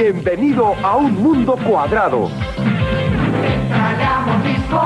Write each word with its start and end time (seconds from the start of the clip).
Bienvenido 0.00 0.76
a 0.84 0.96
un 0.96 1.12
mundo 1.20 1.56
cuadrado. 1.66 2.30
Traga 3.68 4.20
mordisco, 4.26 4.80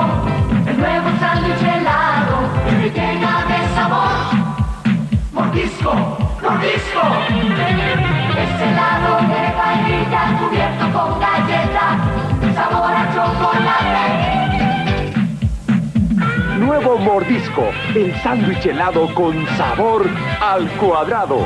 el 0.67 0.75
nuevo 0.79 1.09
sándwich 1.19 1.61
helado 1.61 2.49
y 2.71 2.89
llena 2.89 3.45
de 3.45 3.59
sabor. 3.75 4.09
Mordisco, 5.31 5.93
mordisco. 6.41 7.03
Es 8.41 8.53
helado 8.59 9.11
de 9.29 9.43
vainilla 9.55 10.23
cubierto 10.39 10.85
con 10.91 11.19
galleta, 11.19 11.85
sabor 12.55 12.91
a 12.91 13.03
chocolate. 13.13 14.33
Nuevo 16.57 16.97
mordisco, 16.97 17.65
el 17.93 18.15
sándwich 18.23 18.65
helado 18.65 19.13
con 19.13 19.45
sabor 19.57 20.09
al 20.41 20.67
cuadrado. 20.71 21.45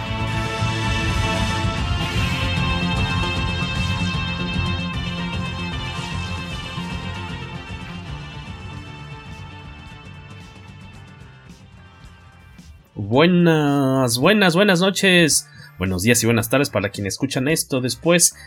Buenas, 13.11 14.17
buenas, 14.19 14.55
buenas 14.55 14.79
noches, 14.79 15.45
buenos 15.77 16.01
días 16.01 16.23
y 16.23 16.27
buenas 16.27 16.49
tardes 16.49 16.69
para 16.69 16.91
quienes 16.91 17.15
escuchan 17.15 17.49
esto 17.49 17.81
después. 17.81 18.37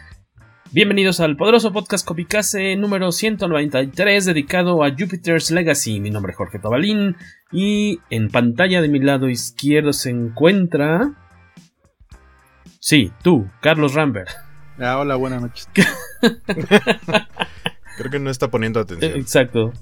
Bienvenidos 0.73 1.21
al 1.21 1.37
poderoso 1.37 1.71
podcast 1.71 2.07
Copicase 2.07 2.75
número 2.77 3.13
193 3.13 4.25
dedicado 4.25 4.83
a 4.83 4.89
Jupiter's 4.89 5.51
Legacy. 5.51 6.01
Mi 6.01 6.09
nombre 6.09 6.33
es 6.33 6.39
Jorge 6.39 6.59
Tabalín 6.61 7.15
y 7.53 7.99
en 8.09 8.31
pantalla 8.31 8.81
de 8.81 8.89
mi 8.89 9.01
lado 9.01 9.29
izquierdo 9.29 9.93
se 9.93 10.09
encuentra... 10.09 11.13
Sí, 12.81 13.13
tú, 13.23 13.51
Carlos 13.61 13.93
Rambert. 13.93 14.31
Ah, 14.79 14.97
hola, 14.97 15.17
buenas 15.17 15.43
noches. 15.43 15.69
Creo 17.99 18.11
que 18.11 18.19
no 18.19 18.31
está 18.31 18.51
poniendo 18.51 18.81
atención. 18.81 19.13
Exacto. 19.15 19.75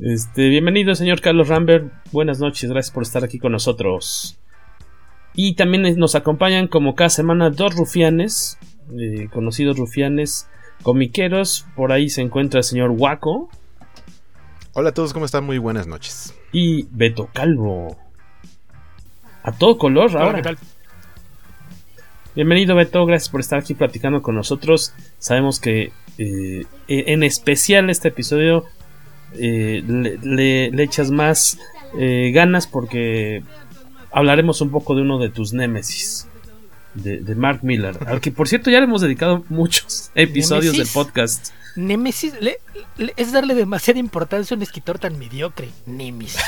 Este, 0.00 0.48
bienvenido, 0.48 0.94
señor 0.94 1.20
Carlos 1.20 1.48
Rambert. 1.48 1.92
Buenas 2.12 2.40
noches, 2.40 2.70
gracias 2.70 2.92
por 2.92 3.02
estar 3.02 3.24
aquí 3.24 3.38
con 3.38 3.52
nosotros. 3.52 4.38
Y 5.34 5.54
también 5.54 5.82
nos 5.98 6.14
acompañan 6.14 6.66
como 6.66 6.94
cada 6.94 7.10
semana 7.10 7.50
dos 7.50 7.76
rufianes, 7.76 8.58
eh, 8.98 9.28
conocidos 9.30 9.76
rufianes 9.76 10.48
comiqueros. 10.82 11.66
Por 11.76 11.92
ahí 11.92 12.08
se 12.08 12.22
encuentra 12.22 12.58
el 12.58 12.64
señor 12.64 12.90
Waco. 12.90 13.50
Hola 14.72 14.90
a 14.90 14.94
todos, 14.94 15.12
¿cómo 15.12 15.26
están? 15.26 15.44
Muy 15.44 15.58
buenas 15.58 15.86
noches. 15.86 16.34
Y 16.52 16.86
Beto 16.90 17.28
Calvo. 17.32 17.98
A 19.42 19.52
todo 19.52 19.76
color 19.76 20.10
ahora. 20.12 20.24
Hola, 20.24 20.36
¿qué 20.36 20.42
tal? 20.42 20.58
Bienvenido 22.34 22.74
Beto, 22.74 23.04
gracias 23.04 23.28
por 23.28 23.40
estar 23.40 23.58
aquí 23.58 23.74
platicando 23.74 24.22
con 24.22 24.34
nosotros. 24.34 24.94
Sabemos 25.18 25.60
que 25.60 25.92
eh, 26.16 26.64
en 26.88 27.22
especial 27.22 27.90
este 27.90 28.08
episodio 28.08 28.64
eh, 29.34 29.82
le, 29.86 30.18
le, 30.22 30.70
le, 30.70 30.82
echas 30.82 31.10
más 31.10 31.58
eh, 31.98 32.30
ganas 32.32 32.66
porque 32.66 33.42
hablaremos 34.10 34.60
un 34.60 34.70
poco 34.70 34.94
de 34.94 35.02
uno 35.02 35.18
de 35.18 35.30
tus 35.30 35.52
némesis. 35.52 36.28
De, 36.94 37.20
de, 37.20 37.34
Mark 37.34 37.60
Miller, 37.62 37.96
al 38.06 38.20
que 38.20 38.30
por 38.30 38.48
cierto 38.48 38.68
ya 38.68 38.78
le 38.78 38.84
hemos 38.84 39.00
dedicado 39.00 39.46
muchos 39.48 40.10
episodios 40.14 40.74
¿Nemesis? 40.74 40.94
del 40.94 41.02
podcast. 41.02 41.48
Némesis 41.74 42.34
le, 42.38 42.58
le, 42.98 43.14
es 43.16 43.32
darle 43.32 43.54
demasiada 43.54 43.98
importancia 43.98 44.54
a 44.54 44.56
un 44.58 44.62
escritor 44.62 44.98
tan 44.98 45.18
mediocre. 45.18 45.70
Némesis. 45.86 46.38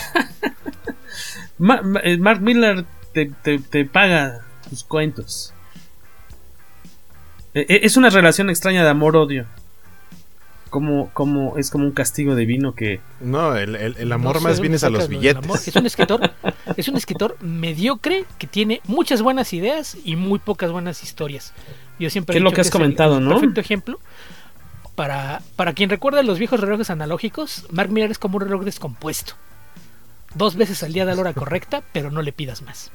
Ma, 1.58 1.80
Ma, 1.80 2.02
Mark 2.18 2.42
Miller 2.42 2.84
te, 3.14 3.32
te, 3.42 3.58
te, 3.58 3.86
paga 3.86 4.44
tus 4.68 4.84
cuentos. 4.84 5.54
Es 7.54 7.96
una 7.96 8.10
relación 8.10 8.50
extraña 8.50 8.84
de 8.84 8.90
amor-odio 8.90 9.46
como, 10.74 11.10
como 11.10 11.56
es 11.56 11.70
como 11.70 11.84
un 11.84 11.92
castigo 11.92 12.34
divino 12.34 12.74
que 12.74 12.98
no 13.20 13.54
el, 13.54 13.76
el, 13.76 13.96
el 13.96 14.10
amor 14.10 14.34
no 14.34 14.40
más 14.40 14.58
bien 14.58 14.74
es 14.74 14.82
a 14.82 14.90
los 14.90 15.06
billetes. 15.06 15.68
Es 15.68 15.76
un 15.76 15.86
escritor 15.86 16.32
es 16.76 16.88
un 16.88 16.96
escritor 16.96 17.36
mediocre 17.40 18.24
que 18.38 18.48
tiene 18.48 18.80
muchas 18.88 19.22
buenas 19.22 19.52
ideas 19.52 19.96
y 20.04 20.16
muy 20.16 20.40
pocas 20.40 20.72
buenas 20.72 21.04
historias. 21.04 21.52
Yo 22.00 22.10
siempre 22.10 22.32
¿Qué 22.32 22.38
es 22.38 22.42
lo 22.42 22.50
que 22.50 22.60
has 22.60 22.72
comentado 22.72 23.18
el, 23.18 23.24
no 23.24 23.36
perfecto 23.36 23.60
ejemplo 23.60 24.00
para 24.96 25.42
para 25.54 25.74
quien 25.74 25.90
recuerda 25.90 26.24
los 26.24 26.40
viejos 26.40 26.58
relojes 26.58 26.90
analógicos 26.90 27.68
Mark 27.70 27.92
Miller 27.92 28.10
es 28.10 28.18
como 28.18 28.38
un 28.38 28.42
reloj 28.42 28.64
descompuesto. 28.64 29.34
Dos 30.34 30.56
veces 30.56 30.82
al 30.82 30.92
día 30.92 31.04
da 31.04 31.14
la 31.14 31.20
hora 31.20 31.34
correcta 31.34 31.84
pero 31.92 32.10
no 32.10 32.20
le 32.20 32.32
pidas 32.32 32.62
más 32.62 32.90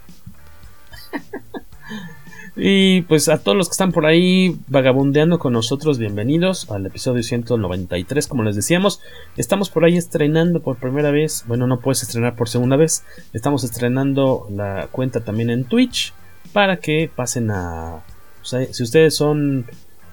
y 2.62 3.04
pues 3.04 3.30
a 3.30 3.38
todos 3.38 3.58
los 3.58 3.70
que 3.70 3.74
están 3.74 3.94
por 3.94 4.06
ahí 4.06 4.60
vagabundeando 4.68 5.40
con 5.40 5.54
nosotros, 5.54 5.98
bienvenidos 5.98 6.70
al 6.70 6.86
episodio 6.86 7.24
193, 7.24 8.28
como 8.28 8.44
les 8.44 8.58
decíamos. 8.58 9.00
Estamos 9.38 9.70
por 9.70 9.86
ahí 9.86 9.96
estrenando 9.96 10.62
por 10.62 10.76
primera 10.76 11.10
vez, 11.10 11.46
bueno, 11.48 11.68
no 11.68 11.80
puedes 11.80 12.04
estrenar 12.04 12.36
por 12.36 12.50
segunda 12.50 12.76
vez. 12.76 13.06
Estamos 13.32 13.64
estrenando 13.64 14.46
la 14.52 14.90
cuenta 14.92 15.22
también 15.22 15.50
en 15.50 15.64
Twitch 15.64 16.14
para 16.52 16.78
que 16.78 17.10
pasen 17.16 17.50
a... 17.50 18.04
O 18.42 18.46
sea, 18.46 18.66
si 18.74 18.84
ustedes 18.84 19.16
son 19.16 19.66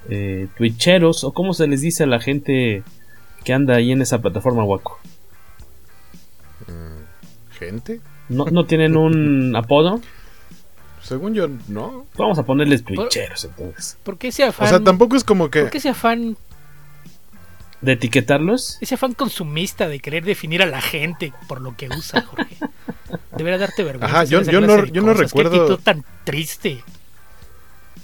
eh, 0.08 0.46
twitcheros 0.56 1.24
o 1.24 1.32
como 1.32 1.52
se 1.52 1.66
les 1.66 1.80
dice 1.80 2.04
a 2.04 2.06
la 2.06 2.20
gente 2.20 2.84
que 3.42 3.52
anda 3.52 3.74
ahí 3.74 3.90
en 3.90 4.02
esa 4.02 4.20
plataforma, 4.22 4.62
Waco. 4.62 5.00
¿Gente? 7.58 8.00
¿No, 8.28 8.44
no 8.44 8.66
tienen 8.66 8.96
un 8.96 9.56
apodo? 9.56 10.00
Según 11.06 11.34
yo, 11.34 11.48
no. 11.68 12.06
Vamos 12.16 12.36
a 12.38 12.42
ponerles 12.42 12.82
twitcheros 12.82 13.44
entonces. 13.44 13.96
¿Por 14.02 14.18
qué 14.18 14.28
ese 14.28 14.42
afán? 14.42 14.66
O 14.66 14.70
sea, 14.70 14.80
tampoco 14.80 15.14
es 15.14 15.22
como 15.22 15.50
que. 15.50 15.62
¿Por 15.62 15.70
qué 15.70 15.78
ese 15.78 15.90
afán? 15.90 16.36
¿De 17.80 17.92
etiquetarlos? 17.92 18.78
Ese 18.80 18.96
afán 18.96 19.14
consumista 19.14 19.86
de 19.86 20.00
querer 20.00 20.24
definir 20.24 20.62
a 20.62 20.66
la 20.66 20.80
gente 20.80 21.32
por 21.46 21.60
lo 21.60 21.76
que 21.76 21.88
usa, 21.88 22.22
Jorge. 22.22 22.56
Debería 23.36 23.58
darte 23.58 23.84
vergüenza. 23.84 24.16
Ajá, 24.16 24.24
yo, 24.24 24.42
yo 24.42 24.60
no, 24.60 24.84
yo 24.86 25.02
no 25.02 25.14
recuerdo. 25.14 25.76
Qué 25.76 25.82
tan 25.82 26.04
triste. 26.24 26.82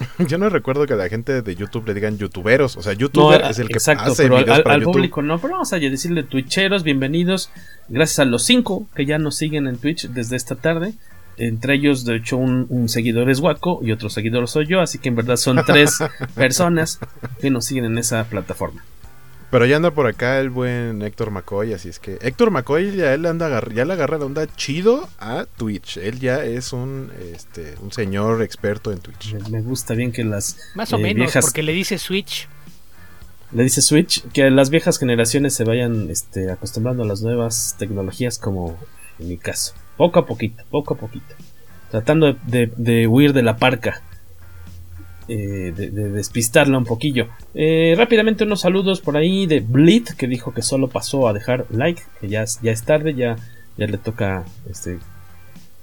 yo 0.28 0.38
no 0.38 0.48
recuerdo 0.48 0.86
que 0.86 0.92
a 0.92 0.96
la 0.96 1.08
gente 1.08 1.42
de 1.42 1.56
YouTube 1.56 1.88
le 1.88 1.94
digan 1.94 2.19
youtuberos. 2.19 2.76
O 2.76 2.82
sea, 2.82 2.92
youtuber 2.92 3.40
no, 3.40 3.50
es 3.50 3.58
el 3.58 3.66
que 3.66 3.74
exacto, 3.74 4.12
hace 4.12 4.24
pero 4.24 4.36
videos 4.36 4.58
al, 4.58 4.62
para 4.62 4.74
al 4.74 4.80
YouTube. 4.82 4.92
público 4.92 5.22
no. 5.22 5.40
Pero 5.40 5.54
vamos 5.54 5.72
a 5.72 5.78
decirle 5.78 6.22
twitcheros, 6.22 6.84
bienvenidos. 6.84 7.50
Gracias 7.88 8.20
a 8.20 8.25
los 8.25 8.44
cinco 8.44 8.87
que 8.94 9.06
ya 9.06 9.19
nos 9.19 9.37
siguen 9.37 9.66
en 9.66 9.78
Twitch 9.78 10.08
desde 10.08 10.37
esta 10.37 10.55
tarde. 10.55 10.94
Entre 11.37 11.75
ellos, 11.75 12.05
de 12.05 12.17
hecho, 12.17 12.37
un, 12.37 12.67
un, 12.69 12.88
seguidor 12.88 13.31
es 13.31 13.40
Waco 13.40 13.81
y 13.82 13.93
otro 13.93 14.11
seguidor 14.11 14.49
soy 14.49 14.67
yo, 14.67 14.81
así 14.81 14.99
que 14.99 15.08
en 15.08 15.17
verdad 15.17 15.37
son 15.37 15.61
tres 15.67 15.99
personas 16.34 16.99
que 17.40 17.50
nos 17.50 17.64
siguen 17.64 17.87
en 17.87 17.99
esa 17.99 18.25
plataforma. 18.25 18.84
Pero 19.52 19.67
ya 19.67 19.76
anda 19.76 19.90
por 19.90 20.06
acá 20.06 20.40
el 20.40 20.49
buen 20.49 21.02
Héctor 21.02 21.31
McCoy, 21.31 21.75
así 21.75 21.90
es 21.90 21.99
que 21.99 22.17
Héctor 22.23 22.50
McCoy 22.50 22.96
ya 22.96 23.12
él 23.12 23.26
anda 23.26 23.62
ya 23.75 23.84
le 23.84 23.93
agarra 23.93 24.17
la 24.17 24.25
onda 24.25 24.46
chido 24.56 25.06
a 25.19 25.44
Twitch. 25.58 25.99
Él 25.99 26.20
ya 26.20 26.43
es 26.43 26.73
un 26.73 27.11
este 27.34 27.75
un 27.82 27.93
señor 27.93 28.40
experto 28.40 28.93
en 28.93 29.00
Twitch. 29.00 29.34
Me, 29.34 29.50
me 29.50 29.61
gusta 29.61 29.93
bien 29.93 30.11
que 30.11 30.25
las 30.25 30.56
más 30.75 30.90
o 30.94 30.96
eh, 30.96 31.02
menos 31.02 31.26
viejas, 31.26 31.44
porque 31.44 31.62
le 31.62 31.73
dice 31.73 31.99
Switch. 31.99 32.49
Le 33.50 33.62
dice 33.64 33.82
Switch 33.82 34.26
que 34.32 34.50
las 34.50 34.70
viejas 34.70 34.99
generaciones 34.99 35.52
se 35.52 35.64
vayan 35.64 36.08
este, 36.08 36.50
acostumbrando 36.50 37.02
a 37.02 37.06
las 37.06 37.20
nuevas 37.20 37.76
tecnologías 37.79 38.38
como 38.38 38.79
en 39.19 39.29
mi 39.29 39.37
caso. 39.37 39.75
Poco 39.97 40.19
a 40.21 40.27
poquito, 40.27 40.62
poco 40.71 40.94
a 40.94 40.97
poquito. 40.97 41.35
Tratando 41.91 42.33
de, 42.47 42.73
de, 42.77 43.06
huir 43.06 43.33
de 43.33 43.43
la 43.43 43.56
parca. 43.56 44.03
eh, 45.29 45.73
de, 45.75 45.91
de, 45.91 46.11
despistarla 46.11 46.77
un 46.79 46.85
poquillo. 46.85 47.29
Eh, 47.55 47.94
rápidamente 47.97 48.44
unos 48.44 48.61
saludos 48.62 49.00
por 49.00 49.17
ahí 49.17 49.47
de 49.47 49.61
Blit, 49.61 50.11
que 50.15 50.27
dijo 50.27 50.53
que 50.53 50.62
solo 50.62 50.89
pasó 50.89 51.29
a 51.29 51.33
dejar 51.33 51.67
like, 51.71 52.03
que 52.21 52.29
ya, 52.29 52.44
ya 52.62 52.73
es 52.73 52.83
tarde, 52.85 53.15
ya, 53.15 53.37
ya 53.77 53.87
le 53.87 53.99
toca 53.99 54.44
este, 54.69 54.99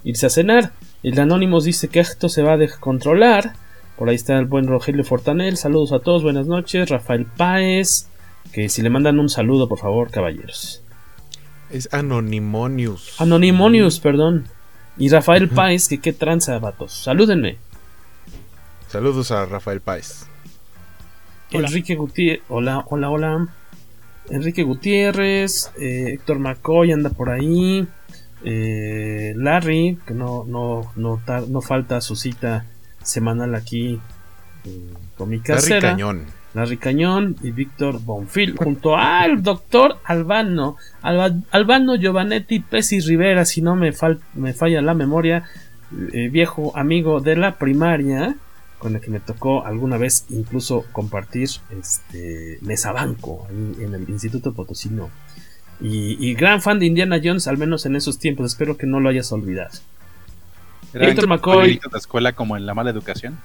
irse 0.03 0.25
a 0.25 0.29
cenar. 0.29 0.73
El 1.03 1.17
Anónimos 1.19 1.63
dice 1.63 1.87
que 1.87 1.99
esto 2.01 2.27
se 2.27 2.41
va 2.43 2.53
a 2.53 2.57
descontrolar. 2.57 3.53
Por 3.97 4.09
ahí 4.09 4.15
está 4.15 4.37
el 4.37 4.45
buen 4.45 4.67
Rogelio 4.67 5.03
Fortanel. 5.03 5.57
Saludos 5.57 5.91
a 5.93 5.99
todos, 5.99 6.23
buenas 6.23 6.47
noches. 6.47 6.89
Rafael 6.89 7.25
Páez. 7.25 8.07
Que 8.51 8.67
si 8.67 8.81
le 8.81 8.89
mandan 8.89 9.19
un 9.19 9.29
saludo, 9.29 9.69
por 9.69 9.77
favor, 9.79 10.09
caballeros. 10.11 10.81
Es 11.69 11.89
Anonymonius. 11.91 13.19
Anonymonius, 13.21 13.99
perdón. 13.99 14.45
Y 14.97 15.09
Rafael 15.09 15.49
Páez, 15.49 15.87
que 15.87 15.99
qué 15.99 16.13
tranza, 16.13 16.57
vatos. 16.59 16.91
Salúdenme. 16.93 17.57
Saludos 18.87 19.31
a 19.31 19.45
Rafael 19.45 19.81
Páez. 19.81 20.25
Enrique 21.51 21.95
Gutiérrez. 21.95 22.43
Hola, 22.49 22.83
hola, 22.87 23.09
hola. 23.09 23.47
Enrique 24.29 24.63
Gutiérrez. 24.63 25.71
Eh, 25.79 26.13
Héctor 26.13 26.39
McCoy 26.39 26.91
anda 26.91 27.11
por 27.11 27.29
ahí. 27.29 27.87
Eh, 28.43 29.33
Larry, 29.35 29.99
que 30.05 30.13
no, 30.13 30.45
no, 30.47 30.91
no, 30.95 31.21
no 31.47 31.61
falta 31.61 32.01
su 32.01 32.15
cita 32.15 32.65
semanal 33.03 33.55
aquí 33.55 33.99
eh, 34.65 34.93
con 35.17 35.29
mi 35.29 35.39
casera. 35.39 35.79
Larry 35.81 35.91
Cañón. 35.93 36.38
Larry 36.59 36.77
Cañón 36.77 37.37
y 37.41 37.51
Víctor 37.51 38.01
Bonfil, 38.01 38.55
junto 38.57 38.97
al 38.97 39.41
doctor 39.41 39.97
Albano, 40.03 40.75
Alba, 41.01 41.31
Albano 41.51 41.95
Giovanetti 41.95 42.59
Pesi 42.59 42.99
Rivera, 42.99 43.45
si 43.45 43.61
no 43.61 43.75
me, 43.75 43.93
fal, 43.93 44.19
me 44.33 44.53
falla 44.53 44.81
la 44.81 44.93
memoria, 44.93 45.45
eh, 46.11 46.27
viejo 46.29 46.77
amigo 46.77 47.21
de 47.21 47.37
la 47.37 47.57
primaria, 47.57 48.35
con 48.77 48.95
el 48.95 49.01
que 49.01 49.09
me 49.09 49.21
tocó 49.21 49.65
alguna 49.65 49.97
vez 49.97 50.25
incluso 50.29 50.85
compartir 50.91 51.49
este 51.79 52.59
mesabanco 52.61 53.47
en 53.49 53.93
el 53.93 54.09
Instituto 54.09 54.53
Potosino. 54.53 55.09
Y, 55.81 56.17
y, 56.19 56.33
gran 56.33 56.61
fan 56.61 56.77
de 56.79 56.87
Indiana 56.87 57.21
Jones, 57.23 57.47
al 57.47 57.57
menos 57.57 57.85
en 57.85 57.95
esos 57.95 58.19
tiempos. 58.19 58.47
Espero 58.47 58.75
que 58.75 58.85
no 58.85 58.99
lo 58.99 59.07
hayas 59.07 59.31
olvidado. 59.31 59.71
¿Era 60.93 61.07
Héctor 61.07 61.27
McCoy. 61.27 61.79
la 61.89 61.97
escuela 61.97 62.33
como 62.33 62.57
en 62.57 62.65
la 62.65 62.73
mala 62.73 62.89
educación? 62.89 63.39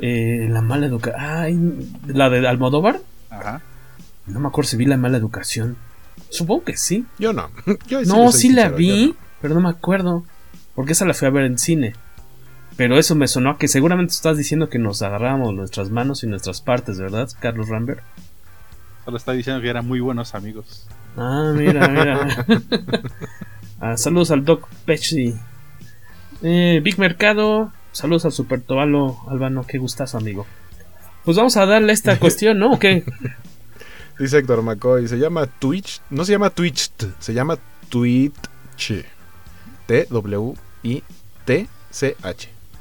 Eh, 0.00 0.48
la 0.50 0.62
mala 0.62 0.86
educación. 0.86 1.86
¿La 2.06 2.30
de 2.30 2.46
Almodóvar? 2.46 3.00
Ajá. 3.30 3.62
No 4.26 4.40
me 4.40 4.48
acuerdo 4.48 4.70
si 4.70 4.76
vi 4.76 4.86
la 4.86 4.96
mala 4.96 5.18
educación. 5.18 5.76
Supongo 6.28 6.64
que 6.64 6.76
sí. 6.76 7.04
Yo 7.18 7.32
no. 7.32 7.50
Yo 7.88 8.02
no, 8.02 8.32
sí 8.32 8.50
la 8.50 8.68
vi, 8.68 9.08
no. 9.08 9.16
pero 9.40 9.54
no 9.54 9.60
me 9.60 9.68
acuerdo. 9.68 10.24
Porque 10.74 10.92
esa 10.92 11.04
la 11.04 11.14
fui 11.14 11.26
a 11.26 11.30
ver 11.30 11.44
en 11.44 11.58
cine. 11.58 11.94
Pero 12.76 12.98
eso 12.98 13.14
me 13.14 13.28
sonó 13.28 13.50
a 13.50 13.58
que 13.58 13.68
seguramente 13.68 14.12
estás 14.12 14.38
diciendo 14.38 14.70
que 14.70 14.78
nos 14.78 15.02
agarramos 15.02 15.52
nuestras 15.52 15.90
manos 15.90 16.22
y 16.24 16.26
nuestras 16.26 16.62
partes, 16.62 16.98
¿verdad, 16.98 17.28
Carlos 17.38 17.68
Rambert? 17.68 18.02
Solo 19.04 19.16
está 19.16 19.32
diciendo 19.32 19.60
que 19.60 19.68
eran 19.68 19.86
muy 19.86 20.00
buenos 20.00 20.34
amigos. 20.34 20.86
Ah, 21.16 21.52
mira, 21.54 21.88
mira. 21.88 22.46
ah, 23.80 23.96
saludos 23.96 24.30
al 24.30 24.44
Doc 24.44 24.68
Pecci. 24.86 25.34
Eh, 26.42 26.80
Big 26.82 26.98
Mercado. 26.98 27.72
Saludos 27.92 28.24
al 28.24 28.32
Super 28.32 28.60
Tobalo 28.60 29.18
Albano. 29.28 29.64
Qué 29.66 29.78
gustazo, 29.78 30.18
amigo. 30.18 30.46
Pues 31.24 31.36
vamos 31.36 31.56
a 31.56 31.66
darle 31.66 31.92
esta 31.92 32.18
cuestión, 32.20 32.58
¿no? 32.58 32.72
¿O 32.72 32.78
qué? 32.78 33.04
Dice 34.18 34.38
Héctor 34.38 34.62
McCoy. 34.62 35.08
Se 35.08 35.18
llama 35.18 35.46
Twitch. 35.46 36.00
No 36.10 36.24
se 36.24 36.32
llama 36.32 36.50
Twitch. 36.50 36.90
Se 37.18 37.34
llama 37.34 37.58
Twitch. 37.88 39.04
T-W-I-T-C-H. 39.86 40.08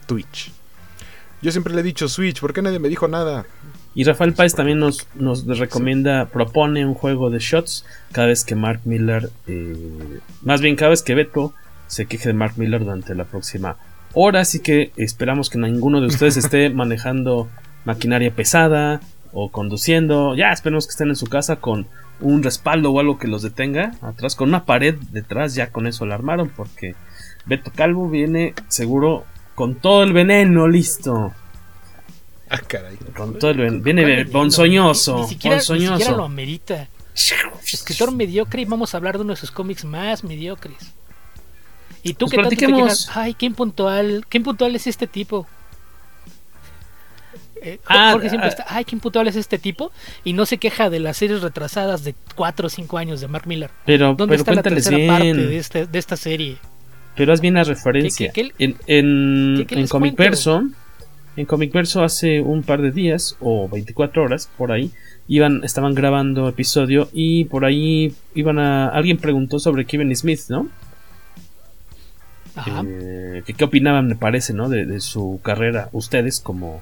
Twitch. 0.05 0.51
Yo 1.41 1.51
siempre 1.51 1.73
le 1.73 1.81
he 1.81 1.83
dicho 1.83 2.07
Switch. 2.07 2.39
¿Por 2.39 2.53
qué 2.53 2.61
nadie 2.61 2.79
me 2.79 2.89
dijo 2.89 3.07
nada? 3.07 3.45
Y 3.95 4.03
Rafael 4.03 4.33
Páez 4.33 4.53
también 4.53 4.79
nos, 4.79 5.07
nos 5.15 5.45
recomienda, 5.45 6.25
sí. 6.25 6.29
propone 6.31 6.85
un 6.85 6.93
juego 6.93 7.29
de 7.29 7.39
shots 7.39 7.85
cada 8.11 8.27
vez 8.27 8.45
que 8.45 8.55
Mark 8.55 8.81
Miller, 8.85 9.31
eh, 9.47 10.19
más 10.43 10.61
bien 10.61 10.75
cada 10.75 10.91
vez 10.91 11.01
que 11.01 11.15
Beto 11.15 11.53
se 11.87 12.05
queje 12.05 12.29
de 12.29 12.33
Mark 12.33 12.53
Miller 12.57 12.83
durante 12.83 13.15
la 13.15 13.25
próxima 13.25 13.77
hora. 14.13 14.41
Así 14.41 14.59
que 14.59 14.91
esperamos 14.95 15.49
que 15.49 15.57
ninguno 15.57 16.01
de 16.01 16.07
ustedes 16.07 16.37
esté 16.37 16.69
manejando 16.69 17.49
maquinaria 17.85 18.33
pesada 18.33 19.01
o 19.31 19.49
conduciendo. 19.49 20.35
Ya 20.35 20.51
esperemos 20.51 20.85
que 20.85 20.91
estén 20.91 21.09
en 21.09 21.15
su 21.15 21.27
casa 21.27 21.57
con 21.57 21.87
un 22.21 22.43
respaldo 22.43 22.91
o 22.91 22.99
algo 22.99 23.17
que 23.17 23.27
los 23.27 23.41
detenga 23.41 23.93
atrás, 24.01 24.35
con 24.35 24.49
una 24.49 24.65
pared 24.65 24.95
detrás. 25.11 25.55
Ya 25.55 25.71
con 25.71 25.87
eso 25.87 26.05
la 26.05 26.15
armaron 26.15 26.49
porque 26.49 26.95
Beto 27.45 27.71
Calvo 27.75 28.09
viene 28.09 28.53
seguro 28.67 29.25
con 29.55 29.75
todo 29.75 30.03
el 30.03 30.13
veneno 30.13 30.67
listo. 30.67 31.33
Ah, 32.49 32.59
caray. 32.65 32.97
Con 33.15 33.37
todo 33.37 33.51
el, 33.51 33.81
viene 33.81 34.25
ponzoñoso. 34.25 35.15
Ni, 35.15 35.21
ni, 35.21 35.27
siquiera, 35.27 35.57
ponzoñoso. 35.57 35.93
Ni 35.93 35.99
siquiera 35.99 36.17
lo 36.17 36.23
amerita. 36.23 36.87
Escritor 37.13 38.11
mediocre 38.11 38.61
y 38.61 38.65
vamos 38.65 38.93
a 38.93 38.97
hablar 38.97 39.17
de 39.17 39.23
uno 39.23 39.33
de 39.33 39.39
sus 39.39 39.51
cómics 39.51 39.83
más 39.83 40.23
mediocres. 40.23 40.93
Y 42.09 42.13
tú 42.13 42.25
pues 42.25 42.31
que 42.31 42.37
tanto 42.37 42.49
te 42.49 42.55
quejas, 42.55 43.11
ay, 43.13 43.35
qué 43.35 43.45
impuntual, 43.45 44.25
qué 44.29 44.39
impuntual 44.39 44.75
es 44.75 44.87
este 44.87 45.05
tipo. 45.05 45.47
Eh, 47.61 47.79
ah, 47.87 48.11
Jorge 48.13 48.29
siempre 48.29 48.47
ah, 48.47 48.51
está, 48.51 48.65
ay, 48.67 48.85
qué 48.85 48.95
impuntual 48.95 49.27
es 49.27 49.35
este 49.35 49.59
tipo 49.59 49.91
y 50.23 50.33
no 50.33 50.45
se 50.45 50.57
queja 50.57 50.89
de 50.89 50.99
las 50.99 51.17
series 51.17 51.41
retrasadas 51.41 52.03
de 52.03 52.15
4 52.35 52.67
o 52.67 52.69
5 52.69 52.97
años 52.97 53.21
de 53.21 53.27
Mark 53.27 53.45
Miller. 53.47 53.69
Pero, 53.85 54.15
¿Dónde 54.15 54.37
pero 54.37 54.41
está 54.41 54.53
la 54.55 54.63
tercera 54.63 54.97
bien. 54.97 55.09
parte 55.09 55.35
de, 55.35 55.57
este, 55.57 55.85
de 55.85 55.99
esta 55.99 56.17
serie? 56.17 56.57
Pero 57.15 57.31
haz 57.31 57.41
bien 57.41 57.55
la 57.55 57.63
referencia. 57.63 58.31
¿Qué, 58.31 58.51
qué, 58.57 58.63
en 58.63 58.75
en, 58.87 59.67
en 59.69 59.87
Comic 59.87 60.15
Verso, 60.15 60.63
en 61.35 61.45
Comic 61.45 61.71
Verso 61.73 62.03
hace 62.03 62.39
un 62.39 62.63
par 62.63 62.81
de 62.81 62.91
días 62.91 63.35
o 63.39 63.69
24 63.69 64.23
horas 64.23 64.49
por 64.57 64.71
ahí 64.71 64.91
iban 65.27 65.63
estaban 65.63 65.93
grabando 65.93 66.49
episodio 66.49 67.07
y 67.13 67.45
por 67.45 67.65
ahí 67.65 68.15
iban 68.33 68.57
a 68.57 68.87
alguien 68.87 69.17
preguntó 69.17 69.59
sobre 69.59 69.85
Kevin 69.85 70.15
Smith, 70.15 70.39
¿no? 70.49 70.69
Eh, 72.67 73.43
que 73.45 73.53
qué 73.53 73.63
opinaban 73.63 74.07
me 74.07 74.15
parece, 74.15 74.53
¿no? 74.53 74.69
De, 74.69 74.85
de, 74.85 74.99
su 74.99 75.39
carrera 75.43 75.89
ustedes 75.91 76.39
como 76.39 76.81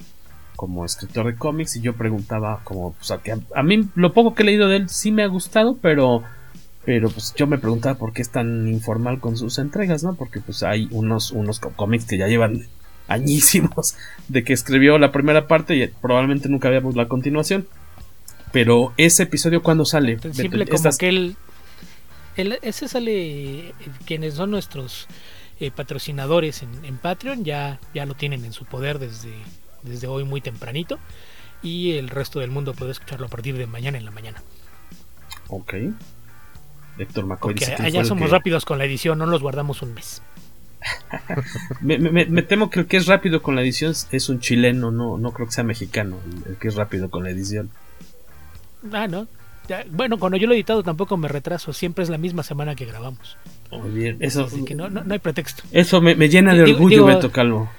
como 0.56 0.86
escritor 0.86 1.28
de 1.28 1.36
cómics 1.36 1.75
y 1.75 1.81
yo 1.81 1.94
preguntaba 1.94 2.62
como 2.64 2.94
pues, 2.94 3.12
a, 3.12 3.19
que 3.19 3.31
a, 3.31 3.38
a, 3.54 3.62
mí 3.62 3.88
lo 3.94 4.14
poco 4.14 4.34
que 4.34 4.42
he 4.42 4.46
leído 4.46 4.68
de 4.68 4.78
él 4.78 4.90
sí 4.90 5.12
me 5.12 5.24
ha 5.24 5.28
gustado, 5.28 5.78
pero 5.81 6.24
pero 6.88 7.10
pues 7.10 7.34
yo 7.36 7.48
me 7.48 7.58
preguntaba 7.58 8.00
por 8.00 8.14
qué 8.14 8.22
es 8.22 8.30
tan 8.30 8.66
informal 8.68 9.19
con 9.19 9.36
sus 9.36 9.60
entregas, 9.60 10.04
¿no? 10.04 10.16
Porque 10.16 10.40
pues 10.40 10.64
hay 10.64 10.88
unos 10.92 11.31
unos 11.31 11.60
cómics 11.60 12.06
que 12.06 12.18
ya 12.18 12.28
llevan 12.28 12.66
añísimos 13.10 13.98
de 14.30 14.44
que 14.46 14.54
escribió 14.54 14.98
la 14.98 15.12
primera 15.12 15.48
parte 15.48 15.75
y 15.75 15.86
probablemente 15.88 16.48
nunca 16.48 16.70
veamos 16.70 16.96
la 16.96 17.10
continuación. 17.10 17.68
Pero 18.54 18.94
ese 18.96 19.24
episodio 19.24 19.62
cuando 19.62 19.84
sale, 19.84 20.16
Tan 20.16 20.34
simple 20.34 20.66
como 20.66 20.98
que 20.98 21.10
él, 21.10 21.36
él, 22.38 22.58
ese 22.62 22.88
sale 22.88 23.74
quienes 24.06 24.36
son 24.36 24.51
nuestros 24.51 25.08
eh, 25.60 25.72
patrocinadores 25.72 26.64
en, 26.64 26.86
en, 26.86 26.98
Patreon 26.98 27.44
ya, 27.44 27.80
ya 27.94 28.06
lo 28.06 28.14
tienen 28.14 28.46
en 28.46 28.54
su 28.54 28.66
poder 28.66 29.00
desde, 29.00 29.34
desde 29.84 30.08
hoy 30.08 30.24
muy 30.24 30.42
tempranito 30.42 31.00
y 31.64 31.94
el 31.94 32.10
resto 32.10 32.40
del 32.40 32.52
mundo 32.52 32.74
puede 32.74 32.92
escucharlo 32.92 33.26
a 33.28 33.30
partir 33.30 33.58
de 33.58 33.66
mañana 33.66 33.98
en 33.98 34.06
la 34.06 34.12
mañana. 34.12 34.42
Ok. 35.48 35.74
Héctor 36.98 37.26
McCoy 37.26 37.56
allá 37.80 38.04
somos 38.06 38.28
que... 38.28 38.32
rápidos 38.32 38.66
con 38.66 38.78
la 38.78 38.86
edición, 38.86 39.18
no 39.20 39.26
los 39.26 39.42
guardamos 39.42 39.82
un 39.82 39.94
mes. 39.94 40.22
me, 41.82 41.98
me, 41.98 42.26
me, 42.26 42.42
temo 42.44 42.70
que 42.70 42.82
el 42.82 42.88
que 42.88 42.98
es 42.98 43.08
rápido 43.08 43.42
con 43.42 43.56
la 43.56 43.62
edición 43.62 43.94
es 44.12 44.30
un 44.30 44.40
chileno, 44.40 44.92
no, 44.92 45.18
no 45.18 45.32
creo 45.32 45.48
que 45.48 45.54
sea 45.54 45.64
mexicano 45.64 46.18
el, 46.26 46.52
el 46.52 46.58
que 46.58 46.68
es 46.68 46.76
rápido 46.76 47.10
con 47.10 47.24
la 47.24 47.32
edición. 47.32 47.72
Ah, 48.92 49.08
no. 49.08 49.28
Ya, 49.68 49.86
bueno, 49.90 50.18
cuando 50.18 50.38
yo 50.38 50.48
lo 50.48 50.54
he 50.54 50.56
editado 50.56 50.82
tampoco 50.82 51.18
me 51.18 51.28
retraso, 51.28 51.74
siempre 51.74 52.04
es 52.04 52.10
la 52.10 52.18
misma 52.18 52.44
semana 52.44 52.76
que 52.76 52.86
grabamos. 52.86 53.38
Muy 53.71 53.89
bien, 53.89 54.17
eso. 54.19 54.45
Así 54.45 54.63
que 54.63 54.75
no, 54.75 54.89
no, 54.89 55.03
no 55.03 55.13
hay 55.13 55.19
pretexto. 55.19 55.63
Eso 55.71 56.01
me, 56.01 56.15
me 56.15 56.29
llena 56.29 56.53
de 56.53 56.63
digo, 56.63 56.77
orgullo, 56.77 56.95
digo, 56.95 57.05
Beto 57.07 57.31
Calvo. 57.31 57.69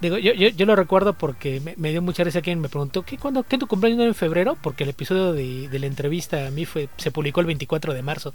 Digo, 0.00 0.16
yo, 0.16 0.32
yo, 0.32 0.48
yo, 0.48 0.66
lo 0.66 0.76
recuerdo 0.76 1.12
porque 1.12 1.60
me, 1.60 1.74
me, 1.76 1.90
dio 1.90 2.00
mucha 2.00 2.24
risa 2.24 2.40
quien 2.40 2.60
me 2.60 2.70
preguntó, 2.70 3.02
¿qué, 3.02 3.18
cuándo, 3.18 3.42
¿qué 3.42 3.58
tu 3.58 3.66
cumpleaños 3.66 3.98
no 3.98 4.06
en 4.06 4.14
febrero? 4.14 4.56
Porque 4.60 4.84
el 4.84 4.90
episodio 4.90 5.34
de, 5.34 5.68
de, 5.68 5.78
la 5.78 5.86
entrevista 5.86 6.46
a 6.46 6.50
mí 6.50 6.64
fue 6.64 6.88
se 6.96 7.10
publicó 7.10 7.40
el 7.40 7.46
24 7.46 7.92
de 7.92 8.02
marzo, 8.02 8.32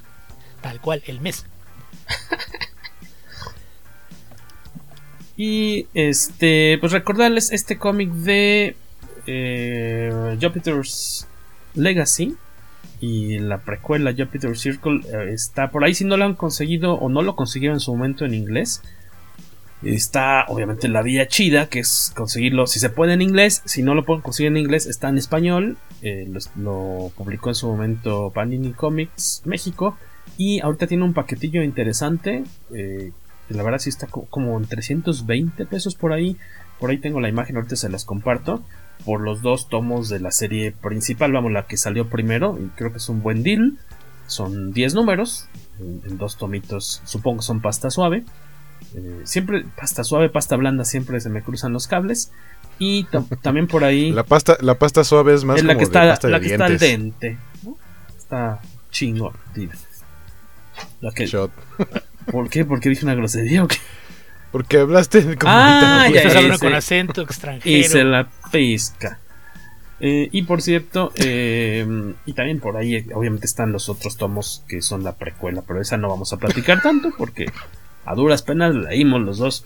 tal 0.62 0.80
cual, 0.80 1.02
el 1.08 1.22
mes. 1.22 1.48
y 5.38 5.88
este, 5.96 6.78
pues 6.80 6.92
recordarles 6.92 7.52
este 7.52 7.80
cómic 7.80 8.12
de 8.12 8.76
eh, 9.26 10.38
Jupiter's 10.40 11.28
Legacy 11.74 12.38
y 13.02 13.40
la 13.40 13.60
precuela 13.60 14.14
Jupiter 14.18 14.58
Circle 14.58 15.02
eh, 15.12 15.34
está 15.34 15.70
por 15.70 15.84
ahí. 15.84 15.94
Si 15.94 16.06
no 16.06 16.18
lo 16.18 16.26
han 16.26 16.36
conseguido 16.36 16.94
o 16.94 17.10
no 17.10 17.22
lo 17.22 17.36
consiguieron 17.36 17.78
en 17.78 17.80
su 17.80 17.94
momento 17.94 18.26
en 18.26 18.34
inglés 18.34 18.82
está 19.84 20.46
obviamente 20.48 20.88
la 20.88 21.04
vía 21.04 21.28
chida 21.28 21.68
que 21.68 21.80
es 21.80 22.12
conseguirlo 22.16 22.66
si 22.66 22.80
se 22.80 22.90
puede 22.90 23.14
en 23.14 23.22
inglés. 23.22 23.62
Si 23.66 23.84
no 23.84 23.94
lo 23.94 24.04
pueden 24.06 24.22
conseguir 24.22 24.52
en 24.52 24.58
inglés 24.58 24.86
está 24.86 25.10
en 25.10 25.18
español. 25.18 25.78
Eh, 26.02 26.28
lo, 26.56 27.12
publicó 27.16 27.50
en 27.50 27.56
su 27.56 27.68
momento 27.68 28.32
Panini 28.34 28.74
Comics 28.74 29.42
México. 29.46 29.98
Y 30.38 30.60
ahorita 30.60 30.88
tiene 30.88 31.04
un 31.04 31.14
paquetillo 31.14 31.64
interesante 31.64 32.44
eh, 32.74 33.12
la 33.50 33.64
verdad 33.64 33.80
sí 33.80 33.90
está 33.90 34.08
como 34.08 34.58
en 34.58 34.66
320 34.66 35.66
pesos 35.66 35.96
por 35.96 36.14
ahí. 36.14 36.38
Por 36.80 36.90
ahí 36.90 36.98
tengo 36.98 37.22
la 37.22 37.30
imagen, 37.30 37.56
ahorita 37.56 37.76
se 37.76 37.90
las 37.90 38.06
comparto, 38.06 38.64
por 39.04 39.22
los 39.22 39.42
dos 39.42 39.70
tomos 39.70 40.10
de 40.10 40.20
la 40.20 40.32
serie 40.32 40.72
principal, 40.72 41.32
vamos, 41.32 41.52
la 41.52 41.68
que 41.68 41.78
salió 41.78 42.08
primero, 42.10 42.58
y 42.60 42.68
creo 42.76 42.92
que 42.92 42.98
es 42.98 43.10
un 43.10 43.22
buen 43.22 43.44
deal. 43.44 43.78
Son 44.28 44.74
10 44.74 44.96
números, 44.96 45.48
en, 45.80 46.18
dos 46.18 46.38
tomitos, 46.38 47.02
supongo 47.06 47.40
que 47.40 47.46
son 47.46 47.62
pasta 47.62 47.92
suave. 47.92 48.24
Eh, 48.96 49.22
siempre 49.24 49.66
pasta 49.76 50.04
suave, 50.04 50.30
pasta 50.30 50.56
blanda, 50.56 50.84
siempre 50.86 51.20
se 51.20 51.30
me 51.30 51.44
cruzan 51.44 51.74
los 51.74 51.88
cables. 51.88 52.32
Y 52.80 53.06
también 53.42 53.68
por 53.68 53.84
ahí. 53.84 54.12
La 54.12 54.24
pasta, 54.24 54.58
la 54.62 54.76
pasta 54.76 55.04
suave 55.04 55.34
es 55.34 55.44
más 55.44 55.62
la 55.64 55.74
como 55.74 55.80
que 55.80 55.84
está, 55.84 56.02
de 56.02 56.10
pasta 56.10 56.28
la 56.30 56.40
de 56.40 56.48
que 56.48 56.54
está 56.54 56.66
al 56.66 56.78
dente. 56.78 57.38
Está 58.18 58.62
chingón, 58.92 59.34
La 61.02 61.12
que, 61.12 61.28
¿Por 62.32 62.50
qué? 62.50 62.66
¿Por 62.66 62.80
qué 62.80 62.90
dije 62.90 63.06
una 63.06 63.14
grosería 63.14 63.64
o 63.64 63.68
qué? 63.68 63.78
Porque 64.52 64.78
hablaste 64.78 65.22
como 65.38 65.52
ah, 65.54 66.08
ya, 66.14 66.58
con 66.58 66.74
acento 66.74 67.22
extranjero. 67.22 67.78
Y 67.78 67.84
se 67.84 68.06
la 68.06 68.30
pesca. 68.56 69.20
Eh, 70.00 70.30
y 70.32 70.44
por 70.44 70.62
cierto, 70.62 71.12
eh, 71.16 72.14
y 72.26 72.34
también 72.34 72.60
por 72.60 72.76
ahí 72.76 73.06
obviamente 73.14 73.46
están 73.46 73.72
los 73.72 73.88
otros 73.88 74.18
tomos 74.18 74.64
que 74.68 74.82
son 74.82 75.04
la 75.04 75.16
precuela, 75.16 75.64
pero 75.66 75.82
esa 75.82 75.98
no 75.98 76.10
vamos 76.10 76.34
a 76.34 76.38
platicar 76.38 76.82
tanto 76.82 77.12
porque 77.18 77.46
a 78.06 78.14
duras 78.16 78.42
penas 78.42 78.76
leímos 78.76 79.22
los 79.22 79.38
dos. 79.38 79.64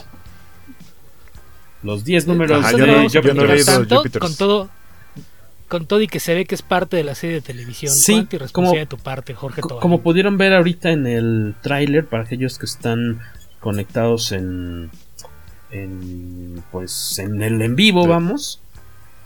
Los 1.82 2.04
10 2.04 2.28
números 2.28 2.62
de 2.72 3.10
Jupiter. 3.10 4.20
Con 4.20 4.36
todo, 4.36 4.70
con 5.68 5.86
todo 5.88 6.02
y 6.02 6.08
que 6.08 6.20
se 6.20 6.34
ve 6.36 6.46
que 6.46 6.56
es 6.56 6.62
parte 6.62 6.98
de 6.98 7.06
la 7.06 7.16
serie 7.16 7.36
de 7.38 7.42
televisión. 7.42 7.94
Sí, 7.94 8.28
como, 8.52 8.74
de 8.74 8.86
tu 8.86 8.98
parte, 8.98 9.34
Jorge 9.34 9.62
Como 9.62 10.02
pudieron 10.02 10.38
ver 10.38 10.54
ahorita 10.54 10.92
en 10.92 11.08
el 11.08 11.56
tráiler, 11.62 12.06
para 12.06 12.24
aquellos 12.24 12.60
que 12.60 12.66
están 12.66 13.22
conectados 13.62 14.32
en, 14.34 14.92
en 15.72 16.64
pues 16.72 17.18
en 17.20 17.42
el 17.42 17.62
en 17.62 17.76
vivo, 17.76 18.08
vamos 18.08 18.62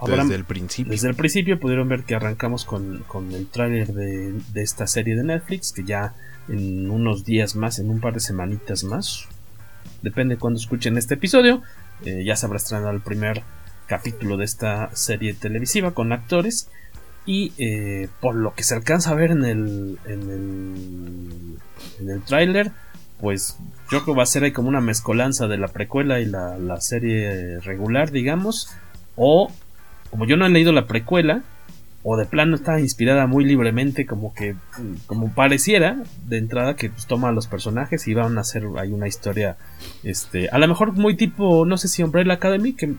desde 0.05 0.35
el 0.35 0.45
principio. 0.45 0.91
Desde 0.91 1.09
el 1.09 1.15
principio 1.15 1.59
pudieron 1.59 1.87
ver 1.89 2.03
que 2.03 2.15
arrancamos 2.15 2.65
con, 2.65 3.03
el 3.31 3.47
tráiler 3.47 3.93
de, 3.93 4.33
esta 4.55 4.87
serie 4.87 5.15
de 5.15 5.23
Netflix, 5.23 5.71
que 5.71 5.83
ya 5.83 6.13
en 6.47 6.89
unos 6.89 7.25
días 7.25 7.55
más, 7.55 7.79
en 7.79 7.89
un 7.89 7.99
par 7.99 8.13
de 8.13 8.19
semanitas 8.19 8.83
más, 8.83 9.27
depende 10.01 10.37
cuando 10.37 10.59
escuchen 10.59 10.97
este 10.97 11.13
episodio, 11.15 11.61
eh, 12.05 12.23
ya 12.25 12.35
se 12.35 12.45
habrá 12.45 12.57
estrenado 12.57 12.91
el 12.91 13.01
primer 13.01 13.43
capítulo 13.87 14.37
de 14.37 14.45
esta 14.45 14.93
serie 14.95 15.33
televisiva 15.33 15.91
con 15.91 16.11
actores. 16.11 16.69
Y 17.25 17.53
eh, 17.57 18.09
por 18.19 18.35
lo 18.35 18.53
que 18.53 18.63
se 18.63 18.75
alcanza 18.75 19.11
a 19.11 19.15
ver 19.15 19.31
en 19.31 19.45
el, 19.45 19.97
en 20.05 20.29
el, 20.29 21.57
en 22.01 22.09
el 22.09 22.21
tráiler, 22.23 22.71
pues 23.21 23.57
yo 23.89 24.03
creo 24.03 24.05
que 24.05 24.13
va 24.13 24.23
a 24.23 24.25
ser 24.25 24.43
ahí 24.43 24.51
como 24.51 24.67
una 24.67 24.81
mezcolanza 24.81 25.47
de 25.47 25.57
la 25.57 25.69
precuela 25.69 26.19
y 26.19 26.25
la, 26.25 26.57
la 26.57 26.81
serie 26.81 27.59
regular, 27.61 28.11
digamos. 28.11 28.69
O 29.15 29.51
como 30.13 30.27
yo 30.27 30.37
no 30.37 30.45
he 30.45 30.49
leído 30.49 30.71
la 30.71 30.85
precuela, 30.85 31.41
o 32.03 32.17
de 32.17 32.27
plano 32.27 32.55
está 32.55 32.79
inspirada 32.79 33.25
muy 33.25 33.45
libremente, 33.45 34.05
como 34.05 34.31
que, 34.35 34.53
como 35.07 35.33
pareciera 35.33 36.03
de 36.27 36.37
entrada 36.37 36.75
que 36.75 36.91
pues, 36.91 37.07
toma 37.07 37.29
a 37.29 37.31
los 37.31 37.47
personajes 37.47 38.07
y 38.07 38.13
van 38.13 38.37
a 38.37 38.41
hacer 38.41 38.63
ahí 38.77 38.91
una 38.91 39.07
historia, 39.07 39.57
este, 40.03 40.49
a 40.49 40.59
lo 40.59 40.67
mejor 40.67 40.93
muy 40.93 41.17
tipo, 41.17 41.65
no 41.65 41.77
sé 41.77 41.87
si 41.87 42.03
Umbrella 42.03 42.35
Academy, 42.35 42.73
que 42.73 42.93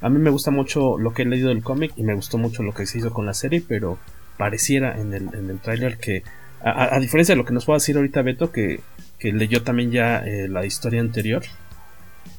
a 0.00 0.08
mí 0.08 0.20
me 0.20 0.30
gusta 0.30 0.52
mucho 0.52 0.96
lo 0.96 1.12
que 1.12 1.22
he 1.22 1.24
leído 1.24 1.48
del 1.48 1.64
cómic 1.64 1.90
y 1.96 2.04
me 2.04 2.14
gustó 2.14 2.38
mucho 2.38 2.62
lo 2.62 2.72
que 2.72 2.86
se 2.86 2.98
hizo 2.98 3.10
con 3.10 3.26
la 3.26 3.34
serie, 3.34 3.64
pero 3.66 3.98
pareciera 4.38 4.96
en 5.00 5.12
el, 5.12 5.34
en 5.34 5.50
el 5.50 5.58
tráiler 5.58 5.98
que, 5.98 6.22
a, 6.62 7.00
diferencia 7.00 7.34
de 7.34 7.38
lo 7.38 7.44
que 7.44 7.52
nos 7.52 7.68
va 7.68 7.74
decir 7.74 7.96
ahorita 7.96 8.22
Beto, 8.22 8.52
que, 8.52 8.78
que 9.18 9.32
leyó 9.32 9.64
también 9.64 9.90
ya 9.90 10.18
eh, 10.18 10.46
la 10.46 10.64
historia 10.64 11.00
anterior, 11.00 11.42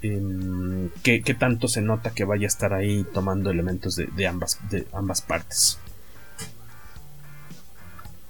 Em, 0.03 0.89
¿qué, 1.03 1.21
tanto 1.37 1.67
se 1.67 1.81
nota 1.81 2.09
que 2.09 2.23
vaya 2.23 2.47
a 2.47 2.47
estar 2.47 2.73
ahí 2.73 3.05
tomando 3.13 3.51
elementos 3.51 3.95
de, 3.95 4.27
ambas, 4.27 4.59
de 4.69 4.87
ambas 4.93 5.21
partes. 5.21 5.77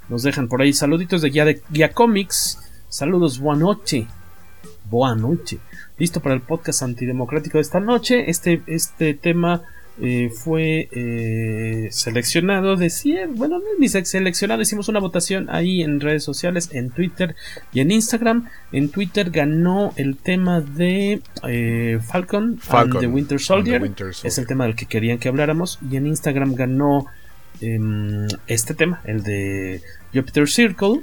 Nos 0.09 0.23
dejan 0.23 0.49
por 0.49 0.61
ahí 0.61 0.73
saluditos 0.73 1.21
de 1.21 1.29
Guía, 1.29 1.45
de 1.45 1.61
Guía 1.69 1.93
Comics. 1.93 2.59
Saludos, 2.89 3.39
buena 3.39 3.61
noche. 3.61 4.07
Buena 4.89 5.15
noche. 5.15 5.59
Listo 5.97 6.19
para 6.19 6.35
el 6.35 6.41
podcast 6.41 6.83
antidemocrático 6.83 7.57
de 7.57 7.61
esta 7.61 7.79
noche. 7.79 8.29
Este, 8.29 8.61
este 8.67 9.13
tema 9.13 9.61
eh, 9.99 10.31
fue 10.33 10.87
eh, 10.91 11.89
seleccionado, 11.91 12.75
decía, 12.75 13.27
bueno, 13.29 13.59
no 13.59 13.65
ni 13.77 13.89
seleccionado, 13.89 14.61
hicimos 14.61 14.87
una 14.87 14.99
votación 14.99 15.49
ahí 15.49 15.83
en 15.83 15.99
redes 15.99 16.23
sociales, 16.23 16.69
en 16.71 16.89
Twitter 16.89 17.35
y 17.73 17.81
en 17.81 17.91
Instagram. 17.91 18.47
En 18.71 18.89
Twitter 18.89 19.29
ganó 19.29 19.93
el 19.97 20.17
tema 20.17 20.61
de 20.61 21.21
eh, 21.47 21.99
Falcon, 22.01 22.59
and 22.69 22.99
the 22.99 23.07
Winter 23.07 23.39
Soldier. 23.39 23.91
es 24.23 24.37
el 24.37 24.47
tema 24.47 24.65
del 24.65 24.75
que 24.75 24.85
querían 24.85 25.19
que 25.19 25.27
habláramos. 25.27 25.77
Y 25.89 25.97
en 25.97 26.07
Instagram 26.07 26.55
ganó 26.55 27.05
em, 27.59 28.27
este 28.47 28.73
tema, 28.73 29.01
el 29.03 29.23
de 29.23 29.81
Jupiter 30.13 30.47
Circle. 30.47 31.01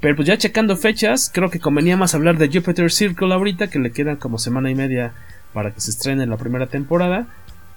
Pero 0.00 0.14
pues 0.14 0.28
ya 0.28 0.38
checando 0.38 0.76
fechas, 0.76 1.30
creo 1.34 1.50
que 1.50 1.58
convenía 1.58 1.96
más 1.96 2.14
hablar 2.14 2.38
de 2.38 2.48
Jupiter 2.48 2.90
Circle 2.90 3.34
ahorita, 3.34 3.68
que 3.68 3.80
le 3.80 3.90
quedan 3.90 4.16
como 4.16 4.38
semana 4.38 4.70
y 4.70 4.76
media 4.76 5.12
para 5.52 5.74
que 5.74 5.80
se 5.80 5.90
estrene 5.90 6.24
la 6.26 6.36
primera 6.36 6.68
temporada. 6.68 7.26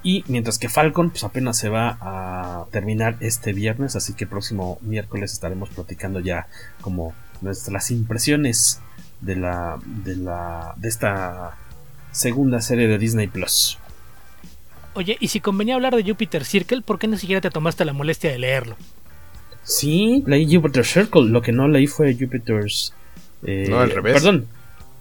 Y 0.03 0.23
mientras 0.27 0.57
que 0.57 0.69
Falcon 0.69 1.11
pues 1.11 1.23
apenas 1.23 1.57
se 1.57 1.69
va 1.69 1.97
a 2.01 2.65
terminar 2.71 3.17
este 3.19 3.53
viernes, 3.53 3.95
así 3.95 4.13
que 4.13 4.23
el 4.23 4.29
próximo 4.29 4.79
miércoles 4.81 5.31
estaremos 5.31 5.69
platicando 5.69 6.19
ya 6.19 6.47
como 6.81 7.13
nuestras 7.41 7.91
impresiones 7.91 8.81
de 9.21 9.35
la 9.35 9.79
de 9.85 10.15
la 10.15 10.73
de 10.77 10.87
esta 10.87 11.57
segunda 12.11 12.61
serie 12.61 12.87
de 12.87 12.97
Disney 12.97 13.27
Plus. 13.27 13.77
Oye, 14.93 15.17
y 15.19 15.29
si 15.29 15.39
convenía 15.39 15.75
hablar 15.75 15.95
de 15.95 16.03
Jupiter 16.03 16.43
Circle, 16.43 16.81
¿por 16.81 16.99
qué 16.99 17.07
ni 17.07 17.17
siquiera 17.17 17.39
te 17.39 17.49
tomaste 17.49 17.85
la 17.85 17.93
molestia 17.93 18.31
de 18.31 18.39
leerlo? 18.39 18.75
Sí, 19.63 20.23
leí 20.25 20.53
Jupiter 20.53 20.85
Circle, 20.85 21.29
lo 21.29 21.41
que 21.41 21.51
no 21.51 21.67
leí 21.67 21.87
fue 21.87 22.13
Jupiter's 22.13 22.93
eh, 23.43 23.67
no, 23.69 23.79
al 23.79 23.91
revés. 23.91 24.13
Perdón, 24.13 24.47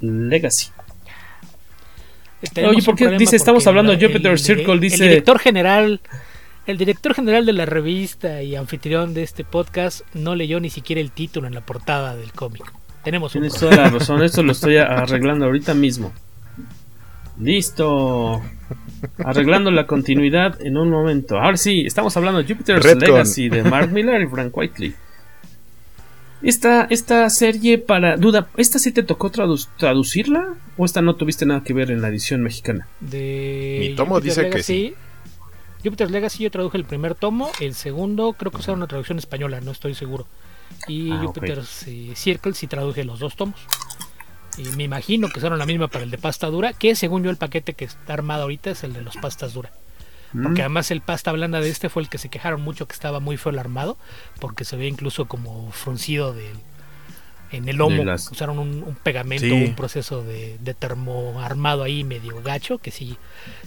Legacy. 0.00 0.69
Oye, 2.67 2.83
¿por 2.83 2.95
qué 2.97 3.11
dice, 3.19 3.37
estamos 3.37 3.67
hablando 3.67 3.95
de 3.95 4.07
Jupiter 4.07 4.39
Circle? 4.39 4.79
Dice... 4.79 5.05
El 5.05 5.11
director 5.11 5.39
general, 5.39 6.01
el 6.67 6.79
director 6.79 7.15
general 7.15 7.45
de 7.45 7.53
la 7.53 7.67
revista 7.67 8.43
y 8.43 8.57
anfitrión 8.57 9.13
de 9.15 9.23
este 9.23 9.45
podcast 9.45 10.03
no 10.15 10.35
leyó 10.35 10.59
ni 10.61 10.71
siquiera 10.71 11.01
el 11.01 11.11
título 11.11 11.47
en 11.47 11.55
la 11.55 11.61
portada 11.61 12.17
del 12.17 12.33
cómic. 12.33 12.63
Tenemos 13.05 13.35
un 13.35 13.43
Tienes 13.43 13.59
toda 13.59 13.77
la 13.77 13.89
razón, 13.91 14.23
esto 14.23 14.43
lo 14.43 14.53
estoy 14.53 14.77
arreglando 14.77 15.47
ahorita 15.47 15.75
mismo. 15.75 16.13
Listo. 17.39 18.43
Arreglando 19.25 19.71
la 19.71 19.87
continuidad 19.87 20.61
en 20.61 20.77
un 20.77 20.91
momento. 20.91 21.39
Ahora 21.39 21.57
sí, 21.57 21.85
estamos 21.87 22.15
hablando 22.17 22.43
de 22.43 22.53
Jupiter's 22.53 22.97
Legacy 22.97 23.49
de 23.49 23.63
Mark 23.65 23.91
Miller 23.91 24.21
y 24.21 24.27
Frank 24.27 24.55
Whiteley. 24.57 24.95
Esta, 26.43 26.85
esta 26.85 27.29
serie 27.29 27.79
para 27.79 28.17
duda, 28.17 28.49
¿esta 28.57 28.79
sí 28.79 28.93
te 28.93 29.03
tocó 29.03 29.31
traducirla? 29.31 30.55
¿O 30.79 30.87
esta 30.87 31.03
no 31.03 31.17
tuviste 31.17 31.45
nada 31.45 31.63
que 31.63 31.75
ver 31.75 31.91
en 31.91 32.01
la 32.01 32.09
edición 32.09 32.43
mexicana? 32.43 32.89
De 33.01 33.77
Mi 33.81 33.95
tomo 33.95 34.21
dice 34.21 34.49
que 34.49 34.63
sí. 34.63 34.95
Jupiter's 35.85 36.11
Legacy 36.11 36.45
yo 36.45 36.51
traduje 36.51 36.77
el 36.77 36.85
primer 36.85 37.15
tomo, 37.15 37.51
el 37.61 37.75
segundo 37.75 38.35
creo 38.35 38.53
que 38.53 38.63
sea 38.63 38.75
una 38.75 38.87
traducción 38.87 39.19
española, 39.19 39.61
no 39.61 39.71
estoy 39.71 39.95
seguro. 39.95 40.27
Y 40.87 41.11
ah, 41.11 41.23
Jupiter's 41.25 41.85
eh, 41.87 42.13
Circle 42.15 42.55
sí 42.55 42.67
traduje 42.67 43.05
los 43.05 43.19
dos 43.19 43.37
tomos. 43.37 43.59
Y 44.59 44.65
me 44.77 44.85
imagino 44.85 45.29
que 45.29 45.41
son 45.41 45.57
la 45.57 45.67
misma 45.67 45.89
para 45.89 46.05
el 46.05 46.11
de 46.11 46.19
pasta 46.19 46.49
dura, 46.49 46.73
que 46.73 46.95
según 46.95 47.23
yo 47.23 47.31
el 47.31 47.37
paquete 47.37 47.75
que 47.75 47.87
está 47.87 48.13
armado 48.13 48.43
ahorita 48.43 48.71
es 48.71 48.85
el 48.85 48.93
de 48.93 49.03
los 49.03 49.17
pastas 49.17 49.55
dura. 49.55 49.73
Porque 50.33 50.63
además 50.63 50.91
el 50.91 51.01
pasta 51.01 51.33
blanda 51.33 51.61
de 51.61 51.69
este 51.69 51.89
fue 51.89 52.03
el 52.03 52.09
que 52.09 52.19
se 52.19 52.29
quejaron 52.29 52.61
mucho 52.61 52.87
que 52.87 52.93
estaba 52.93 53.21
muy 53.21 53.37
feo 53.37 53.51
el 53.51 53.59
armado, 53.59 53.97
porque 54.39 54.65
se 54.65 54.77
ve 54.77 54.87
incluso 54.87 55.27
como 55.27 55.71
fruncido 55.73 56.33
de, 56.33 56.53
en 57.53 57.69
el 57.69 57.77
lomo. 57.77 58.03
Usaron 58.13 58.59
un, 58.59 58.97
pegamento, 59.03 59.55
un 59.55 59.75
proceso 59.75 60.23
de, 60.23 60.57
de 60.61 60.75
termo 60.75 61.41
armado 61.41 61.83
ahí 61.83 62.05
medio 62.05 62.41
gacho, 62.43 62.79
que 62.79 62.91
sí, 62.91 63.17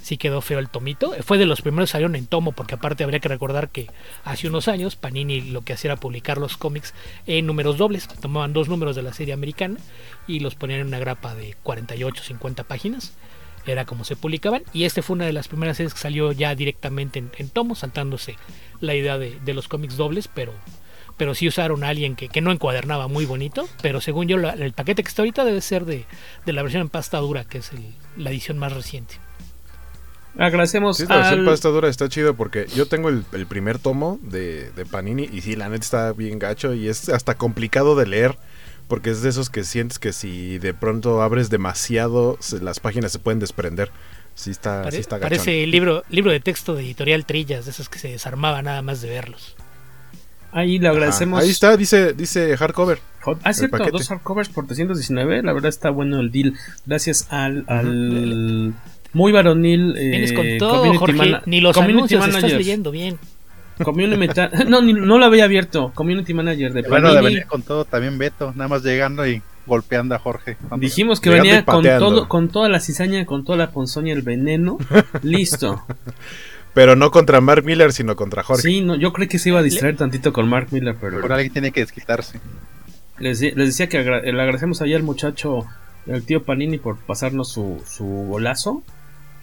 sí 0.02 0.18
quedó 0.18 0.42
feo 0.42 0.60
el 0.60 0.70
tomito. 0.70 1.14
Fue 1.24 1.38
de 1.38 1.46
los 1.46 1.62
primeros 1.62 1.90
salieron 1.90 2.16
en 2.16 2.28
tomo, 2.28 2.54
porque 2.54 2.76
aparte 2.76 3.04
habría 3.04 3.20
que 3.20 3.30
recordar 3.30 3.70
que 3.70 3.90
hace 4.24 4.48
unos 4.48 4.68
años 4.68 4.96
Panini 4.96 5.42
lo 5.42 5.62
que 5.62 5.74
hacía 5.74 5.92
era 5.92 6.00
publicar 6.00 6.38
los 6.38 6.58
cómics 6.58 6.94
en 7.28 7.46
números 7.46 7.78
dobles. 7.78 8.08
Tomaban 8.08 8.54
dos 8.54 8.70
números 8.70 8.96
de 8.96 9.04
la 9.04 9.14
serie 9.14 9.34
americana 9.34 9.78
y 10.28 10.40
los 10.40 10.56
ponían 10.56 10.82
en 10.82 10.88
una 10.88 11.00
grapa 11.00 11.36
de 11.36 11.56
48, 11.64 12.24
50 12.24 12.64
páginas 12.64 13.14
era 13.66 13.86
como 13.86 14.04
se 14.04 14.16
publicaban. 14.16 14.64
Y 14.74 14.84
este 14.86 15.02
fue 15.02 15.16
una 15.16 15.26
de 15.26 15.34
las 15.34 15.48
primeras 15.48 15.78
series 15.78 15.94
que 15.94 16.00
salió 16.00 16.32
ya 16.32 16.56
directamente 16.56 17.20
en, 17.20 17.32
en 17.38 17.50
tomo, 17.50 17.76
saltándose 17.76 18.36
la 18.84 18.96
idea 18.96 19.18
de, 19.18 19.54
los 19.54 19.68
cómics 19.68 19.98
dobles, 19.98 20.28
pero, 20.28 20.54
pero 21.18 21.34
sí 21.34 21.48
usaron 21.48 21.84
a 21.84 21.90
alguien 21.90 22.16
que, 22.16 22.42
no 22.42 22.52
encuadernaba 22.52 23.08
muy 23.08 23.26
bonito. 23.26 23.68
Pero 23.82 24.02
según 24.02 24.28
yo, 24.28 24.38
el 24.38 24.74
paquete 24.74 25.04
que 25.04 25.10
está 25.10 25.22
ahorita 25.22 25.46
debe 25.46 25.62
ser 25.62 25.86
de, 25.86 26.06
la 26.46 26.62
versión 26.62 26.82
en 26.82 26.90
pasta 26.90 27.18
dura, 27.20 27.46
que 27.46 27.60
es 27.60 27.72
la 28.18 28.30
edición 28.30 28.58
más 28.60 28.74
reciente. 28.74 29.16
Agradecemos. 30.38 30.98
Sí, 30.98 31.06
la 31.08 31.18
versión 31.18 31.40
en 31.40 31.46
pasta 31.46 31.70
dura 31.70 31.90
está 31.90 32.10
chido 32.10 32.36
porque 32.36 32.66
yo 32.76 32.88
tengo 32.88 33.10
el, 33.10 33.24
primer 33.48 33.80
tomo 33.80 34.20
de, 34.22 34.72
de, 34.72 34.86
Panini 34.86 35.30
y 35.32 35.42
sí, 35.42 35.56
la 35.56 35.70
neta 35.70 35.84
está 35.84 36.14
bien 36.14 36.40
gacho 36.40 36.74
y 36.74 36.88
es 36.88 37.10
hasta 37.10 37.36
complicado 37.36 37.96
de 37.96 38.08
leer 38.08 38.38
porque 38.88 39.10
es 39.12 39.22
de 39.22 39.30
esos 39.30 39.50
que 39.50 39.64
sientes 39.64 40.00
que 40.00 40.14
si 40.14 40.58
de 40.60 40.74
pronto 40.74 41.22
abres 41.22 41.50
demasiado, 41.50 42.38
las 42.62 42.80
páginas 42.80 43.12
se 43.12 43.20
pueden 43.20 43.40
desprender. 43.40 43.92
Sí 44.36 44.50
está, 44.52 44.82
Pare- 44.84 44.96
sí 44.96 45.02
está 45.02 45.20
parece 45.20 45.58
gachón. 45.60 45.72
libro, 45.72 46.04
libro 46.10 46.32
de 46.32 46.40
texto 46.40 46.74
de 46.76 46.84
editorial 46.84 47.26
Trillas, 47.26 47.66
de 47.66 47.72
esos 47.72 47.88
que 47.90 48.00
se 48.00 48.08
desarmaba 48.10 48.62
nada 48.62 48.82
más 48.82 49.02
de 49.02 49.10
verlos. 49.10 49.56
Ahí 50.52 50.78
le 50.80 50.88
Ajá, 50.88 50.96
agradecemos. 50.98 51.42
Ahí 51.42 51.50
está, 51.50 51.76
dice, 51.78 52.14
dice 52.14 52.56
hardcover. 52.58 53.00
Ah, 53.26 53.32
es 53.32 53.46
el 53.48 53.54
cierto, 53.56 53.78
paquete. 53.78 53.92
dos 53.92 54.08
hardcovers 54.10 54.50
por 54.50 54.66
319. 54.68 55.42
La 55.44 55.54
verdad 55.54 55.70
está 55.70 55.90
bueno 55.90 56.20
el 56.20 56.32
deal. 56.32 56.54
Gracias 56.86 57.28
al, 57.32 57.64
al 57.68 58.74
muy 59.14 59.32
varonil. 59.32 59.96
eh, 59.98 60.10
Vienes 60.10 60.34
con 60.34 60.46
todo, 60.60 60.82
community 60.98 60.98
Jorge. 61.00 61.42
Ni 61.48 61.62
los 61.62 61.78
anuncios 61.78 62.28
estás 62.28 62.52
leyendo 62.54 62.92
bien. 62.92 63.18
Community 63.84 64.30
no, 64.68 64.82
ni- 64.82 64.94
no 64.94 65.18
lo 65.18 65.26
había 65.26 65.46
abierto. 65.46 65.92
Community 65.96 66.34
manager 66.34 66.74
de 66.74 66.82
Bueno, 66.84 67.10
de 67.10 67.16
Panini. 67.16 67.34
venir 67.36 67.48
con 67.48 67.62
todo 67.64 67.86
también 67.86 68.18
Beto, 68.18 68.52
nada 68.56 68.68
más 68.68 68.84
llegando 68.84 69.26
y 69.28 69.42
golpeando 69.66 70.14
a 70.16 70.20
Jorge. 70.20 70.58
Dijimos 70.78 71.20
que 71.22 71.30
Llegando 71.30 71.50
venía 71.50 71.66
con 71.66 71.84
todo, 71.84 72.28
con 72.28 72.50
toda 72.50 72.70
la 72.70 72.80
cizaña, 72.80 73.26
con 73.26 73.46
toda 73.46 73.58
la 73.58 73.72
ponzoña, 73.72 74.14
el 74.14 74.22
veneno. 74.22 74.78
Listo. 75.24 75.86
Pero 76.74 76.96
no 76.96 77.12
contra 77.12 77.40
Mark 77.40 77.64
Miller, 77.64 77.94
sino 77.94 78.16
contra 78.16 78.44
Jorge. 78.44 78.64
Sí, 78.64 78.82
no, 78.82 78.96
yo 78.96 79.14
creí 79.14 79.28
que 79.28 79.38
se 79.40 79.50
iba 79.50 79.60
a 79.60 79.64
distraer 79.64 79.96
tantito 79.96 80.34
con 80.34 80.50
Mark 80.50 80.68
Miller, 80.72 80.96
pero 81.00 81.22
Por 81.22 81.32
alguien 81.32 81.54
tiene 81.54 81.72
que 81.72 81.82
desquitarse. 81.82 82.40
les, 83.20 83.40
de- 83.40 83.54
les 83.56 83.68
decía 83.68 83.88
que 83.88 84.00
agra- 84.00 84.22
le 84.22 84.32
agradecemos 84.42 84.82
allá 84.82 84.96
al 84.98 85.04
muchacho, 85.04 85.66
el 86.08 86.24
tío 86.26 86.44
Panini, 86.44 86.80
por 86.80 86.98
pasarnos 86.98 87.50
su, 87.52 87.82
su 87.88 88.06
golazo 88.06 88.82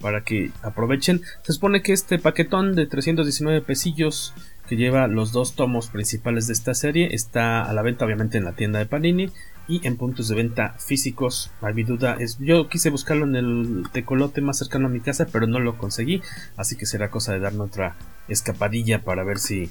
para 0.01 0.23
que 0.23 0.51
aprovechen. 0.61 1.21
Se 1.43 1.53
supone 1.53 1.81
que 1.81 1.93
este 1.93 2.19
paquetón 2.19 2.75
de 2.75 2.87
319 2.87 3.61
pesillos 3.61 4.33
que 4.67 4.75
lleva 4.75 5.07
los 5.07 5.31
dos 5.31 5.55
tomos 5.55 5.89
principales 5.89 6.47
de 6.47 6.53
esta 6.53 6.73
serie 6.73 7.09
está 7.13 7.63
a 7.63 7.73
la 7.73 7.81
venta 7.81 8.05
obviamente 8.05 8.37
en 8.37 8.45
la 8.45 8.53
tienda 8.53 8.79
de 8.79 8.85
Panini 8.85 9.29
y 9.67 9.85
en 9.85 9.97
puntos 9.97 10.27
de 10.27 10.35
venta 10.35 10.75
físicos. 10.79 11.51
A 11.61 11.71
mi 11.71 11.83
duda 11.83 12.17
es, 12.19 12.37
yo 12.39 12.67
quise 12.67 12.89
buscarlo 12.89 13.25
en 13.25 13.35
el 13.35 13.83
tecolote 13.91 14.41
más 14.41 14.57
cercano 14.57 14.87
a 14.87 14.89
mi 14.89 14.99
casa, 14.99 15.27
pero 15.31 15.47
no 15.47 15.59
lo 15.59 15.77
conseguí, 15.77 16.21
así 16.57 16.75
que 16.75 16.85
será 16.85 17.09
cosa 17.09 17.33
de 17.33 17.39
darnos 17.39 17.69
otra 17.69 17.95
escapadilla 18.27 19.03
para 19.03 19.23
ver 19.23 19.39
si 19.39 19.69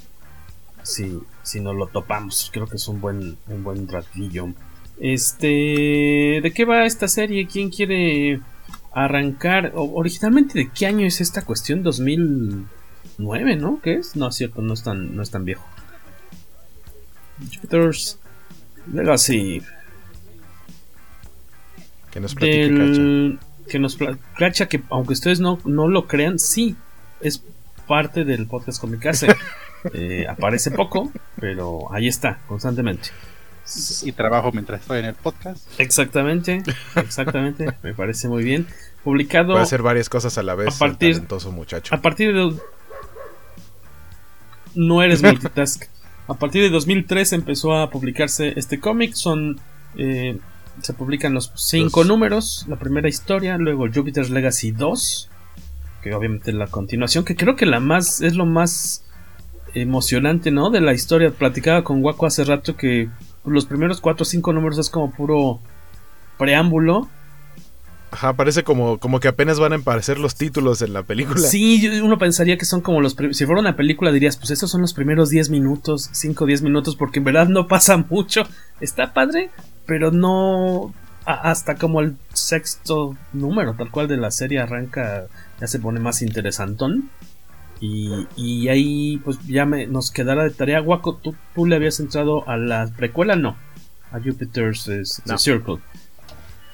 si, 0.83 1.19
si 1.43 1.59
nos 1.59 1.75
lo 1.75 1.87
topamos. 1.87 2.49
Creo 2.53 2.67
que 2.67 2.75
es 2.75 2.87
un 2.87 3.01
buen, 3.01 3.37
un 3.47 3.63
buen 3.63 3.87
ratillo. 3.87 4.49
Este, 4.99 6.39
¿de 6.43 6.51
qué 6.53 6.65
va 6.65 6.85
esta 6.85 7.07
serie? 7.07 7.47
¿Quién 7.47 7.69
quiere 7.69 8.41
arrancar? 8.93 9.71
Originalmente, 9.75 10.57
¿de 10.59 10.69
qué 10.69 10.85
año 10.87 11.05
es 11.07 11.21
esta 11.21 11.43
cuestión? 11.43 11.83
2009, 11.83 13.55
¿no? 13.55 13.79
¿Qué 13.81 13.95
es? 13.95 14.15
No, 14.15 14.27
es 14.29 14.35
cierto, 14.35 14.61
no 14.61 14.73
es 14.73 14.83
tan, 14.83 15.15
no 15.15 15.21
es 15.23 15.31
tan 15.31 15.45
viejo. 15.45 15.65
Jupiter's 17.53 18.19
Legacy. 18.91 19.61
Que 22.11 22.19
nos 22.19 22.35
platique. 22.35 22.69
Del, 22.73 23.39
que 23.69 23.79
nos 23.79 23.95
pla- 23.95 24.17
Cacha, 24.37 24.67
que 24.67 24.81
aunque 24.89 25.13
ustedes 25.13 25.39
no, 25.39 25.59
no 25.65 25.87
lo 25.87 26.07
crean, 26.07 26.39
sí, 26.39 26.75
es 27.21 27.41
parte 27.87 28.25
del 28.25 28.47
podcast 28.47 28.79
Comicase. 28.79 29.27
Eh, 29.95 30.27
aparece 30.29 30.69
poco, 30.69 31.11
pero 31.39 31.91
ahí 31.91 32.07
está, 32.07 32.37
constantemente. 32.47 33.09
Y 34.03 34.11
trabajo 34.11 34.51
mientras 34.51 34.81
estoy 34.81 34.99
en 34.99 35.05
el 35.05 35.13
podcast. 35.15 35.65
Exactamente, 35.79 36.61
exactamente, 36.95 37.67
me 37.83 37.93
parece 37.93 38.27
muy 38.27 38.43
bien. 38.43 38.67
Publicado 39.03 39.53
Puede 39.53 39.63
hacer 39.63 39.81
varias 39.81 40.09
cosas 40.09 40.37
a 40.37 40.43
la 40.43 40.55
vez. 40.55 40.75
A 40.75 40.79
partir- 40.79 41.13
talentoso 41.13 41.51
muchacho. 41.51 41.95
a 41.95 42.01
partir 42.01 42.33
de... 42.33 42.53
No 44.75 45.01
eres 45.03 45.21
multitask. 45.23 45.83
A 46.27 46.33
partir 46.35 46.61
de 46.63 46.69
2003 46.69 47.33
empezó 47.33 47.75
a 47.77 47.89
publicarse 47.89 48.53
este 48.57 48.79
cómic. 48.79 49.13
Son... 49.13 49.59
eh, 49.95 50.37
se 50.81 50.93
publican 50.93 51.33
los 51.33 51.51
cinco 51.55 52.01
Los- 52.01 52.07
números. 52.07 52.65
La 52.69 52.77
primera 52.77 53.09
historia, 53.09 53.57
luego 53.57 53.87
Jupiter's 53.93 54.29
Legacy 54.29 54.71
2. 54.71 55.29
Que 56.03 56.13
obviamente 56.13 56.51
es 56.51 56.55
la 56.57 56.67
continuación. 56.67 57.25
Que 57.25 57.35
creo 57.35 57.55
que 57.55 57.65
la 57.65 57.79
más... 57.79 58.21
Es 58.21 58.35
lo 58.35 58.45
más 58.45 59.03
emocionante, 59.73 60.51
¿no? 60.51 60.69
De 60.69 60.79
la 60.81 60.93
historia. 60.93 61.31
Platicaba 61.31 61.83
con 61.83 62.03
Waco 62.03 62.25
hace 62.25 62.43
rato 62.45 62.77
que 62.77 63.09
los 63.45 63.65
primeros 63.65 64.01
cuatro 64.01 64.23
o 64.23 64.25
cinco 64.25 64.53
números 64.53 64.77
es 64.77 64.89
como 64.89 65.11
puro 65.11 65.59
preámbulo. 66.37 67.07
Ajá, 68.11 68.33
parece 68.33 68.63
como, 68.63 68.97
como 68.97 69.21
que 69.21 69.29
apenas 69.29 69.57
van 69.57 69.71
a 69.71 69.77
aparecer 69.77 70.19
los 70.19 70.35
títulos 70.35 70.81
en 70.81 70.91
la 70.91 71.03
película. 71.03 71.39
Sí, 71.39 71.87
uno 72.01 72.17
pensaría 72.17 72.57
que 72.57 72.65
son 72.65 72.81
como 72.81 72.99
los... 72.99 73.15
Si 73.31 73.45
fuera 73.45 73.61
una 73.61 73.77
película 73.77 74.11
dirías, 74.11 74.35
pues 74.35 74.51
esos 74.51 74.69
son 74.69 74.81
los 74.81 74.93
primeros 74.93 75.29
10 75.29 75.49
minutos, 75.49 76.09
5 76.11 76.43
o 76.43 76.47
10 76.47 76.61
minutos, 76.61 76.97
porque 76.97 77.19
en 77.19 77.25
verdad 77.25 77.47
no 77.47 77.67
pasa 77.67 77.95
mucho. 78.09 78.43
Está 78.81 79.13
padre, 79.13 79.49
pero 79.85 80.11
no... 80.11 80.93
hasta 81.25 81.75
como 81.75 82.01
el 82.01 82.17
sexto 82.33 83.15
número, 83.31 83.75
tal 83.75 83.89
cual 83.91 84.09
de 84.09 84.17
la 84.17 84.31
serie 84.31 84.59
arranca, 84.59 85.27
ya 85.61 85.67
se 85.67 85.79
pone 85.79 86.01
más 86.01 86.21
interesantón. 86.21 87.09
Y, 87.81 88.27
y 88.37 88.67
ahí 88.69 89.17
pues 89.25 89.39
ya 89.47 89.65
me, 89.65 89.87
nos 89.87 90.11
quedará 90.11 90.43
de 90.43 90.51
tarea. 90.51 90.81
Waco, 90.81 91.15
¿tú, 91.15 91.35
tú 91.55 91.65
le 91.65 91.75
habías 91.75 91.99
entrado 91.99 92.47
a 92.47 92.55
la 92.55 92.87
precuela? 92.95 93.35
No. 93.35 93.57
A 94.11 94.19
Jupiter's 94.19 94.87
es- 94.87 95.21
No. 95.25 95.37
Circle. 95.37 95.77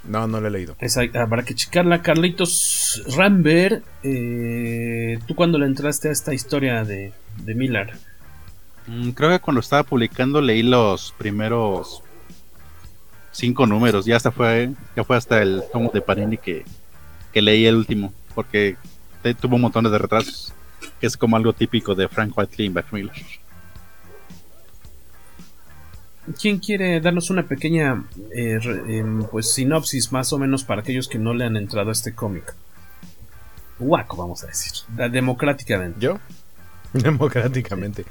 No, 0.03 0.27
no 0.27 0.39
lo 0.41 0.47
he 0.47 0.51
leído. 0.51 0.75
Esa 0.79 1.01
habrá 1.15 1.43
que 1.43 1.55
checarla. 1.55 2.01
Carlitos 2.01 3.03
Rambert, 3.15 3.83
eh, 4.03 5.19
¿tú 5.27 5.35
cuándo 5.35 5.57
le 5.57 5.65
entraste 5.65 6.09
a 6.09 6.11
esta 6.11 6.33
historia 6.33 6.83
de, 6.83 7.13
de 7.43 7.55
Miller? 7.55 7.93
Mm, 8.87 9.09
Creo 9.11 9.29
que 9.31 9.39
cuando 9.39 9.59
estaba 9.61 9.83
publicando 9.83 10.41
leí 10.41 10.63
los 10.63 11.13
primeros 11.17 12.01
cinco 13.31 13.65
números. 13.65 14.05
Ya 14.05 14.15
hasta 14.17 14.31
fue, 14.31 14.71
ya 14.95 15.03
fue 15.03 15.17
hasta 15.17 15.41
el 15.41 15.63
tomo 15.71 15.91
de 15.93 16.01
Panini 16.01 16.37
que, 16.37 16.65
que 17.33 17.41
leí 17.41 17.65
el 17.65 17.75
último. 17.75 18.13
Porque 18.33 18.75
te- 19.21 19.33
tuvo 19.33 19.55
un 19.55 19.61
montón 19.63 19.83
de 19.83 19.97
retrasos. 19.97 20.53
Que 20.99 21.07
es 21.07 21.15
como 21.17 21.35
algo 21.37 21.53
típico 21.53 21.93
de 21.95 22.07
Frank 22.07 22.37
Whiteley 22.37 22.67
y 22.67 22.73
Miller. 22.95 23.13
¿Quién 26.41 26.59
quiere 26.59 26.99
darnos 26.99 27.29
una 27.29 27.43
pequeña 27.47 28.03
eh, 28.35 28.59
re- 28.61 28.97
em, 28.99 29.23
pues 29.23 29.53
sinopsis 29.53 30.11
más 30.11 30.33
o 30.33 30.37
menos 30.37 30.65
para 30.65 30.81
aquellos 30.81 31.07
que 31.07 31.17
no 31.17 31.33
le 31.33 31.45
han 31.45 31.55
entrado 31.55 31.89
a 31.89 31.93
este 31.93 32.13
cómic? 32.13 32.53
Guaco, 33.79 34.17
vamos 34.17 34.43
a 34.43 34.47
decir. 34.47 34.73
Democráticamente. 35.09 35.99
¿Yo? 36.01 36.19
Democráticamente. 36.93 38.05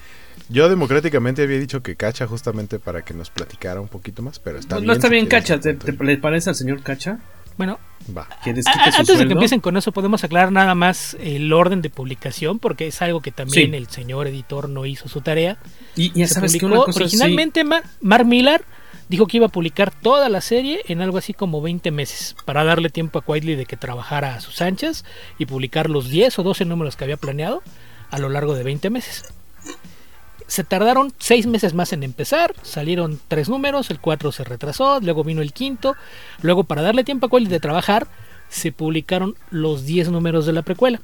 Yo 0.48 0.68
democráticamente 0.68 1.42
había 1.42 1.58
dicho 1.58 1.82
que 1.82 1.96
Cacha 1.96 2.26
justamente 2.26 2.78
para 2.78 3.02
que 3.02 3.12
nos 3.14 3.30
platicara 3.30 3.80
un 3.80 3.88
poquito 3.88 4.22
más, 4.22 4.38
pero 4.38 4.58
está 4.58 4.76
no, 4.76 4.80
bien. 4.82 4.86
no 4.86 4.92
está 4.94 5.08
si 5.08 5.12
bien, 5.12 5.26
Cacha. 5.26 5.58
¿Te, 5.60 5.76
cuento 5.76 5.98
te- 5.98 6.04
le 6.04 6.16
parece 6.18 6.50
al 6.50 6.56
señor 6.56 6.82
Cacha? 6.82 7.18
Bueno, 7.56 7.78
Va. 8.16 8.28
Que 8.44 8.50
antes 8.50 9.18
de 9.18 9.26
que 9.26 9.32
empiecen 9.32 9.58
con 9.60 9.76
eso, 9.76 9.90
podemos 9.90 10.22
aclarar 10.22 10.52
nada 10.52 10.76
más 10.76 11.16
el 11.18 11.52
orden 11.52 11.82
de 11.82 11.90
publicación, 11.90 12.60
porque 12.60 12.86
es 12.86 13.02
algo 13.02 13.20
que 13.20 13.32
también 13.32 13.70
Sí. 13.72 13.76
el 13.76 13.88
señor 13.88 14.28
editor 14.28 14.68
no 14.68 14.86
hizo 14.86 15.08
su 15.08 15.22
tarea. 15.22 15.56
Y 15.96 16.12
ya 16.12 16.28
Se 16.28 16.34
sabes 16.34 16.52
que 16.52 16.60
publicó 16.60 16.76
una 16.76 16.84
cosa 16.84 16.98
sí- 17.00 17.04
originalmente 17.04 17.64
Mar- 17.64 17.82
Mark 18.00 18.24
Millar 18.26 18.62
dijo 19.08 19.26
que 19.26 19.38
iba 19.38 19.46
a 19.46 19.48
publicar 19.50 19.90
toda 19.90 20.28
la 20.28 20.40
serie 20.40 20.82
en 20.86 21.00
algo 21.00 21.18
así 21.18 21.32
como 21.34 21.60
20 21.60 21.90
meses 21.90 22.36
para 22.44 22.62
darle 22.62 22.90
tiempo 22.90 23.18
a 23.18 23.24
Quietly 23.24 23.56
de 23.56 23.66
que 23.66 23.76
trabajara 23.76 24.36
a 24.36 24.40
sus 24.40 24.60
anchas 24.62 25.04
y 25.38 25.46
publicar 25.46 25.90
los 25.90 26.08
10 26.08 26.38
o 26.38 26.42
12 26.44 26.64
números 26.64 26.94
que 26.96 27.04
había 27.04 27.16
planeado 27.16 27.62
a 28.10 28.18
lo 28.20 28.28
largo 28.28 28.54
de 28.54 28.62
20 28.62 28.88
meses. 28.90 29.24
Se 30.46 30.64
tardaron 30.64 31.12
6 31.18 31.46
meses 31.46 31.74
más 31.74 31.92
en 31.92 32.02
empezar, 32.02 32.54
salieron 32.62 33.20
3 33.28 33.48
números, 33.48 33.90
el 33.90 34.00
4 34.00 34.30
se 34.32 34.44
retrasó, 34.44 35.00
luego 35.00 35.24
vino 35.24 35.42
el 35.42 35.52
quinto, 35.52 35.96
luego 36.40 36.64
para 36.64 36.82
darle 36.82 37.04
tiempo 37.04 37.26
a 37.26 37.30
Quietly 37.30 37.48
de 37.48 37.60
trabajar 37.60 38.06
se 38.48 38.72
publicaron 38.72 39.34
los 39.50 39.84
10 39.84 40.10
números 40.10 40.46
de 40.46 40.52
la 40.52 40.62
precuela. 40.62 41.00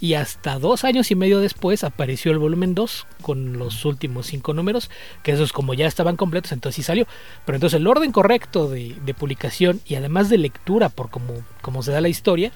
Y 0.00 0.14
hasta 0.14 0.58
dos 0.58 0.84
años 0.84 1.10
y 1.10 1.14
medio 1.14 1.40
después 1.40 1.82
apareció 1.84 2.30
el 2.32 2.38
volumen 2.38 2.74
2 2.74 3.06
con 3.22 3.58
los 3.58 3.84
últimos 3.84 4.26
cinco 4.26 4.52
números, 4.52 4.90
que 5.22 5.32
esos 5.32 5.52
como 5.52 5.72
ya 5.72 5.86
estaban 5.86 6.16
completos, 6.16 6.52
entonces 6.52 6.76
sí 6.76 6.82
salió. 6.82 7.06
Pero 7.46 7.56
entonces 7.56 7.80
el 7.80 7.86
orden 7.86 8.12
correcto 8.12 8.68
de, 8.68 8.96
de 9.04 9.14
publicación 9.14 9.80
y 9.86 9.94
además 9.94 10.28
de 10.28 10.38
lectura 10.38 10.88
por 10.90 11.10
como, 11.10 11.32
como 11.62 11.82
se 11.82 11.92
da 11.92 12.00
la 12.00 12.08
historia 12.08 12.52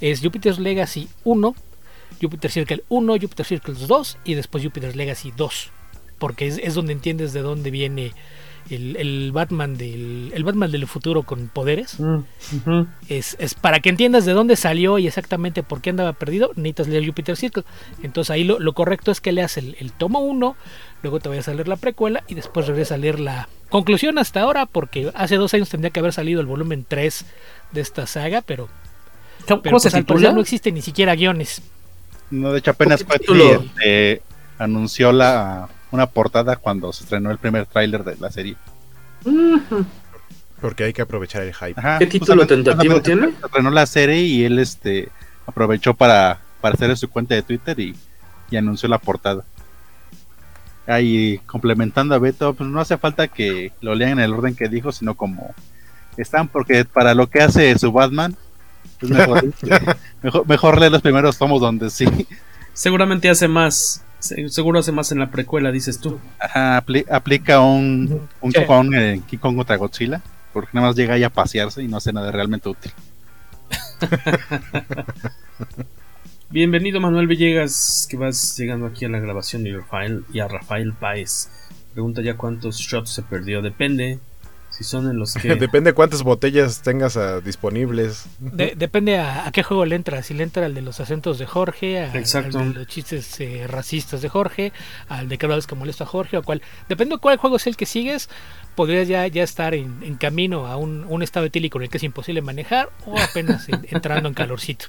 es 0.00 0.20
Jupiter's 0.20 0.58
Legacy 0.58 1.08
1, 1.24 1.54
Jupiter 2.20 2.50
Circle 2.50 2.84
1, 2.88 3.12
Jupiter 3.14 3.46
Circle 3.46 3.74
2 3.74 4.18
y 4.24 4.34
después 4.34 4.64
Jupiter's 4.64 4.96
Legacy 4.96 5.32
2. 5.36 5.70
Porque 6.18 6.46
es, 6.46 6.58
es 6.58 6.74
donde 6.74 6.92
entiendes 6.92 7.32
de 7.32 7.42
dónde 7.42 7.70
viene 7.70 8.12
el, 8.70 8.96
el 8.96 9.32
Batman 9.32 9.76
del 9.76 10.30
el 10.34 10.44
Batman 10.44 10.70
del 10.70 10.86
futuro 10.86 11.22
con 11.22 11.48
poderes. 11.48 11.98
Mm. 11.98 12.20
Es, 13.08 13.36
es 13.38 13.54
para 13.54 13.80
que 13.80 13.88
entiendas 13.88 14.24
de 14.24 14.32
dónde 14.32 14.56
salió 14.56 14.98
y 14.98 15.06
exactamente 15.06 15.62
por 15.62 15.80
qué 15.80 15.90
andaba 15.90 16.12
perdido, 16.12 16.50
necesitas 16.56 16.88
leer 16.88 17.06
Jupiter 17.06 17.36
Circle. 17.36 17.64
Entonces 18.02 18.30
ahí 18.30 18.44
lo, 18.44 18.58
lo 18.58 18.72
correcto 18.72 19.10
es 19.10 19.20
que 19.20 19.32
leas 19.32 19.56
el, 19.56 19.76
el 19.78 19.92
tomo 19.92 20.20
1, 20.20 20.56
luego 21.02 21.20
te 21.20 21.28
vayas 21.28 21.48
a 21.48 21.54
leer 21.54 21.68
la 21.68 21.76
precuela 21.76 22.24
y 22.28 22.34
después 22.34 22.66
regresas 22.66 22.92
a 22.92 22.98
leer 22.98 23.20
la 23.20 23.48
conclusión 23.68 24.18
hasta 24.18 24.40
ahora, 24.40 24.66
porque 24.66 25.10
hace 25.14 25.36
dos 25.36 25.54
años 25.54 25.68
tendría 25.68 25.90
que 25.90 26.00
haber 26.00 26.12
salido 26.12 26.40
el 26.40 26.46
volumen 26.46 26.84
3 26.86 27.24
de 27.72 27.80
esta 27.80 28.06
saga, 28.06 28.42
pero, 28.42 28.68
¿Cómo, 29.46 29.62
pero 29.62 29.78
se 29.78 30.02
pues, 30.02 30.24
al 30.24 30.34
no 30.34 30.40
existe 30.40 30.72
ni 30.72 30.82
siquiera 30.82 31.14
guiones. 31.14 31.62
No, 32.30 32.52
de 32.52 32.58
hecho, 32.58 32.72
apenas 32.72 33.02
¿Por 33.02 33.18
qué 33.20 33.30
Whiteley 33.32 33.48
título? 33.48 33.70
este, 33.76 34.22
anunció 34.58 35.12
la, 35.12 35.68
una 35.90 36.06
portada 36.06 36.56
cuando 36.56 36.92
se 36.92 37.04
estrenó 37.04 37.30
el 37.30 37.38
primer 37.38 37.66
tráiler 37.66 38.04
de 38.04 38.16
la 38.16 38.30
serie. 38.30 38.56
Porque 40.60 40.84
hay 40.84 40.92
que 40.92 41.02
aprovechar 41.02 41.42
el 41.42 41.54
hype. 41.54 41.74
Ajá, 41.76 41.98
¿Qué 41.98 42.06
título 42.06 42.46
tentativo 42.46 43.00
tiene? 43.00 43.28
se 43.28 43.46
Estrenó 43.46 43.70
la 43.70 43.86
serie 43.86 44.22
y 44.22 44.44
él 44.44 44.58
este 44.58 45.08
aprovechó 45.46 45.94
para, 45.94 46.40
para 46.60 46.74
hacer 46.74 46.96
su 46.96 47.08
cuenta 47.08 47.34
de 47.34 47.42
Twitter 47.42 47.78
y, 47.78 47.94
y 48.50 48.56
anunció 48.56 48.88
la 48.88 48.98
portada. 48.98 49.44
Ahí 50.86 51.38
complementando 51.46 52.14
a 52.14 52.18
Beto, 52.18 52.54
pues 52.54 52.68
no 52.68 52.80
hace 52.80 52.96
falta 52.96 53.28
que 53.28 53.72
lo 53.82 53.94
lean 53.94 54.12
en 54.12 54.20
el 54.20 54.32
orden 54.32 54.56
que 54.56 54.68
dijo, 54.68 54.90
sino 54.90 55.14
como 55.14 55.54
están, 56.16 56.48
porque 56.48 56.84
para 56.84 57.14
lo 57.14 57.28
que 57.28 57.40
hace 57.42 57.78
su 57.78 57.92
Batman, 57.92 58.36
es 59.00 59.08
mejor, 59.10 59.44
mejor, 60.22 60.46
mejor 60.48 60.78
leer 60.80 60.92
los 60.92 61.02
primeros 61.02 61.38
tomos 61.38 61.60
donde 61.60 61.90
sí. 61.90 62.06
Seguramente 62.72 63.28
hace 63.28 63.48
más, 63.48 64.04
seguro 64.20 64.78
hace 64.78 64.92
más 64.92 65.10
en 65.12 65.18
la 65.18 65.30
precuela, 65.30 65.72
dices 65.72 66.00
tú. 66.00 66.18
Ajá, 66.38 66.76
apli 66.78 67.04
aplica 67.10 67.60
un, 67.60 68.28
un 68.40 68.52
Sí. 68.52 68.64
con 68.66 68.94
eh, 68.94 69.20
King 69.28 69.38
Kong 69.38 69.56
contra 69.56 69.76
Godzilla, 69.76 70.20
porque 70.52 70.70
nada 70.72 70.88
más 70.88 70.96
llega 70.96 71.14
ahí 71.14 71.24
a 71.24 71.30
pasearse 71.30 71.82
y 71.82 71.88
no 71.88 71.96
hace 71.96 72.12
nada 72.12 72.30
realmente 72.30 72.68
útil. 72.68 72.92
Bienvenido 76.50 77.00
Manuel 77.00 77.26
Villegas, 77.26 78.06
que 78.10 78.16
vas 78.16 78.56
llegando 78.56 78.86
aquí 78.86 79.04
a 79.04 79.08
la 79.08 79.18
grabación 79.18 79.66
y, 79.66 79.72
Rafael, 79.72 80.24
y 80.32 80.40
a 80.40 80.48
Rafael 80.48 80.92
Páez. 80.94 81.50
Pregunta 81.92 82.22
ya 82.22 82.36
cuántos 82.36 82.78
shots 82.78 83.10
se 83.10 83.22
perdió. 83.22 83.60
Depende 83.60 84.18
si 84.78 84.84
son 84.84 85.10
en 85.10 85.18
los 85.18 85.34
que... 85.42 85.54
Depende 85.56 85.92
cuántas 85.92 86.22
botellas 86.22 86.82
tengas 86.82 87.16
ah, 87.16 87.40
disponibles. 87.40 88.26
De- 88.38 88.74
depende 88.76 89.18
a, 89.18 89.46
a 89.46 89.52
qué 89.52 89.62
juego 89.64 89.84
le 89.84 89.96
entra. 89.96 90.22
Si 90.22 90.32
le 90.34 90.44
entra 90.44 90.64
al 90.66 90.74
de 90.74 90.82
los 90.82 91.00
acentos 91.00 91.38
de 91.38 91.46
Jorge, 91.46 92.00
al, 92.00 92.16
Exacto. 92.16 92.58
al 92.60 92.72
de 92.72 92.78
los 92.80 92.86
chistes 92.86 93.40
eh, 93.40 93.66
racistas 93.66 94.22
de 94.22 94.28
Jorge, 94.28 94.72
al 95.08 95.28
de 95.28 95.36
cada 95.36 95.56
vez 95.56 95.66
que 95.66 95.74
molesta 95.74 96.04
a 96.04 96.06
Jorge, 96.06 96.36
o 96.36 96.42
cuál. 96.42 96.62
Depende 96.88 97.16
de 97.16 97.20
cuál 97.20 97.36
juego 97.38 97.56
es 97.56 97.66
el 97.66 97.76
que 97.76 97.86
sigues, 97.86 98.30
podrías 98.76 99.08
ya, 99.08 99.26
ya 99.26 99.42
estar 99.42 99.74
en, 99.74 100.02
en 100.02 100.14
camino 100.16 100.66
a 100.66 100.76
un, 100.76 101.04
un 101.08 101.22
estado 101.22 101.46
etílico 101.46 101.78
en 101.78 101.84
el 101.84 101.90
que 101.90 101.96
es 101.98 102.04
imposible 102.04 102.40
manejar 102.40 102.90
o 103.04 103.18
apenas 103.18 103.68
en- 103.68 103.84
entrando 103.90 104.28
en 104.28 104.34
calorcito. 104.34 104.86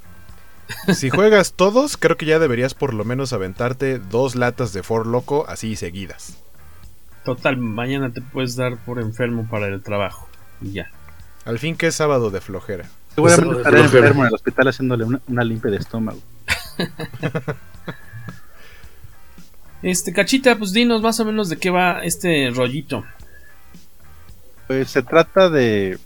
Si 0.93 1.10
juegas 1.10 1.54
todos, 1.54 1.97
creo 1.97 2.15
que 2.15 2.28
ya 2.28 2.38
deberías 2.38 2.75
por 2.75 2.93
lo 2.93 3.04
menos 3.04 3.34
aventarte 3.34 3.97
dos 3.97 4.36
latas 4.36 4.71
de 4.71 4.84
For 4.84 5.08
Loco 5.08 5.45
así 5.47 5.75
seguidas. 5.75 6.38
Total, 7.29 7.57
mañana 7.57 8.11
te 8.11 8.23
puedes 8.23 8.55
dar 8.55 8.75
por 8.77 8.99
enfermo 8.99 9.47
para 9.47 9.67
el 9.67 9.83
trabajo. 9.83 10.27
Y 10.61 10.71
ya. 10.71 10.89
Al 11.45 11.59
fin 11.59 11.75
que 11.75 11.85
es 11.85 11.93
sábado 11.93 12.31
de 12.31 12.41
flojera. 12.41 12.85
Seguramente 13.13 13.57
estaré 13.57 13.77
flojera. 13.77 13.99
enfermo 13.99 14.21
en 14.23 14.29
el 14.29 14.33
hospital 14.33 14.67
haciéndole 14.67 15.03
una, 15.03 15.21
una 15.27 15.43
limpia 15.43 15.69
de 15.69 15.77
estómago. 15.77 16.19
Este, 19.81 20.11
Cachita, 20.11 20.57
pues 20.57 20.73
dinos 20.73 21.01
más 21.01 21.19
o 21.21 21.25
menos 21.25 21.47
de 21.47 21.57
qué 21.57 21.69
va 21.69 22.03
este 22.03 22.49
rollito. 22.49 23.05
Pues 24.67 24.89
se 24.89 25.03
trata 25.03 25.49
de. 25.49 25.97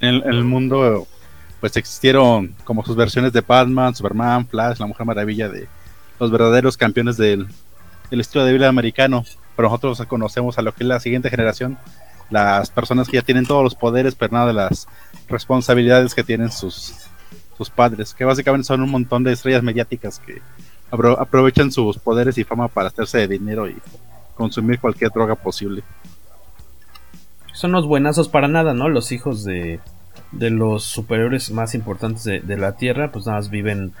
En, 0.00 0.14
en 0.16 0.32
el 0.32 0.42
mundo, 0.42 1.06
pues 1.60 1.76
existieron 1.76 2.56
como 2.64 2.84
sus 2.84 2.96
versiones 2.96 3.32
de 3.32 3.42
Batman, 3.42 3.94
Superman, 3.94 4.48
Flash, 4.48 4.80
la 4.80 4.86
Mujer 4.86 5.06
Maravilla, 5.06 5.48
de 5.48 5.68
los 6.18 6.32
verdaderos 6.32 6.76
campeones 6.76 7.16
del, 7.16 7.46
del 8.10 8.20
estilo 8.20 8.44
de 8.44 8.54
vida 8.54 8.68
americano. 8.68 9.24
Pero 9.56 9.68
nosotros 9.68 10.02
conocemos 10.06 10.58
a 10.58 10.62
lo 10.62 10.72
que 10.74 10.84
es 10.84 10.88
la 10.88 11.00
siguiente 11.00 11.30
generación, 11.30 11.78
las 12.30 12.70
personas 12.70 13.08
que 13.08 13.16
ya 13.16 13.22
tienen 13.22 13.46
todos 13.46 13.64
los 13.64 13.74
poderes, 13.74 14.14
pero 14.14 14.32
nada 14.32 14.48
de 14.48 14.52
las 14.52 14.86
responsabilidades 15.28 16.14
que 16.14 16.22
tienen 16.22 16.52
sus, 16.52 16.94
sus 17.56 17.70
padres, 17.70 18.14
que 18.14 18.24
básicamente 18.24 18.66
son 18.66 18.82
un 18.82 18.90
montón 18.90 19.24
de 19.24 19.32
estrellas 19.32 19.62
mediáticas 19.62 20.18
que 20.18 20.42
apro- 20.90 21.16
aprovechan 21.18 21.72
sus 21.72 21.98
poderes 21.98 22.36
y 22.38 22.44
fama 22.44 22.68
para 22.68 22.88
hacerse 22.88 23.18
de 23.18 23.28
dinero 23.28 23.68
y 23.68 23.76
consumir 24.34 24.78
cualquier 24.78 25.10
droga 25.10 25.34
posible. 25.34 25.82
Son 27.52 27.72
los 27.72 27.86
buenazos 27.86 28.28
para 28.28 28.48
nada, 28.48 28.74
¿no? 28.74 28.88
Los 28.90 29.12
hijos 29.12 29.42
de, 29.42 29.80
de 30.32 30.50
los 30.50 30.84
superiores 30.84 31.50
más 31.50 31.74
importantes 31.74 32.24
de, 32.24 32.56
la 32.56 32.72
Tierra, 32.72 33.10
pues 33.10 33.24
nada 33.24 33.38
más 33.38 33.48
viven 33.48 33.92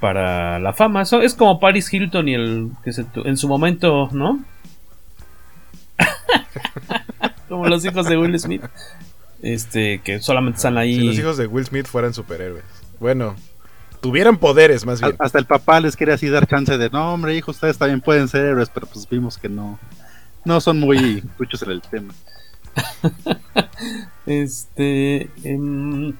para 0.00 0.58
la 0.58 0.72
fama. 0.72 1.02
Eso 1.02 1.20
es 1.22 1.34
como 1.34 1.60
Paris 1.60 1.92
Hilton 1.92 2.28
y 2.28 2.34
el 2.34 2.70
que 2.82 2.92
se 2.92 3.06
en 3.24 3.36
su 3.36 3.46
momento, 3.46 4.08
¿no? 4.10 4.40
como 7.48 7.66
los 7.66 7.84
hijos 7.84 8.06
de 8.06 8.16
Will 8.16 8.38
Smith. 8.38 8.62
Este, 9.42 10.00
que 10.02 10.20
solamente 10.20 10.56
están 10.56 10.78
ahí. 10.78 10.94
Si 10.94 11.06
los 11.06 11.18
hijos 11.18 11.36
de 11.36 11.46
Will 11.46 11.66
Smith 11.66 11.86
fueran 11.86 12.14
superhéroes. 12.14 12.64
Bueno, 12.98 13.36
tuvieran 14.00 14.38
poderes 14.38 14.86
más 14.86 15.00
bien. 15.00 15.14
Hasta 15.18 15.38
el 15.38 15.46
papá 15.46 15.80
les 15.80 15.96
quiere 15.96 16.12
así 16.12 16.28
dar 16.28 16.46
chance 16.46 16.76
de, 16.78 16.90
no, 16.90 17.14
hombre, 17.14 17.36
hijo, 17.36 17.50
ustedes 17.50 17.78
también 17.78 18.00
pueden 18.00 18.28
ser 18.28 18.44
héroes, 18.46 18.70
pero 18.72 18.86
pues 18.86 19.08
vimos 19.08 19.38
que 19.38 19.48
no, 19.48 19.78
no 20.44 20.60
son 20.60 20.80
muy 20.80 21.22
muchos 21.38 21.62
en 21.62 21.70
el 21.70 21.82
tema. 21.82 22.14
Este. 24.26 25.30
em, 25.44 26.12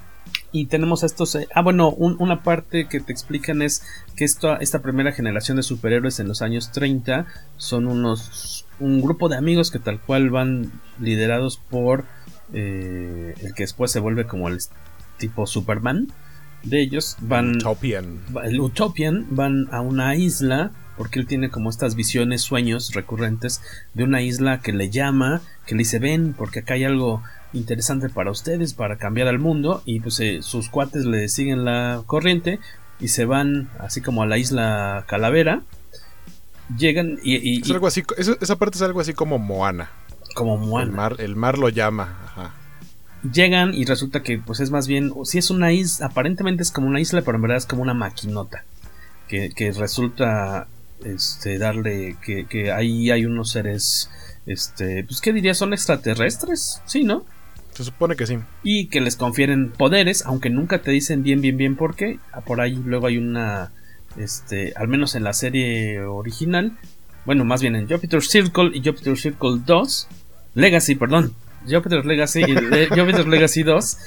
y 0.61 0.67
tenemos 0.67 1.03
estos. 1.03 1.35
eh, 1.35 1.49
ah, 1.55 1.63
bueno, 1.63 1.91
un- 1.91 2.17
una 2.19 2.43
parte 2.43 2.87
que 2.89 3.01
te 3.01 3.13
explican 3.13 3.63
es 3.63 3.83
que 4.17 4.25
esta, 4.25 4.57
esta 4.57 4.81
primera 4.83 5.13
generación 5.13 5.57
de 5.57 5.63
superhéroes 5.63 6.19
en 6.21 6.29
los 6.29 6.43
años 6.43 6.73
30 6.73 7.27
son 7.57 7.87
unos. 7.87 8.65
Un 8.79 9.01
grupo 9.01 9.29
de 9.29 9.37
amigos 9.37 9.71
que 9.71 9.79
tal 9.79 10.01
cual 10.01 10.31
van 10.31 10.71
liderados 11.01 11.57
por 11.57 12.05
eh, 12.53 13.35
el 13.43 13.55
que 13.55 13.63
después 13.63 13.91
se 13.91 14.01
vuelve 14.01 14.27
como 14.27 14.49
el 14.49 14.59
tipo 15.19 15.47
Superman. 15.47 16.09
De 16.63 16.83
ellos 16.83 17.17
van. 17.21 17.57
Utopian. 17.57 18.19
El 18.45 18.61
Utopian 18.61 19.27
van 19.31 19.69
a 19.73 19.81
una 19.81 20.15
isla 20.17 20.73
porque 20.97 21.21
él 21.21 21.27
tiene 21.27 21.51
como 21.51 21.69
estas 21.71 21.95
visiones, 21.95 22.41
sueños 22.41 22.93
recurrentes 22.95 23.61
de 23.95 24.05
una 24.05 24.23
isla 24.23 24.61
que 24.61 24.73
le 24.73 24.89
llama, 24.91 25.43
que 25.67 25.75
le 25.75 25.81
dice 25.81 25.99
ven 25.99 26.33
porque 26.37 26.61
acá 26.61 26.75
hay 26.75 26.85
algo 26.85 27.23
interesante 27.57 28.09
para 28.09 28.31
ustedes, 28.31 28.75
para 28.75 28.97
cambiar 28.99 29.29
al 29.29 29.39
mundo 29.39 29.83
y 29.85 30.01
pues 30.01 30.21
eh, 30.21 30.39
sus 30.43 30.69
cuates 30.69 31.05
le 31.05 31.29
siguen 31.29 31.65
la 31.65 32.03
corriente 32.07 32.59
y 33.01 33.09
se 33.09 33.25
van 33.25 33.69
así 33.79 34.01
como 34.01 34.23
a 34.23 34.27
la 34.27 34.39
isla 34.39 35.05
Llegan 36.77 37.19
y, 37.23 37.37
y- 37.37 37.63
Es 37.63 37.71
algo 37.71 37.87
así, 37.87 38.03
eso- 38.17 38.37
esa 38.41 38.57
parte 38.57 38.77
es 38.77 38.83
algo 38.83 39.01
así 39.01 39.13
como 39.13 39.39
Moana. 39.39 39.91
como 40.35 40.55
El 40.55 40.67
Moana. 40.69 40.93
mar, 40.93 41.17
el 41.19 41.37
mar 41.37 41.59
lo 41.59 41.69
llama. 41.69 42.19
Ajá. 42.27 42.55
Llegan 43.33 43.73
y 43.75 43.85
resulta 43.85 44.23
que 44.23 44.39
pues 44.39 44.61
es 44.61 44.71
más 44.71 44.87
bien, 44.87 45.13
si 45.25 45.39
es 45.39 45.51
una 45.51 45.73
isla, 45.73 46.07
aparentemente 46.07 46.63
es 46.63 46.71
como 46.71 46.87
una 46.89 47.01
isla, 47.01 47.23
pero 47.23 47.37
en 47.37 47.43
verdad 47.43 47.57
es 47.59 47.67
como 47.67 47.83
una 47.83 47.95
maquinota. 47.95 48.65
Que, 49.29 49.51
que 49.51 49.73
resulta 49.73 50.69
este 51.05 51.59
darle 51.59 52.17
que, 52.25 52.47
que 52.47 52.71
ahí 52.73 53.11
hay 53.11 53.25
unos 53.27 53.51
seres 53.51 54.09
este 54.47 55.03
pues 55.05 55.21
qué 55.21 55.33
diría 55.33 55.53
son 55.53 55.73
extraterrestres 55.75 56.81
sí 56.87 57.03
no 57.05 57.25
Se 57.77 57.85
supone 57.85 58.17
que 58.17 58.27
sí. 58.27 58.39
y 58.63 58.87
que 58.87 59.01
les 59.01 59.17
confieren 59.17 59.71
poderes 59.71 60.25
aunque 60.25 60.49
nunca 60.51 60.81
te 60.81 60.91
dicen 60.91 61.23
bien 61.23 61.41
bien 61.43 61.57
bien 61.57 61.77
por 61.77 61.95
qué 61.95 62.19
Ah, 62.33 62.41
por 62.41 62.61
ahí 62.61 62.75
luego 62.85 63.07
hay 63.07 63.19
una 63.19 63.73
este 64.19 64.73
al 64.77 64.89
menos 64.89 65.15
en 65.15 65.25
la 65.25 65.33
serie 65.35 66.01
original 66.01 66.73
bueno 67.27 67.45
más 67.45 67.61
bien 67.61 67.77
en 67.77 67.89
Jupiter 67.89 68.23
Circle 68.23 68.71
y 68.75 68.83
Jupiter 68.83 69.17
Circle 69.19 69.61
2 69.67 70.09
Legacy 70.55 70.95
perdón 70.95 71.35
Jupiter 71.69 72.07
Legacy 72.07 72.41
y 72.43 72.53
Le- 72.55 72.89
Jupiter 72.89 73.27
Legacy 73.29 73.63
2 73.63 73.99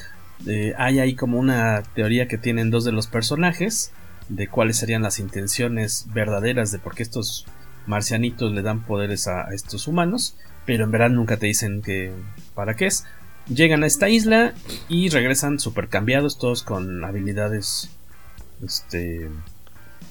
eh, 0.48 0.74
hay 0.78 1.00
ahí 1.00 1.14
como 1.16 1.38
una 1.38 1.84
teoría 1.94 2.28
que 2.28 2.38
tienen 2.38 2.72
dos 2.72 2.86
de 2.86 2.92
los 2.92 3.08
personajes 3.08 3.92
de 4.30 4.48
cuáles 4.48 4.78
serían 4.78 5.02
las 5.04 5.20
intenciones 5.20 6.06
verdaderas 6.14 6.72
de 6.72 6.80
por 6.80 6.96
qué 6.96 7.04
estos 7.04 7.46
marcianitos 7.88 8.52
le 8.52 8.62
dan 8.62 8.82
poderes 8.84 9.28
a, 9.28 9.48
a 9.50 9.54
estos 9.56 9.88
humanos, 9.88 10.36
pero 10.66 10.84
en 10.84 10.92
verdad 10.92 11.10
nunca 11.10 11.38
te 11.38 11.48
dicen 11.48 11.82
que 11.82 12.12
para 12.54 12.76
qué 12.76 12.86
es. 12.86 13.06
Llegan 13.54 13.84
a 13.84 13.88
esta 13.88 14.10
isla 14.10 14.54
y 14.88 15.10
regresan 15.10 15.60
super 15.60 15.90
cambiados, 15.90 16.38
todos 16.38 16.64
con 16.64 17.04
habilidades 17.04 17.90
este 18.64 19.30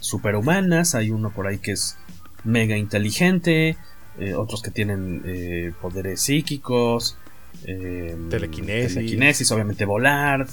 superhumanas. 0.00 0.94
Hay 0.94 1.10
uno 1.10 1.30
por 1.30 1.46
ahí 1.46 1.58
que 1.58 1.72
es 1.72 1.96
mega 2.44 2.76
inteligente, 2.76 3.76
eh, 4.18 4.34
otros 4.34 4.62
que 4.62 4.70
tienen 4.70 5.22
eh, 5.24 5.72
poderes 5.80 6.20
psíquicos, 6.20 7.16
eh, 7.64 8.16
Telequinesis. 8.30 8.94
telequinesis, 8.94 9.52
obviamente 9.52 9.84
volar, 9.84 10.46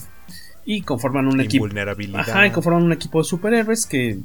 y 0.66 0.82
conforman 0.82 1.28
un 1.28 1.42
equipo. 1.42 1.68
Ajá, 2.16 2.48
y 2.48 2.52
conforman 2.52 2.84
un 2.84 2.94
equipo 2.94 3.20
de 3.20 3.24
superhéroes 3.26 3.86
que 3.86 4.20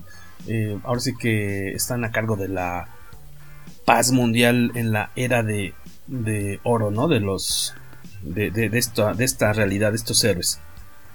eh, 0.49 0.79
ahora 0.85 1.01
sí 1.01 1.15
que 1.19 1.73
están 1.73 2.05
a 2.05 2.11
cargo 2.11 2.37
de 2.37 2.49
la 2.49 2.89
paz 3.85 4.11
mundial 4.13 4.73
en 4.75 4.93
la 4.93 5.11
era 5.17 5.43
de, 5.43 5.75
de 6.07 6.61
oro, 6.63 6.91
¿no? 6.91 7.09
De 7.09 7.21
los. 7.21 7.75
De, 8.23 8.51
de, 8.51 8.69
de 8.69 8.79
esta, 8.79 9.15
de 9.15 9.25
esta 9.25 9.53
realidad, 9.53 9.91
de 9.91 9.97
estos 9.97 10.23
héroes. 10.25 10.61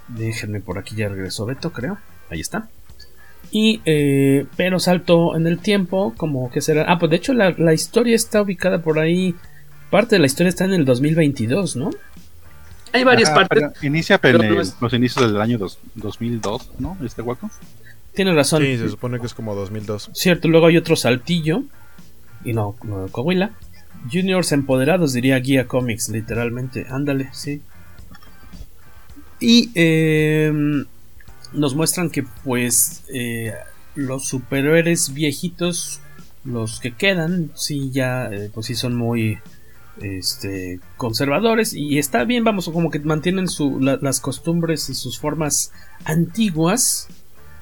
Déjenme 0.08 0.60
por 0.62 0.78
aquí, 0.78 0.96
ya 0.96 1.08
regresó 1.10 1.46
Beto, 1.46 1.72
creo. 1.72 1.98
Ahí 2.30 2.40
está. 2.42 2.70
Y, 3.52 3.82
eh, 3.86 4.46
pero 4.58 4.80
salto 4.80 5.36
en 5.36 5.46
el 5.48 5.60
tiempo, 5.60 6.14
como 6.18 6.50
que 6.52 6.62
será. 6.62 6.86
Ah, 6.88 6.98
pues 7.00 7.10
de 7.12 7.18
hecho 7.18 7.34
la, 7.34 7.52
la 7.58 7.74
historia 7.74 8.16
está 8.16 8.42
ubicada 8.42 8.80
por 8.80 9.00
ahí. 9.00 9.36
Parte 9.92 10.16
de 10.16 10.20
la 10.20 10.26
historia 10.26 10.50
está 10.50 10.66
en 10.66 10.74
el 10.74 10.84
2022, 10.86 11.76
¿no? 11.76 11.92
Hay 12.92 13.04
varias 13.04 13.30
Ajá, 13.30 13.46
partes. 13.46 13.84
Inicia 13.84 14.18
pero 14.18 14.42
en 14.42 14.50
no 14.50 14.56
el- 14.56 14.62
es- 14.62 14.76
los 14.82 14.94
inicios 14.94 15.32
del 15.32 15.40
año 15.42 15.58
dos- 15.58 15.80
2002, 15.96 16.72
¿no? 16.80 16.98
Este 17.06 17.22
hueco. 17.22 17.50
Tiene 18.14 18.34
razón. 18.34 18.64
Sí, 18.64 18.78
se 18.78 18.90
supone 18.90 19.20
que 19.20 19.26
es 19.28 19.34
como 19.34 19.54
2002. 19.56 20.10
Cierto, 20.14 20.48
luego 20.48 20.68
hay 20.68 20.78
otro 20.78 20.96
saltillo. 20.96 21.64
Y 22.44 22.54
no, 22.54 22.76
no 22.84 23.08
Coahuila. 23.12 23.52
Juniors 24.12 24.52
empoderados, 24.52 25.14
diría 25.14 25.40
Guía 25.40 25.68
Comics, 25.68 26.10
literalmente. 26.10 26.86
Ándale, 26.90 27.30
sí. 27.34 27.62
Y 29.40 29.72
eh, 29.76 30.52
nos 31.54 31.76
muestran 31.76 32.10
que 32.10 32.24
pues 32.44 33.04
eh, 33.14 33.54
los 33.96 34.28
superhéroes 34.28 35.14
viejitos, 35.14 36.02
los 36.44 36.80
que 36.80 36.92
quedan, 36.92 37.52
sí 37.56 37.90
ya, 37.92 38.28
eh, 38.28 38.50
pues 38.54 38.68
sí 38.68 38.76
son 38.76 38.96
muy 38.96 39.40
este, 40.02 40.80
conservadores 40.98 41.74
y 41.74 41.98
está 41.98 42.24
bien, 42.26 42.44
vamos, 42.44 42.70
como 42.70 42.92
que 42.92 43.00
mantienen 43.00 43.48
su, 43.48 43.80
la, 43.80 43.98
las 44.02 44.20
costumbres 44.20 44.90
y 44.90 44.94
sus 44.94 45.20
formas 45.20 45.72
antiguas, 46.04 47.08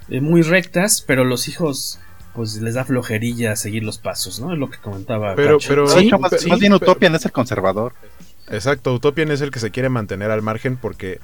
eh, 0.10 0.21
muy 0.21 0.41
rectas, 0.41 1.03
pero 1.06 1.23
los 1.23 1.47
hijos 1.47 1.99
pues 2.34 2.56
les 2.62 2.74
da 2.74 2.84
flojerilla 2.84 3.56
seguir 3.56 3.84
los 3.84 3.98
pasos, 3.98 4.39
¿no? 4.39 4.54
Es 4.54 4.60
lo 4.60 4.69
que 4.69 4.78
comentaba. 4.80 5.36
Pero, 5.36 5.58
pero, 5.67 5.88
Sí, 5.88 6.10
más, 6.19 6.39
sí, 6.41 6.50
más 6.50 6.60
bien 6.60 6.74
pero- 6.78 6.91
Utopian 6.91 7.15
es 7.15 7.26
el 7.26 7.32
conservador. 7.32 7.93
Exacto, 8.50 8.93
Utopian 8.93 9.32
es 9.32 9.41
el 9.41 9.52
que 9.52 9.60
se 9.60 9.72
quiere 9.72 9.89
mantener 9.89 10.30
al 10.32 10.41
margen 10.41 10.78
porque 10.78 11.19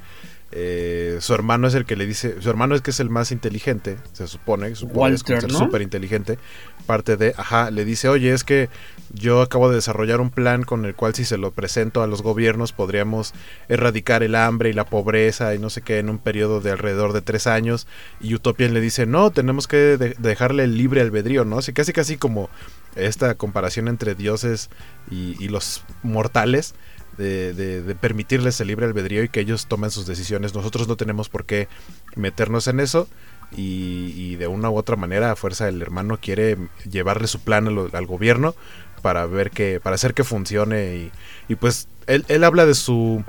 eh, 0.52 1.18
su 1.22 1.34
hermano 1.34 1.68
es 1.68 1.76
el 1.76 1.86
que 1.86 1.96
le 1.96 2.06
dice, 2.06 2.42
su 2.42 2.50
hermano 2.50 2.74
es 2.76 2.82
que 2.82 2.92
es 2.92 3.00
el 3.00 3.10
más 3.10 3.32
inteligente, 3.32 3.98
se 4.14 4.28
supone, 4.28 4.74
su 4.76 4.88
poder 4.88 5.14
es 5.14 5.24
como 5.24 5.36
Walter, 5.36 5.52
ser 5.52 5.60
¿no? 5.60 5.66
súper 5.66 5.82
inteligente, 5.84 6.40
parte 6.88 7.18
de, 7.18 7.34
ajá, 7.38 7.70
le 7.70 7.86
dice, 7.86 8.10
oye, 8.10 8.34
es 8.34 8.44
que 8.44 8.68
yo 9.14 9.42
acabo 9.42 9.70
de 9.70 9.76
desarrollar 9.76 10.22
un 10.22 10.30
plan 10.32 10.64
con 10.64 10.86
el 10.86 10.96
cual 10.96 11.14
si 11.16 11.24
se 11.26 11.38
lo 11.38 11.52
presento 11.52 12.02
a 12.02 12.08
los 12.08 12.22
gobiernos 12.24 12.74
podríamos 12.74 13.34
erradicar 13.68 14.24
el 14.24 14.34
hambre 14.36 14.70
y 14.70 14.74
la 14.74 14.86
pobreza 14.86 15.54
y 15.54 15.60
no 15.60 15.70
sé 15.70 15.82
qué 15.82 16.00
en 16.00 16.10
un 16.10 16.18
periodo 16.20 16.62
de 16.62 16.72
alrededor 16.72 17.14
de 17.14 17.22
tres 17.22 17.46
años 17.48 17.86
y 18.20 18.34
Utopian 18.36 18.74
le 18.74 18.82
dice, 18.82 19.06
no, 19.06 19.30
tenemos 19.32 19.68
que 19.68 19.78
de- 19.98 20.16
dejarle 20.18 20.64
el 20.64 20.78
libre 20.78 21.02
albedrío, 21.02 21.46
¿no? 21.46 21.60
Así 21.60 21.74
casi 21.74 21.94
casi 21.94 22.18
como 22.18 22.50
esta 22.96 23.36
comparación 23.36 23.88
entre 23.88 24.16
dioses 24.16 24.70
y, 25.12 25.36
y 25.44 25.48
los 25.50 25.84
mortales, 26.02 26.74
de, 27.18 27.54
de- 27.54 27.82
de 27.82 27.96
permitirles 27.96 28.60
el 28.62 28.68
libre 28.68 28.86
albedrío 28.86 29.24
y 29.24 29.30
que 29.30 29.40
ellos 29.42 29.68
tomen 29.68 29.92
sus 29.92 30.06
decisiones. 30.06 30.54
Nosotros 30.54 30.88
no 30.88 30.96
tenemos 30.96 31.30
por 31.30 31.46
qué 31.46 31.68
meternos 32.16 32.68
en 32.68 32.80
eso. 32.80 33.08
Y, 33.52 34.14
y 34.16 34.36
de 34.36 34.46
una 34.48 34.70
u 34.70 34.78
otra 34.78 34.96
manera, 34.96 35.32
a 35.32 35.36
fuerza 35.36 35.68
el 35.68 35.82
hermano 35.82 36.20
quiere 36.22 36.56
llevarle 36.90 37.26
su 37.28 37.40
plan 37.40 37.68
al 37.68 38.06
gobierno 38.06 38.54
para 39.02 39.26
ver 39.26 39.50
que, 39.50 39.80
para 39.80 39.96
hacer 39.96 40.14
que 40.14 40.24
funcione. 40.24 40.96
Y, 40.96 41.12
y 41.48 41.56
pues 41.56 41.88
él, 42.06 42.26
él 42.28 42.44
habla 42.44 42.68
de 42.68 42.76
su 42.76 43.24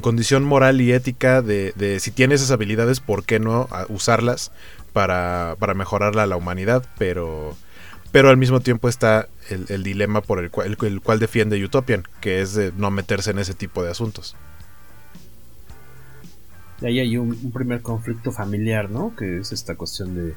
condición 0.00 0.44
moral 0.44 0.80
y 0.80 0.92
ética 0.92 1.42
de, 1.42 1.72
de 1.74 1.98
si 1.98 2.12
tiene 2.12 2.36
esas 2.36 2.52
habilidades, 2.52 3.00
¿por 3.00 3.24
qué 3.24 3.40
no 3.40 3.68
usarlas 3.88 4.52
para, 4.92 5.56
para 5.58 5.74
mejorar 5.74 6.16
a 6.18 6.26
la 6.26 6.36
humanidad? 6.36 6.84
Pero, 6.96 7.56
pero 8.12 8.28
al 8.28 8.36
mismo 8.36 8.60
tiempo 8.60 8.88
está 8.88 9.28
el, 9.50 9.66
el 9.68 9.82
dilema 9.82 10.20
por 10.20 10.38
el 10.38 10.50
cual, 10.50 10.66
el, 10.66 10.86
el 10.86 11.00
cual 11.00 11.18
defiende 11.18 11.62
Utopian, 11.64 12.04
que 12.20 12.40
es 12.40 12.54
de 12.54 12.72
no 12.76 12.90
meterse 12.90 13.30
en 13.30 13.38
ese 13.38 13.54
tipo 13.54 13.82
de 13.82 13.90
asuntos. 13.90 14.36
Y 16.80 16.86
ahí 16.86 16.98
hay 16.98 17.16
un, 17.16 17.52
primer 17.52 17.82
conflicto 17.82 18.32
familiar, 18.32 18.90
¿no? 18.90 19.14
Que 19.14 19.38
es 19.38 19.52
esta 19.52 19.74
cuestión 19.74 20.14
de, 20.14 20.34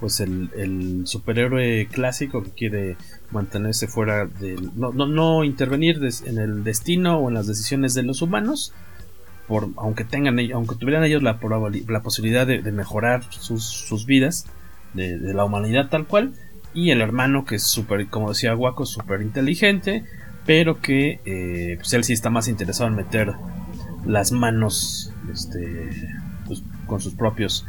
pues, 0.00 0.20
el, 0.20 0.50
el 0.56 1.02
superhéroe 1.06 1.86
clásico 1.90 2.42
que 2.42 2.50
quiere 2.50 2.96
mantenerse 3.30 3.88
fuera 3.88 4.24
del... 4.26 4.70
No, 4.74 4.92
no, 4.92 5.06
no 5.06 5.44
intervenir 5.44 6.00
en 6.24 6.38
el 6.38 6.64
destino 6.64 7.18
o 7.18 7.28
en 7.28 7.34
las 7.34 7.46
decisiones 7.46 7.94
de 7.94 8.04
los 8.04 8.22
humanos, 8.22 8.72
por, 9.46 9.68
aunque, 9.76 10.04
tengan, 10.04 10.38
aunque 10.54 10.76
tuvieran 10.76 11.04
ellos 11.04 11.22
la, 11.22 11.38
la 11.88 12.02
posibilidad 12.02 12.46
de, 12.46 12.62
de 12.62 12.72
mejorar 12.72 13.24
sus, 13.30 13.64
sus 13.64 14.06
vidas, 14.06 14.46
de, 14.94 15.18
de 15.18 15.34
la 15.34 15.44
humanidad 15.44 15.88
tal 15.90 16.06
cual, 16.06 16.32
y 16.74 16.90
el 16.90 17.00
hermano 17.00 17.44
que 17.44 17.56
es 17.56 17.62
súper, 17.62 18.06
como 18.08 18.30
decía 18.30 18.54
Waco, 18.54 18.86
súper 18.86 19.22
inteligente, 19.22 20.04
pero 20.46 20.80
que 20.80 21.20
eh, 21.24 21.76
pues 21.78 21.92
él 21.92 22.04
sí 22.04 22.12
está 22.12 22.30
más 22.30 22.48
interesado 22.48 22.88
en 22.88 22.96
meter 22.96 23.32
las 24.04 24.32
manos 24.32 25.12
este, 25.32 25.90
pues, 26.46 26.62
con 26.86 27.00
sus 27.00 27.14
propios 27.14 27.66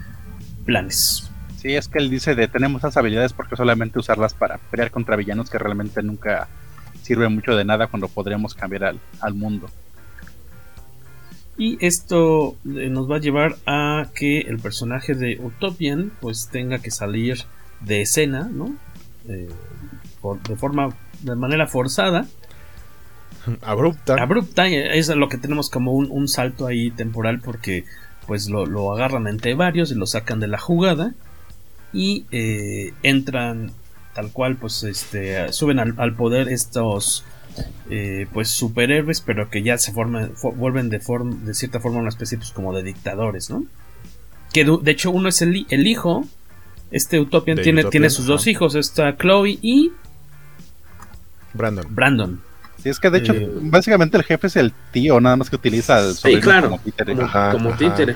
planes. 0.66 1.30
Sí, 1.58 1.76
es 1.76 1.88
que 1.88 2.00
él 2.00 2.10
dice 2.10 2.36
de 2.36 2.48
tenemos 2.48 2.82
esas 2.82 2.98
habilidades 2.98 3.34
porque 3.34 3.56
solamente 3.56 4.00
usarlas 4.00 4.34
para 4.34 4.58
pelear 4.58 4.92
contra 4.92 5.16
villanos 5.16 5.50
que 5.50 5.58
realmente 5.58 6.02
nunca 6.04 6.48
sirven 7.02 7.34
mucho 7.34 7.56
de 7.56 7.66
nada 7.66 7.88
cuando 7.88 8.08
podríamos 8.08 8.54
cambiar 8.54 8.86
al, 8.86 9.00
al 9.22 9.34
mundo. 9.34 9.70
Y 11.58 11.78
esto 11.86 12.58
eh, 12.66 12.90
nos 12.90 13.10
va 13.10 13.18
a 13.18 13.20
llevar 13.20 13.56
a 13.66 14.08
que 14.16 14.40
el 14.40 14.58
personaje 14.60 15.14
de 15.14 15.40
Utopian 15.40 16.12
pues 16.20 16.50
tenga 16.52 16.80
que 16.80 16.90
salir 16.90 17.44
de 17.82 18.02
escena, 18.02 18.50
¿no? 18.52 18.76
Eh, 19.30 19.50
por- 20.22 20.42
de 20.44 20.56
forma, 20.56 20.90
de 21.22 21.36
manera 21.36 21.68
forzada, 21.68 22.26
Abrupta. 23.62 24.16
abrupta, 24.22 24.68
es 24.68 25.10
lo 25.10 25.28
que 25.28 25.38
tenemos 25.38 25.70
como 25.70 25.92
un, 25.92 26.10
un 26.10 26.28
salto 26.30 26.66
ahí 26.66 26.92
temporal 26.92 27.42
porque 27.42 27.84
pues 28.26 28.48
lo, 28.50 28.66
lo 28.66 28.94
agarran 28.94 29.28
entre 29.28 29.54
varios 29.54 29.92
y 29.92 29.96
lo 29.96 30.06
sacan 30.08 30.40
de 30.40 30.48
la 30.48 30.58
jugada 30.58 31.14
y 31.92 32.26
eh, 32.32 32.94
entran 33.04 33.72
tal 34.14 34.32
cual 34.32 34.56
pues 34.56 34.84
este 34.84 35.52
suben 35.52 35.80
al, 35.80 35.94
al 35.98 36.16
poder 36.16 36.48
estos 36.48 37.26
eh, 37.90 38.28
pues 38.32 38.48
superhéroes 38.50 39.20
pero 39.20 39.50
que 39.50 39.62
ya 39.62 39.78
se 39.78 39.92
forman 39.92 40.34
fo- 40.36 40.56
vuelven 40.56 40.90
de 40.90 41.02
forma 41.02 41.36
de 41.44 41.54
cierta 41.54 41.82
forma 41.82 42.00
una 42.00 42.10
especie 42.10 42.38
pues 42.38 42.52
como 42.52 42.74
de 42.74 42.84
dictadores 42.84 43.50
no 43.50 43.66
que 44.54 44.64
de 44.64 44.92
hecho 44.92 45.12
uno 45.12 45.28
es 45.28 45.42
el, 45.42 45.66
el 45.70 45.86
hijo 45.86 46.26
este 46.94 47.20
Utopian 47.20 47.58
tiene, 47.58 47.82
Utopian, 47.82 47.92
tiene 47.92 48.10
sus 48.10 48.26
dos 48.26 48.48
hijos 48.48 48.76
está 48.76 49.18
Chloe 49.18 49.60
y 49.62 49.92
Brandon. 51.54 51.86
Brandon 51.90 52.42
Sí, 52.82 52.90
es 52.90 53.00
que 53.00 53.10
de 53.10 53.20
hecho, 53.20 53.34
Eh, 53.34 53.50
básicamente 53.62 54.18
el 54.18 54.24
jefe 54.24 54.48
es 54.48 54.56
el 54.58 54.74
tío, 54.92 55.22
nada 55.22 55.36
más 55.38 55.50
que 55.50 55.56
utiliza 55.56 55.98
al 56.00 56.14
sobrino 56.16 56.42
claro, 56.42 56.70
como 56.70 56.82
títere. 56.82 57.14
como, 57.14 57.26
Ajá, 57.28 57.52
como 57.52 57.70
ajá. 57.70 57.78
títere. 57.78 58.16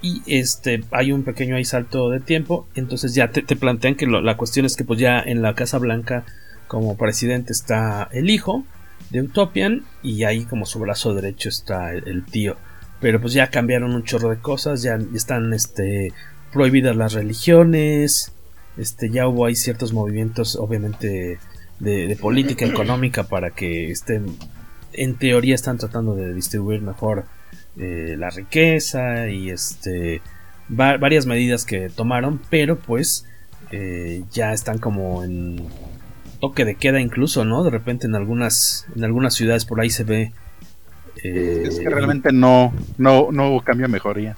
Y 0.00 0.22
este 0.26 0.84
hay 0.92 1.10
un 1.12 1.24
pequeño 1.24 1.56
ahí 1.56 1.64
salto 1.64 2.10
de 2.10 2.20
tiempo. 2.20 2.68
Entonces 2.74 3.14
ya 3.14 3.28
te, 3.30 3.42
te 3.42 3.56
plantean 3.56 3.94
que 3.96 4.06
lo- 4.06 4.20
la 4.20 4.36
cuestión 4.36 4.64
es 4.66 4.76
que 4.76 4.84
pues 4.84 5.00
ya 5.00 5.18
en 5.18 5.42
la 5.42 5.54
Casa 5.54 5.78
Blanca 5.78 6.24
como 6.68 6.96
presidente 6.96 7.52
está 7.52 8.08
el 8.12 8.30
hijo 8.30 8.64
de 9.10 9.22
Utopian 9.22 9.84
y 10.02 10.24
ahí 10.24 10.44
como 10.44 10.66
su 10.66 10.78
brazo 10.78 11.14
derecho 11.14 11.48
está 11.48 11.92
el, 11.94 12.06
el 12.06 12.24
tío. 12.24 12.56
Pero 13.00 13.20
pues 13.20 13.32
ya 13.32 13.48
cambiaron 13.48 13.94
un 13.94 14.04
chorro 14.04 14.28
de 14.28 14.38
cosas, 14.38 14.82
ya 14.82 14.98
están 15.14 15.52
este 15.54 16.12
prohibidas 16.52 16.96
las 16.96 17.12
religiones, 17.12 18.32
este 18.76 19.10
ya 19.10 19.26
hubo 19.28 19.46
ahí 19.46 19.54
ciertos 19.56 19.92
movimientos 19.92 20.56
obviamente 20.56 21.38
de, 21.80 22.06
de 22.08 22.16
política 22.16 22.64
económica 22.64 23.24
para 23.24 23.50
que 23.50 23.90
estén 23.90 24.36
en 24.92 25.16
teoría 25.16 25.54
están 25.54 25.78
tratando 25.78 26.14
de 26.14 26.32
distribuir 26.34 26.80
mejor 26.80 27.24
eh, 27.76 28.16
la 28.18 28.30
riqueza 28.30 29.28
y 29.28 29.50
este 29.50 30.22
va- 30.68 30.96
varias 30.96 31.26
medidas 31.26 31.64
que 31.64 31.88
tomaron 31.88 32.40
pero 32.50 32.76
pues 32.78 33.24
eh, 33.70 34.24
ya 34.32 34.52
están 34.52 34.78
como 34.78 35.22
en 35.24 35.62
toque 36.40 36.64
de 36.64 36.74
queda 36.76 37.00
incluso 37.00 37.44
no 37.44 37.62
de 37.64 37.70
repente 37.70 38.06
en 38.06 38.14
algunas 38.14 38.86
en 38.96 39.04
algunas 39.04 39.34
ciudades 39.34 39.64
por 39.64 39.80
ahí 39.80 39.90
se 39.90 40.04
ve 40.04 40.32
eh, 41.22 41.64
Es 41.66 41.78
que 41.80 41.90
realmente 41.90 42.32
no, 42.32 42.72
no, 42.96 43.28
no 43.32 43.50
hubo 43.50 43.62
cambio 43.62 43.88
mejoría. 43.88 44.36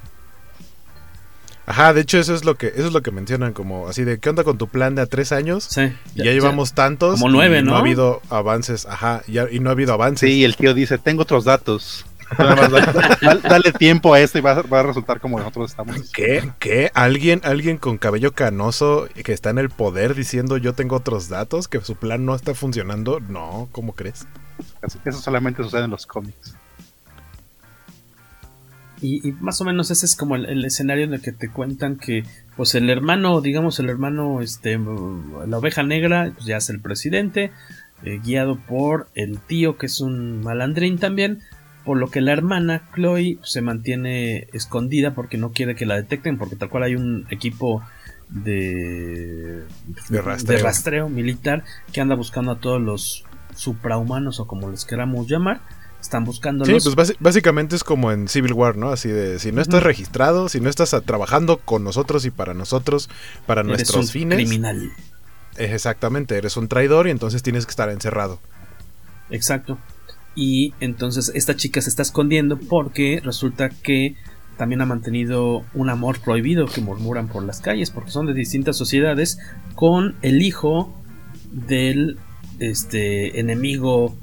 Ajá, 1.71 1.93
de 1.93 2.01
hecho 2.01 2.19
eso 2.19 2.35
es 2.35 2.45
lo 2.45 2.57
que 2.57 2.67
eso 2.69 2.87
es 2.89 2.93
lo 2.93 3.01
que 3.03 3.13
mencionan 3.13 3.53
como 3.53 3.87
así 3.89 4.03
de 4.03 4.19
qué 4.19 4.29
onda 4.31 4.43
con 4.45 4.59
tu 4.59 4.67
plan 4.67 4.95
de 4.97 5.03
a 5.03 5.07
tres 5.07 5.31
años 5.31 5.65
sí, 5.71 5.93
y 6.17 6.25
ya, 6.25 6.33
llevamos 6.33 6.73
tantos 6.75 7.21
como 7.21 7.31
nueve, 7.31 7.61
y 7.61 7.63
¿no? 7.63 7.77
ha 7.77 7.79
habido 7.79 8.21
avances 8.29 8.87
ajá 8.87 9.23
ya- 9.29 9.47
y 9.51 9.61
no 9.61 9.71
ha 9.71 9.73
habido 9.73 9.93
avances 9.93 10.29
Sí, 10.29 10.37
y 10.39 10.45
el 10.45 10.57
tío 10.57 10.75
dice, 10.75 10.99
tengo 10.99 11.23
otros 11.23 11.45
datos. 11.45 12.05
Nada 12.39 12.55
más 12.57 12.71
da- 12.71 13.19
da- 13.23 13.35
dale 13.49 13.73
tiempo 13.73 14.15
a 14.15 14.21
esto 14.21 14.39
y 14.39 14.41
va, 14.41 14.53
a- 14.53 14.63
va 14.63 14.81
a 14.81 14.83
resultar 14.85 15.21
como 15.21 15.39
nosotros 15.39 15.71
estamos. 15.71 16.11
¿Qué? 16.13 16.49
¿Qué? 16.61 16.91
¿Alguien, 16.95 17.41
alguien 17.45 17.77
con 17.77 17.99
cabello 17.99 18.33
canoso 18.35 19.09
que 19.25 19.33
está 19.33 19.51
en 19.51 19.59
el 19.59 19.69
poder 19.69 20.15
diciendo 20.15 20.57
yo 20.57 20.73
tengo 20.73 20.95
otros 20.97 21.29
datos, 21.29 21.67
que 21.69 21.81
su 21.81 21.97
plan 21.97 22.25
no 22.25 22.35
está 22.37 22.55
funcionando? 22.55 23.19
No, 23.21 23.69
¿cómo 23.73 23.95
crees? 23.95 24.27
Así 24.83 24.99
que 25.03 25.11
Eso 25.11 25.21
solamente 25.21 25.63
sucede 25.63 25.85
en 25.85 25.91
los 25.91 26.07
cómics. 26.07 26.55
Y, 29.03 29.27
y 29.27 29.33
más 29.33 29.61
o 29.61 29.65
menos 29.65 29.91
ese 29.91 30.07
es 30.07 30.15
como 30.15 30.37
el, 30.37 30.47
el 30.47 30.65
escenario 30.65 31.05
en 31.05 31.15
el 31.15 31.23
que 31.23 31.33
te 31.33 31.49
cuentan 31.49 31.97
que 31.97 32.25
pues 32.57 32.75
el 32.75 32.91
hermano, 32.91 33.41
digamos 33.41 33.79
el 33.81 33.89
hermano, 33.89 34.43
este, 34.43 34.79
la 34.79 35.59
oveja 35.59 35.83
negra, 35.83 36.33
pues 36.35 36.47
ya 36.47 36.59
es 36.59 36.69
el 36.69 36.81
presidente, 36.81 37.53
eh, 38.03 38.21
guiado 38.23 38.59
por 38.59 39.09
el 39.15 39.39
tío 39.39 39.79
que 39.79 39.87
es 39.87 40.01
un 40.01 40.43
malandrín 40.43 40.99
también, 40.99 41.41
por 41.85 41.99
lo 41.99 42.11
que 42.11 42.21
la 42.21 42.33
hermana 42.33 42.89
Chloe 42.95 43.37
pues, 43.39 43.53
se 43.53 43.63
mantiene 43.63 44.49
escondida 44.53 45.15
porque 45.15 45.39
no 45.39 45.53
quiere 45.53 45.75
que 45.75 45.87
la 45.87 45.97
detecten, 45.97 46.37
porque 46.37 46.57
tal 46.57 46.69
cual 46.69 46.83
hay 46.83 46.97
un 46.97 47.27
equipo 47.31 47.83
de, 48.29 49.65
De 50.09 50.23
rastreo. 50.23 50.57
de 50.57 50.63
rastreo 50.63 51.09
militar 51.09 51.65
que 51.93 52.01
anda 52.01 52.15
buscando 52.15 52.53
a 52.53 52.61
todos 52.61 52.81
los 52.81 53.25
suprahumanos 53.55 54.41
o 54.41 54.47
como 54.47 54.71
les 54.71 54.85
queramos 54.85 55.29
llamar. 55.29 55.61
Están 56.01 56.25
buscándolos. 56.25 56.83
Sí, 56.83 56.91
pues 56.95 57.17
básicamente 57.21 57.77
es 57.77 57.85
como 57.85 58.11
en 58.11 58.27
Civil 58.29 58.55
War, 58.55 58.77
¿no? 58.77 58.91
Así 58.91 59.09
de, 59.09 59.39
si 59.39 59.53
no 59.53 59.61
estás 59.61 59.83
registrado, 59.83 60.49
si 60.49 60.61
no 60.61 60.71
estás 60.71 60.95
a- 60.95 61.03
trabajando 61.03 61.59
con 61.59 61.85
nosotros 61.85 62.25
y 62.25 62.31
para 62.31 62.55
nosotros, 62.55 63.11
para 63.47 63.61
Eres 63.61 63.69
nuestros 63.71 64.07
un 64.07 64.11
fines. 64.11 64.37
criminal. 64.37 64.91
eh, 65.57 65.71
Exactamente, 65.75 66.37
eres 66.37 66.57
un 66.57 66.69
traidor 66.69 67.07
y 67.07 67.11
entonces 67.11 67.43
tienes 67.43 67.67
que 67.67 67.71
estar 67.71 67.91
encerrado. 67.91 68.41
Exacto. 69.31 69.79
Y 70.35 70.73
entonces 70.81 71.31
esta 71.35 71.55
chica 71.57 71.81
se 71.83 71.91
está 71.91 72.03
escondiendo 72.03 72.57
porque 72.59 73.21
resulta 73.23 73.69
que 73.69 74.17
también 74.57 74.81
ha 74.81 74.87
mantenido 74.87 75.65
un 75.75 75.91
amor 75.91 76.21
prohibido 76.21 76.67
que 76.67 76.81
murmuran 76.81 77.29
por 77.29 77.43
las 77.43 77.61
calles, 77.61 77.91
porque 77.91 78.11
son 78.11 78.27
de 78.27 78.35
distintas 78.35 78.77
sociedades, 78.77 79.39
con 79.75 80.15
el 80.23 80.43
hijo 80.43 80.95
del 81.53 82.19
este 82.59 83.41
enemigo 83.41 84.15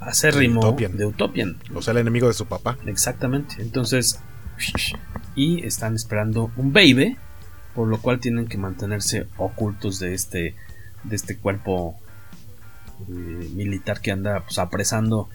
acérrimo 0.00 0.60
Utopian. 0.60 0.96
de 0.96 1.06
Utopian. 1.06 1.56
O 1.74 1.82
sea, 1.82 1.92
el 1.92 1.98
enemigo 1.98 2.26
de 2.28 2.34
su 2.34 2.46
papá. 2.46 2.76
Exactamente. 2.86 3.56
Entonces, 3.58 4.18
y 5.34 5.64
están 5.66 5.94
esperando 5.94 6.50
un 6.56 6.72
baby, 6.72 7.16
por 7.74 7.88
lo 7.88 7.98
cual 7.98 8.20
tienen 8.20 8.46
que 8.46 8.58
mantenerse 8.58 9.26
ocultos 9.36 9.98
de 9.98 10.14
este 10.14 10.54
de 11.04 11.16
este 11.16 11.36
cuerpo 11.38 11.96
eh, 13.08 13.50
militar 13.54 14.00
que 14.00 14.10
anda 14.10 14.40
pues, 14.40 14.58
apresando 14.58 15.28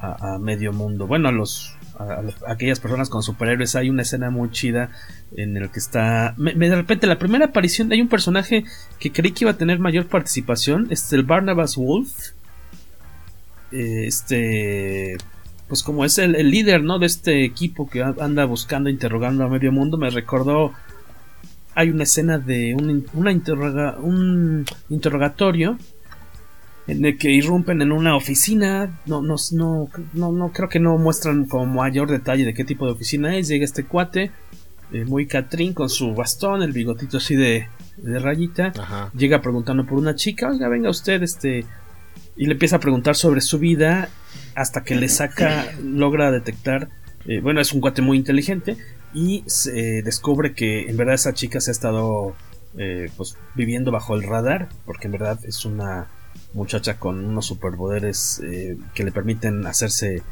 a, 0.00 0.34
a 0.34 0.38
medio 0.38 0.72
mundo. 0.72 1.06
Bueno, 1.06 1.28
a 1.28 1.32
los 1.32 1.76
a, 1.98 2.22
aquellas 2.48 2.80
personas 2.80 3.08
con 3.10 3.22
superhéroes 3.22 3.76
hay 3.76 3.90
una 3.90 4.02
escena 4.02 4.30
muy 4.30 4.50
chida 4.50 4.90
en 5.36 5.56
el 5.56 5.70
que 5.70 5.78
está 5.78 6.34
me, 6.38 6.54
me- 6.54 6.68
de 6.70 6.76
repente 6.76 7.06
la 7.06 7.18
primera 7.18 7.46
aparición 7.46 7.92
hay 7.92 8.00
un 8.00 8.08
personaje 8.08 8.64
que 8.98 9.12
creí 9.12 9.32
que 9.32 9.44
iba 9.44 9.50
a 9.50 9.56
tener 9.58 9.78
mayor 9.78 10.06
participación, 10.06 10.86
es 10.90 11.12
el 11.12 11.22
Barnabas 11.24 11.76
Wolf. 11.76 12.30
Eh, 13.74 14.06
Este 14.06 15.16
pues 15.68 15.82
como 15.82 16.04
es 16.04 16.18
el, 16.18 16.34
el 16.36 16.50
líder, 16.50 16.82
¿no? 16.84 16.98
De 16.98 17.06
este 17.06 17.44
equipo 17.44 17.88
que 17.88 18.02
anda 18.02 18.44
buscando, 18.44 18.90
interrogando 18.90 19.44
a 19.44 19.48
medio 19.48 19.72
mundo, 19.72 19.96
me 19.96 20.10
recordó. 20.10 20.72
Hay 21.74 21.88
una 21.90 22.04
escena 22.04 22.38
de 22.38 22.74
un, 22.74 23.06
una 23.14 23.32
interroga- 23.32 23.96
un 23.98 24.64
interrogatorio 24.90 25.76
en 26.86 27.04
el 27.04 27.16
que 27.18 27.30
irrumpen 27.32 27.80
en 27.82 27.90
una 27.92 28.14
oficina. 28.14 29.00
No, 29.06 29.22
no, 29.22 29.36
no, 29.52 29.88
no, 30.12 30.32
no 30.32 30.52
creo 30.52 30.68
que 30.68 30.78
no 30.78 30.98
muestran 30.98 31.46
con 31.46 31.74
mayor 31.74 32.10
detalle 32.10 32.44
de 32.44 32.54
qué 32.54 32.64
tipo 32.64 32.86
de 32.86 32.92
oficina 32.92 33.34
es. 33.36 33.48
Llega 33.48 33.64
este 33.64 33.84
cuate, 33.84 34.30
eh, 34.92 35.04
muy 35.06 35.26
Catrín, 35.26 35.72
con 35.72 35.88
su 35.88 36.14
bastón, 36.14 36.62
el 36.62 36.72
bigotito 36.72 37.16
así 37.16 37.34
de, 37.34 37.66
de 37.96 38.18
rayita. 38.20 38.72
Ajá. 38.78 39.10
Llega 39.16 39.40
preguntando 39.40 39.84
por 39.86 39.98
una 39.98 40.14
chica, 40.14 40.50
oiga, 40.50 40.68
venga 40.68 40.90
usted, 40.90 41.22
este. 41.22 41.64
Y 42.36 42.46
le 42.46 42.52
empieza 42.52 42.76
a 42.76 42.80
preguntar 42.80 43.14
sobre 43.16 43.40
su 43.40 43.58
vida 43.58 44.08
hasta 44.54 44.82
que 44.82 44.94
le 44.94 45.08
saca, 45.08 45.66
logra 45.82 46.30
detectar, 46.30 46.88
eh, 47.26 47.40
bueno, 47.40 47.60
es 47.60 47.72
un 47.72 47.80
cuate 47.80 48.02
muy 48.02 48.16
inteligente 48.18 48.76
y 49.14 49.44
se 49.46 50.02
descubre 50.02 50.54
que 50.54 50.88
en 50.90 50.96
verdad 50.96 51.14
esa 51.14 51.32
chica 51.34 51.60
se 51.60 51.70
ha 51.70 51.72
estado 51.72 52.34
eh, 52.76 53.08
pues 53.16 53.36
viviendo 53.54 53.92
bajo 53.92 54.14
el 54.16 54.24
radar, 54.24 54.68
porque 54.84 55.06
en 55.06 55.12
verdad 55.12 55.38
es 55.44 55.64
una 55.64 56.08
muchacha 56.52 56.98
con 56.98 57.24
unos 57.24 57.46
superpoderes 57.46 58.40
eh, 58.44 58.76
que 58.94 59.04
le 59.04 59.12
permiten 59.12 59.64
hacerse 59.66 60.22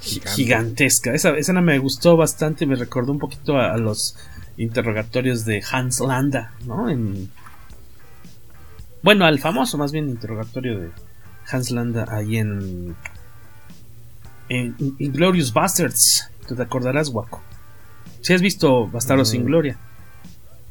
gi- 0.00 0.14
Gigante. 0.20 0.30
gigantesca. 0.34 1.14
Esa 1.14 1.30
escena 1.36 1.60
me 1.60 1.78
gustó 1.78 2.16
bastante, 2.16 2.66
me 2.66 2.74
recordó 2.74 3.12
un 3.12 3.20
poquito 3.20 3.56
a, 3.56 3.72
a 3.72 3.76
los 3.76 4.16
interrogatorios 4.56 5.44
de 5.44 5.62
Hans 5.70 6.00
Landa, 6.00 6.52
¿no? 6.66 6.88
En, 6.90 7.30
bueno, 9.04 9.24
al 9.26 9.38
famoso 9.38 9.78
más 9.78 9.92
bien 9.92 10.08
interrogatorio 10.08 10.80
de 10.80 10.90
Hans 11.48 11.70
Landa 11.70 12.06
ahí 12.10 12.38
en 12.38 12.96
en 14.48 14.74
Inglorious 14.98 15.52
Bastards. 15.52 16.28
¿Tú 16.48 16.56
te 16.56 16.62
acordarás, 16.62 17.08
Waco? 17.10 17.40
Si 18.20 18.32
has 18.32 18.40
visto 18.42 18.88
Bastardos 18.88 19.28
Mm. 19.28 19.32
sin 19.32 19.44
Gloria. 19.44 19.78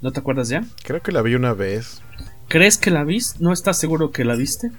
¿No 0.01 0.11
te 0.11 0.19
acuerdas 0.19 0.49
ya? 0.49 0.63
Creo 0.83 1.01
que 1.01 1.11
la 1.13 1.21
vi 1.21 1.35
una 1.35 1.53
vez. 1.53 2.01
¿Crees 2.49 2.77
que 2.77 2.91
la 2.91 3.03
viste? 3.03 3.39
¿No 3.41 3.53
estás 3.53 3.77
seguro 3.79 4.11
que 4.11 4.25
la 4.25 4.35
viste? 4.35 4.71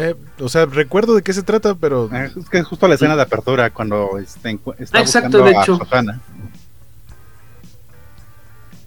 Eh, 0.00 0.16
o 0.40 0.48
sea, 0.48 0.66
recuerdo 0.66 1.14
de 1.14 1.22
qué 1.22 1.32
se 1.32 1.42
trata, 1.44 1.74
pero. 1.76 2.08
Ah, 2.12 2.24
Es 2.24 2.48
que 2.50 2.58
es 2.58 2.66
justo 2.66 2.88
la 2.88 2.96
escena 2.96 3.14
de 3.16 3.22
apertura 3.22 3.70
cuando 3.70 4.18
este, 4.18 4.50
está 4.78 4.98
Ah, 4.98 5.02
exacto, 5.02 5.38
buscando 5.38 5.44
de 5.44 5.56
a 5.56 5.62
hecho. 5.62 5.76
Susana. 5.76 6.20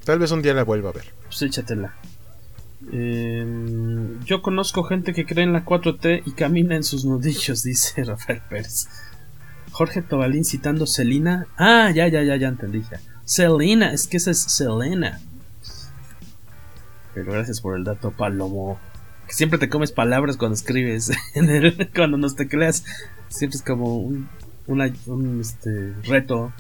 Tal 0.04 0.20
vez 0.20 0.32
un 0.32 0.42
día 0.42 0.54
la 0.54 0.64
vuelva 0.64 0.90
a 0.90 0.94
ver. 0.94 1.14
Pues 1.26 1.42
échatela. 1.42 1.94
Em, 2.92 4.20
yo 4.24 4.42
conozco 4.42 4.84
gente 4.84 5.14
que 5.14 5.26
cree 5.26 5.44
en 5.44 5.54
la 5.54 5.66
4T 5.66 6.24
y 6.26 6.32
camina 6.32 6.76
en 6.76 6.84
sus 6.84 7.06
nudillos, 7.06 7.64
dice 7.64 8.04
Rafael 8.04 8.42
Pérez. 8.50 8.88
Jorge 9.72 10.02
Tobalín 10.02 10.46
citando 10.46 10.88
Selina. 10.88 11.48
Ah, 11.58 11.92
ya, 11.92 12.08
ya, 12.08 12.24
ya, 12.24 12.36
ya 12.36 12.48
entendí. 12.48 12.82
Ya. 12.90 13.00
Selena, 13.26 13.92
es 13.92 14.08
que 14.08 14.18
esa 14.18 14.32
es 14.32 14.40
Selena. 14.40 15.20
Pero 17.14 17.32
gracias 17.32 17.62
por 17.62 17.76
el 17.78 17.84
dato, 17.84 18.12
Palomo. 18.12 18.80
Que 19.28 19.34
siempre 19.34 19.60
te 19.60 19.70
comes 19.70 19.92
palabras 19.92 20.38
cuando 20.38 20.56
escribes. 20.56 21.12
en 21.36 21.50
el- 21.50 21.90
cuando 21.94 22.18
nos 22.18 22.36
tecleas. 22.36 22.86
Siempre 23.28 23.58
es 23.58 23.64
como 23.64 23.98
un, 23.98 24.30
un, 24.68 25.40
este, 25.42 25.94
reto. 26.04 26.54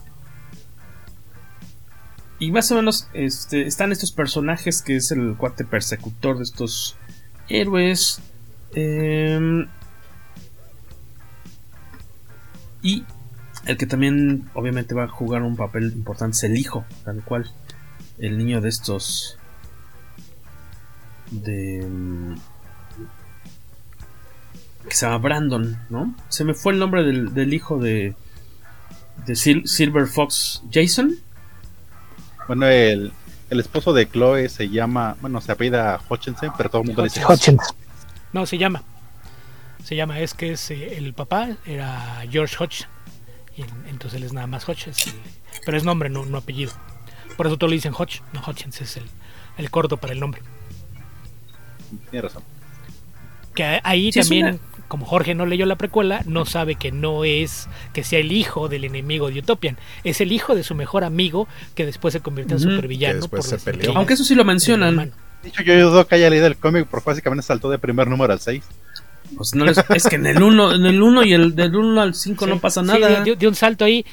Y 2.39 2.51
más 2.51 2.71
o 2.71 2.75
menos 2.75 3.07
este, 3.13 3.65
están 3.65 3.91
estos 3.91 4.11
personajes 4.11 4.81
que 4.81 4.95
es 4.95 5.11
el 5.11 5.35
cuate 5.37 5.65
persecutor 5.65 6.37
de 6.37 6.43
estos 6.43 6.95
héroes. 7.49 8.19
em, 8.75 9.67
y 12.83 13.03
el 13.65 13.77
que 13.77 13.87
también 13.87 14.49
obviamente 14.53 14.93
va 14.93 15.05
a 15.05 15.07
jugar 15.07 15.41
un 15.41 15.55
papel 15.57 15.91
importante 15.93 16.37
es 16.37 16.43
el 16.43 16.57
hijo, 16.57 16.85
tal 17.03 17.23
cual. 17.23 17.51
El 18.17 18.37
niño 18.37 18.61
de 18.61 18.69
estos... 18.69 19.37
De... 21.31 21.85
Que 24.87 24.95
se 24.95 25.05
llama 25.05 25.17
Brandon, 25.17 25.77
¿no? 25.89 26.15
Se 26.29 26.45
me 26.45 26.53
fue 26.53 26.71
el 26.73 26.79
nombre 26.79 27.03
del, 27.03 27.33
del 27.33 27.53
hijo 27.53 27.77
de... 27.79 28.15
De 29.25 29.33
Sil- 29.35 29.65
Silver 29.65 30.07
Fox 30.07 30.63
Jason. 30.71 31.15
Bueno, 32.47 32.65
el, 32.67 33.11
el 33.49 33.59
esposo 33.59 33.93
de 33.93 34.09
Chloe 34.09 34.49
se 34.49 34.69
llama, 34.69 35.15
bueno, 35.21 35.41
se 35.41 35.51
apellida 35.51 35.99
Hutchinson, 36.09 36.51
pero 36.57 36.69
todo 36.69 36.81
el 36.81 36.87
mundo 36.87 37.01
le 37.03 37.09
dice 37.09 37.23
Hutchins. 37.25 37.61
No, 38.33 38.45
se 38.45 38.57
llama. 38.57 38.83
Se 39.83 39.95
llama, 39.95 40.19
es 40.19 40.33
que 40.33 40.51
es 40.53 40.69
eh, 40.71 40.97
el 40.97 41.13
papá 41.13 41.49
era 41.65 42.23
George 42.29 42.55
Hodge. 42.59 42.85
Y 43.55 43.61
en- 43.61 43.85
entonces 43.89 44.17
él 44.19 44.25
es 44.25 44.33
nada 44.33 44.47
más 44.47 44.67
Hodge. 44.67 44.87
es 44.89 45.07
el- 45.07 45.13
pero 45.65 45.77
es 45.77 45.83
nombre, 45.83 46.09
no, 46.09 46.25
no 46.25 46.37
apellido. 46.37 46.71
Por 47.37 47.47
eso 47.47 47.57
todos 47.57 47.69
le 47.71 47.75
dicen 47.77 47.93
Hodge. 47.97 48.21
No, 48.33 48.41
Hutchins 48.45 48.81
es 48.81 48.97
el, 48.97 49.05
el 49.57 49.69
corto 49.71 49.97
para 49.97 50.13
el 50.13 50.19
nombre. 50.19 50.41
Tiene 52.11 52.27
razón. 52.27 52.43
Que 53.55 53.79
ahí 53.83 54.11
Sí, 54.11 54.19
también, 54.19 54.45
una- 54.47 54.59
como 54.87 55.05
Jorge 55.05 55.35
no 55.35 55.45
leyó 55.45 55.65
la 55.65 55.75
precuela, 55.75 56.21
no 56.25 56.45
sabe 56.45 56.75
que 56.75 56.91
no 56.91 57.23
es 57.25 57.67
que 57.93 58.03
sea 58.03 58.19
el 58.19 58.31
hijo 58.31 58.69
del 58.69 58.83
enemigo 58.85 59.29
de 59.29 59.39
Utopian. 59.39 59.77
Es 60.03 60.21
el 60.21 60.31
hijo 60.31 60.55
de 60.55 60.63
su 60.63 60.75
mejor 60.75 61.03
amigo 61.03 61.47
que 61.75 61.85
después 61.85 62.13
se 62.13 62.21
convirtió 62.21 62.55
en 62.57 62.61
supervillano. 62.63 63.13
Que 63.15 63.19
después 63.21 63.47
por 63.49 63.59
se 63.59 63.65
peleó. 63.65 63.91
que 63.91 63.97
Aunque 63.97 64.13
eso 64.13 64.23
sí 64.23 64.35
lo 64.35 64.45
mencionan. 64.45 65.11
De 65.43 65.49
hecho, 65.49 65.61
yo 65.63 65.89
dudo 65.91 66.07
que 66.07 66.15
haya 66.15 66.29
leído 66.29 66.47
el 66.47 66.57
cómic 66.57 66.87
porque 66.89 67.09
básicamente 67.11 67.45
saltó 67.45 67.69
de 67.69 67.77
primer 67.79 68.07
número 68.07 68.33
al 68.33 68.39
6. 68.39 68.63
Pues 69.35 69.53
no 69.55 69.65
les- 69.65 69.77
es 69.93 70.07
que 70.07 70.15
en 70.15 70.25
el 70.25 70.41
1 70.41 70.73
en 70.73 70.85
el 70.85 71.01
uno 71.01 71.23
y 71.23 71.33
el 71.33 71.53
del 71.53 71.75
1 71.75 72.01
al 72.01 72.13
5 72.15 72.47
no 72.47 72.59
pasa 72.59 72.81
Sí, 72.81 72.87
nada. 72.87 73.23
de, 73.23 73.35
de 73.35 73.47
un 73.47 73.55
salto 73.55 73.83
ahí. 73.83 74.05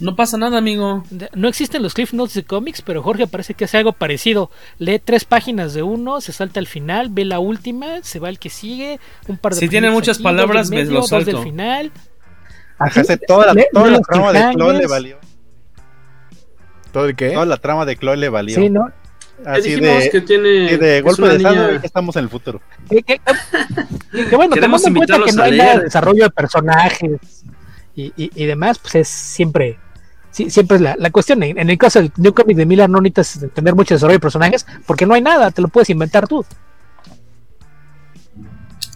No 0.00 0.14
pasa 0.14 0.36
nada, 0.38 0.58
amigo. 0.58 1.04
No 1.34 1.48
existen 1.48 1.82
los 1.82 1.94
Cliff 1.94 2.12
Notes 2.12 2.34
de 2.34 2.44
cómics, 2.44 2.82
pero 2.82 3.02
Jorge 3.02 3.26
parece 3.26 3.54
que 3.54 3.64
hace 3.64 3.78
algo 3.78 3.92
parecido. 3.92 4.50
Lee 4.78 5.00
tres 5.04 5.24
páginas 5.24 5.74
de 5.74 5.82
uno, 5.82 6.20
se 6.20 6.32
salta 6.32 6.60
al 6.60 6.66
final, 6.68 7.08
ve 7.10 7.24
la 7.24 7.38
última, 7.40 8.02
se 8.02 8.18
va 8.20 8.28
al 8.28 8.38
que 8.38 8.48
sigue, 8.50 9.00
un 9.26 9.38
par 9.38 9.54
de 9.54 9.60
Si 9.60 9.68
tiene 9.68 9.90
muchas 9.90 10.18
aquí, 10.18 10.24
palabras, 10.24 10.70
me 10.70 10.76
medio, 10.76 10.92
lo 10.92 11.00
dos 11.00 11.10
salto. 11.10 11.32
del 11.32 11.42
final. 11.42 11.90
Fíjate, 12.90 13.16
toda 13.18 13.52
la, 13.54 13.62
toda 13.72 14.00
trama 14.00 14.32
de 14.32 14.54
Chloe 14.54 14.74
le 14.78 14.86
valió. 14.86 15.16
¿Todo 16.92 17.06
el 17.06 17.16
qué? 17.16 17.30
Toda 17.30 17.46
la 17.46 17.56
trama 17.56 17.84
de 17.86 17.96
Chloe 17.96 18.16
le 18.16 18.28
valió. 18.28 18.54
Sí, 18.56 18.68
¿no? 18.70 18.90
Así 19.44 19.74
de, 19.80 20.08
que 20.12 20.20
tiene- 20.20 20.76
de 20.78 21.00
golpe 21.00 21.22
de 21.28 21.36
estado 21.36 21.54
niña- 21.68 21.80
estamos 21.82 22.14
en 22.16 22.24
el 22.24 22.28
futuro. 22.30 22.60
Que, 22.88 23.02
que- 23.02 23.20
que- 24.12 24.26
que 24.28 24.36
bueno, 24.36 24.54
Queremos 24.54 24.82
tomando 24.82 25.00
en 25.02 25.06
cuenta 25.08 25.26
que 25.26 25.36
no 25.36 25.42
hay 25.42 25.56
nada 25.58 25.78
de 25.78 25.84
desarrollo 25.84 26.24
de 26.24 26.30
personajes 26.30 27.18
y, 27.94 28.12
y, 28.16 28.30
y 28.34 28.46
demás, 28.46 28.78
pues 28.78 28.94
es 28.94 29.08
siempre, 29.08 29.78
siempre 30.30 30.76
es 30.76 30.80
la, 30.80 30.96
la 30.98 31.10
cuestión. 31.10 31.42
En, 31.42 31.70
el 31.70 31.78
caso 31.78 32.00
del, 32.00 32.12
de 32.16 32.28
un 32.28 32.34
cómic 32.34 32.56
de 32.56 32.66
Miller 32.66 32.88
no 32.88 33.00
necesitas 33.00 33.52
tener 33.52 33.74
mucho 33.74 33.94
desarrollo 33.94 34.16
de 34.16 34.20
personajes 34.20 34.66
porque 34.86 35.06
no 35.06 35.14
hay 35.14 35.22
nada, 35.22 35.50
te 35.50 35.62
lo 35.62 35.68
puedes 35.68 35.90
inventar 35.90 36.26
tú. 36.28 36.44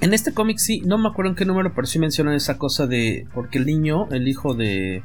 En 0.00 0.12
este 0.12 0.34
cómic 0.34 0.58
sí, 0.58 0.82
no 0.82 0.98
me 0.98 1.08
acuerdo 1.08 1.30
en 1.30 1.36
qué 1.36 1.44
número, 1.46 1.72
pero 1.74 1.86
sí 1.86 1.98
mencionan 1.98 2.34
esa 2.34 2.58
cosa 2.58 2.86
de. 2.86 3.26
Porque 3.34 3.58
el 3.58 3.66
niño, 3.66 4.08
el 4.10 4.28
hijo 4.28 4.54
de. 4.54 4.96
eh, 4.96 5.02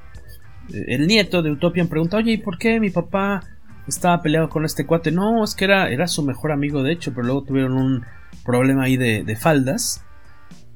El 0.69 1.07
nieto 1.07 1.41
de 1.41 1.51
Utopian 1.51 1.87
pregunta: 1.87 2.17
Oye, 2.17 2.33
¿y 2.33 2.37
por 2.37 2.57
qué 2.57 2.79
mi 2.79 2.89
papá 2.89 3.41
estaba 3.87 4.21
peleado 4.21 4.49
con 4.49 4.65
este 4.65 4.85
cuate? 4.85 5.11
No, 5.11 5.43
es 5.43 5.55
que 5.55 5.65
era, 5.65 5.89
era 5.89 6.07
su 6.07 6.23
mejor 6.23 6.51
amigo, 6.51 6.83
de 6.83 6.91
hecho, 6.91 7.13
pero 7.13 7.25
luego 7.25 7.43
tuvieron 7.43 7.73
un 7.73 8.05
problema 8.45 8.83
ahí 8.83 8.97
de, 8.97 9.23
de 9.23 9.35
faldas. 9.37 10.03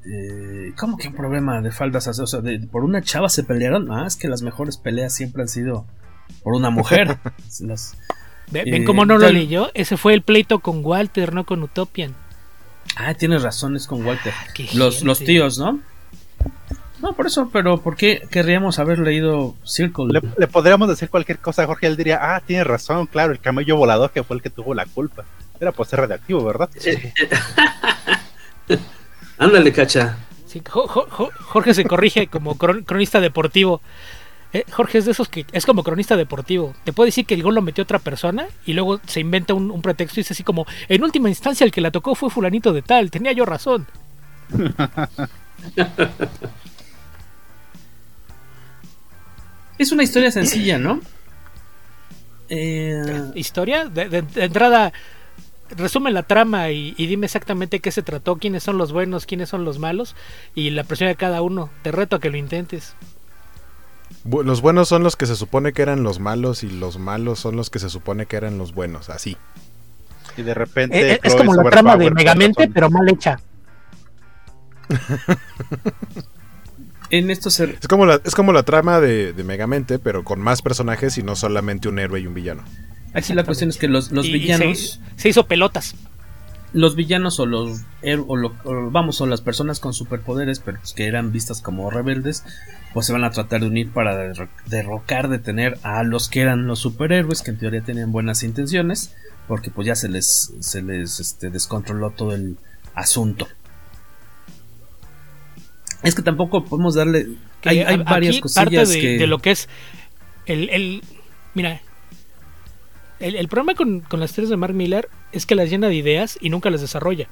Eh, 0.07 0.73
¿Cómo 0.77 0.97
que 0.97 1.07
un 1.07 1.15
problema 1.15 1.61
de 1.61 1.71
faldas? 1.71 2.07
O 2.07 2.27
sea, 2.27 2.41
de- 2.41 2.59
por 2.59 2.83
una 2.83 3.01
chava 3.01 3.27
se 3.29 3.43
pelearon. 3.43 3.91
Ah, 3.91 4.05
es 4.05 4.15
que 4.15 4.27
las 4.27 4.41
mejores 4.43 4.77
peleas 4.77 5.13
siempre 5.13 5.41
han 5.41 5.47
sido 5.49 5.85
por 6.43 6.53
una 6.53 6.69
mujer. 6.69 7.17
Las- 7.61 7.95
Eh, 8.53 8.63
¿Ven 8.69 8.85
cómo 8.85 9.05
no 9.05 9.17
lo 9.17 9.29
leyó? 9.31 9.71
Ese 9.73 9.97
fue 9.97 10.13
el 10.13 10.21
pleito 10.21 10.59
con 10.59 10.85
Walter, 10.85 11.33
no 11.33 11.45
con 11.45 11.63
Utopian. 11.63 12.13
Ah, 12.95 13.15
tienes 13.15 13.41
razón, 13.41 13.75
es 13.75 13.87
con 13.87 14.05
Walter. 14.05 14.31
qué 14.53 14.69
Los, 14.75 15.01
los 15.01 15.19
tíos, 15.19 15.57
¿no? 15.57 15.79
No, 17.01 17.13
por 17.13 17.25
eso, 17.25 17.49
pero 17.51 17.81
¿por 17.81 17.95
qué 17.95 18.21
querríamos 18.29 18.77
haber 18.77 18.99
leído 18.99 19.55
Circle? 19.65 20.05
Le, 20.13 20.21
le 20.37 20.47
podríamos 20.47 20.87
decir 20.87 21.09
cualquier 21.09 21.39
cosa 21.39 21.63
a 21.63 21.65
Jorge, 21.65 21.87
él 21.87 21.97
diría, 21.97 22.19
ah, 22.21 22.41
tiene 22.45 22.63
razón, 22.63 23.07
claro, 23.07 23.33
el 23.33 23.39
camello 23.39 23.75
volador 23.77 24.11
que 24.11 24.23
fue 24.23 24.35
el 24.37 24.43
que 24.43 24.51
tuvo 24.51 24.75
la 24.75 24.85
culpa. 24.85 25.25
Era 25.59 25.71
por 25.71 25.87
ser 25.87 25.99
radioactivo, 26.01 26.43
¿verdad? 26.43 26.69
Ándale, 29.37 29.71
cacha. 29.73 30.17
Sí, 30.47 30.61
Jo- 30.67 30.87
Jo- 30.87 31.07
Jo- 31.09 31.31
Jorge 31.41 31.73
se 31.73 31.83
corrige 31.85 32.27
como 32.27 32.55
cron- 32.55 32.83
cronista 32.85 33.19
deportivo. 33.19 33.81
Eh, 34.53 34.63
Jorge 34.71 34.99
es 34.99 35.05
de 35.05 35.11
esos 35.11 35.27
que 35.27 35.45
es 35.51 35.65
como 35.65 35.83
cronista 35.83 36.15
deportivo. 36.15 36.73
Te 36.85 36.93
puede 36.93 37.09
decir 37.09 37.25
que 37.25 37.33
el 37.33 37.43
gol 37.43 37.55
lo 37.55 37.61
metió 37.61 37.83
otra 37.83 37.99
persona 37.99 38.47
y 38.65 38.71
luego 38.73 39.01
se 39.05 39.19
inventa 39.19 39.53
un, 39.53 39.69
un 39.69 39.81
pretexto 39.81 40.19
y 40.19 40.23
dice 40.23 40.33
así 40.33 40.43
como, 40.43 40.65
en 40.87 41.03
última 41.03 41.27
instancia 41.27 41.65
el 41.65 41.71
que 41.71 41.81
la 41.81 41.91
tocó 41.91 42.15
fue 42.15 42.29
fulanito 42.29 42.71
de 42.71 42.81
tal, 42.81 43.11
tenía 43.11 43.33
yo 43.33 43.45
razón. 43.45 43.85
Es 49.77 49.91
una 49.91 50.03
historia 50.03 50.31
sencilla, 50.31 50.77
¿no? 50.77 51.01
Eh, 52.49 53.31
Historia, 53.35 53.85
de, 53.85 54.07
de- 54.07 54.21
de 54.21 54.43
entrada, 54.45 54.93
resume 55.69 56.11
la 56.11 56.23
trama 56.23 56.69
y, 56.71 56.93
y 56.97 57.07
dime 57.07 57.25
exactamente 57.25 57.79
qué 57.79 57.91
se 57.91 58.01
trató, 58.03 58.37
quiénes 58.37 58.63
son 58.63 58.77
los 58.77 58.91
buenos, 58.91 59.25
quiénes 59.25 59.49
son 59.49 59.65
los 59.65 59.79
malos 59.79 60.15
y 60.53 60.69
la 60.71 60.83
presión 60.83 61.09
de 61.09 61.15
cada 61.15 61.41
uno. 61.41 61.69
Te 61.81 61.91
reto 61.91 62.15
a 62.15 62.19
que 62.19 62.29
lo 62.29 62.37
intentes. 62.37 62.95
Bu- 64.23 64.43
Los 64.43 64.61
buenos 64.61 64.87
son 64.87 65.03
los 65.03 65.15
que 65.15 65.25
se 65.25 65.35
supone 65.35 65.73
que 65.73 65.81
eran 65.81 66.03
los 66.03 66.19
malos 66.19 66.63
y 66.63 66.69
los 66.69 66.99
malos 66.99 67.39
son 67.39 67.55
los 67.55 67.69
que 67.69 67.79
se 67.79 67.89
supone 67.89 68.25
que 68.27 68.37
eran 68.37 68.57
los 68.57 68.73
buenos, 68.73 69.09
así. 69.09 69.37
Y 70.37 70.41
de 70.43 70.53
repente. 70.53 70.99
Eh, 70.99 71.13
eh, 71.13 71.19
es 71.23 71.35
como 71.35 71.53
la 71.55 71.63
trama 71.69 71.95
de 71.97 72.11
Megamente, 72.11 72.61
razón. 72.63 72.73
pero 72.73 72.89
mal 72.89 73.07
hecha. 73.09 73.39
en 77.09 77.29
esto 77.31 77.49
se... 77.49 77.77
Es 77.81 77.87
como 77.87 78.05
la, 78.05 78.19
es 78.23 78.35
como 78.35 78.51
la 78.51 78.63
trama 78.63 78.99
de, 78.99 79.33
de 79.33 79.43
Megamente, 79.43 79.99
pero 79.99 80.23
con 80.23 80.39
más 80.41 80.61
personajes 80.61 81.17
y 81.17 81.23
no 81.23 81.35
solamente 81.35 81.87
un 81.87 81.99
héroe 81.99 82.19
y 82.19 82.27
un 82.27 82.33
villano. 82.33 82.63
Aquí 83.15 83.33
la 83.33 83.43
cuestión 83.43 83.69
es 83.71 83.77
que 83.77 83.87
los, 83.87 84.11
los 84.11 84.25
Y- 84.25 84.29
y 84.29 84.33
villanos... 84.33 84.99
se, 85.15 85.21
se 85.21 85.29
hizo 85.29 85.47
pelotas. 85.47 85.95
los 86.73 86.95
villanos 86.97 87.39
o 87.39 87.45
los 87.45 87.79
her- 88.03 88.25
o 88.27 88.35
lo- 88.35 88.53
o 88.65 88.91
vamos 88.91 89.21
o 89.21 89.25
las 89.25 89.39
personas 89.41 89.79
con 89.79 89.93
superpoderes 89.93 90.59
pero 90.59 90.77
pues, 90.79 90.91
que 90.93 91.07
eran 91.07 91.31
vistas 91.31 91.61
como 91.61 91.89
rebeldes 91.89 92.43
pues 92.93 93.05
se 93.05 93.13
van 93.13 93.23
a 93.23 93.31
tratar 93.31 93.61
de 93.61 93.67
unir 93.67 93.91
para 93.91 94.13
derro- 94.15 94.49
derrocar 94.65 95.29
detener 95.29 95.77
a 95.83 96.03
los 96.03 96.27
que 96.27 96.41
eran 96.41 96.67
los 96.67 96.79
superhéroes 96.79 97.41
que 97.43 97.51
en 97.51 97.57
teoría 97.59 97.81
tenían 97.81 98.11
buenas 98.11 98.43
intenciones 98.43 99.15
porque 99.47 99.69
pues 99.71 99.87
ya 99.87 99.95
se 99.95 100.09
les 100.09 100.53
se 100.59 100.81
les 100.81 101.21
este, 101.21 101.49
descontroló 101.49 102.09
todo 102.11 102.33
el 102.35 102.57
asunto 102.93 103.47
es 106.03 106.13
que 106.13 106.21
tampoco 106.21 106.65
podemos 106.65 106.95
darle 106.95 107.27
hay, 107.63 107.79
hay 107.79 107.97
varias 107.97 108.35
aquí 108.35 108.41
cosillas 108.41 108.65
parte 108.65 108.85
de, 108.85 108.99
que 109.01 109.17
de 109.17 109.27
lo 109.27 109.39
que 109.39 109.51
es 109.51 109.69
el, 110.45 110.69
el- 110.69 111.01
mira 111.53 111.81
el, 113.19 113.47
problema 113.47 113.75
con, 113.75 114.03
las 114.11 114.31
historias 114.31 114.49
de 114.49 114.57
Mark 114.57 114.73
Miller 114.73 115.09
es 115.31 115.45
que 115.45 115.55
las 115.55 115.69
llena 115.69 115.87
de 115.87 115.95
ideas 115.95 116.37
y 116.41 116.49
nunca 116.49 116.69
las 116.69 116.81
desarrolla 116.81 117.27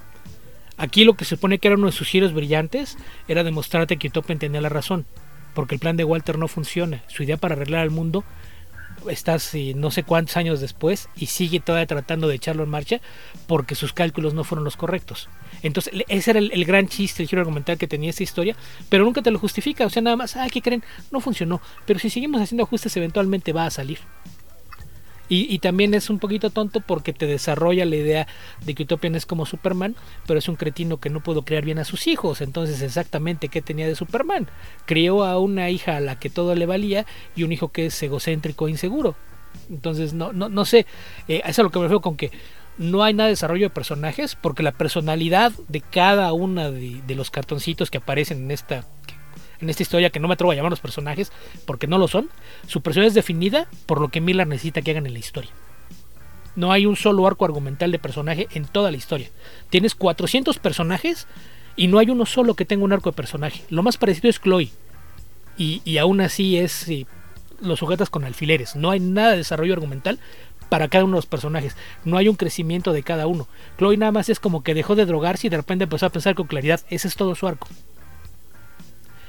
aquí 0.78 1.04
lo 1.04 1.16
que 1.16 1.26
se 1.26 1.36
supone 1.36 1.60
que 1.60 1.68
era 1.68 1.78
uno 1.78 1.88
de 1.88 1.92
sus 1.92 2.08
giros 2.08 2.34
brillantes 2.34 2.98
era 3.28 3.44
demostrarte 3.44 3.98
que 3.98 4.08
Utopia 4.08 4.38
tenía 4.38 4.62
la 4.62 4.70
razón 4.70 5.06
porque 5.54 5.76
el 5.76 5.80
plan 5.80 5.98
de 5.98 6.04
Walter 6.04 6.38
no 6.38 6.48
funciona 6.48 7.04
su 7.08 7.24
idea 7.24 7.38
para 7.38 7.56
arreglar 7.56 7.82
al 7.82 7.92
mundo 7.92 8.24
estás 9.10 9.54
eh, 9.56 9.74
no 9.76 9.92
sé 9.92 10.04
cuántos 10.04 10.38
años 10.38 10.62
después 10.62 11.10
y 11.16 11.28
sigue 11.28 11.60
todavía 11.60 11.88
tratando 11.88 12.28
de 12.28 12.36
echarlo 12.36 12.64
en 12.64 12.70
marcha 12.70 13.02
porque 13.48 13.76
sus 13.76 13.94
cálculos 13.94 14.34
no 14.34 14.44
fueron 14.44 14.64
los 14.64 14.78
correctos. 14.78 15.30
Entonces, 15.62 15.94
ese 16.08 16.32
era 16.32 16.40
el, 16.40 16.52
el 16.54 16.66
gran 16.66 16.88
chiste, 16.88 17.24
el 17.24 17.30
giro 17.30 17.42
argumental 17.42 17.78
que 17.78 17.88
tenía 17.88 18.10
esta 18.10 18.24
historia, 18.24 18.56
pero 18.90 19.04
nunca 19.04 19.22
te 19.22 19.32
lo 19.32 19.40
justifica. 19.40 19.86
O 19.86 19.90
sea, 19.90 20.02
nada 20.02 20.16
más, 20.16 20.36
ah, 20.36 20.48
¿qué 20.52 20.62
creen? 20.62 20.84
No 21.12 21.20
funcionó. 21.20 21.62
Pero 21.86 22.00
si 22.00 22.10
seguimos 22.10 22.42
haciendo 22.42 22.64
ajustes, 22.64 22.96
eventualmente 22.98 23.54
va 23.54 23.66
a 23.66 23.72
salir. 23.72 24.00
Y, 25.30 25.53
y 25.53 25.59
también 25.59 25.93
es 25.93 26.09
un 26.09 26.19
poquito 26.19 26.49
tonto 26.49 26.82
porque 26.82 27.13
te 27.13 27.26
desarrolla 27.26 27.86
la 27.86 27.95
idea 27.95 28.28
de 28.65 28.76
que 28.76 28.84
Utopian 28.84 29.15
es 29.15 29.26
como 29.26 29.45
Superman, 29.45 29.95
pero 30.28 30.38
es 30.38 30.49
un 30.49 30.55
cretino 30.55 30.97
que 30.97 31.09
no 31.09 31.21
pudo 31.21 31.43
criar 31.43 31.63
bien 31.63 31.80
a 31.80 31.86
sus 31.86 32.07
hijos. 32.07 32.41
Entonces, 32.41 32.82
exactamente 32.82 33.47
qué 33.47 33.61
tenía 33.61 33.88
de 33.88 33.95
Superman. 33.95 34.47
Crió 34.86 35.24
a 35.24 35.39
una 35.39 35.69
hija 35.69 35.97
a 35.97 36.01
la 36.01 36.19
que 36.19 36.30
todo 36.30 36.55
le 36.55 36.65
valía 36.65 37.05
y 37.36 37.43
un 37.43 37.51
hijo 37.51 37.69
que 37.69 37.88
es 37.88 38.03
egocéntrico 38.03 38.67
e 38.67 38.71
inseguro. 38.71 39.15
Entonces, 39.69 40.13
no, 40.13 40.34
no, 40.34 40.49
no 40.49 40.65
sé, 40.65 40.86
eh, 41.28 41.41
eso 41.43 41.49
es 41.49 41.59
a 41.59 41.63
lo 41.63 41.71
que 41.71 41.80
me 41.80 41.86
refiero 41.86 42.01
con 42.01 42.17
que 42.17 42.32
no 42.78 43.03
hay 43.03 43.13
nada 43.13 43.28
de 43.28 43.34
desarrollo 43.34 43.67
de 43.67 43.69
personajes, 43.69 44.36
porque 44.36 44.63
la 44.63 44.71
personalidad 44.71 45.53
de 45.67 45.82
cada 45.82 46.34
una 46.34 46.71
de, 46.71 47.01
de 47.05 47.15
los 47.15 47.30
cartoncitos 47.30 47.91
que 47.91 47.99
aparecen 47.99 48.43
en 48.43 48.51
esta 48.51 48.86
en 49.64 49.70
esta 49.70 49.84
historia 49.84 50.09
que 50.09 50.20
no 50.20 50.28
me 50.28 50.36
atrevo 50.36 50.51
a 50.51 50.55
llamar 50.55 50.72
los 50.72 50.80
personajes 50.80 51.32
porque 51.66 51.88
no 51.88 51.97
lo 51.97 52.07
son, 52.07 52.30
su 52.68 52.82
personalidad 52.82 53.09
es 53.09 53.16
definida 53.16 53.68
por 53.86 53.99
lo 53.99 54.09
que 54.09 54.22
Miller 54.22 54.47
necesita 54.47 54.82
que 54.82 54.91
hagan 54.91 55.07
en 55.07 55.14
la 55.14 55.20
historia. 55.20 55.51
No 56.55 56.72
hay 56.72 56.86
un 56.86 56.95
solo 56.95 57.26
arco 57.26 57.45
argumental 57.45 57.91
de 57.91 57.99
personaje 57.99 58.47
en 58.51 58.66
toda 58.66 58.91
la 58.91 58.97
historia. 58.97 59.30
Tienes 59.70 59.95
400 59.95 60.59
personajes 60.59 61.28
y 61.76 61.88
no 61.88 61.97
hay 61.97 62.11
uno 62.11 62.26
solo 62.26 62.53
que 62.53 62.66
tenga 62.66 62.84
un 62.84 62.93
arco 62.93 63.09
de 63.09 63.16
personaje. 63.16 63.64
Lo 63.70 63.82
más 63.82 63.97
parecido 63.97 64.30
es 64.30 64.39
Chloe. 64.39 64.70
Y, 65.57 65.82
y 65.84 65.97
aún 65.97 66.22
así 66.22 66.57
es 66.57 66.72
sí, 66.72 67.07
lo 67.59 67.76
sujetas 67.76 68.09
con 68.09 68.24
alfileres. 68.24 68.76
No 68.76 68.91
hay 68.91 68.99
nada 68.99 69.32
de 69.32 69.38
desarrollo 69.38 69.74
argumental 69.74 70.20
para 70.70 70.88
cada 70.88 71.05
uno 71.05 71.16
de 71.16 71.20
los 71.20 71.26
personajes. 71.26 71.76
No 72.05 72.18
hay 72.18 72.28
un 72.28 72.36
crecimiento 72.36 72.93
de 72.93 73.03
cada 73.03 73.26
uno. 73.26 73.47
Chloe 73.78 73.97
nada 73.97 74.11
más 74.11 74.30
es 74.30 74.39
como 74.39 74.64
que 74.64 74.74
dejó 74.74 74.95
de 74.95 75.05
drogarse 75.05 75.47
y 75.47 75.49
de 75.49 75.57
repente 75.57 75.86
empezó 75.86 76.05
a 76.05 76.09
pensar 76.09 76.36
con 76.36 76.47
claridad. 76.47 76.82
Ese 76.89 77.07
es 77.07 77.16
todo 77.16 77.34
su 77.36 77.47
arco. 77.47 77.68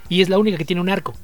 Y 0.09 0.23
es 0.23 0.29
la 0.29 0.39
única 0.39 0.59
que 0.59 0.65
tiene 0.65 0.81
un 0.83 0.89
arco. 0.89 1.15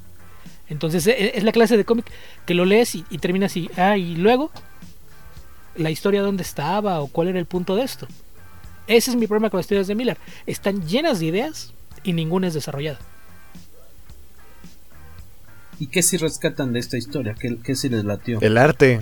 Entonces 0.69 1.05
e- 1.07 1.37
es 1.37 1.43
la 1.43 1.51
clase 1.51 1.77
de 1.77 1.85
cómic 1.85 2.05
que 2.45 2.53
lo 2.53 2.65
lees 2.65 2.95
y, 2.95 3.05
y 3.09 3.17
termina 3.17 3.45
así. 3.47 3.69
Ah, 3.77 3.97
y 3.97 4.15
luego 4.15 4.51
la 5.75 5.89
historia 5.91 6.21
dónde 6.21 6.43
estaba 6.43 6.99
o 7.01 7.07
cuál 7.07 7.27
era 7.29 7.39
el 7.39 7.45
punto 7.45 7.75
de 7.75 7.83
esto. 7.83 8.07
Ese 8.87 9.11
es 9.11 9.15
mi 9.17 9.27
problema 9.27 9.49
con 9.49 9.57
las 9.59 9.65
historias 9.65 9.87
de 9.87 9.95
Miller. 9.95 10.17
Están 10.45 10.85
llenas 10.87 11.19
de 11.19 11.27
ideas 11.27 11.73
y 12.03 12.13
ninguna 12.13 12.47
es 12.47 12.53
desarrollada. 12.53 12.99
y 15.79 15.87
qué 15.87 16.03
si 16.03 16.17
rescatan 16.17 16.73
de 16.73 16.79
esta 16.79 16.95
historia 16.97 17.33
qué, 17.39 17.57
qué 17.63 17.73
si 17.75 17.89
les 17.89 18.03
latió 18.05 18.39
El 18.41 18.57
arte. 18.57 19.01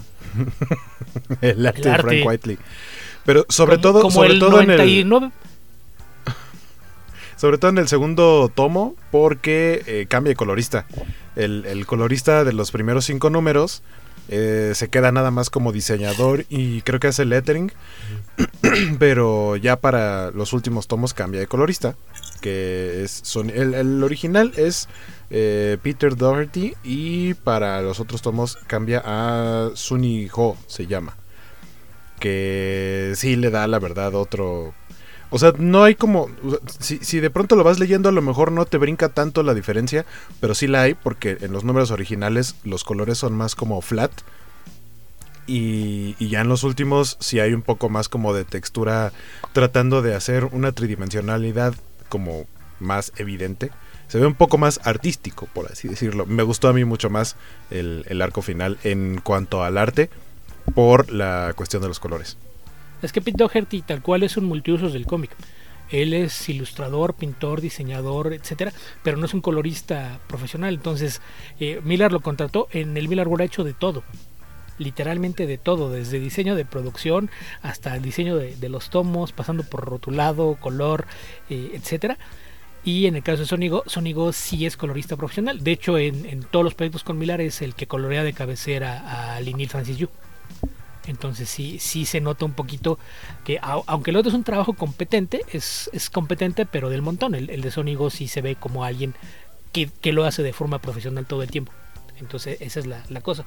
el 1.41 1.65
arte 1.65 1.79
El 1.79 1.83
de 1.83 1.89
arte. 1.91 2.01
Frank 2.07 2.25
Whiteley. 2.27 2.57
Pero 3.25 3.45
sobre 3.49 3.73
Como- 3.77 3.81
todo, 3.81 4.01
como 4.03 4.11
sobre 4.11 4.29
el 4.33 4.39
todo 4.39 4.61
en 4.61 4.71
el, 4.71 4.77
99. 4.77 5.31
Sobre 7.39 7.57
todo 7.57 7.71
en 7.71 7.77
el 7.77 7.87
segundo 7.87 8.51
tomo, 8.53 8.95
porque 9.11 9.81
eh, 9.87 10.07
cambia 10.09 10.31
de 10.31 10.35
colorista. 10.35 10.85
El, 11.37 11.85
colorista 11.85 12.43
de 12.43 12.51
los 12.51 12.71
primeros 12.71 13.05
cinco 13.05 13.29
números 13.29 13.81
eh, 14.27 14.73
se 14.75 14.89
queda 14.89 15.13
nada 15.13 15.31
más 15.31 15.49
como 15.49 15.71
diseñador 15.71 16.43
y 16.49 16.81
creo 16.81 16.99
que 16.99 17.07
hace 17.07 17.23
lettering, 17.23 17.71
pero 18.99 19.55
ya 19.55 19.77
para 19.77 20.31
los 20.31 20.51
últimos 20.51 20.87
tomos 20.87 21.13
cambia 21.13 21.39
de 21.39 21.47
colorista, 21.47 21.95
que 22.41 23.03
es 23.05 23.21
son, 23.23 23.49
el, 23.49 24.03
original 24.03 24.51
es 24.57 24.89
eh, 25.29 25.77
Peter 25.81 26.17
Doherty 26.17 26.73
y 26.83 27.35
para 27.35 27.81
los 27.81 28.01
otros 28.01 28.21
tomos 28.21 28.57
cambia 28.67 29.01
a 29.05 29.69
Sunny 29.75 30.27
Ho, 30.33 30.57
se 30.67 30.87
llama. 30.87 31.15
Que 32.19 33.13
sí 33.15 33.37
le 33.37 33.49
da 33.49 33.65
la 33.65 33.79
verdad 33.79 34.13
otro... 34.13 34.73
O 35.29 35.37
sea, 35.37 35.53
no 35.57 35.83
hay 35.83 35.95
como... 35.95 36.29
Si, 36.79 36.97
si 36.99 37.19
de 37.19 37.29
pronto 37.29 37.55
lo 37.55 37.63
vas 37.63 37.79
leyendo 37.79 38.09
a 38.09 38.11
lo 38.11 38.21
mejor 38.21 38.51
no 38.51 38.65
te 38.65 38.77
brinca 38.77 39.09
tanto 39.09 39.43
la 39.43 39.53
diferencia, 39.53 40.05
pero 40.39 40.55
sí 40.55 40.67
la 40.67 40.81
hay 40.81 40.95
porque 40.95 41.37
en 41.41 41.51
los 41.51 41.63
números 41.63 41.91
originales 41.91 42.55
los 42.63 42.83
colores 42.83 43.17
son 43.19 43.33
más 43.33 43.55
como 43.55 43.81
flat. 43.81 44.11
Y, 45.45 46.15
y 46.19 46.29
ya 46.29 46.41
en 46.41 46.47
los 46.47 46.63
últimos 46.63 47.17
sí 47.19 47.39
hay 47.39 47.53
un 47.53 47.61
poco 47.61 47.89
más 47.89 48.09
como 48.09 48.33
de 48.33 48.45
textura 48.45 49.11
tratando 49.53 50.01
de 50.01 50.15
hacer 50.15 50.45
una 50.45 50.71
tridimensionalidad 50.71 51.73
como 52.07 52.45
más 52.79 53.11
evidente. 53.17 53.71
Se 54.07 54.19
ve 54.19 54.25
un 54.25 54.35
poco 54.35 54.57
más 54.57 54.79
artístico, 54.83 55.47
por 55.53 55.71
así 55.71 55.87
decirlo. 55.87 56.25
Me 56.25 56.43
gustó 56.43 56.67
a 56.67 56.73
mí 56.73 56.85
mucho 56.85 57.09
más 57.11 57.35
el, 57.69 58.03
el 58.07 58.21
arco 58.21 58.41
final 58.41 58.79
en 58.83 59.21
cuanto 59.21 59.63
al 59.63 59.77
arte 59.77 60.09
por 60.73 61.11
la 61.11 61.53
cuestión 61.55 61.81
de 61.83 61.87
los 61.87 61.99
colores. 61.99 62.37
Es 63.01 63.11
que 63.11 63.21
Pete 63.21 63.37
Doherty 63.37 63.81
tal 63.81 64.01
cual 64.01 64.23
es 64.23 64.37
un 64.37 64.45
multiusos 64.45 64.93
del 64.93 65.05
cómic. 65.05 65.31
Él 65.89 66.13
es 66.13 66.49
ilustrador, 66.49 67.15
pintor, 67.15 67.61
diseñador, 67.61 68.33
etcétera, 68.33 68.71
pero 69.03 69.17
no 69.17 69.25
es 69.25 69.33
un 69.33 69.41
colorista 69.41 70.19
profesional. 70.27 70.75
Entonces, 70.75 71.21
eh, 71.59 71.81
Miller 71.83 72.11
lo 72.11 72.19
contrató. 72.19 72.67
En 72.71 72.95
el 72.95 73.07
Miller 73.07 73.27
World 73.27 73.41
ha 73.41 73.45
hecho 73.45 73.63
de 73.63 73.73
todo, 73.73 74.03
literalmente 74.77 75.47
de 75.47 75.57
todo, 75.57 75.89
desde 75.89 76.19
diseño 76.19 76.55
de 76.55 76.65
producción 76.65 77.29
hasta 77.61 77.95
el 77.95 78.03
diseño 78.03 78.37
de, 78.37 78.69
los 78.69 78.89
tomos, 78.89 79.31
pasando 79.31 79.63
por 79.63 79.85
rotulado, 79.85 80.57
color, 80.59 81.05
eh, 81.49 81.71
etcétera. 81.73 82.17
Y 82.83 83.07
en 83.07 83.15
el 83.15 83.23
caso 83.23 83.41
de 83.41 83.47
Sonigo, 83.47 83.83
Sonigo 83.87 84.31
sí 84.31 84.65
es 84.65 84.77
colorista 84.77 85.17
profesional. 85.17 85.63
De 85.63 85.71
hecho, 85.71 85.97
en, 85.97 86.25
en 86.25 86.43
todos 86.43 86.63
los 86.63 86.75
proyectos 86.75 87.03
con 87.03 87.17
Miller 87.17 87.41
es 87.41 87.61
el 87.61 87.75
que 87.75 87.87
colorea 87.87 88.23
de 88.23 88.33
cabecera 88.33 89.35
a 89.35 89.41
Linil 89.41 89.69
Francis 89.69 89.97
Yu. 89.97 90.09
Entonces 91.09 91.49
sí, 91.49 91.79
sí 91.79 92.05
se 92.05 92.21
nota 92.21 92.45
un 92.45 92.53
poquito 92.53 92.99
que 93.43 93.59
au- 93.61 93.83
aunque 93.87 94.11
el 94.11 94.17
otro 94.17 94.29
es 94.29 94.35
un 94.35 94.43
trabajo 94.43 94.73
competente, 94.73 95.41
es, 95.51 95.89
es 95.91 96.09
competente 96.09 96.65
pero 96.65 96.89
del 96.89 97.01
montón. 97.01 97.33
El, 97.35 97.49
el 97.49 97.61
de 97.61 97.71
Sonigo 97.71 98.09
sí 98.09 98.27
se 98.27 98.41
ve 98.41 98.55
como 98.55 98.85
alguien 98.85 99.15
que, 99.73 99.89
que 100.01 100.13
lo 100.13 100.23
hace 100.25 100.43
de 100.43 100.53
forma 100.53 100.79
profesional 100.79 101.25
todo 101.25 101.41
el 101.43 101.49
tiempo. 101.51 101.71
Entonces, 102.19 102.57
esa 102.61 102.79
es 102.79 102.85
la, 102.85 103.03
la 103.09 103.21
cosa. 103.21 103.45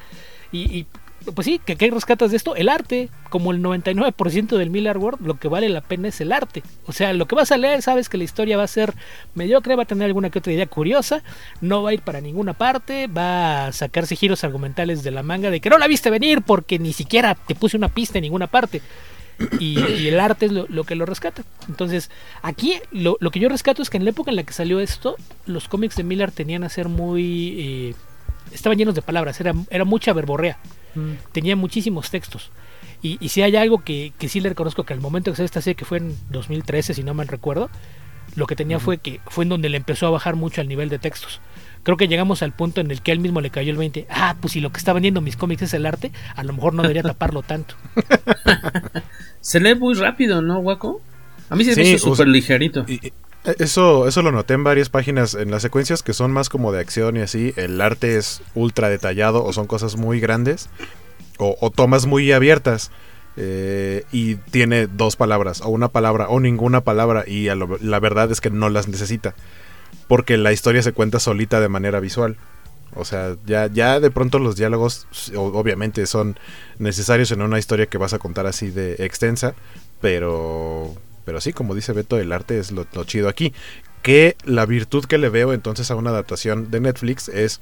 Y, 0.51 0.63
y, 0.63 0.87
pues 1.23 1.45
sí, 1.47 1.61
que 1.65 1.77
¿qué 1.77 1.91
rescatas 1.91 2.31
de 2.31 2.37
esto? 2.37 2.57
El 2.57 2.69
arte, 2.69 3.09
como 3.31 3.53
el 3.53 3.63
99% 3.63 4.57
del 4.57 4.71
Miller 4.71 4.99
World, 4.99 5.27
lo 5.27 5.39
que 5.39 5.49
vale 5.49 5.69
la 5.69 5.81
pena 5.81 6.09
es 6.09 6.21
el 6.21 6.33
arte. 6.33 6.63
O 6.87 6.93
sea, 6.93 7.13
lo 7.13 7.27
que 7.27 7.35
vas 7.35 7.53
a 7.53 7.57
leer, 7.57 7.83
sabes 7.83 8.09
que 8.09 8.19
la 8.19 8.25
historia 8.25 8.57
va 8.57 8.65
a 8.65 8.69
ser 8.69 8.95
mediocre, 9.35 9.77
va 9.77 9.85
a 9.85 9.87
tener 9.87 10.07
alguna 10.07 10.31
que 10.31 10.39
otra 10.39 10.53
idea 10.53 10.67
curiosa, 10.67 11.23
no 11.61 11.83
va 11.83 11.91
a 11.91 11.95
ir 11.95 12.03
para 12.03 12.21
ninguna 12.21 12.55
parte, 12.55 13.07
va 13.07 13.67
a 13.67 13.73
sacarse 13.73 14.17
giros 14.17 14.45
argumentales 14.45 15.03
de 15.03 15.11
la 15.11 15.23
manga 15.23 15.51
de 15.51 15.61
que 15.61 15.71
no 15.71 15.79
la 15.79 15.87
viste 15.87 16.11
venir 16.11 16.43
porque 16.43 16.79
ni 16.79 16.93
siquiera 16.93 17.35
te 17.35 17.55
puse 17.55 17.77
una 17.77 17.89
pista 17.89 18.19
en 18.19 18.23
ninguna 18.23 18.47
parte. 18.47 18.83
Y, 19.59 20.07
el 20.07 20.21
arte 20.21 20.47
es 20.47 20.53
lo, 20.53 20.67
lo, 20.69 20.85
que 20.85 20.95
lo 20.95 21.07
rescata. 21.07 21.43
Entonces, 21.69 22.11
aquí 22.43 22.75
lo, 22.91 23.17
lo, 23.21 23.31
que 23.31 23.41
yo 23.41 23.49
rescato 23.49 23.83
es 23.83 23.91
que 23.91 23.97
en 23.97 24.05
la 24.05 24.11
época 24.11 24.31
en 24.31 24.37
la 24.37 24.45
que 24.45 24.53
salió 24.53 24.81
esto, 24.81 25.17
los 25.47 25.69
cómics 25.69 25.97
de 25.97 26.05
Miller 26.05 26.31
tenían 26.31 26.65
a 26.65 26.69
ser 26.69 26.89
muy... 26.89 27.61
Eh, 27.61 27.95
estaban 28.53 28.79
llenos 28.79 28.95
de 28.95 29.03
palabras, 29.03 29.41
era, 29.41 29.55
era 29.71 29.85
mucha 29.85 30.13
verborrea, 30.13 30.59
mm. 30.95 31.13
tenía 31.33 31.57
muchísimos 31.57 32.11
textos. 32.11 32.51
Y, 33.03 33.19
y, 33.21 33.31
si 33.31 33.43
hay 33.43 33.57
algo 33.57 33.83
que, 33.83 34.13
que 34.19 34.29
sí 34.29 34.41
le 34.41 34.51
reconozco 34.51 34.85
que 34.85 34.93
al 34.93 35.01
momento 35.01 35.33
que 35.33 35.37
se 35.37 35.45
esta 35.45 35.61
serie, 35.61 35.75
que 35.75 35.85
fue 35.85 35.99
en 35.99 36.17
2013, 36.31 36.95
si 36.95 37.03
no 37.03 37.15
mal 37.15 37.27
recuerdo, 37.27 37.69
lo 38.37 38.47
que 38.47 38.57
tenía 38.57 38.79
fue 38.79 38.99
que 38.99 39.21
fue 39.27 39.45
en 39.45 39.51
donde 39.51 39.69
le 39.69 39.77
empezó 39.77 40.07
a 40.07 40.11
bajar 40.11 40.37
mucho 40.37 40.61
el 40.61 40.69
nivel 40.69 40.89
de 40.89 40.99
textos. 40.99 41.41
Creo 41.83 41.97
que 41.97 42.09
llegamos 42.09 42.43
al 42.43 42.53
punto 42.53 42.81
en 42.81 42.91
el 42.91 43.03
que 43.03 43.13
él 43.13 43.19
mismo 43.19 43.41
le 43.41 43.51
cayó 43.51 43.73
el 43.73 43.77
20. 43.77 44.07
Ah, 44.09 44.37
pues 44.41 44.53
si 44.53 44.61
lo 44.61 44.71
que 44.71 44.79
está 44.79 44.93
vendiendo 44.93 45.21
mis 45.21 45.37
cómics 45.37 45.63
es 45.63 45.75
el 45.75 45.85
arte, 45.85 46.13
a 46.35 46.45
lo 46.45 46.53
mejor 46.53 46.75
no 46.75 46.83
debería 46.83 47.03
taparlo 47.03 47.43
tanto. 47.43 47.75
se 49.41 49.61
lee 49.61 49.75
muy 49.75 49.95
rápido, 49.95 50.41
¿no, 50.41 50.61
Waco? 50.61 51.01
A 51.51 51.57
mí 51.57 51.65
se 51.65 51.77
me 51.77 51.85
sí, 51.85 51.95
hizo 51.95 52.11
súper 52.11 52.29
ligerito. 52.29 52.85
Y, 52.87 53.09
y, 53.09 53.13
eso, 53.45 54.07
eso 54.07 54.23
lo 54.23 54.33
noté 54.33 54.55
en 54.55 54.65
varias 54.65 54.89
páginas, 54.89 55.35
en 55.35 55.51
las 55.51 55.63
secuencias 55.63 56.03
que 56.03 56.13
son 56.13 56.33
más 56.33 56.49
como 56.49 56.73
de 56.73 56.81
acción 56.81 57.17
y 57.17 57.21
así, 57.21 57.53
el 57.57 57.81
arte 57.81 58.17
es 58.17 58.43
ultra 58.55 58.89
detallado 58.89 59.45
o 59.45 59.53
son 59.53 59.67
cosas 59.67 59.97
muy 59.97 60.21
grandes 60.21 60.69
o, 61.39 61.71
tomas 61.71 62.07
muy 62.07 62.33
abiertas. 62.33 62.91
Eh, 63.39 64.05
y 64.13 64.35
tiene 64.35 64.87
dos 64.87 65.17
palabras, 65.17 65.63
o 65.63 65.71
una 65.71 65.89
palabra, 65.89 66.29
o 66.29 66.39
ninguna 66.39 66.83
palabra, 66.83 67.25
y 67.27 67.47
la 67.47 67.99
verdad 67.99 68.31
es 68.31 68.43
que 68.43 68.51
no 68.51 68.69
las 68.69 68.89
necesita, 68.89 69.35
porque 70.07 70.37
la 70.37 70.53
historia 70.53 70.83
se 70.83 70.93
cuenta 70.93 71.19
solita 71.19 71.59
de 71.59 71.71
manera 71.71 71.99
visual. 71.99 72.37
O 72.95 73.07
sea, 73.07 73.37
ya, 73.47 73.69
ya 73.69 74.01
de 74.01 74.11
pronto 74.11 74.39
los 74.39 74.57
diálogos 74.57 75.07
obviamente 75.35 76.07
son 76.07 76.39
necesarios 76.79 77.33
en 77.33 77.41
una 77.41 77.59
historia 77.59 77.87
que 77.87 77.97
vas 77.97 78.13
a 78.13 78.19
contar 78.19 78.47
así 78.47 78.71
de 78.71 78.97
extensa, 78.99 79.55
pero, 80.03 80.95
pero 81.25 81.41
sí, 81.41 81.53
como 81.53 81.75
dice 81.75 81.93
Beto, 81.93 82.19
el 82.19 82.33
arte 82.33 82.59
es 82.59 82.73
lo, 82.73 82.85
chido 83.05 83.29
aquí. 83.29 83.53
Que 84.03 84.37
la 84.45 84.67
virtud 84.67 85.05
que 85.05 85.19
le 85.19 85.29
veo 85.29 85.53
entonces 85.53 85.91
a 85.91 85.95
una 85.97 86.11
adaptación 86.11 86.71
de 86.71 86.81
Netflix 86.81 87.29
es 87.29 87.61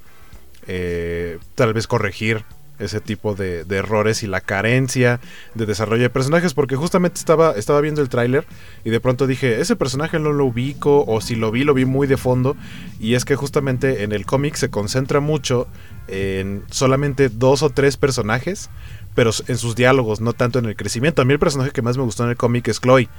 eh, 0.67 1.37
tal 1.55 1.73
vez 1.73 1.87
corregir 1.87 2.43
ese 2.81 2.99
tipo 2.99 3.35
de, 3.35 3.63
de, 3.63 3.77
errores 3.77 4.23
y 4.23 4.27
la 4.27 4.41
carencia 4.41 5.19
de 5.53 5.65
desarrollo 5.65 6.03
de 6.03 6.09
personajes 6.09 6.53
porque 6.53 6.75
justamente 6.75 7.19
estaba, 7.19 7.51
estaba 7.51 7.79
viendo 7.81 8.01
el 8.01 8.09
tráiler 8.09 8.45
y 8.83 8.89
de 8.89 8.99
pronto 8.99 9.27
dije 9.27 9.61
ese 9.61 9.75
personaje 9.75 10.19
no 10.19 10.33
lo 10.33 10.45
ubico 10.45 11.05
o 11.05 11.21
si 11.21 11.35
lo 11.35 11.51
vi 11.51 11.63
lo 11.63 11.73
vi 11.73 11.85
muy 11.85 12.07
de 12.07 12.17
fondo 12.17 12.55
y 12.99 13.13
es 13.13 13.25
que 13.25 13.35
justamente 13.35 14.03
en 14.03 14.11
el 14.11 14.25
cómic 14.25 14.55
se 14.55 14.69
concentra 14.69 15.19
mucho 15.19 15.67
en 16.07 16.63
solamente 16.71 17.29
dos 17.29 17.61
o 17.63 17.69
tres 17.69 17.97
personajes 17.97 18.69
pero 19.13 19.31
en 19.47 19.57
sus 19.57 19.75
diálogos 19.75 20.21
no 20.21 20.33
tanto 20.33 20.59
en 20.59 20.65
el 20.65 20.75
crecimiento 20.75 21.21
a 21.21 21.25
mí 21.25 21.33
el 21.33 21.39
personaje 21.39 21.71
que 21.71 21.81
más 21.81 21.97
me 21.97 22.03
gustó 22.03 22.23
en 22.23 22.31
el 22.31 22.37
cómic 22.37 22.67
es 22.67 22.81
Chloe 22.81 23.09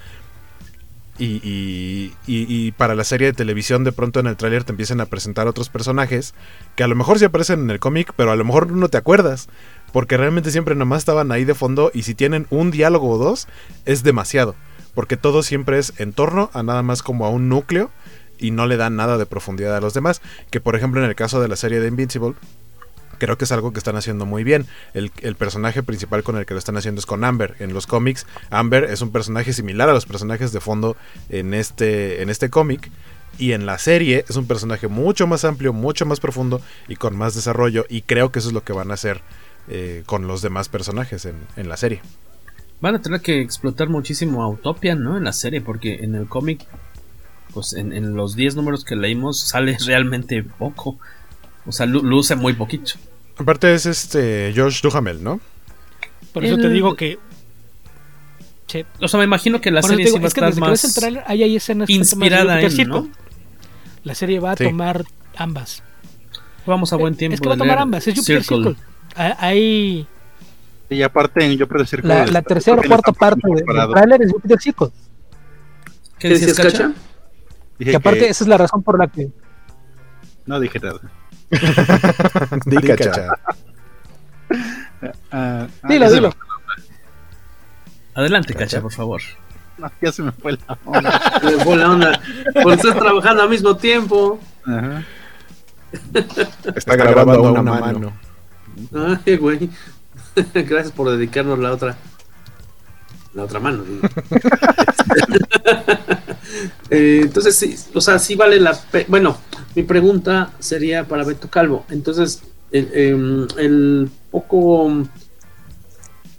y, 1.19 1.27
y, 1.27 2.15
y, 2.27 2.47
y, 2.49 2.73
para 2.73 2.95
la 2.95 3.05
serie 3.05 3.27
de 3.29 3.33
televisión 3.35 3.85
de 3.85 3.93
pronto 3.93 4.19
en 4.19 4.27
el 4.27 4.37
tráiler 4.37 4.65
te 4.65 4.73
empiezan 4.73 5.01
a 5.01 5.07
presentar 5.07 5.47
otros 5.47 5.69
personajes 5.69 6.35
que 6.75 6.85
a 6.85 6.89
lo 6.89 6.97
mejor 6.97 7.19
sí 7.19 7.27
aparecen 7.27 7.61
en 7.61 7.71
el 7.71 7.81
cómic, 7.81 8.15
pero 8.17 8.33
a 8.33 8.37
lo 8.37 8.45
mejor 8.45 8.71
no 8.71 8.89
te 8.89 8.97
acuerdas. 8.97 9.49
Porque 9.93 10.17
realmente 10.17 10.51
siempre 10.51 10.75
nomás 10.75 11.01
estaban 11.01 11.31
ahí 11.31 11.45
de 11.45 11.55
fondo 11.55 11.91
y 11.93 12.05
si 12.05 12.15
tienen 12.15 12.47
un 12.49 12.71
diálogo 12.71 13.11
o 13.11 13.19
dos 13.19 13.47
es 13.85 14.03
demasiado. 14.03 14.55
Porque 14.95 15.19
todo 15.19 15.43
siempre 15.43 15.79
es 15.79 15.93
en 15.99 16.15
torno 16.15 16.51
a 16.55 16.63
nada 16.63 16.83
más 16.83 17.03
como 17.03 17.27
a 17.27 17.31
un 17.31 17.51
núcleo 17.51 17.91
y 18.39 18.51
no 18.51 18.67
le 18.67 18.79
dan 18.79 18.97
nada 18.97 19.19
de 19.19 19.27
profundidad 19.27 19.77
a 19.77 19.81
los 19.83 19.93
demás. 19.93 20.23
Que 20.51 20.61
por 20.61 20.77
ejemplo 20.77 21.03
en 21.03 21.09
el 21.09 21.15
caso 21.15 21.43
de 21.43 21.49
la 21.49 21.57
serie 21.57 21.81
de 21.81 21.89
Invincible, 21.89 22.35
creo 23.23 23.39
que 23.39 23.45
es 23.45 23.53
algo 23.53 23.73
que 23.73 23.79
están 23.79 23.95
haciendo 23.95 24.27
muy 24.27 24.43
bien. 24.43 24.67
El, 24.95 25.37
personaje 25.37 25.85
principal 25.85 26.25
con 26.25 26.37
el 26.37 26.45
que 26.45 26.55
lo 26.55 26.59
están 26.59 26.77
haciendo 26.77 26.99
es 26.99 27.07
con 27.07 27.23
Amber. 27.23 27.55
En 27.61 27.73
los 27.73 27.87
cómics, 27.87 28.27
Amber 28.51 28.83
es 28.83 29.01
un 29.01 29.13
personaje 29.13 29.53
similar 29.53 29.89
a 29.89 29.93
los 29.93 30.07
personajes 30.07 30.53
de 30.53 30.59
fondo 30.59 30.97
en 31.29 31.55
este, 31.55 32.21
en 32.23 32.31
este 32.31 32.51
cómic. 32.51 32.91
Y 33.39 33.53
en 33.53 33.65
la 33.65 33.79
serie 33.79 34.25
es 34.29 34.35
un 34.35 34.49
personaje 34.49 34.89
mucho 34.89 35.29
más 35.29 35.45
amplio, 35.45 35.73
mucho 35.73 36.05
más 36.05 36.19
profundo 36.19 36.61
y 36.89 36.97
con 36.97 37.17
más 37.17 37.37
desarrollo. 37.37 37.87
Y 37.89 38.03
creo 38.03 38.33
que 38.33 38.41
eso 38.41 38.49
es 38.49 38.55
lo 38.55 38.65
que 38.65 38.73
van 38.73 38.91
a 38.91 38.95
hacer 38.95 39.23
eh, 39.69 40.03
con 40.05 40.27
los 40.27 40.43
demás 40.43 40.69
personajes 40.69 41.25
en, 41.25 41.69
la 41.69 41.77
serie. 41.77 42.03
Van 42.81 42.97
a 42.97 43.03
tener 43.03 43.21
que 43.21 43.41
explotar 43.41 43.89
muchísimo 43.89 44.43
a 44.43 44.49
Utopia, 44.49 44.97
¿no? 44.97 45.17
En 45.17 45.23
la 45.23 45.33
serie, 45.33 45.61
porque 45.61 46.03
en 46.03 46.17
el 46.17 46.27
cómic, 46.27 46.67
pues 47.55 47.73
en 47.73 48.17
los 48.17 48.35
10 48.35 48.57
números 48.57 48.85
que 48.85 48.97
leímos 48.97 49.39
sale 49.39 49.77
realmente 49.87 50.43
poco. 50.43 50.99
O 51.67 51.71
sea, 51.71 51.87
luce 51.87 52.35
muy 52.35 52.55
poquito. 52.55 52.95
Aparte 53.37 53.75
es 53.75 53.87
este 53.87 54.53
George 54.55 54.81
Duhamel, 54.83 55.23
¿no? 55.23 55.41
Por 56.33 56.45
eso 56.45 56.55
el... 56.55 56.63
te 56.63 56.69
digo 56.69 56.95
que. 56.95 57.19
Sí. 58.67 58.85
O 59.01 59.09
sea, 59.09 59.19
me 59.19 59.25
imagino 59.25 59.61
que 59.61 59.71
la 59.71 59.81
Por 59.81 59.91
serie 59.91 60.07
digo, 60.07 60.17
sí 60.17 60.23
va 60.23 60.29
es 60.29 60.35
que 60.35 60.45
a 60.45 60.49
estar 60.49 60.61
más 60.61 60.81
que 60.81 60.87
el 60.87 60.95
trailer, 60.95 61.25
ahí 61.27 61.43
hay 61.43 61.57
escenas 61.57 61.91
inspirada 61.91 62.61
en, 62.61 62.89
¿no? 62.89 63.09
La 64.05 64.15
serie 64.15 64.41
va 64.41 64.53
a 64.53 64.57
sí. 64.57 64.65
tomar 64.65 65.05
ambas. 65.37 65.83
Vamos 66.67 66.93
a 66.93 66.97
buen 66.97 67.15
tiempo. 67.15 67.35
Es 67.35 67.41
que 67.41 67.49
va 67.49 67.55
a 67.55 67.59
tomar 67.59 67.79
ambas, 67.79 68.07
es 68.07 68.15
Jupiter 68.15 68.43
Circle. 68.43 68.75
Circle. 68.75 69.35
Hay. 69.39 70.07
Y 70.89 71.03
aparte 71.03 71.45
en 71.45 71.59
Jupiter 71.59 71.87
Circle. 71.87 72.09
La, 72.09 72.27
la 72.27 72.43
tercera 72.43 72.81
o 72.81 72.85
cuarta 72.85 73.13
parte 73.13 73.43
del 73.47 73.65
trailer 73.65 74.23
es 74.23 74.33
Jupiter 74.33 74.61
Circle. 74.61 74.89
¿Qué 76.19 76.29
dices, 76.29 76.55
Cacha? 76.57 76.93
Que 77.79 77.97
aparte, 77.97 78.21
que... 78.21 78.29
esa 78.29 78.45
es 78.45 78.49
la 78.49 78.59
razón 78.59 78.83
por 78.83 78.99
la 78.99 79.09
que. 79.09 79.31
No 80.47 80.61
dije 80.61 80.79
nada. 80.79 81.01
Di 82.67 82.77
cacha. 82.81 83.29
Uh, 85.33 85.67
dilo, 85.89 86.11
dilo. 86.11 86.31
Adelante, 88.15 88.55
cacha, 88.55 88.81
por 88.81 88.93
favor. 88.93 89.21
No, 89.79 89.91
ya 90.01 90.13
se 90.13 90.23
me 90.23 90.33
fue 90.33 90.53
la 90.53 90.79
onda. 90.85 91.41
se 91.41 91.57
me 91.57 91.65
fue 91.65 91.77
la 91.77 91.91
onda. 91.91 92.21
Porque 92.55 92.75
estás 92.75 92.97
trabajando 92.99 93.43
al 93.43 93.49
mismo 93.49 93.77
tiempo. 93.77 94.41
Ajá. 94.67 95.05
Está 96.75 96.97
grabando, 96.97 97.33
grabando 97.43 97.49
a 97.49 97.53
una, 97.53 97.63
mano. 97.63 98.13
mano. 98.93 99.19
Ay, 99.27 99.37
güey. 99.37 99.71
Gracias 100.55 100.93
por 100.93 101.11
dedicarnos 101.11 101.59
la 101.59 101.73
otra. 101.73 101.97
La 103.35 103.45
otra 103.45 103.61
mano. 103.61 103.83
Eh, 106.91 107.21
entonces, 107.23 107.57
sí, 107.57 107.77
o 107.95 108.01
sea, 108.01 108.19
sí 108.19 108.35
vale 108.35 108.61
la 108.61 108.75
pena. 108.75 109.07
Bueno, 109.09 109.39
mi 109.75 109.83
pregunta 109.83 110.53
sería 110.59 111.05
para 111.05 111.25
Beto 111.25 111.49
Calvo. 111.49 111.85
Entonces, 111.91 112.43
el, 112.71 112.91
el, 112.93 113.49
el, 113.59 114.11
poco. 114.31 115.05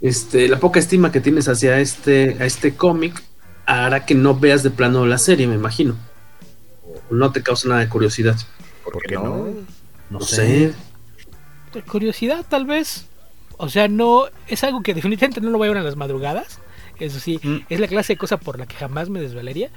Este, 0.00 0.48
la 0.48 0.58
poca 0.60 0.80
estima 0.80 1.10
que 1.10 1.20
tienes 1.20 1.48
hacia 1.48 1.80
este, 1.80 2.36
a 2.38 2.44
este 2.44 2.74
cómic 2.74 3.22
hará 3.64 4.04
que 4.04 4.14
no 4.14 4.38
veas 4.38 4.62
de 4.62 4.70
plano 4.70 5.06
la 5.06 5.18
serie, 5.18 5.46
me 5.46 5.54
imagino. 5.54 5.96
O 7.10 7.14
no 7.14 7.32
te 7.32 7.42
causa 7.42 7.68
nada 7.68 7.80
de 7.80 7.88
curiosidad. 7.88 8.36
¿Por 8.84 9.02
qué 9.02 9.14
no? 9.14 9.22
No, 9.24 9.54
no 10.10 10.20
sé. 10.20 10.74
Curiosidad, 11.90 12.44
tal 12.48 12.66
vez. 12.66 13.06
O 13.56 13.68
sea, 13.68 13.88
no. 13.88 14.26
Es 14.46 14.62
algo 14.64 14.82
que 14.82 14.94
definitivamente 14.94 15.40
no 15.40 15.50
lo 15.50 15.58
voy 15.58 15.66
a 15.66 15.70
ver 15.70 15.78
en 15.78 15.84
las 15.84 15.96
madrugadas. 15.96 16.60
Eso 17.00 17.18
sí, 17.18 17.40
mm. 17.42 17.56
es 17.68 17.80
la 17.80 17.88
clase 17.88 18.12
de 18.12 18.18
cosa 18.18 18.36
por 18.36 18.58
la 18.58 18.66
que 18.66 18.76
jamás 18.76 19.08
me 19.08 19.20
desvelaría. 19.20 19.70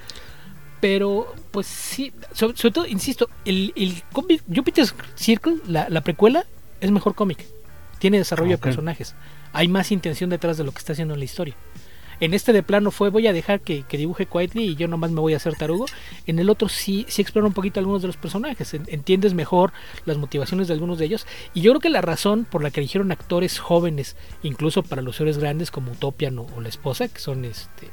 Pero, 0.79 1.33
pues 1.51 1.67
sí, 1.67 2.13
sobre, 2.33 2.55
sobre 2.55 2.73
todo, 2.73 2.85
insisto, 2.85 3.29
el, 3.45 3.73
el 3.75 4.03
cómic 4.11 4.43
Jupiter 4.53 4.85
Circle, 5.15 5.57
la, 5.67 5.89
la, 5.89 6.01
precuela, 6.01 6.45
es 6.81 6.91
mejor 6.91 7.15
cómic. 7.15 7.45
Tiene 7.99 8.17
desarrollo 8.19 8.55
okay. 8.55 8.57
de 8.57 8.61
personajes. 8.61 9.15
Hay 9.53 9.67
más 9.67 9.91
intención 9.91 10.29
detrás 10.29 10.57
de 10.57 10.63
lo 10.63 10.71
que 10.71 10.79
está 10.79 10.93
haciendo 10.93 11.15
en 11.15 11.19
la 11.19 11.25
historia. 11.25 11.55
En 12.19 12.33
este 12.33 12.51
de 12.51 12.63
plano 12.63 12.89
fue 12.89 13.09
voy 13.09 13.27
a 13.27 13.33
dejar 13.33 13.61
que, 13.61 13.83
que, 13.83 13.97
dibuje 13.97 14.25
Quietly 14.25 14.63
y 14.63 14.75
yo 14.75 14.87
nomás 14.87 15.11
me 15.11 15.21
voy 15.21 15.33
a 15.33 15.37
hacer 15.37 15.53
tarugo. 15.53 15.85
En 16.25 16.39
el 16.39 16.49
otro 16.49 16.67
sí, 16.67 17.05
sí 17.09 17.21
explora 17.21 17.47
un 17.47 17.53
poquito 17.53 17.79
algunos 17.79 18.01
de 18.01 18.07
los 18.07 18.17
personajes. 18.17 18.73
Entiendes 18.73 19.35
mejor 19.35 19.71
las 20.05 20.17
motivaciones 20.17 20.67
de 20.67 20.73
algunos 20.73 20.97
de 20.97 21.05
ellos. 21.05 21.27
Y 21.53 21.61
yo 21.61 21.71
creo 21.71 21.79
que 21.79 21.89
la 21.89 22.01
razón 22.01 22.45
por 22.45 22.63
la 22.63 22.71
que 22.71 22.79
eligieron 22.79 23.11
actores 23.11 23.59
jóvenes, 23.59 24.15
incluso 24.41 24.81
para 24.81 25.03
los 25.03 25.19
héroes 25.21 25.37
grandes 25.37 25.69
como 25.69 25.91
Utopian 25.91 26.39
o, 26.39 26.47
o 26.55 26.61
la 26.61 26.69
esposa, 26.69 27.07
que 27.07 27.19
son 27.19 27.45
este 27.45 27.89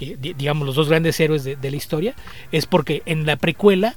eh, 0.00 0.34
digamos 0.36 0.66
los 0.66 0.76
dos 0.76 0.88
grandes 0.88 1.18
héroes 1.20 1.44
de, 1.44 1.70
la 1.70 1.76
historia, 1.76 2.14
es 2.52 2.66
porque 2.66 3.02
en 3.06 3.26
la 3.26 3.36
precuela 3.36 3.94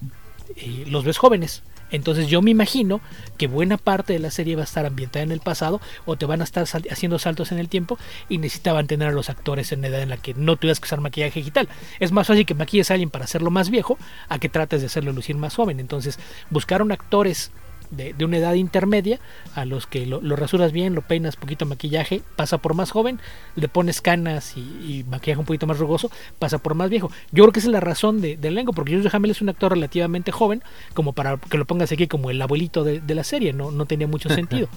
eh, 0.55 0.85
los 0.87 1.03
ves 1.03 1.17
jóvenes. 1.17 1.63
Entonces 1.91 2.27
yo 2.27 2.41
me 2.41 2.49
imagino 2.49 3.01
que 3.37 3.47
buena 3.47 3.77
parte 3.77 4.13
de 4.13 4.19
la 4.19 4.31
serie 4.31 4.55
va 4.55 4.61
a 4.61 4.65
estar 4.65 4.85
ambientada 4.85 5.21
en 5.21 5.31
el 5.31 5.41
pasado 5.41 5.79
o 6.05 6.15
te 6.15 6.25
van 6.25 6.41
a 6.41 6.43
estar 6.43 6.65
haciendo 6.89 7.19
saltos 7.19 7.51
en 7.51 7.59
el 7.59 7.69
tiempo 7.69 7.99
y 8.29 8.39
necesitaban 8.39 8.87
tener 8.87 9.09
a 9.09 9.11
los 9.11 9.29
actores 9.29 9.71
en 9.71 9.85
edad 9.85 10.01
en 10.01 10.09
la 10.09 10.17
que 10.17 10.33
no 10.33 10.55
tuvieras 10.55 10.79
que 10.79 10.85
usar 10.85 11.01
maquillaje 11.01 11.39
digital. 11.39 11.69
Es 11.99 12.11
más 12.11 12.25
fácil 12.25 12.47
que 12.47 12.55
maquilles 12.55 12.89
a 12.89 12.95
alguien 12.95 13.11
para 13.11 13.25
hacerlo 13.25 13.51
más 13.51 13.69
viejo 13.69 13.99
a 14.27 14.39
que 14.39 14.49
trates 14.49 14.81
de 14.81 14.87
hacerlo 14.87 15.13
lucir 15.13 15.35
más 15.35 15.55
joven. 15.55 15.79
Entonces 15.79 16.17
buscaron 16.49 16.91
actores 16.91 17.51
de, 17.91 18.13
una 18.23 18.37
edad 18.37 18.53
intermedia, 18.53 19.19
a 19.55 19.65
los 19.65 19.87
que 19.87 20.05
lo, 20.05 20.19
rasuras 20.35 20.71
bien, 20.71 20.95
lo 20.95 21.01
peinas 21.01 21.35
poquito 21.35 21.65
maquillaje, 21.65 22.21
pasa 22.35 22.57
por 22.57 22.73
más 22.73 22.91
joven, 22.91 23.19
le 23.55 23.67
pones 23.67 24.01
canas 24.01 24.55
y, 24.57 25.05
maquillaje 25.09 25.39
un 25.39 25.45
poquito 25.45 25.67
más 25.67 25.79
rugoso, 25.79 26.11
pasa 26.39 26.57
por 26.57 26.75
más 26.75 26.89
viejo. 26.89 27.11
Yo 27.31 27.43
creo 27.43 27.51
que 27.51 27.59
esa 27.59 27.69
es 27.69 27.73
la 27.73 27.79
razón 27.79 28.21
de, 28.21 28.37
del 28.37 28.53
elenco, 28.53 28.73
porque 28.73 28.91
George 28.91 29.09
Hamel 29.11 29.31
es 29.31 29.41
un 29.41 29.49
actor 29.49 29.71
relativamente 29.73 30.31
joven, 30.31 30.63
como 30.93 31.13
para 31.13 31.37
que 31.37 31.57
lo 31.57 31.65
pongas 31.65 31.91
aquí 31.91 32.07
como 32.07 32.29
el 32.29 32.41
abuelito 32.41 32.83
de, 32.83 33.01
la 33.13 33.23
serie, 33.23 33.53
no, 33.53 33.71
no 33.71 33.85
tenía 33.85 34.07
mucho 34.07 34.29
sentido. 34.33 34.67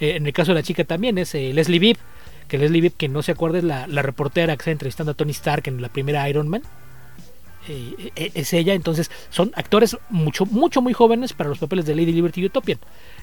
Eh, 0.00 0.16
en 0.16 0.26
el 0.26 0.32
caso 0.32 0.52
de 0.52 0.56
la 0.56 0.62
chica 0.62 0.84
también 0.84 1.18
es 1.18 1.34
eh, 1.34 1.52
Leslie 1.52 1.78
Bibb, 1.78 1.98
que 2.48 2.58
Leslie 2.58 2.80
Bibb, 2.80 2.96
que 2.96 3.08
no 3.08 3.22
se 3.22 3.32
acuerde, 3.32 3.58
es 3.58 3.64
la, 3.64 3.86
la 3.86 4.02
reportera 4.02 4.56
que 4.56 4.60
está 4.60 4.70
entrevistando 4.70 5.12
a 5.12 5.14
Tony 5.14 5.30
Stark 5.30 5.62
en 5.66 5.80
la 5.80 5.88
primera 5.88 6.28
Iron 6.28 6.48
Man 6.48 6.62
eh, 7.68 8.12
eh, 8.16 8.30
es 8.34 8.52
ella, 8.52 8.74
entonces 8.74 9.10
son 9.30 9.52
actores 9.54 9.96
mucho, 10.10 10.44
mucho, 10.46 10.82
muy 10.82 10.92
jóvenes 10.92 11.32
para 11.32 11.48
los 11.48 11.58
papeles 11.58 11.86
de 11.86 11.94
Lady 11.94 12.12
Liberty 12.12 12.42
y 12.42 12.46
Utopian. 12.46 12.78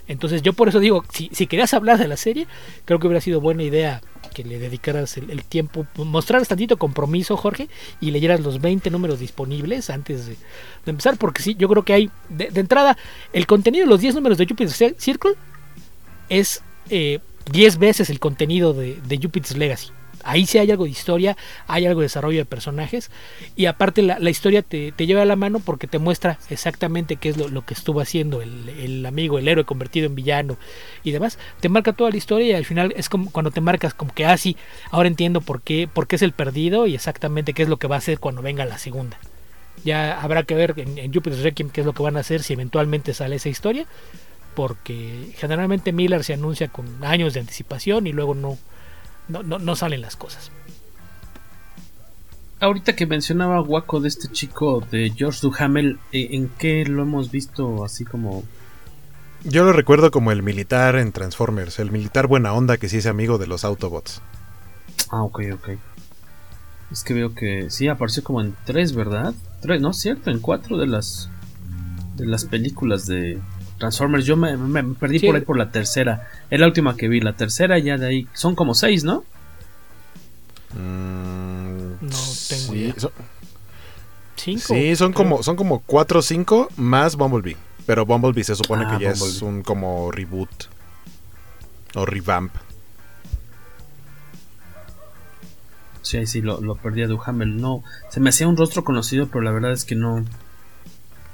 Entonces 0.08 0.42
yo 0.42 0.54
por 0.54 0.70
eso 0.70 0.80
digo, 0.80 1.04
si, 1.12 1.30
si 1.32 1.48
querías 1.48 1.74
hablar 1.74 1.98
de 2.00 2.08
la 2.08 2.18
serie, 2.18 2.48
creo 2.86 3.00
que 3.00 3.08
hubiera 3.08 3.22
sido 3.22 3.40
buena 3.40 3.64
idea 3.64 4.02
que 4.34 4.44
le 4.44 4.58
dedicaras 4.58 5.18
el, 5.18 5.44
tiempo, 5.44 5.86
mostraras 5.96 6.48
tantito 6.48 6.78
compromiso, 6.78 7.38
Jorge, 7.38 7.68
y 8.00 8.12
leyeras 8.12 8.40
los 8.40 8.62
20 8.62 8.90
números 8.90 9.20
disponibles 9.20 9.90
antes 9.90 10.26
de, 10.26 10.38
empezar, 10.86 11.18
porque 11.18 11.44
sí, 11.44 11.56
yo 11.56 11.68
creo 11.68 11.84
que 11.84 11.94
hay, 11.94 12.10
de, 12.30 12.48
entrada, 12.60 12.98
el 13.34 13.46
contenido 13.46 13.86
de 13.86 13.90
los 13.90 14.02
10 14.02 14.16
números 14.16 14.38
de 14.38 14.48
Jupiter's 14.48 14.96
Circle 14.98 15.34
es 16.30 16.64
10 16.90 16.90
eh, 16.90 17.78
veces 17.78 18.10
el 18.10 18.20
contenido 18.20 18.74
de, 18.74 19.00
de 19.02 19.18
Jupiter's 19.18 19.58
Legacy 19.58 19.92
ahí 20.24 20.46
sí 20.46 20.58
hay 20.58 20.72
algo 20.72 20.86
de 20.86 20.92
historia, 20.92 21.38
hay 21.68 21.86
algo 21.86 22.02
de 22.02 22.06
desarrollo 22.06 22.40
de 22.40 22.46
personajes 22.46 23.12
y 23.56 23.66
aparte 23.66 24.02
la, 24.02 24.30
historia 24.30 24.62
te, 24.62 24.92
lleva 24.98 25.22
a 25.22 25.26
la 25.26 25.36
mano 25.36 25.60
porque 25.60 25.88
te 25.88 26.00
muestra 26.00 26.38
exactamente 26.50 27.16
qué 27.16 27.30
es 27.30 27.38
lo, 27.38 27.66
que 27.66 27.74
estuvo 27.74 28.02
haciendo 28.02 28.42
el, 28.42 29.06
amigo, 29.06 29.40
el 29.40 29.48
héroe 29.48 29.66
convertido 29.66 30.08
en 30.08 30.16
villano 30.16 30.58
y 31.04 31.12
demás. 31.12 31.38
Te 31.60 31.70
marca 31.70 31.94
toda 31.94 32.10
la 32.10 32.18
historia 32.18 32.48
y 32.48 32.54
al 32.54 32.66
final 32.66 32.94
es 32.96 33.10
como 33.10 33.32
cuando 33.32 33.52
te 33.52 33.62
marcas 33.62 33.94
como 33.94 34.14
que, 34.14 34.26
así 34.26 34.56
ah, 34.58 34.90
ahora 34.92 35.08
entiendo 35.08 35.42
por 35.42 35.62
qué, 35.62 35.88
por 35.92 36.08
qué 36.08 36.16
es 36.16 36.22
el 36.22 36.34
perdido 36.34 36.88
y 36.88 36.96
exactamente 36.96 37.54
qué 37.54 37.64
es 37.64 37.70
lo 37.70 37.78
que 37.78 37.88
va 37.88 37.96
a 37.96 38.00
hacer 38.00 38.20
cuando 38.20 38.42
venga 38.42 38.66
la 38.66 38.78
segunda. 38.78 39.18
Ya 39.84 40.22
habrá 40.22 40.44
que 40.44 40.54
ver 40.54 40.76
en, 40.78 40.98
en 40.98 41.14
Jupiter's 41.14 41.44
Requiem 41.44 41.70
qué 41.70 41.82
es 41.82 41.88
lo 41.88 41.94
que 41.94 42.04
van 42.04 42.18
a 42.18 42.20
hacer 42.20 42.44
si 42.44 42.54
eventualmente 42.54 43.14
sale 43.14 43.38
esa 43.38 43.50
historia 43.50 43.88
porque 44.56 45.34
generalmente 45.38 45.92
Miller 45.94 46.24
se 46.24 46.34
anuncia 46.34 46.68
con 46.68 47.04
años 47.04 47.34
de 47.34 47.40
anticipación 47.40 48.08
y 48.08 48.12
luego 48.12 48.36
no, 48.36 48.58
no, 49.32 49.44
no, 49.44 49.60
no 49.60 49.76
salen 49.76 50.02
las 50.02 50.16
cosas. 50.16 50.52
Ahorita 52.60 52.96
que 52.96 53.08
mencionaba 53.08 53.62
Waco 53.62 54.00
de 54.00 54.10
este 54.10 54.28
chico 54.28 54.84
de 54.92 55.12
George 55.16 55.40
Duhamel, 55.42 55.98
eh, 56.12 56.30
¿en 56.32 56.50
qué 56.50 56.86
lo 56.86 57.02
hemos 57.02 57.32
visto 57.32 57.84
así 57.84 58.06
como 58.06 58.44
yo 59.44 59.64
lo 59.64 59.74
recuerdo 59.74 60.12
como 60.12 60.32
el 60.32 60.44
militar 60.44 60.96
en 60.98 61.12
Transformers, 61.12 61.80
el 61.80 61.90
militar 61.90 62.28
buena 62.28 62.54
onda 62.54 62.78
que 62.78 62.88
sí 62.88 62.98
es 62.98 63.08
amigo 63.08 63.40
de 63.40 63.48
los 63.48 63.66
Autobots. 63.66 64.22
Ah, 65.10 65.24
ok, 65.24 65.42
ok. 65.54 65.70
Es 66.92 67.04
que 67.04 67.16
veo 67.16 67.34
que 67.34 67.72
sí 67.72 67.88
apareció 67.88 68.24
como 68.24 68.42
en 68.42 68.56
tres, 68.66 68.94
¿verdad? 68.94 69.34
Tres, 69.60 69.82
no 69.82 69.92
es 69.92 69.98
cierto, 69.98 70.30
en 70.30 70.40
cuatro 70.40 70.78
de 70.78 70.86
las 70.86 71.30
de 72.18 72.28
las 72.28 72.46
películas 72.46 73.08
de, 73.08 73.40
Transformers, 73.82 74.26
yo 74.28 74.38
me, 74.38 74.56
perdí 74.94 75.20
por 75.20 75.36
ahí 75.36 75.42
por 75.42 75.58
la 75.58 75.72
tercera. 75.72 76.30
Es 76.52 76.60
la 76.60 76.68
última 76.68 76.96
que 76.96 77.08
vi. 77.08 77.20
La 77.20 77.34
tercera 77.34 77.80
ya 77.80 77.98
de 77.98 78.06
ahí. 78.06 78.28
Son 78.32 78.54
como 78.54 78.76
seis, 78.76 79.04
¿no? 79.04 79.24
Mm, 80.76 81.94
no 82.00 82.18
tengo 82.48 82.74
sí, 82.74 82.94
Son, 82.96 83.12
Sí, 84.36 84.96
son 84.96 85.14
como, 85.14 85.42
son 85.42 85.56
como 85.56 85.80
cuatro 85.80 86.20
o 86.20 86.22
cinco 86.22 86.70
más 86.78 87.16
Bumblebee. 87.16 87.58
Pero 87.88 88.06
Bumblebee 88.06 88.44
se 88.44 88.56
supone 88.56 88.86
ah, 88.88 88.98
que 88.98 89.04
ya 89.04 89.10
es 89.12 89.42
un 89.42 89.64
como 89.64 90.12
reboot. 90.12 90.50
O 91.96 92.06
revamp. 92.06 92.54
Sí, 96.04 96.28
sí, 96.28 96.42
lo, 96.42 96.62
lo 96.62 96.76
perdí 96.76 97.02
a 97.02 97.08
Duhamel. 97.08 97.58
No, 97.58 97.84
se 98.10 98.20
me 98.20 98.30
hacía 98.30 98.48
un 98.48 98.58
rostro 98.58 98.84
conocido, 98.84 99.28
pero 99.28 99.42
la 99.42 99.52
verdad 99.52 99.72
es 99.72 99.86
que 99.86 99.96
no, 99.96 100.24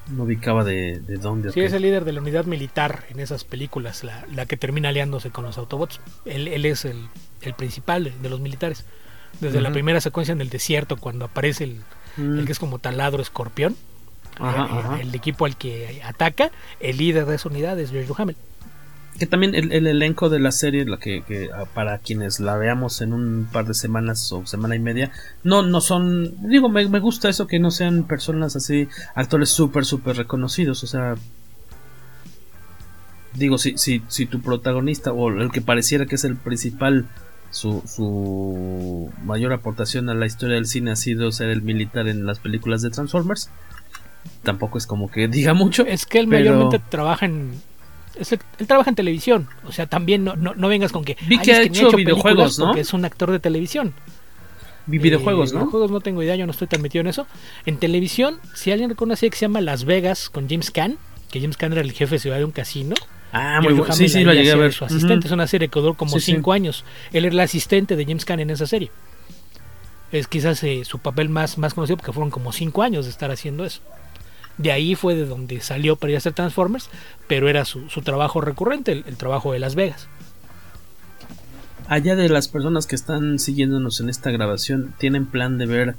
no 0.10 0.24
ubicaba 0.24 0.64
de, 0.64 1.00
de 1.00 1.18
dónde. 1.18 1.52
Sí, 1.52 1.62
es 1.62 1.74
el 1.74 1.82
líder 1.82 2.06
de 2.06 2.12
la 2.12 2.22
unidad 2.22 2.46
militar 2.46 3.06
en 3.10 3.20
esas 3.20 3.44
películas, 3.44 4.04
la, 4.04 4.26
la 4.34 4.46
que 4.46 4.58
termina 4.58 4.90
aliándose 4.90 5.32
con 5.32 5.44
los 5.44 5.58
Autobots. 5.58 6.00
Él, 6.26 6.48
él 6.48 6.66
es 6.66 6.86
el, 6.86 7.08
el, 7.42 7.54
principal 7.54 8.14
de, 8.22 8.30
los 8.30 8.40
militares. 8.40 8.86
Desde 9.40 9.62
la 9.62 9.72
primera 9.72 10.02
secuencia 10.02 10.32
en 10.32 10.42
el 10.42 10.50
desierto, 10.50 10.98
cuando 10.98 11.26
aparece 11.26 11.66
el, 11.66 11.82
el 12.18 12.46
que 12.46 12.52
es 12.52 12.60
como 12.60 12.80
taladro 12.80 13.22
escorpión, 13.22 13.76
el, 15.00 15.14
equipo 15.14 15.46
al 15.46 15.58
que 15.58 16.02
ataca, 16.04 16.52
el 16.80 16.98
líder 16.98 17.26
de 17.26 17.36
esa 17.36 17.50
unidad 17.50 17.80
es 17.80 17.92
George 17.92 18.08
Duhamel 18.08 18.36
que 19.18 19.26
también 19.26 19.56
el, 19.56 19.88
elenco 19.88 20.30
de 20.30 20.40
la 20.40 20.52
serie, 20.52 20.86
la 20.86 20.98
que, 20.98 21.50
ah, 21.54 21.66
para 21.74 21.98
quienes 22.00 22.40
la 22.40 22.56
veamos 22.58 23.02
en 23.02 23.14
un 23.14 23.48
par 23.52 23.66
de 23.66 23.74
semanas 23.74 24.32
o 24.32 24.46
semana 24.46 24.76
y 24.76 24.80
media, 24.80 25.12
no, 25.44 25.62
no 25.62 25.82
son, 25.82 26.50
digo, 26.50 26.70
me, 26.70 26.86
gusta 27.00 27.30
eso 27.30 27.48
que 27.48 27.60
no 27.60 27.72
sean 27.72 28.04
personas 28.04 28.56
así, 28.56 28.88
actores 29.16 29.50
súper, 29.50 29.86
súper 29.86 30.18
reconocidos, 30.18 30.84
o 30.84 30.88
sea, 30.88 31.16
digo, 33.34 33.58
si, 33.58 33.78
si, 33.78 34.02
si 34.08 34.26
tu 34.26 34.42
protagonista 34.42 35.12
o 35.12 35.30
el 35.30 35.52
que 35.52 35.62
pareciera 35.62 36.06
que 36.06 36.16
es 36.16 36.24
el 36.24 36.36
principal, 36.36 37.08
su, 37.50 37.82
su 37.88 39.12
mayor 39.24 39.54
aportación 39.54 40.10
a 40.10 40.14
la 40.14 40.26
historia 40.26 40.56
del 40.56 40.66
cine 40.66 40.92
ha 40.92 40.96
sido 40.96 41.32
ser 41.32 41.50
el 41.50 41.62
militar 41.62 42.08
en 42.08 42.26
las 42.26 42.40
películas 42.40 42.82
de 42.82 42.90
Transformers, 42.90 43.50
tampoco 44.44 44.78
es 44.78 44.86
como 44.86 45.10
que 45.10 45.28
diga 45.28 45.54
mucho. 45.54 45.86
Es 45.86 46.06
que 46.06 46.20
él 46.20 46.28
mayormente 46.28 46.80
trabaja 46.80 47.26
en 47.26 47.62
él 48.60 48.68
trabaja 48.68 48.90
en 48.90 48.96
televisión, 48.96 49.48
o 49.66 49.72
sea, 49.72 49.88
también 49.88 50.24
no, 50.24 50.36
no, 50.36 50.68
vengas 50.68 50.92
con 50.92 51.04
que... 51.04 51.18
Vi 51.28 51.40
que 51.40 51.54
ha 51.54 51.62
hecho, 51.62 51.92
videojuegos, 51.92 52.60
¿no? 52.60 52.66
Porque 52.66 52.82
es 52.82 52.94
un 52.94 53.06
actor 53.06 53.32
de 53.32 53.40
televisión. 53.40 53.94
Vi 54.88 54.98
videojuegos, 54.98 55.52
eh, 55.52 55.54
¿no? 55.54 55.60
Videojuegos 55.60 55.92
no 55.92 56.00
tengo 56.02 56.24
idea, 56.24 56.36
yo 56.36 56.46
no 56.46 56.52
estoy 56.52 56.68
tan 56.68 56.82
metido 56.82 57.02
en 57.02 57.08
eso. 57.08 57.28
En 57.66 57.78
televisión, 57.78 58.40
si 58.54 58.72
alguien 58.72 58.90
reconoce 58.90 59.30
que 59.30 59.36
se 59.36 59.42
llama 59.42 59.62
Las 59.62 59.86
Vegas 59.86 60.30
con 60.30 60.50
James 60.50 60.72
Caan, 60.72 60.98
que 61.30 61.42
James 61.42 61.58
Caan 61.58 61.74
era 61.74 61.82
el 61.82 61.92
jefe 61.92 62.16
de 62.16 62.20
ciudad 62.20 62.38
de 62.38 62.46
un 62.46 62.52
casino. 62.52 62.96
Ah, 63.34 63.60
muy 63.62 63.74
bueno. 63.74 63.94
Sí, 63.94 64.08
sí, 64.08 64.24
lo 64.24 64.34
llegué 64.34 64.52
a 64.52 64.56
ver. 64.56 64.74
Su 64.74 64.86
asistente, 64.86 65.28
es 65.28 65.34
una 65.34 65.48
serie 65.48 65.68
que 65.68 65.80
duró 65.80 65.96
como 65.96 66.20
cinco 66.20 66.54
años. 66.54 66.86
Él 67.12 67.26
era 67.26 67.34
el 67.34 67.40
asistente 67.42 67.96
de 67.96 68.06
James 68.06 68.26
Caan 68.26 68.40
en 68.40 68.50
esa 68.50 68.66
serie. 68.66 68.92
Es 70.12 70.28
quizás 70.28 70.64
eh, 70.64 70.86
su 70.86 71.00
papel 71.00 71.28
más, 71.28 71.58
más 71.58 71.74
conocido 71.74 71.98
porque 71.98 72.14
fueron 72.14 72.32
como 72.32 72.54
cinco 72.54 72.82
años 72.82 73.06
de 73.06 73.12
estar 73.12 73.30
haciendo 73.30 73.66
eso. 73.66 73.82
De 74.58 74.72
ahí 74.72 74.96
fue 74.96 75.16
de 75.16 75.26
donde 75.26 75.62
salió 75.62 75.96
para 75.96 76.12
ir 76.12 76.16
a 76.16 76.18
hacer 76.18 76.34
Transformers, 76.34 76.90
pero 77.28 77.48
era 77.48 77.66
su, 77.66 77.88
trabajo 78.04 78.42
recurrente, 78.42 78.92
el, 78.92 79.18
trabajo 79.18 79.54
de 79.54 79.60
Las 79.60 79.76
Vegas. 79.76 80.08
Allá 81.88 82.16
de 82.16 82.28
las 82.28 82.48
personas 82.48 82.88
que 82.88 82.96
están 82.96 83.40
siguiéndonos 83.40 84.02
en 84.02 84.10
esta 84.10 84.32
grabación, 84.32 84.94
¿tienen 84.98 85.26
plan 85.26 85.58
de 85.58 85.66
ver 85.68 85.96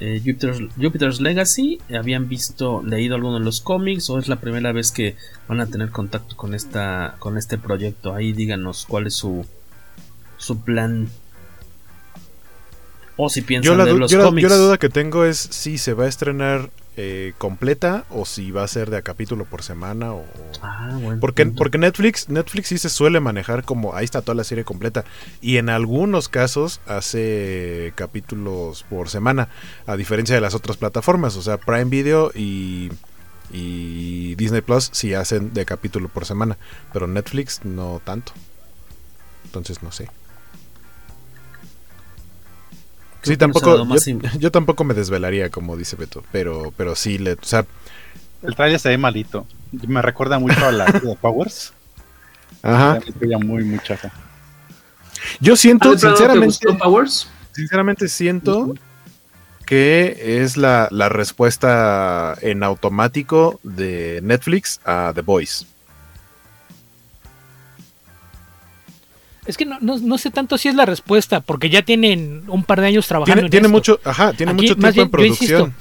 eh, 0.00 0.22
Jupiter's, 0.24 1.20
Legacy? 1.20 1.80
¿Habían 1.92 2.28
visto, 2.28 2.82
leído 2.82 3.16
alguno 3.16 3.38
de 3.38 3.44
los 3.44 3.60
cómics? 3.60 4.08
¿O 4.10 4.18
es 4.18 4.28
la 4.28 4.36
primera 4.36 4.72
vez 4.72 4.92
que 4.92 5.16
van 5.48 5.60
a 5.60 5.66
tener 5.66 5.90
contacto 5.90 6.36
con, 6.36 6.54
esta, 6.54 7.16
con 7.18 7.36
este 7.36 7.58
proyecto? 7.58 8.14
Ahí 8.14 8.32
díganos 8.32 8.86
cuál 8.88 9.08
es 9.08 9.14
su, 9.14 9.44
su 10.38 10.60
plan 10.60 11.08
o 13.20 13.28
si 13.28 13.42
piensan 13.42 13.76
yo 13.76 13.84
la, 13.84 13.92
los 13.92 14.10
yo 14.10 14.22
cómics. 14.22 14.42
yo 14.44 14.48
la 14.48 14.62
duda 14.62 14.78
que 14.78 14.88
tengo 14.88 15.24
es 15.24 15.36
si 15.36 15.76
se 15.76 15.92
va 15.92 16.04
a 16.04 16.08
estrenar 16.08 16.70
eh, 17.00 17.32
completa 17.38 18.04
o 18.10 18.26
si 18.26 18.50
va 18.50 18.64
a 18.64 18.68
ser 18.68 18.90
de 18.90 18.96
a 18.96 19.02
capítulo 19.02 19.44
por 19.44 19.62
semana 19.62 20.14
o 20.14 20.24
ah, 20.62 20.98
porque 21.20 21.46
porque 21.46 21.78
Netflix 21.78 22.28
Netflix 22.28 22.66
sí 22.70 22.78
se 22.78 22.88
suele 22.88 23.20
manejar 23.20 23.62
como 23.62 23.94
ahí 23.94 24.04
está 24.04 24.20
toda 24.20 24.34
la 24.34 24.42
serie 24.42 24.64
completa 24.64 25.04
y 25.40 25.58
en 25.58 25.68
algunos 25.68 26.28
casos 26.28 26.80
hace 26.88 27.92
capítulos 27.94 28.84
por 28.90 29.10
semana 29.10 29.48
a 29.86 29.94
diferencia 29.94 30.34
de 30.34 30.40
las 30.40 30.56
otras 30.56 30.76
plataformas 30.76 31.36
o 31.36 31.42
sea 31.42 31.56
Prime 31.56 31.84
Video 31.84 32.32
y 32.34 32.90
y 33.52 34.34
Disney 34.34 34.60
Plus 34.60 34.90
sí 34.92 35.14
hacen 35.14 35.54
de 35.54 35.64
capítulo 35.64 36.08
por 36.08 36.26
semana 36.26 36.58
pero 36.92 37.06
Netflix 37.06 37.64
no 37.64 38.02
tanto. 38.04 38.32
Entonces 39.44 39.84
no 39.84 39.92
sé 39.92 40.08
Sí, 43.22 43.36
tampoco. 43.36 43.86
Yo, 44.38 44.50
tampoco 44.50 44.84
me 44.84 44.94
desvelaría, 44.94 45.50
como 45.50 45.76
dice 45.76 45.96
Beto. 45.96 46.22
Pero, 46.32 46.72
pero 46.76 46.94
sí, 46.94 47.18
le, 47.18 47.32
o 47.32 47.38
sea. 47.42 47.66
El 48.42 48.54
trailer 48.54 48.78
se 48.78 48.90
ve 48.90 48.98
malito. 48.98 49.46
Me 49.86 50.00
recuerda 50.02 50.38
mucho 50.38 50.64
a 50.64 50.72
la 50.72 50.84
de 50.86 51.16
Powers. 51.20 51.72
Ajá. 52.62 53.00
muy, 53.44 53.64
muy 53.64 53.78
chafa. 53.80 54.10
Yo 55.40 55.56
siento, 55.56 55.96
sinceramente. 55.98 56.56
Powers? 56.78 57.28
Sinceramente 57.52 58.08
siento 58.08 58.74
que 59.66 60.40
es 60.42 60.56
la, 60.56 60.88
la 60.90 61.08
respuesta 61.08 62.36
en 62.40 62.62
automático 62.62 63.60
de 63.64 64.20
Netflix 64.22 64.80
a 64.84 65.12
The 65.14 65.22
Voice. 65.22 65.66
Es 69.48 69.56
que 69.56 69.64
no, 69.64 69.78
no, 69.80 69.98
no, 69.98 70.18
sé 70.18 70.30
tanto 70.30 70.56
si 70.58 70.68
es 70.68 70.74
la 70.76 70.84
respuesta, 70.86 71.40
porque 71.40 71.70
ya 71.70 71.82
tienen 71.82 72.44
un 72.48 72.62
par 72.62 72.80
de 72.80 72.86
años 72.88 73.08
trabajando 73.08 73.34
tiene, 73.40 73.46
en 73.46 73.50
tiene 73.50 73.66
esto. 73.66 73.72
mucho, 73.76 74.00
ajá, 74.04 74.32
tiene 74.34 74.52
Aquí, 74.52 74.62
mucho 74.62 74.76
tiempo 74.76 75.02
en 75.02 75.10
bien, 75.10 75.32
insisto, 75.32 75.54
producción. 75.56 75.74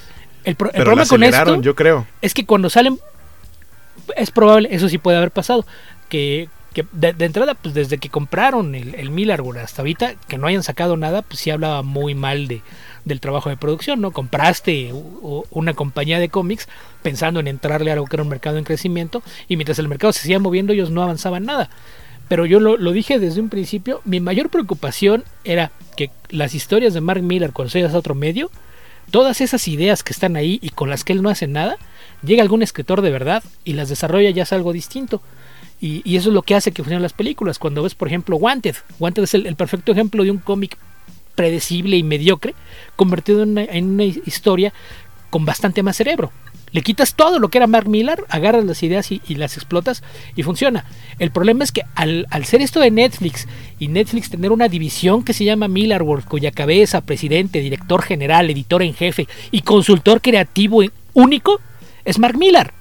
el, 0.45 0.55
pro- 0.55 0.67
el 0.69 0.71
pero 0.71 0.83
problema 0.85 1.07
con 1.07 1.23
esto 1.23 1.61
yo 1.61 1.75
creo. 1.75 2.07
es 2.21 2.33
que 2.33 2.45
cuando 2.45 2.69
salen, 2.69 2.97
es 4.15 4.31
probable, 4.31 4.69
eso 4.71 4.87
sí 4.89 4.97
puede 4.97 5.17
haber 5.17 5.31
pasado, 5.31 5.65
que, 6.09 6.47
que 6.73 6.85
de, 6.93 7.11
de 7.13 7.25
entrada, 7.25 7.55
pues 7.55 7.75
desde 7.75 7.97
que 7.97 8.09
compraron 8.09 8.73
el, 8.73 8.95
el 8.95 9.09
Millarwood 9.09 9.57
hasta 9.57 9.81
ahorita, 9.81 10.15
que 10.29 10.37
no 10.37 10.47
hayan 10.47 10.63
sacado 10.63 10.95
nada, 10.95 11.21
pues 11.21 11.39
sí 11.41 11.49
hablaba 11.51 11.83
muy 11.83 12.15
mal 12.15 12.47
de, 12.47 12.61
del 13.03 13.19
trabajo 13.19 13.49
de 13.49 13.57
producción, 13.57 13.99
¿no? 13.99 14.11
Compraste 14.11 14.93
una 15.51 15.73
compañía 15.73 16.19
de 16.19 16.29
cómics 16.29 16.69
pensando 17.01 17.41
en 17.41 17.47
entrarle 17.47 17.91
a 17.91 17.95
algo 17.95 18.05
que 18.05 18.15
era 18.15 18.23
un 18.23 18.29
mercado 18.29 18.57
en 18.57 18.63
crecimiento 18.63 19.21
y 19.49 19.57
mientras 19.57 19.77
el 19.79 19.89
mercado 19.89 20.13
se 20.13 20.21
seguía 20.21 20.39
moviendo 20.39 20.71
ellos 20.71 20.89
no 20.89 21.03
avanzaban 21.03 21.43
nada. 21.43 21.69
Pero 22.27 22.45
yo 22.45 22.59
lo, 22.59 22.77
lo 22.77 22.91
dije 22.91 23.19
desde 23.19 23.41
un 23.41 23.49
principio, 23.49 24.01
mi 24.05 24.19
mayor 24.19 24.49
preocupación 24.49 25.23
era 25.43 25.71
que 25.95 26.11
las 26.29 26.53
historias 26.53 26.93
de 26.93 27.01
Mark 27.01 27.21
Miller 27.21 27.51
cuando 27.53 27.71
se 27.71 27.83
a 27.83 27.97
otro 27.97 28.15
medio, 28.15 28.51
todas 29.11 29.41
esas 29.41 29.67
ideas 29.67 30.03
que 30.03 30.13
están 30.13 30.35
ahí 30.35 30.59
y 30.61 30.69
con 30.69 30.89
las 30.89 31.03
que 31.03 31.13
él 31.13 31.21
no 31.21 31.29
hace 31.29 31.47
nada, 31.47 31.77
llega 32.23 32.41
algún 32.41 32.61
escritor 32.61 33.01
de 33.01 33.11
verdad 33.11 33.43
y 33.63 33.73
las 33.73 33.89
desarrolla 33.89 34.29
ya 34.29 34.43
es 34.43 34.53
algo 34.53 34.73
distinto. 34.73 35.21
Y, 35.79 36.15
eso 36.15 36.29
es 36.29 36.33
lo 36.33 36.41
que 36.41 36.55
hace 36.55 36.71
que 36.71 36.81
funcionen 36.81 37.03
las 37.03 37.13
películas. 37.13 37.59
Cuando 37.59 37.83
ves, 37.83 37.93
por 37.93 38.07
ejemplo, 38.07 38.37
Wanted, 38.37 38.75
Wanted 38.99 39.23
es 39.23 39.33
el, 39.35 39.55
perfecto 39.55 39.91
ejemplo 39.91 40.23
de 40.23 40.31
un 40.31 40.39
cómic 40.39 40.77
predecible 41.35 41.97
y 41.97 42.03
mediocre 42.03 42.55
convertido 42.95 43.43
en 43.43 43.85
una 43.85 44.03
historia 44.03 44.73
con 45.29 45.45
bastante 45.45 45.83
más 45.83 45.97
cerebro. 45.97 46.31
Le 46.71 46.81
quitas 46.81 47.15
todo 47.15 47.39
lo 47.39 47.49
que 47.49 47.59
era 47.59 47.67
Mark 47.67 47.87
Millar, 47.87 48.23
agarras 48.29 48.65
las 48.65 48.83
ideas 48.83 49.11
y, 49.11 49.21
las 49.35 49.55
explotas 49.55 50.03
y 50.35 50.43
funciona. 50.43 50.85
El 51.17 51.31
problema 51.31 51.63
es 51.63 51.71
que 51.71 51.83
al, 51.95 52.27
al 52.29 52.45
ser 52.45 52.61
esto 52.61 52.79
de 52.79 52.91
Netflix 52.91 53.47
y 53.79 53.87
Netflix 53.87 54.29
tener 54.29 54.51
una 54.51 54.67
división 54.67 55.23
que 55.23 55.33
se 55.33 55.45
llama 55.45 55.67
Millar 55.67 56.03
World, 56.03 56.25
cuya 56.25 56.51
cabeza, 56.51 57.01
presidente, 57.01 57.59
director 57.59 58.01
general, 58.01 58.49
editor 58.49 58.83
en 58.83 58.93
jefe 58.93 59.27
y 59.51 59.61
consultor 59.61 60.21
creativo 60.21 60.81
único 61.13 61.61
es 62.03 62.19
Mark 62.19 62.37
Millar. 62.37 62.73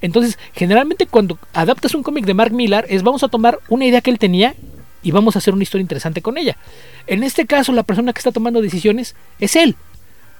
Entonces, 0.00 0.38
generalmente 0.52 1.06
cuando 1.06 1.38
adaptas 1.54 1.94
un 1.94 2.02
cómic 2.02 2.26
de 2.26 2.34
Mark 2.34 2.52
Millar 2.52 2.84
es 2.88 3.02
vamos 3.02 3.22
a 3.22 3.28
tomar 3.28 3.58
una 3.68 3.86
idea 3.86 4.00
que 4.00 4.10
él 4.10 4.18
tenía 4.18 4.54
y 5.02 5.10
vamos 5.10 5.34
a 5.34 5.38
hacer 5.38 5.54
una 5.54 5.62
historia 5.62 5.82
interesante 5.82 6.22
con 6.22 6.38
ella. 6.38 6.56
En 7.06 7.22
este 7.22 7.46
caso, 7.46 7.72
la 7.72 7.82
persona 7.82 8.12
que 8.12 8.18
está 8.18 8.32
tomando 8.32 8.60
decisiones 8.60 9.14
es 9.38 9.56
él. 9.56 9.76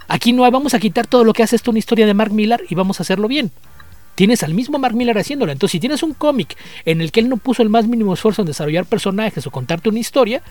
Aquí 0.08 0.32
no 0.32 0.48
vamos 0.50 0.74
a 0.74 0.80
quitar 0.80 1.06
todo 1.06 1.24
lo 1.24 1.32
que 1.32 1.42
hace 1.42 1.56
esto 1.56 1.70
una 1.70 1.78
historia 1.78 2.06
de 2.06 2.14
Mark 2.14 2.32
Millar 2.32 2.60
y 2.68 2.74
vamos 2.74 3.00
a 3.00 3.02
hacerlo 3.02 3.28
bien. 3.28 3.50
Tienes 4.14 4.42
al 4.42 4.54
mismo 4.54 4.78
Mark 4.78 4.94
Millar 4.94 5.18
haciéndolo. 5.18 5.50
Entonces, 5.50 5.72
si 5.72 5.80
tienes 5.80 6.02
un 6.02 6.14
cómic 6.14 6.56
en 6.84 7.00
el 7.00 7.10
que 7.10 7.20
él 7.20 7.28
no 7.28 7.36
puso 7.36 7.62
el 7.62 7.68
más 7.68 7.86
mínimo 7.86 8.14
esfuerzo 8.14 8.42
en 8.42 8.46
desarrollar 8.46 8.86
personajes 8.86 9.46
o 9.46 9.50
contarte 9.50 9.88
una 9.88 9.98
historia, 9.98 10.42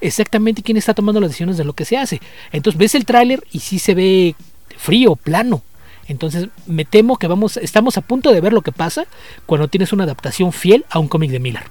exactamente 0.00 0.62
quién 0.62 0.76
está 0.76 0.92
tomando 0.92 1.20
las 1.20 1.30
decisiones 1.30 1.56
de 1.56 1.64
lo 1.64 1.72
que 1.72 1.84
se 1.84 1.96
hace. 1.96 2.20
Entonces, 2.52 2.78
ves 2.78 2.94
el 2.94 3.06
tráiler 3.06 3.42
y 3.52 3.60
sí 3.60 3.78
se 3.78 3.94
ve 3.94 4.34
frío, 4.76 5.16
plano. 5.16 5.62
Entonces, 6.08 6.48
me 6.66 6.84
temo 6.84 7.16
que 7.16 7.26
vamos, 7.26 7.56
estamos 7.56 7.96
a 7.96 8.02
punto 8.02 8.32
de 8.32 8.40
ver 8.40 8.52
lo 8.52 8.62
que 8.62 8.72
pasa 8.72 9.06
cuando 9.46 9.68
tienes 9.68 9.92
una 9.92 10.04
adaptación 10.04 10.52
fiel 10.52 10.84
a 10.90 10.98
un 10.98 11.08
cómic 11.08 11.30
de 11.30 11.40
Millar. 11.40 11.70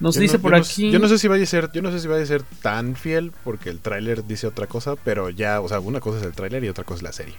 Nos 0.00 0.14
Yo 0.14 0.22
dice 0.22 0.36
no- 0.38 0.42
por 0.42 0.52
yo 0.52 0.56
no- 0.58 0.64
aquí. 0.64 0.90
yo 0.90 0.98
no 0.98 1.08
sé 1.08 1.18
si 1.18 1.28
vaya 1.28 1.44
a 1.44 1.46
ser, 1.46 1.70
yo 1.72 1.82
no 1.82 1.90
sé 1.92 2.00
si 2.00 2.08
vaya 2.08 2.22
a 2.22 2.26
ser 2.26 2.42
tan 2.62 2.96
fiel 2.96 3.32
porque 3.44 3.68
el 3.70 3.80
tráiler 3.80 4.26
dice 4.26 4.46
otra 4.46 4.66
cosa, 4.66 4.96
pero 4.96 5.28
ya, 5.30 5.60
o 5.60 5.68
sea, 5.68 5.78
una 5.80 6.00
cosa 6.00 6.18
es 6.20 6.24
el 6.24 6.32
tráiler 6.32 6.64
y 6.64 6.68
otra 6.68 6.84
cosa 6.84 6.96
es 6.98 7.02
la 7.02 7.12
serie. 7.12 7.34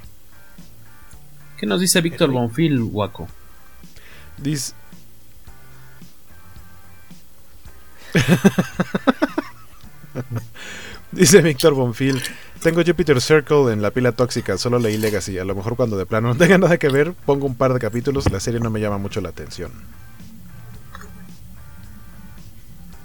¿Qué 1.57 1.65
nos 1.65 1.79
dice 1.81 2.01
Víctor 2.01 2.31
Bonfil, 2.31 2.81
Waco? 2.81 3.27
Dice 4.37 4.73
Dice 11.11 11.41
Víctor 11.41 11.73
Bonfil, 11.73 12.21
tengo 12.61 12.81
Jupiter 12.85 13.19
Circle 13.21 13.73
en 13.73 13.81
la 13.81 13.91
pila 13.91 14.11
tóxica, 14.13 14.57
solo 14.57 14.79
leí 14.79 14.97
Legacy, 14.97 15.37
a 15.39 15.43
lo 15.45 15.55
mejor 15.55 15.75
cuando 15.75 15.97
de 15.97 16.05
plano 16.05 16.29
no 16.29 16.35
tenga 16.37 16.57
nada 16.57 16.77
que 16.77 16.87
ver, 16.89 17.13
pongo 17.25 17.45
un 17.47 17.55
par 17.55 17.73
de 17.73 17.79
capítulos, 17.79 18.31
la 18.31 18.39
serie 18.39 18.59
no 18.61 18.69
me 18.69 18.79
llama 18.79 18.97
mucho 18.97 19.19
la 19.19 19.29
atención. 19.29 19.71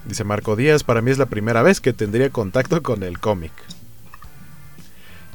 Dice 0.07 0.24
Marco 0.24 0.54
Díaz, 0.54 0.84
para 0.84 1.02
mí 1.02 1.11
es 1.11 1.18
la 1.18 1.26
primera 1.26 1.62
vez 1.62 1.80
que 1.80 1.92
tendría 1.92 2.30
contacto 2.30 2.82
con 2.82 3.02
el 3.02 3.18
cómic. 3.18 3.52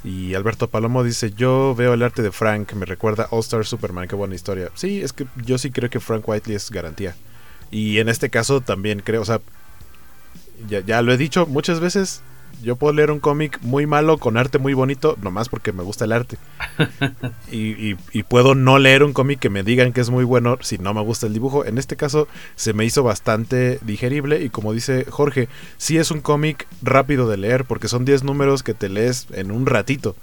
Y 0.04 0.34
Alberto 0.34 0.68
Palomo 0.68 1.04
dice, 1.04 1.32
yo 1.32 1.76
veo 1.76 1.94
el 1.94 2.02
arte 2.02 2.22
de 2.22 2.32
Frank, 2.32 2.74
me 2.74 2.86
recuerda 2.86 3.28
All 3.30 3.42
Star 3.42 3.66
Superman, 3.66 4.08
qué 4.08 4.16
buena 4.16 4.34
historia. 4.34 4.72
Sí, 4.74 5.02
es 5.02 5.14
que 5.14 5.28
yo 5.46 5.58
sí 5.58 5.72
creo 5.72 5.90
que 5.90 6.00
Frank 6.00 6.28
Whiteley 6.28 6.56
es 6.56 6.72
garantía. 6.72 7.16
Y 7.70 8.00
en 8.00 8.10
este 8.10 8.30
caso 8.30 8.62
también 8.62 9.02
creo, 9.02 9.22
o 9.22 9.26
sea, 9.26 9.42
ya, 10.68 10.80
ya 10.80 11.02
lo 11.02 11.14
he 11.14 11.18
dicho 11.18 11.46
muchas 11.46 11.80
veces, 11.80 12.22
yo 12.64 12.76
puedo 12.76 12.94
leer 12.94 13.12
un 13.12 13.20
cómic 13.20 13.60
muy 13.62 13.86
malo 13.86 14.18
con 14.18 14.38
arte 14.38 14.58
muy 14.60 14.74
bonito, 14.74 15.18
nomás 15.22 15.50
porque 15.50 15.72
me 15.72 15.84
gusta 15.84 16.06
el 16.06 16.12
arte. 16.12 16.38
y, 17.52 17.92
y- 17.92 17.98
y 18.12 18.24
puedo 18.24 18.56
no 18.56 18.80
leer 18.80 19.04
un 19.04 19.14
cómic 19.14 19.40
que 19.40 19.50
me 19.50 19.64
digan 19.64 19.94
que 19.94 20.02
es 20.02 20.10
muy 20.10 20.24
bueno 20.24 20.58
si 20.62 20.78
no 20.78 20.94
me 20.94 21.02
gusta 21.02 21.28
el 21.28 21.34
dibujo. 21.34 21.66
En 21.66 21.78
este 21.78 21.96
caso 21.96 22.28
se 22.56 22.74
me 22.74 22.86
hizo 22.86 23.04
bastante 23.04 23.80
digerible 23.84 24.42
y 24.44 24.50
como 24.50 24.74
dice 24.74 25.06
Jorge, 25.10 25.50
sí 25.78 25.98
es 25.98 26.12
un 26.12 26.22
cómic 26.22 26.68
rápido 26.82 27.28
de 27.30 27.38
leer 27.38 27.66
porque 27.66 27.88
son 27.88 28.06
10 28.06 28.24
números 28.24 28.64
que 28.64 28.74
te 28.74 28.90
lees 28.90 29.28
en 29.34 29.52
un 29.52 29.66
ratito. 29.66 30.16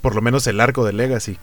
Por 0.00 0.14
lo 0.14 0.22
menos 0.22 0.46
el 0.46 0.60
arco 0.60 0.84
de 0.84 0.92
Legacy. 0.92 1.36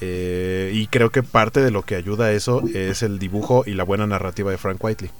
Eh, 0.00 0.70
y 0.72 0.86
creo 0.86 1.10
que 1.10 1.22
parte 1.24 1.60
de 1.60 1.70
lo 1.72 1.82
que 1.82 1.96
ayuda 1.96 2.26
a 2.26 2.32
eso 2.32 2.62
es 2.74 3.02
el 3.02 3.18
dibujo 3.18 3.64
y 3.66 3.74
la 3.74 3.82
buena 3.84 4.06
narrativa 4.06 4.50
de 4.50 4.58
Frank 4.58 4.82
Whiteley. 4.82 5.10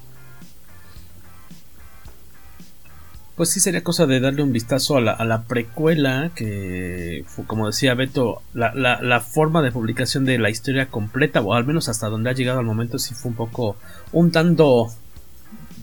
Pues 3.41 3.49
sí 3.49 3.59
sería 3.59 3.83
cosa 3.83 4.05
de 4.05 4.19
darle 4.19 4.43
un 4.43 4.53
vistazo 4.53 4.97
a 4.97 5.01
la, 5.01 5.13
a 5.13 5.25
la 5.25 5.45
precuela, 5.45 6.29
que 6.35 7.25
como 7.47 7.65
decía 7.65 7.95
Beto, 7.95 8.43
la, 8.53 8.71
la- 8.75 9.19
forma 9.19 9.63
de 9.63 9.71
publicación 9.71 10.25
de 10.25 10.37
la 10.37 10.51
historia 10.51 10.89
completa, 10.89 11.41
o 11.41 11.55
al 11.55 11.65
menos 11.65 11.89
hasta 11.89 12.07
donde 12.07 12.29
ha 12.29 12.33
llegado 12.33 12.59
al 12.59 12.67
momento, 12.67 12.99
sí 12.99 13.15
fue 13.15 13.31
un 13.31 13.35
poco, 13.35 13.77
un 14.11 14.31
tanto 14.31 14.89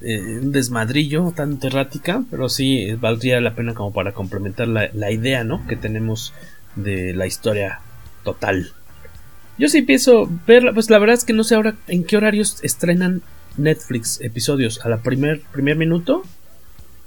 eh, 0.02 0.38
un 0.40 0.52
desmadrillo, 0.52 1.32
tanto 1.34 1.66
errática, 1.66 2.22
pero 2.30 2.48
sí 2.48 2.82
eh, 2.82 2.94
valdría 2.94 3.40
la 3.40 3.56
pena 3.56 3.74
como 3.74 3.92
para 3.92 4.12
complementar 4.12 4.68
la, 4.68 4.88
la 4.92 5.10
idea, 5.10 5.42
¿no? 5.42 5.66
Que 5.66 5.74
tenemos 5.74 6.34
de 6.76 7.12
la 7.12 7.26
historia 7.26 7.80
total. 8.22 8.70
Yo 9.58 9.66
sí 9.68 9.82
pienso 9.82 10.30
verla, 10.46 10.72
pues 10.74 10.90
la 10.90 11.00
verdad 11.00 11.14
es 11.14 11.24
que 11.24 11.32
no 11.32 11.42
sé 11.42 11.56
ahora 11.56 11.74
en 11.88 12.04
qué 12.04 12.18
horarios 12.18 12.62
estrenan 12.62 13.20
Netflix 13.56 14.20
episodios, 14.20 14.80
a 14.84 14.88
la 14.88 14.98
primer, 14.98 15.40
primer 15.50 15.74
minuto. 15.74 16.22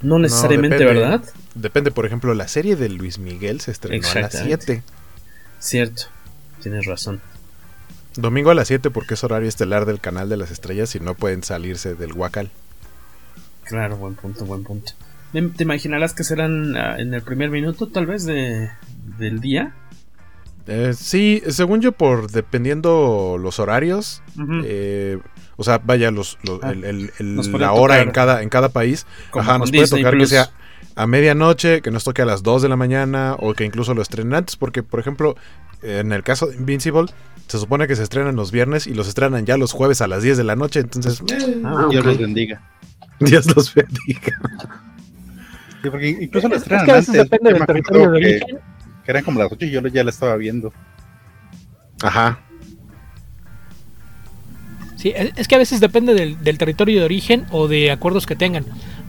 No 0.01 0.19
necesariamente, 0.19 0.77
depende. 0.77 1.01
¿verdad? 1.01 1.23
Depende, 1.55 1.91
por 1.91 2.05
ejemplo, 2.05 2.33
la 2.33 2.47
serie 2.47 2.75
de 2.75 2.89
Luis 2.89 3.19
Miguel 3.19 3.61
se 3.61 3.71
estrenó 3.71 3.95
a 3.95 4.01
las 4.01 4.15
Exactamente. 4.15 4.65
7. 4.65 4.83
Cierto, 5.59 6.03
tienes 6.61 6.85
razón. 6.85 7.21
Domingo 8.15 8.51
a 8.51 8.55
las 8.55 8.67
7 8.67 8.89
porque 8.89 9.13
es 9.13 9.23
horario 9.23 9.47
estelar 9.47 9.85
del 9.85 9.99
canal 9.99 10.27
de 10.27 10.37
las 10.37 10.51
estrellas 10.51 10.95
y 10.95 10.99
no 10.99 11.15
pueden 11.15 11.43
salirse 11.43 11.95
del 11.95 12.13
Huacal. 12.13 12.49
Claro, 13.63 13.97
buen 13.97 14.15
punto, 14.15 14.45
buen 14.45 14.63
punto. 14.63 14.93
¿Te 15.31 15.63
imaginarás 15.63 16.13
que 16.13 16.25
serán 16.25 16.75
ah, 16.75 16.99
en 16.99 17.13
el 17.13 17.21
primer 17.21 17.49
minuto, 17.49 17.87
tal 17.87 18.05
vez, 18.05 18.25
de, 18.25 18.69
del 19.17 19.39
día? 19.39 19.73
Eh, 20.67 20.93
sí, 20.93 21.41
según 21.47 21.79
yo, 21.79 21.93
por 21.93 22.29
dependiendo 22.29 23.37
los 23.39 23.59
horarios, 23.59 24.21
eh, 24.65 25.19
o 25.61 25.63
sea, 25.63 25.79
vaya, 25.83 26.11
los, 26.11 26.37
los- 26.43 26.59
Ah, 26.63 26.71
el- 26.71 26.83
el- 26.83 27.11
el- 27.19 27.35
la 27.59 27.71
hora 27.71 27.95
tocar 27.95 28.07
en 28.07 28.11
cada, 28.11 28.41
en 28.43 28.49
cada 28.49 28.69
país, 28.69 29.05
ajá, 29.33 29.57
nos 29.57 29.69
puede 29.71 29.83
Disney 29.83 30.03
tocar 30.03 30.17
que 30.19 30.25
sea 30.25 30.49
a 30.95 31.07
medianoche, 31.07 31.81
que 31.81 31.89
nos 31.91 32.03
toque 32.03 32.21
a 32.21 32.25
las 32.25 32.43
2 32.43 32.61
de 32.61 32.67
la 32.69 32.75
mañana 32.75 33.35
o 33.39 33.53
que 33.53 33.63
incluso 33.63 33.93
lo 33.93 34.01
estrenen 34.01 34.33
antes, 34.33 34.57
porque, 34.57 34.83
por 34.83 34.99
ejemplo, 34.99 35.35
en 35.81 36.11
el 36.11 36.21
caso 36.23 36.47
de 36.47 36.55
Invincible, 36.57 37.05
se 37.47 37.57
supone 37.59 37.87
que 37.87 37.95
se 37.95 38.03
estrenan 38.03 38.35
los 38.35 38.51
viernes 38.51 38.87
y 38.87 38.93
los 38.93 39.07
estrenan 39.07 39.45
ya 39.45 39.55
los 39.57 39.71
jueves 39.71 40.01
a 40.01 40.07
las 40.07 40.21
10 40.23 40.37
de 40.37 40.43
la 40.43 40.55
noche, 40.55 40.81
entonces... 40.81 41.21
eh, 41.31 41.61
Ah, 41.63 41.87
Dios 41.89 42.05
los 42.05 42.17
bendiga. 42.17 42.61
Dios 43.19 43.55
los 43.55 43.73
bendiga. 43.73 44.39
Sí, 45.83 45.89
porque 45.89 46.09
incluso 46.09 46.47
lo 46.47 46.55
Es 46.55 46.61
estrenan 46.63 46.85
que 46.85 46.91
a 46.91 46.95
veces 46.95 47.09
antes. 47.09 47.29
depende 47.29 47.53
del 47.53 47.65
territorio 47.65 48.11
de 48.11 48.19
que, 48.21 48.39
que 49.05 49.11
eran 49.11 49.23
como 49.23 49.39
las 49.39 49.51
8 49.51 49.65
y 49.65 49.71
yo 49.71 49.81
ya 49.87 50.03
la 50.03 50.09
estaba 50.11 50.35
viendo. 50.35 50.71
Ajá. 52.03 52.39
Sí, 55.01 55.13
es 55.15 55.47
que 55.47 55.55
a 55.55 55.57
veces 55.57 55.79
depende 55.79 56.13
del, 56.13 56.57
territorio 56.59 56.99
de 56.99 57.05
origen 57.05 57.47
o 57.49 57.67
de 57.67 57.89
acuerdos 57.89 58.27
que 58.27 58.35
tengan. 58.35 58.65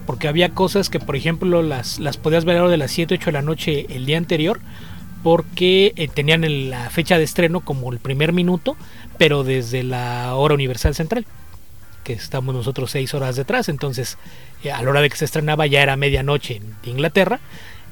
Porque 0.07 0.27
había 0.27 0.49
cosas 0.49 0.89
que, 0.89 0.99
por 0.99 1.17
ejemplo, 1.17 1.63
las, 1.63 1.99
las 1.99 2.17
podías 2.17 2.47
ver 2.47 2.57
a 2.57 2.67
de 2.67 2.79
las 2.79 2.93
7, 2.93 3.17
8 3.17 3.27
de 3.27 3.33
la 3.33 3.43
noche 3.43 3.87
el 3.91 4.07
día 4.07 4.17
anterior, 4.17 4.59
porque 5.23 5.93
eh, 5.97 6.09
tenían 6.09 6.71
la 6.71 6.89
fecha 6.89 7.19
de 7.19 7.25
estreno 7.25 7.61
como 7.61 7.93
el 7.93 7.99
primer 7.99 8.33
minuto, 8.33 8.75
pero 9.19 9.45
desde 9.45 9.83
la 9.83 10.35
hora 10.35 10.55
universal 10.55 10.95
central. 10.95 11.27
que 12.05 12.15
estamos 12.15 12.55
nosotros 12.55 12.91
seis 12.91 13.13
horas 13.13 13.37
detrás, 13.37 13.69
entonces 13.69 14.17
eh, 14.65 14.73
a 14.73 14.83
la 14.83 14.89
hora 14.89 15.03
de 15.03 15.11
que 15.11 15.17
se 15.17 15.27
estrenaba 15.27 15.67
ya 15.67 15.83
era 15.83 15.99
medianoche 15.99 16.57
en 16.57 16.75
Inglaterra, 16.85 17.39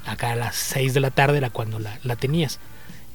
acá 0.07 0.33
a 0.33 0.37
las 0.37 0.57
6 0.57 0.95
de 0.95 1.01
la 1.01 1.11
tarde 1.11 1.37
era 1.37 1.51
cuando 1.51 1.79
la, 1.79 1.99
la 2.03 2.17
tenías. 2.17 2.61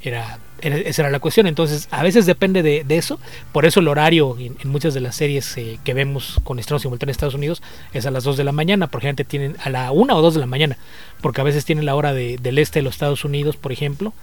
Era, 0.06 0.40
era, 0.62 0.78
esa 0.78 1.02
era 1.02 1.12
la 1.12 1.20
cuestión. 1.20 1.48
Entonces, 1.48 1.88
a 1.92 2.04
veces 2.04 2.26
depende 2.26 2.62
de, 2.62 2.84
de 2.84 2.98
eso. 2.98 3.20
Por 3.52 3.66
eso 3.66 3.80
el 3.80 3.88
horario 3.88 4.38
en, 4.40 4.56
en 4.62 4.70
muchas 4.70 4.94
de 4.94 5.02
las 5.02 5.16
series 5.16 5.58
eh, 5.58 5.80
que 5.84 5.94
vemos 5.94 6.40
con 6.44 6.60
estrenos 6.60 6.84
simultáneos 6.84 7.10
en 7.10 7.18
Estados 7.18 7.34
Unidos 7.34 7.64
es 7.94 8.06
a 8.06 8.12
las 8.12 8.24
2 8.24 8.38
de 8.38 8.44
la 8.44 8.52
mañana. 8.52 8.88
Porque 8.88 9.08
gente 9.08 9.24
tienen 9.24 9.58
a 9.64 9.70
la 9.70 9.92
1 9.92 10.16
o 10.16 10.22
2 10.22 10.36
de 10.36 10.40
la 10.40 10.46
mañana. 10.46 10.78
Porque 11.22 11.42
a 11.42 11.44
veces 11.44 11.66
tienen 11.66 11.86
la 11.86 11.96
hora 11.96 12.14
de, 12.14 12.38
del 12.38 12.60
este 12.60 12.80
de 12.80 12.84
los 12.84 12.94
Estados 12.96 13.26
Unidos, 13.26 13.58
por 13.58 13.72
ejemplo. 13.72 14.14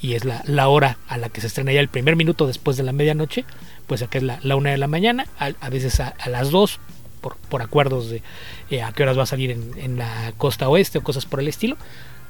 Y 0.00 0.14
es 0.14 0.24
la, 0.24 0.42
la 0.46 0.68
hora 0.68 0.98
a 1.08 1.18
la 1.18 1.28
que 1.28 1.40
se 1.40 1.46
estrena 1.46 1.72
ya 1.72 1.80
el 1.80 1.88
primer 1.88 2.16
minuto 2.16 2.46
después 2.46 2.76
de 2.76 2.82
la 2.82 2.92
medianoche. 2.92 3.44
Pues 3.86 4.02
acá 4.02 4.18
es 4.18 4.24
la, 4.24 4.40
la 4.42 4.56
1 4.56 4.70
de 4.70 4.78
la 4.78 4.88
mañana. 4.88 5.26
A, 5.38 5.52
a 5.60 5.70
veces 5.70 6.00
a, 6.00 6.08
a, 6.08 6.28
las 6.28 6.50
2 6.50 6.80
por, 7.20 7.36
por 7.36 7.62
acuerdos 7.62 8.10
de 8.10 8.22
eh, 8.70 8.82
a 8.82 8.92
qué 8.92 9.04
horas 9.04 9.18
va 9.18 9.22
a 9.22 9.26
salir 9.26 9.50
en, 9.52 9.72
en 9.76 9.98
la 9.98 10.32
costa 10.36 10.68
oeste 10.68 10.98
o 10.98 11.02
cosas 11.02 11.26
por 11.26 11.38
el 11.40 11.48
estilo. 11.48 11.76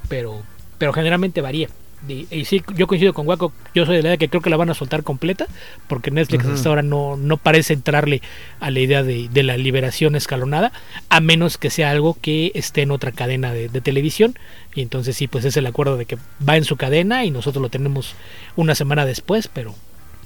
Pero, 0.09 0.43
pero 0.79 0.93
generalmente 0.93 1.41
varía. 1.41 1.69
Y, 2.07 2.27
y, 2.31 2.45
sí, 2.45 2.63
yo 2.77 2.87
coincido 2.87 3.13
con 3.13 3.27
Waco, 3.27 3.53
yo 3.75 3.85
soy 3.85 3.97
de 3.97 4.03
la 4.03 4.09
idea 4.11 4.17
que 4.19 4.29
creo 4.29 4.41
que 4.41 4.51
la 4.51 4.57
van 4.57 4.71
a 4.71 4.75
soltar 4.75 5.03
completa, 5.03 5.47
porque 5.89 6.11
Netflix 6.11 6.45
uh 6.45 6.49
-huh. 6.49 6.55
hasta 6.55 6.69
ahora 6.69 6.83
no, 6.83 7.17
no 7.17 7.39
parece 7.39 7.73
entrarle 7.73 8.23
a 8.61 8.71
la 8.71 8.79
idea 8.79 9.03
de, 9.03 9.29
de, 9.29 9.43
la 9.43 9.57
liberación 9.57 10.15
escalonada, 10.15 10.73
a 11.09 11.21
menos 11.21 11.59
que 11.59 11.71
sea 11.71 11.91
algo 11.91 12.17
que 12.21 12.53
esté 12.55 12.83
en 12.83 12.93
otra 12.93 13.11
cadena 13.13 13.53
de, 13.53 13.69
de, 13.69 13.81
televisión, 13.81 14.39
y 14.75 14.83
entonces 14.83 15.17
sí, 15.17 15.27
pues 15.27 15.45
es 15.45 15.57
el 15.57 15.67
acuerdo 15.67 15.97
de 15.97 16.07
que 16.07 16.19
va 16.47 16.57
en 16.57 16.65
su 16.65 16.77
cadena 16.77 17.25
y 17.25 17.31
nosotros 17.31 17.61
lo 17.61 17.69
tenemos 17.69 18.15
una 18.55 18.75
semana 18.75 19.05
después, 19.05 19.49
pero, 19.49 19.75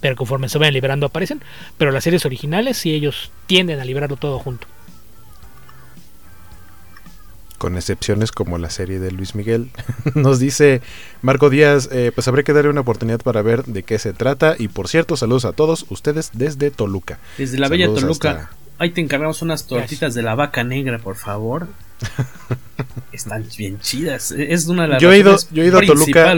pero 0.00 0.14
conforme 0.14 0.50
se 0.50 0.58
vayan 0.58 0.74
liberando 0.74 1.06
aparecen, 1.06 1.40
pero 1.78 1.90
las 1.90 2.04
series 2.04 2.26
originales 2.26 2.76
sí 2.76 2.92
ellos 2.92 3.30
tienden 3.46 3.80
a 3.80 3.84
liberarlo 3.84 4.16
todo 4.16 4.38
junto 4.38 4.66
con 7.62 7.76
excepciones 7.76 8.32
como 8.32 8.58
la 8.58 8.70
serie 8.70 8.98
de 8.98 9.12
Luis 9.12 9.36
Miguel. 9.36 9.70
Nos 10.16 10.40
dice 10.40 10.82
Marco 11.20 11.48
Díaz, 11.48 11.88
eh, 11.92 12.10
pues 12.12 12.26
habrá 12.26 12.42
que 12.42 12.52
darle 12.52 12.70
una 12.70 12.80
oportunidad 12.80 13.20
para 13.20 13.40
ver 13.40 13.62
de 13.66 13.84
qué 13.84 14.00
se 14.00 14.12
trata. 14.12 14.56
Y 14.58 14.66
por 14.66 14.88
cierto, 14.88 15.16
saludos 15.16 15.44
a 15.44 15.52
todos 15.52 15.86
ustedes 15.88 16.30
desde 16.32 16.72
Toluca. 16.72 17.20
Desde 17.38 17.60
la 17.60 17.68
saludos 17.68 17.94
bella 17.94 18.00
Toluca. 18.00 18.30
Hasta... 18.30 18.50
Ahí 18.78 18.90
te 18.90 19.00
encargamos 19.00 19.42
unas 19.42 19.68
tortitas 19.68 20.12
de 20.12 20.22
la 20.22 20.34
vaca 20.34 20.64
negra, 20.64 20.98
por 20.98 21.14
favor. 21.14 21.68
Están 23.12 23.46
bien 23.56 23.78
chidas. 23.78 24.32
Es 24.32 24.66
una 24.66 24.82
de 24.82 24.88
las 24.88 25.00
yo 25.00 25.12
he 25.12 25.18
ido, 25.20 25.36
yo 25.52 25.62
he 25.62 25.66
ido 25.66 25.78
a 25.78 25.82
Toluca. 25.82 26.34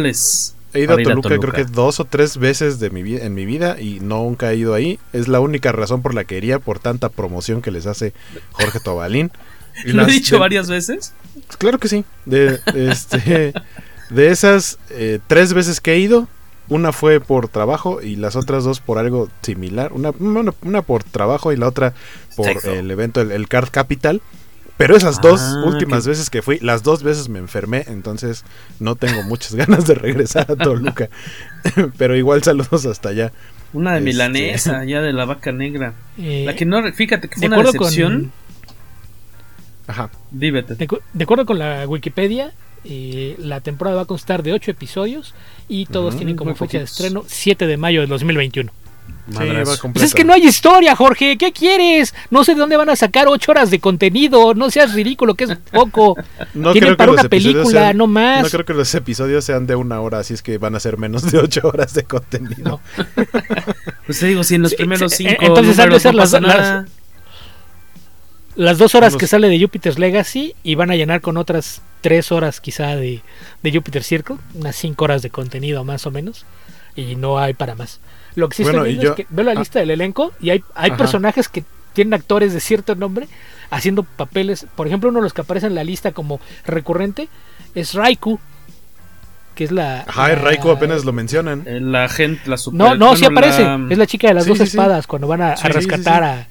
He 0.75 0.81
ido 0.81 0.95
a 0.95 0.97
Toluca, 0.97 1.29
Toluca, 1.29 1.53
creo 1.53 1.67
que 1.67 1.73
dos 1.73 2.01
o 2.01 2.05
tres 2.05 2.37
veces 2.37 2.81
de 2.81 2.91
mi 2.91 3.17
en 3.17 3.35
mi 3.35 3.47
vida 3.47 3.81
y 3.81 4.01
nunca 4.01 4.53
he 4.53 4.57
ido 4.57 4.75
ahí. 4.75 4.99
Es 5.13 5.29
la 5.29 5.41
única 5.41 5.71
razón 5.73 6.03
por 6.03 6.15
la 6.15 6.25
que 6.25 6.37
iría 6.37 6.59
por 6.59 6.81
tanta 6.81 7.09
promoción 7.09 7.63
que 7.63 7.71
les 7.71 7.87
hace 7.87 8.13
Jorge 8.53 8.81
Tobalín. 8.81 9.31
¿Lo 9.85 10.03
he 10.03 10.07
dicho 10.07 10.37
de, 10.37 10.41
varias 10.41 10.69
veces? 10.69 11.15
Claro 11.59 11.79
que 11.79 11.89
sí. 11.89 12.05
De, 12.25 12.61
este, 12.75 13.53
de 14.11 14.31
esas 14.31 14.79
eh, 14.91 15.21
tres 15.27 15.53
veces 15.53 15.81
que 15.81 15.93
he 15.93 15.99
ido, 15.99 16.29
una 16.69 16.93
fue 16.93 17.21
por 17.21 17.49
trabajo 17.49 18.03
y 18.03 18.17
las 18.17 18.37
otras 18.37 18.65
dos 18.65 18.81
por 18.81 18.99
algo 18.99 19.29
similar. 19.43 19.93
Una, 19.93 20.11
una, 20.19 20.53
una 20.63 20.83
por 20.83 21.05
trabajo 21.05 21.53
y 21.53 21.57
la 21.57 21.69
otra 21.69 21.95
por 22.37 22.47
Sexo. 22.47 22.73
el 22.73 22.91
evento, 22.91 23.21
el, 23.21 23.31
el, 23.33 23.49
Card 23.49 23.69
Capital. 23.71 24.23
Pero 24.77 24.97
esas 24.97 25.21
dos 25.21 25.41
ah, 25.41 25.63
últimas 25.67 26.05
que... 26.05 26.11
veces 26.11 26.31
que 26.31 26.43
fui, 26.43 26.59
las 26.61 26.83
dos 26.83 27.03
veces 27.03 27.29
me 27.29 27.39
enfermé, 27.39 27.85
entonces 27.87 28.45
no 28.81 28.97
tengo 28.97 29.23
muchas 29.23 29.55
ganas 29.57 29.87
de 29.87 29.95
regresar 29.95 30.51
a 30.51 30.57
Toluca. 30.57 31.09
Pero 31.99 32.17
igual 32.17 32.43
saludos 32.43 32.85
hasta 32.87 33.11
allá. 33.11 33.33
Una 33.73 33.93
de 33.93 33.99
este... 33.99 34.11
milanesa, 34.11 34.85
ya 34.87 35.01
de 35.01 35.13
la 35.13 35.25
vaca 35.25 35.53
negra. 35.53 35.95
Eh, 36.19 36.45
la 36.47 36.55
que 36.55 36.65
no, 36.65 36.83
fíjate 36.93 37.29
que 37.29 37.37
fue 37.37 37.47
una 37.47 37.63
decepción. 37.63 38.13
Con 38.31 38.45
Ajá. 39.87 40.11
Díbete. 40.31 40.75
De, 40.75 40.89
de, 41.13 41.25
acuerdo 41.25 41.45
con 41.45 41.59
la 41.59 41.87
Wikipedia, 41.87 42.53
eh, 42.85 43.37
la 43.39 43.61
temporada 43.61 43.97
va 43.97 44.03
a 44.03 44.07
constar 44.07 44.43
de 44.43 44.53
8 44.53 44.71
episodios 44.71 45.35
y 45.69 45.87
todos 45.87 46.15
uh 46.15 46.17
-huh, 46.17 46.19
tienen 46.19 46.37
como 46.37 46.55
fecha 46.55 46.79
de 46.79 46.85
estreno 46.85 47.25
7 47.27 47.67
de 47.67 47.77
mayo 47.77 48.01
del 48.01 48.09
2021. 48.09 48.73
Sí, 49.27 49.39
pues 49.93 50.05
es 50.05 50.15
que 50.15 50.23
no 50.23 50.35
hay 50.35 50.47
historia, 50.47 50.95
Jorge. 50.95 51.39
¿Qué 51.39 51.51
quieres? 51.51 52.15
No 52.31 52.45
sé 52.45 52.53
de 52.53 52.61
dónde 52.61 52.77
van 52.77 52.91
a 52.91 52.97
sacar 52.97 53.27
ocho 53.27 53.53
horas 53.53 53.71
de 53.71 53.81
contenido. 53.81 54.53
No 54.53 54.71
seas 54.71 54.93
ridículo, 54.93 55.35
que 55.35 55.45
es 55.45 55.57
poco. 55.73 56.17
no 56.55 56.73
Tienen 56.73 56.95
para 56.97 57.13
una 57.13 57.25
película, 57.25 57.65
sean, 57.65 57.97
no 57.97 58.07
más. 58.07 58.43
No 58.43 58.51
creo 58.51 58.67
que 58.67 58.75
los 58.75 58.95
episodios 58.95 59.45
sean 59.45 59.67
de 59.67 59.77
una 59.77 60.01
hora, 60.01 60.19
así 60.19 60.35
es 60.35 60.43
que 60.43 60.59
van 60.59 60.75
a 60.75 60.81
ser 60.81 60.99
menos 60.99 61.31
de 61.31 61.39
ocho 61.39 61.63
horas 61.65 61.95
de 61.95 62.05
contenido. 62.05 62.55
No. 62.65 62.81
pues 64.07 64.19
te 64.19 64.27
digo, 64.27 64.45
si 64.45 64.57
en 64.57 64.63
los 64.63 64.75
primeros 64.75 65.13
sí, 65.13 65.27
cinco. 65.27 65.43
Entonces 65.43 65.79
han 65.79 65.91
de 65.91 66.01
ser 66.01 66.15
las, 66.15 66.33
las, 66.33 66.85
las 68.57 68.79
dos 68.79 68.95
horas 68.95 69.17
que 69.17 69.27
sale 69.27 69.49
de 69.49 69.59
Jupiter's 69.59 69.99
Legacy 69.99 70.55
y 70.63 70.75
van 70.75 70.91
a 70.91 70.97
llenar 70.97 71.23
con 71.23 71.39
otras 71.39 71.81
tres 72.03 72.31
horas 72.31 72.61
quizá 72.61 72.95
de, 72.97 73.23
de 73.63 73.73
Jupiter 73.73 74.05
Circle, 74.05 74.37
unas 74.53 74.77
cinco 74.77 75.05
horas 75.05 75.23
de 75.23 75.31
contenido 75.31 75.83
más 75.83 76.07
o 76.07 76.11
menos, 76.11 76.45
y 76.95 77.17
no 77.17 77.39
hay 77.39 77.55
para 77.55 77.75
más. 77.75 78.01
Lo 78.37 78.49
que 78.49 78.57
sí 78.57 78.63
bueno, 78.65 78.79
estoy 78.79 78.89
viendo 78.91 79.05
yo, 79.05 79.11
es 79.11 79.17
que 79.17 79.27
veo 79.31 79.45
la 79.45 79.53
ah, 79.53 79.55
lista 79.55 79.79
del 79.79 79.91
elenco 79.91 80.33
y 80.41 80.51
hay, 80.51 80.65
hay 80.75 80.91
personajes 80.93 81.49
que 81.49 81.65
tienen 81.93 82.15
actores 82.15 82.53
de 82.53 82.61
cierto 82.61 82.95
nombre 82.95 83.29
haciendo 83.71 84.03
papeles. 84.03 84.67
Por 84.75 84.87
ejemplo, 84.87 85.11
uno 85.11 85.21
de 85.21 85.25
los 85.25 85.33
que 85.33 85.41
aparece 85.41 85.67
en 85.67 85.75
la 85.75 85.85
lista 85.85 86.13
como 86.13 86.41
recurrente 86.67 87.29
es 87.75 87.95
Raikou, 87.95 88.39
que 89.55 89.65
es 89.65 89.73
la. 89.73 90.01
Ajá, 90.07 90.29
la, 90.29 90.35
Raikou 90.35 90.71
apenas 90.71 91.05
lo 91.05 91.13
mencionan. 91.13 91.63
Eh, 91.67 91.81
La 91.81 92.09
gente, 92.09 92.49
la 92.49 92.57
super. 92.57 92.79
No, 92.79 92.95
no, 92.95 93.07
bueno, 93.07 93.17
sí 93.17 93.25
aparece. 93.25 93.63
La... 93.63 93.87
Es 93.89 93.99
la 93.99 94.07
chica 94.07 94.29
de 94.29 94.35
las 94.35 94.45
sí, 94.45 94.51
dos 94.51 94.59
sí, 94.59 94.65
espadas 94.65 95.07
cuando 95.07 95.29
van 95.29 95.43
a, 95.43 95.57
sí, 95.57 95.67
a 95.67 95.71
rescatar 95.71 96.25
a, 96.25 96.49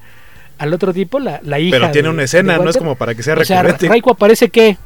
al 0.57 0.73
otro 0.73 0.93
tipo, 0.93 1.19
la, 1.19 1.39
la 1.43 1.59
hija. 1.59 1.77
Pero 1.77 1.91
tiene 1.91 2.07
de, 2.07 2.13
una 2.13 2.23
escena, 2.23 2.57
no 2.57 2.69
es 2.69 2.77
como 2.77 2.95
para 2.95 3.13
que 3.13 3.23
sea 3.23 3.35
recurrente. 3.35 3.75
O 3.75 3.79
sea, 3.79 3.89
Raikou 3.89 4.13
aparece 4.13 4.49
que. 4.49 4.77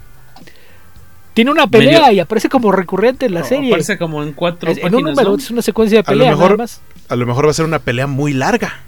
Tiene 1.38 1.52
una 1.52 1.68
pelea 1.68 2.00
Medio... 2.00 2.14
y 2.14 2.20
aparece 2.20 2.50
como 2.50 2.72
recurrente 2.72 3.28
en 3.28 3.36
la 3.36 3.42
no, 3.42 3.46
serie. 3.46 3.70
Aparece 3.70 4.00
como 4.00 4.24
en 4.24 4.34
cuatro 4.34 4.72
es, 4.72 4.80
En 4.80 4.96
un 4.96 5.04
número, 5.04 5.30
¿no? 5.30 5.36
es 5.36 5.52
una 5.52 5.62
secuencia 5.62 6.00
de 6.00 6.04
pelea. 6.04 6.30
A 6.30 6.32
lo, 6.32 6.38
mejor, 6.40 6.68
a 7.10 7.16
lo 7.16 7.26
mejor 7.28 7.46
va 7.46 7.52
a 7.52 7.54
ser 7.54 7.66
una 7.66 7.78
pelea 7.78 8.08
muy 8.08 8.34
larga. 8.34 8.80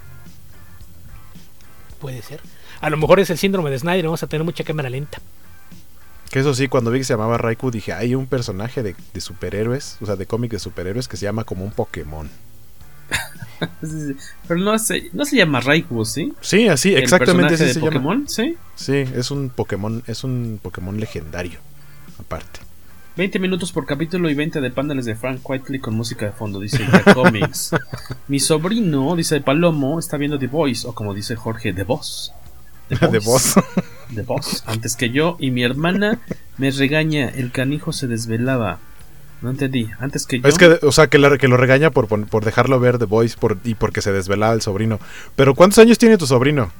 Puede 2.02 2.24
ser. 2.24 2.39
A 2.82 2.89
lo 2.89 2.97
mejor 2.97 3.20
es 3.20 3.30
el 3.30 3.38
síndrome 3.38 3.70
de 3.70 3.78
Snyder, 3.78 4.06
vamos 4.06 4.24
a 4.24 4.28
tener 4.28 4.43
mucha 4.43 4.64
cámara 4.64 4.89
lenta. 4.89 5.20
Que 6.32 6.39
eso 6.39 6.56
sí, 6.56 6.68
cuando 6.68 6.89
vi 6.89 6.97
que 6.97 7.04
se 7.04 7.14
llamaba 7.14 7.38
Raikou 7.38 7.70
dije, 7.70 7.93
hay 7.93 8.16
un 8.16 8.26
personaje 8.26 8.82
de, 8.82 8.95
de 9.14 9.22
superhéroes, 9.22 9.97
o 10.02 10.08
sea, 10.08 10.16
de 10.16 10.26
cómic 10.26 10.50
de 10.50 10.58
superhéroes 10.58 11.08
que 11.08 11.18
se 11.18 11.26
llama 11.26 11.43
como 11.43 11.64
un 11.64 11.72
Pokémon. 11.72 12.32
Pero 14.47 14.60
no 14.60 14.80
se, 14.80 15.10
no 15.14 15.24
se 15.24 15.38
llama 15.38 15.60
Raikou, 15.60 16.04
¿sí? 16.04 16.34
Sí, 16.41 16.68
así, 16.68 16.95
exactamente 16.95 17.54
así 17.54 17.74
se 17.74 17.80
Pokémon, 17.80 18.26
llama. 18.26 18.28
¿sí? 18.28 18.58
Sí, 18.74 19.06
es 19.16 19.30
un 19.30 19.50
Pokémon, 19.50 20.02
es 20.08 20.24
un 20.24 20.60
Pokémon 20.60 21.00
legendario, 21.00 21.60
aparte. 22.30 22.60
20 23.18 23.40
minutos 23.40 23.72
por 23.72 23.88
capítulo 23.88 24.30
y 24.30 24.36
20 24.36 24.62
de 24.62 24.70
paneles 24.70 25.06
de 25.06 25.16
Frank 25.16 25.42
Whiteley 25.44 25.80
con 25.80 25.96
música 25.96 26.28
de 26.28 26.32
fondo, 26.32 26.60
dice 26.60 26.86
Comics. 27.14 27.72
Mi 28.28 28.40
sobrino, 28.40 29.16
dice 29.16 29.42
Palomo, 29.42 30.00
está 30.00 30.16
viendo 30.16 30.38
The 30.38 30.48
Voice, 30.48 30.88
o 30.88 30.94
como 30.94 31.14
dice 31.14 31.36
Jorge, 31.36 31.74
The 31.74 31.84
Boss. 31.84 32.32
The 32.88 33.20
Boss. 33.26 33.56
The 34.14 34.22
Boss. 34.22 34.64
Antes 34.68 34.96
que 34.96 35.10
yo, 35.10 35.38
y 35.40 35.50
mi 35.50 35.64
hermana 35.64 36.20
me 36.58 36.70
regaña, 36.70 37.28
el 37.30 37.52
canijo 37.52 37.92
se 37.92 38.08
desvelaba. 38.08 38.78
No 39.42 39.50
entendí, 39.50 39.90
antes 40.00 40.28
que 40.28 40.40
yo. 40.40 40.48
Es 40.48 40.58
que, 40.58 40.80
o 40.84 40.92
sea, 40.92 41.08
que, 41.08 41.18
la, 41.18 41.38
que 41.38 41.48
lo 41.48 41.58
regaña 41.58 41.90
por, 41.90 42.08
por, 42.08 42.46
dejarlo 42.46 42.80
ver 42.80 43.00
The 43.00 43.06
Voice 43.06 43.38
por, 43.40 43.58
y 43.64 43.74
porque 43.74 44.02
se 44.02 44.12
desvelaba 44.12 44.54
el 44.54 44.62
sobrino. 44.62 45.00
Pero 45.36 45.56
¿cuántos 45.56 45.80
años 45.80 45.98
tiene 45.98 46.18
tu 46.18 46.28
sobrino? 46.28 46.72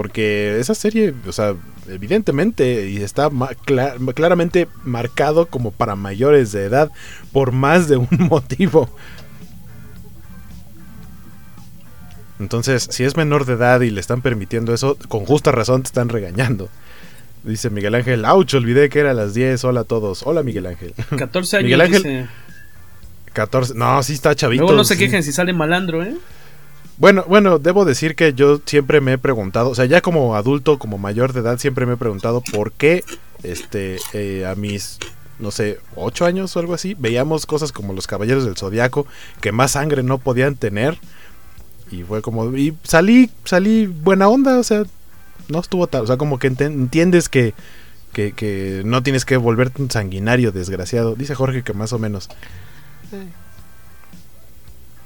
Porque 0.00 0.58
esa 0.58 0.74
serie, 0.74 1.12
o 1.26 1.32
sea, 1.32 1.54
evidentemente 1.86 2.88
y 2.88 3.02
está 3.02 3.28
ma 3.28 3.50
claramente 4.14 4.66
marcado 4.82 5.44
como 5.44 5.72
para 5.72 5.94
mayores 5.94 6.52
de 6.52 6.64
edad 6.64 6.90
por 7.32 7.52
más 7.52 7.86
de 7.86 7.98
un 7.98 8.08
motivo. 8.30 8.88
Entonces, 12.38 12.88
si 12.90 13.04
es 13.04 13.14
menor 13.14 13.44
de 13.44 13.52
edad 13.52 13.82
y 13.82 13.90
le 13.90 14.00
están 14.00 14.22
permitiendo 14.22 14.72
eso, 14.72 14.96
con 15.08 15.26
justa 15.26 15.52
razón 15.52 15.82
te 15.82 15.88
están 15.88 16.08
regañando. 16.08 16.70
Dice 17.42 17.68
Miguel 17.68 17.94
Ángel, 17.94 18.24
ouch, 18.24 18.54
olvidé 18.54 18.88
que 18.88 19.00
era 19.00 19.10
a 19.10 19.14
las 19.14 19.34
10. 19.34 19.62
Hola 19.64 19.80
a 19.80 19.84
todos. 19.84 20.22
Hola 20.24 20.42
Miguel 20.42 20.64
Ángel. 20.64 20.94
14 21.18 21.58
años. 21.58 21.64
Miguel 21.64 21.80
Ángel. 21.82 22.02
Dice... 22.02 22.28
14. 23.34 23.74
No, 23.74 24.02
sí 24.02 24.14
está 24.14 24.34
chavito. 24.34 24.62
Luego 24.62 24.78
no 24.78 24.84
se 24.84 24.94
sí. 24.94 25.00
quejen 25.00 25.22
si 25.22 25.30
sale 25.30 25.52
malandro, 25.52 26.02
¿eh? 26.02 26.16
Bueno, 27.00 27.24
bueno, 27.26 27.58
debo 27.58 27.86
decir 27.86 28.14
que 28.14 28.34
yo 28.34 28.60
siempre 28.66 29.00
me 29.00 29.14
he 29.14 29.18
preguntado, 29.18 29.70
o 29.70 29.74
sea, 29.74 29.86
ya 29.86 30.02
como 30.02 30.36
adulto, 30.36 30.78
como 30.78 30.98
mayor 30.98 31.32
de 31.32 31.40
edad, 31.40 31.58
siempre 31.58 31.86
me 31.86 31.94
he 31.94 31.96
preguntado 31.96 32.42
por 32.52 32.72
qué, 32.72 33.04
este, 33.42 33.96
eh, 34.12 34.44
a 34.44 34.54
mis, 34.54 34.98
no 35.38 35.50
sé, 35.50 35.80
ocho 35.96 36.26
años 36.26 36.54
o 36.54 36.60
algo 36.60 36.74
así, 36.74 36.94
veíamos 36.98 37.46
cosas 37.46 37.72
como 37.72 37.94
los 37.94 38.06
Caballeros 38.06 38.44
del 38.44 38.58
Zodiaco, 38.58 39.06
que 39.40 39.50
más 39.50 39.70
sangre 39.70 40.02
no 40.02 40.18
podían 40.18 40.56
tener, 40.56 40.98
y 41.90 42.02
fue 42.02 42.20
como, 42.20 42.54
y 42.54 42.76
salí, 42.82 43.30
salí 43.46 43.86
buena 43.86 44.28
onda, 44.28 44.58
o 44.58 44.62
sea, 44.62 44.82
no 45.48 45.58
estuvo 45.58 45.86
tal, 45.86 46.02
o 46.02 46.06
sea, 46.06 46.18
como 46.18 46.38
que 46.38 46.48
ent 46.48 46.60
entiendes 46.60 47.30
que, 47.30 47.54
que, 48.12 48.32
que, 48.32 48.82
no 48.84 49.02
tienes 49.02 49.24
que 49.24 49.38
volverte 49.38 49.80
un 49.80 49.90
sanguinario 49.90 50.52
desgraciado, 50.52 51.14
dice 51.14 51.34
Jorge 51.34 51.62
que 51.62 51.72
más 51.72 51.94
o 51.94 51.98
menos. 51.98 52.28
Sí. 53.08 53.16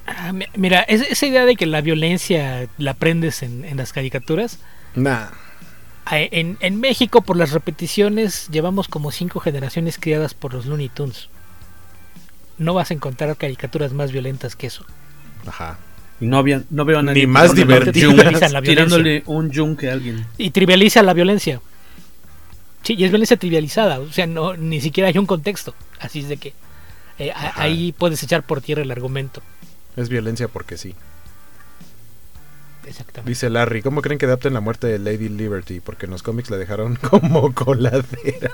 Ah, 0.07 0.33
mira, 0.57 0.81
esa 0.83 1.27
idea 1.27 1.45
de 1.45 1.57
que 1.57 1.67
la 1.67 1.81
violencia 1.81 2.69
la 2.79 2.93
aprendes 2.93 3.43
en, 3.43 3.65
en 3.65 3.77
las 3.77 3.93
caricaturas. 3.93 4.59
Nah. 4.95 5.29
En, 6.11 6.59
en, 6.61 6.81
México, 6.81 7.23
por 7.23 7.37
las 7.39 7.53
repeticiones, 7.53 8.49
llevamos 8.51 8.89
como 8.89 9.11
cinco 9.11 9.41
generaciones 9.41 9.99
criadas 9.99 10.35
por 10.35 10.53
los 10.53 10.67
Looney 10.67 10.91
Tunes. 10.91 11.31
No 12.59 12.75
vas 12.75 12.91
a 12.91 12.95
encontrar 12.95 13.35
caricaturas 13.37 13.93
más 13.95 14.13
violentas 14.13 14.55
que 14.55 14.67
eso. 14.67 14.85
Ajá. 15.47 15.79
Y 16.21 16.27
no, 16.27 16.39
había, 16.39 16.63
no 16.71 16.85
veo 16.85 16.99
a 16.99 17.03
nadie 17.03 17.23
Ni 17.23 17.27
más 17.27 17.55
divertido. 17.55 18.13
Tirándole 18.63 19.23
un 19.27 19.51
yunque 19.51 19.89
a 19.89 19.95
alguien. 19.95 20.27
Y 20.37 20.51
trivializa 20.51 21.03
la 21.03 21.15
violencia. 21.15 21.61
Sí, 22.83 22.95
y 22.99 23.05
es 23.05 23.11
violencia 23.11 23.39
trivializada. 23.39 23.99
O 23.99 24.13
sea, 24.13 24.27
no, 24.27 24.57
ni 24.57 24.81
siquiera 24.83 25.09
hay 25.09 25.17
un 25.17 25.27
contexto. 25.27 25.75
Así 25.99 26.21
es 26.21 26.29
de 26.29 26.37
que 26.37 26.53
eh, 27.19 27.33
ahí 27.35 27.93
puedes 27.93 28.23
echar 28.23 28.43
por 28.43 28.61
tierra 28.61 28.83
el 28.83 28.91
argumento. 28.91 29.43
Es 29.97 30.09
violencia 30.09 30.49
porque 30.49 30.77
sí. 30.77 30.95
Exactamente. 32.87 33.31
Dice 33.31 33.49
Larry, 33.49 33.83
¿cómo 33.83 34.03
creen 34.03 34.19
que 34.19 34.27
adapten 34.27 34.55
la 34.55 34.61
muerte 34.61 34.87
de 34.87 34.99
Lady 34.99 35.29
Liberty? 35.29 35.81
Porque 35.81 36.07
en 36.07 36.13
los 36.13 36.23
cómics 36.23 36.51
la 36.51 36.57
dejaron 36.57 36.97
como 37.11 37.55
coladera. 37.55 38.51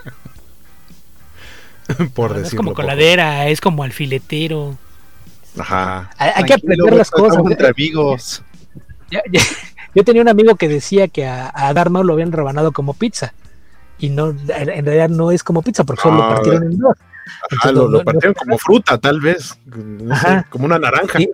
Por 2.14 2.34
decirlo. 2.34 2.48
es 2.48 2.54
como 2.54 2.74
coladera, 2.74 3.48
es 3.48 3.60
como 3.60 3.82
alfiletero. 3.82 4.78
Ajá. 5.58 6.10
Hay, 6.16 6.44
que 6.44 6.54
aprender 6.54 6.94
las 6.94 7.10
cosas. 7.10 7.42
Entre 7.44 7.68
amigos. 7.68 8.42
yo 9.94 10.04
tenía 10.04 10.22
un 10.22 10.28
amigo 10.28 10.54
que 10.54 10.68
decía 10.68 11.08
que 11.08 11.26
a, 11.26 11.48
a 11.48 11.72
lo 11.72 12.12
habían 12.12 12.30
rebanado 12.30 12.70
como 12.72 12.94
pizza. 12.94 13.34
Y 13.98 14.10
no, 14.10 14.30
en 14.30 14.86
realidad 14.86 15.08
no 15.08 15.30
es 15.30 15.42
como 15.42 15.62
pizza, 15.62 15.84
porque 15.84 16.02
solo 16.02 16.16
lo 16.18 16.28
partieron 16.28 16.62
en 16.64 16.78
dos. 16.78 16.96
Ajá, 17.50 17.72
lo, 17.72 17.88
lo, 17.88 18.04
partieron 18.04 18.34
como 18.34 18.58
fruta, 18.58 18.98
tal 18.98 19.20
vez. 19.20 19.58
No 19.66 20.16
sé, 20.16 20.44
como 20.50 20.66
una 20.66 20.78
naranja. 20.78 21.20
Y, 21.20 21.30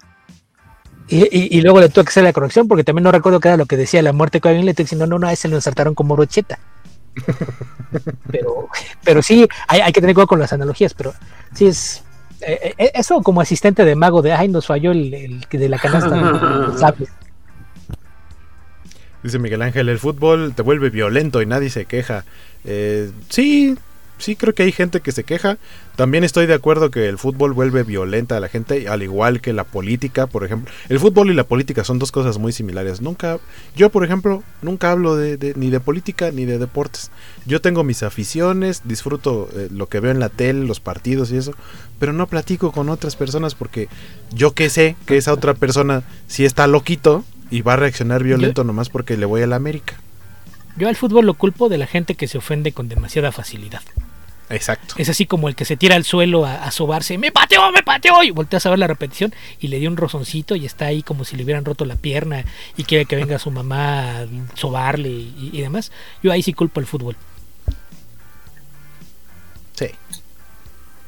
y, 1.08 1.58
y, 1.58 1.60
luego 1.60 1.80
le 1.80 1.88
tuve 1.88 2.04
que 2.04 2.10
hacer 2.10 2.24
la 2.24 2.32
corrección 2.32 2.66
porque 2.66 2.82
también 2.82 3.04
no 3.04 3.12
recuerdo 3.12 3.38
qué 3.38 3.48
era 3.48 3.56
lo 3.56 3.66
que 3.66 3.76
decía 3.76 4.02
la 4.02 4.12
muerte 4.12 4.38
de 4.38 4.42
Kevin 4.42 4.66
Letty, 4.66 4.96
no, 4.96 5.06
no, 5.06 5.18
no, 5.18 5.28
a 5.28 5.32
ese 5.32 5.48
lo 5.48 5.56
ensartaron 5.56 5.94
como 5.94 6.16
brocheta. 6.16 6.58
pero, 8.30 8.68
pero 9.04 9.22
sí, 9.22 9.46
hay, 9.68 9.80
hay, 9.80 9.92
que 9.92 10.00
tener 10.00 10.14
cuidado 10.14 10.28
con 10.28 10.40
las 10.40 10.52
analogías, 10.52 10.94
pero 10.94 11.14
sí 11.54 11.66
es. 11.66 12.02
Eh, 12.40 12.74
eh, 12.76 12.90
eso 12.94 13.22
como 13.22 13.40
asistente 13.40 13.84
de 13.84 13.94
mago 13.94 14.20
de 14.20 14.32
ay, 14.32 14.48
nos 14.48 14.66
falló 14.66 14.90
el, 14.90 15.14
el 15.14 15.40
de 15.48 15.68
la 15.68 15.78
canasta. 15.78 16.76
¿sabes? 16.76 17.08
Dice 19.22 19.38
Miguel 19.38 19.62
Ángel, 19.62 19.88
el 19.88 19.98
fútbol 19.98 20.54
te 20.54 20.62
vuelve 20.62 20.90
violento 20.90 21.42
y 21.42 21.46
nadie 21.46 21.70
se 21.70 21.86
queja. 21.86 22.24
Eh, 22.64 23.10
sí, 23.28 23.76
sí 24.18 24.36
creo 24.36 24.54
que 24.54 24.62
hay 24.62 24.72
gente 24.72 25.00
que 25.00 25.12
se 25.12 25.24
queja. 25.24 25.58
También 25.96 26.24
estoy 26.24 26.46
de 26.46 26.54
acuerdo 26.54 26.90
que 26.90 27.08
el 27.08 27.18
fútbol 27.18 27.52
vuelve 27.52 27.82
violenta 27.82 28.36
a 28.36 28.40
la 28.40 28.48
gente, 28.48 28.88
al 28.88 29.02
igual 29.02 29.40
que 29.40 29.52
la 29.52 29.64
política, 29.64 30.26
por 30.26 30.44
ejemplo. 30.44 30.72
El 30.88 31.00
fútbol 31.00 31.30
y 31.30 31.34
la 31.34 31.44
política 31.44 31.84
son 31.84 31.98
dos 31.98 32.12
cosas 32.12 32.38
muy 32.38 32.52
similares. 32.52 33.00
Nunca, 33.00 33.38
yo 33.74 33.90
por 33.90 34.04
ejemplo, 34.04 34.42
nunca 34.62 34.90
hablo 34.90 35.16
de, 35.16 35.36
de 35.36 35.54
ni 35.54 35.70
de 35.70 35.80
política 35.80 36.30
ni 36.30 36.44
de 36.44 36.58
deportes. 36.58 37.10
Yo 37.46 37.60
tengo 37.60 37.84
mis 37.84 38.02
aficiones, 38.02 38.82
disfruto 38.84 39.48
eh, 39.54 39.68
lo 39.70 39.88
que 39.88 40.00
veo 40.00 40.10
en 40.10 40.20
la 40.20 40.28
tele, 40.28 40.66
los 40.66 40.80
partidos 40.80 41.30
y 41.32 41.36
eso, 41.36 41.52
pero 41.98 42.12
no 42.12 42.26
platico 42.26 42.72
con 42.72 42.88
otras 42.88 43.16
personas 43.16 43.54
porque 43.54 43.88
yo 44.32 44.52
que 44.52 44.68
sé 44.70 44.96
que 45.06 45.16
esa 45.16 45.32
otra 45.32 45.54
persona 45.54 46.02
si 46.26 46.44
está 46.44 46.66
loquito 46.66 47.24
y 47.50 47.62
va 47.62 47.74
a 47.74 47.76
reaccionar 47.76 48.22
violento 48.22 48.62
yo, 48.62 48.66
nomás 48.66 48.90
porque 48.90 49.16
le 49.16 49.26
voy 49.26 49.42
a 49.42 49.46
la 49.46 49.56
América. 49.56 49.94
Yo 50.76 50.88
al 50.88 50.96
fútbol 50.96 51.24
lo 51.24 51.34
culpo 51.34 51.68
de 51.68 51.78
la 51.78 51.86
gente 51.86 52.16
que 52.16 52.28
se 52.28 52.38
ofende 52.38 52.72
con 52.72 52.88
demasiada 52.88 53.32
facilidad. 53.32 53.82
Exacto. 54.48 54.94
Es 54.98 55.08
así 55.08 55.26
como 55.26 55.48
el 55.48 55.56
que 55.56 55.64
se 55.64 55.76
tira 55.76 55.96
al 55.96 56.04
suelo 56.04 56.46
a, 56.46 56.64
a 56.64 56.70
sobarse, 56.70 57.18
me 57.18 57.32
pateó, 57.32 57.72
me 57.72 57.82
pateó, 57.82 58.22
y 58.22 58.30
volteas 58.30 58.64
a 58.66 58.70
ver 58.70 58.78
la 58.78 58.86
repetición 58.86 59.34
y 59.60 59.68
le 59.68 59.78
dio 59.78 59.90
un 59.90 59.96
rozoncito 59.96 60.54
y 60.54 60.64
está 60.66 60.86
ahí 60.86 61.02
como 61.02 61.24
si 61.24 61.36
le 61.36 61.44
hubieran 61.44 61.64
roto 61.64 61.84
la 61.84 61.96
pierna 61.96 62.44
y 62.76 62.84
quiere 62.84 63.06
que 63.06 63.16
venga 63.16 63.38
su 63.38 63.50
mamá 63.50 64.20
a 64.20 64.26
sobarle 64.54 65.08
y, 65.08 65.50
y 65.52 65.60
demás. 65.60 65.90
Yo 66.22 66.30
ahí 66.32 66.42
sí 66.42 66.52
culpo 66.52 66.80
el 66.80 66.86
fútbol. 66.86 67.16
Sí. 69.74 69.88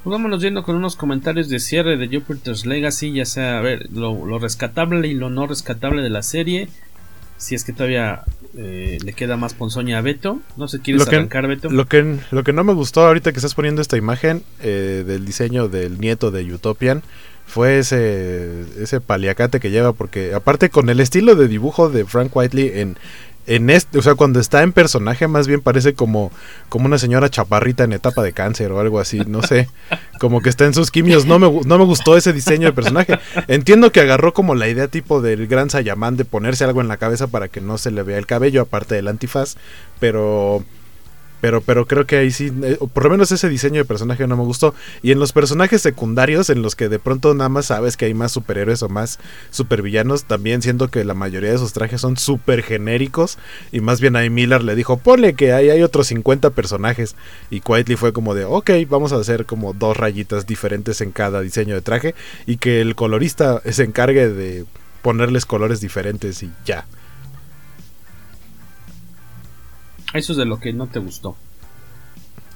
Pues 0.03 0.11
vámonos 0.11 0.41
yendo 0.41 0.63
con 0.63 0.75
unos 0.75 0.95
comentarios 0.95 1.49
de 1.49 1.59
cierre 1.59 1.97
de 1.97 2.07
Jupiter's 2.07 2.65
Legacy, 2.65 3.11
ya 3.13 3.25
sea, 3.25 3.57
a 3.57 3.61
ver, 3.61 3.89
lo, 3.91 4.25
lo 4.25 4.39
rescatable 4.39 5.07
y 5.07 5.13
lo 5.13 5.29
no 5.29 5.47
rescatable 5.47 6.01
de 6.01 6.09
la 6.09 6.23
serie. 6.23 6.69
Si 7.37 7.55
es 7.55 7.63
que 7.63 7.73
todavía 7.73 8.23
eh, 8.57 8.97
le 9.03 9.13
queda 9.13 9.37
más 9.37 9.53
ponzoña 9.53 9.97
a 9.97 10.01
Beto. 10.01 10.39
No 10.57 10.67
sé, 10.67 10.79
¿quieres 10.79 11.03
lo 11.03 11.09
que, 11.09 11.15
arrancar, 11.15 11.47
Beto? 11.47 11.69
Lo 11.69 11.87
que, 11.87 12.17
lo 12.31 12.43
que 12.43 12.53
no 12.53 12.63
me 12.63 12.73
gustó 12.73 13.01
ahorita 13.01 13.31
que 13.31 13.37
estás 13.37 13.55
poniendo 13.55 13.81
esta 13.81 13.97
imagen 13.97 14.43
eh, 14.61 15.03
del 15.05 15.25
diseño 15.25 15.67
del 15.67 15.99
nieto 15.99 16.31
de 16.31 16.51
Utopian 16.53 17.03
fue 17.45 17.79
ese, 17.79 18.63
ese 18.81 19.01
paliacate 19.01 19.59
que 19.59 19.71
lleva, 19.71 19.93
porque 19.93 20.33
aparte 20.33 20.69
con 20.69 20.89
el 20.89 20.99
estilo 20.99 21.35
de 21.35 21.47
dibujo 21.47 21.89
de 21.89 22.05
Frank 22.05 22.35
Whiteley 22.35 22.79
en, 22.79 22.97
en 23.49 23.71
este, 23.71 23.97
o 23.97 24.01
sea, 24.03 24.13
cuando 24.13 24.39
está 24.39 24.61
en 24.61 24.73
personaje 24.73 25.27
más 25.27 25.47
bien 25.47 25.61
parece 25.61 25.95
como, 25.95 26.31
como 26.69 26.85
una 26.85 26.99
señora 26.99 27.29
chaparrita 27.29 27.83
en 27.83 27.93
etapa 27.93 28.21
de 28.21 28.31
cáncer 28.31 28.71
o 28.71 28.79
algo 28.79 28.99
así, 28.99 29.21
no 29.25 29.41
sé, 29.41 29.67
como 30.19 30.41
que 30.41 30.49
está 30.49 30.65
en 30.65 30.75
sus 30.75 30.91
quimios, 30.91 31.25
no 31.25 31.39
me, 31.39 31.49
no 31.65 31.79
me 31.79 31.83
gustó 31.83 32.15
ese 32.15 32.31
diseño 32.31 32.67
de 32.67 32.73
personaje. 32.73 33.17
Entiendo 33.47 33.91
que 33.91 34.01
agarró 34.01 34.33
como 34.33 34.53
la 34.53 34.67
idea 34.67 34.87
tipo 34.87 35.19
del 35.23 35.47
gran 35.47 35.71
Sayaman 35.71 36.15
de 36.15 36.25
ponerse 36.25 36.63
algo 36.63 36.81
en 36.81 36.87
la 36.87 36.97
cabeza 36.97 37.25
para 37.25 37.47
que 37.47 37.59
no 37.59 37.79
se 37.79 37.89
le 37.89 38.03
vea 38.03 38.19
el 38.19 38.27
cabello, 38.27 38.61
aparte 38.61 38.93
del 38.93 39.07
antifaz, 39.07 39.55
pero... 39.99 40.63
Pero, 41.41 41.61
pero 41.61 41.85
creo 41.85 42.05
que 42.05 42.17
ahí 42.17 42.31
sí, 42.31 42.51
eh, 42.63 42.77
por 42.93 43.03
lo 43.03 43.09
menos 43.09 43.31
ese 43.31 43.49
diseño 43.49 43.81
de 43.81 43.85
personaje 43.85 44.27
no 44.27 44.37
me 44.37 44.43
gustó. 44.43 44.73
Y 45.01 45.11
en 45.11 45.19
los 45.19 45.33
personajes 45.33 45.81
secundarios, 45.81 46.49
en 46.49 46.61
los 46.61 46.75
que 46.75 46.89
de 46.89 46.99
pronto 46.99 47.33
nada 47.33 47.49
más 47.49 47.67
sabes 47.67 47.97
que 47.97 48.05
hay 48.05 48.13
más 48.13 48.31
superhéroes 48.31 48.83
o 48.83 48.89
más 48.89 49.19
supervillanos, 49.51 50.25
también 50.25 50.61
siento 50.61 50.89
que 50.89 51.03
la 51.03 51.13
mayoría 51.13 51.51
de 51.51 51.57
sus 51.57 51.73
trajes 51.73 52.01
son 52.01 52.17
súper 52.17 52.63
genéricos. 52.63 53.37
Y 53.71 53.81
más 53.81 54.01
bien 54.01 54.15
ahí 54.15 54.29
Miller 54.29 54.63
le 54.63 54.75
dijo, 54.75 54.97
ponle 54.97 55.33
que 55.33 55.53
ahí 55.53 55.69
hay 55.69 55.81
otros 55.81 56.07
50 56.07 56.49
personajes. 56.51 57.15
Y 57.49 57.61
Quietly 57.61 57.95
fue 57.95 58.13
como 58.13 58.35
de, 58.35 58.45
ok, 58.45 58.71
vamos 58.89 59.13
a 59.13 59.17
hacer 59.17 59.45
como 59.45 59.73
dos 59.73 59.95
rayitas 59.97 60.45
diferentes 60.45 61.01
en 61.01 61.11
cada 61.11 61.41
diseño 61.41 61.75
de 61.75 61.81
traje. 61.81 62.15
Y 62.45 62.57
que 62.57 62.81
el 62.81 62.95
colorista 62.95 63.61
se 63.69 63.83
encargue 63.83 64.29
de 64.29 64.65
ponerles 65.01 65.45
colores 65.45 65.79
diferentes 65.79 66.43
y 66.43 66.51
ya. 66.65 66.85
Eso 70.13 70.33
es 70.33 70.37
de 70.37 70.45
lo 70.45 70.59
que 70.59 70.73
no 70.73 70.87
te 70.87 70.99
gustó. 70.99 71.35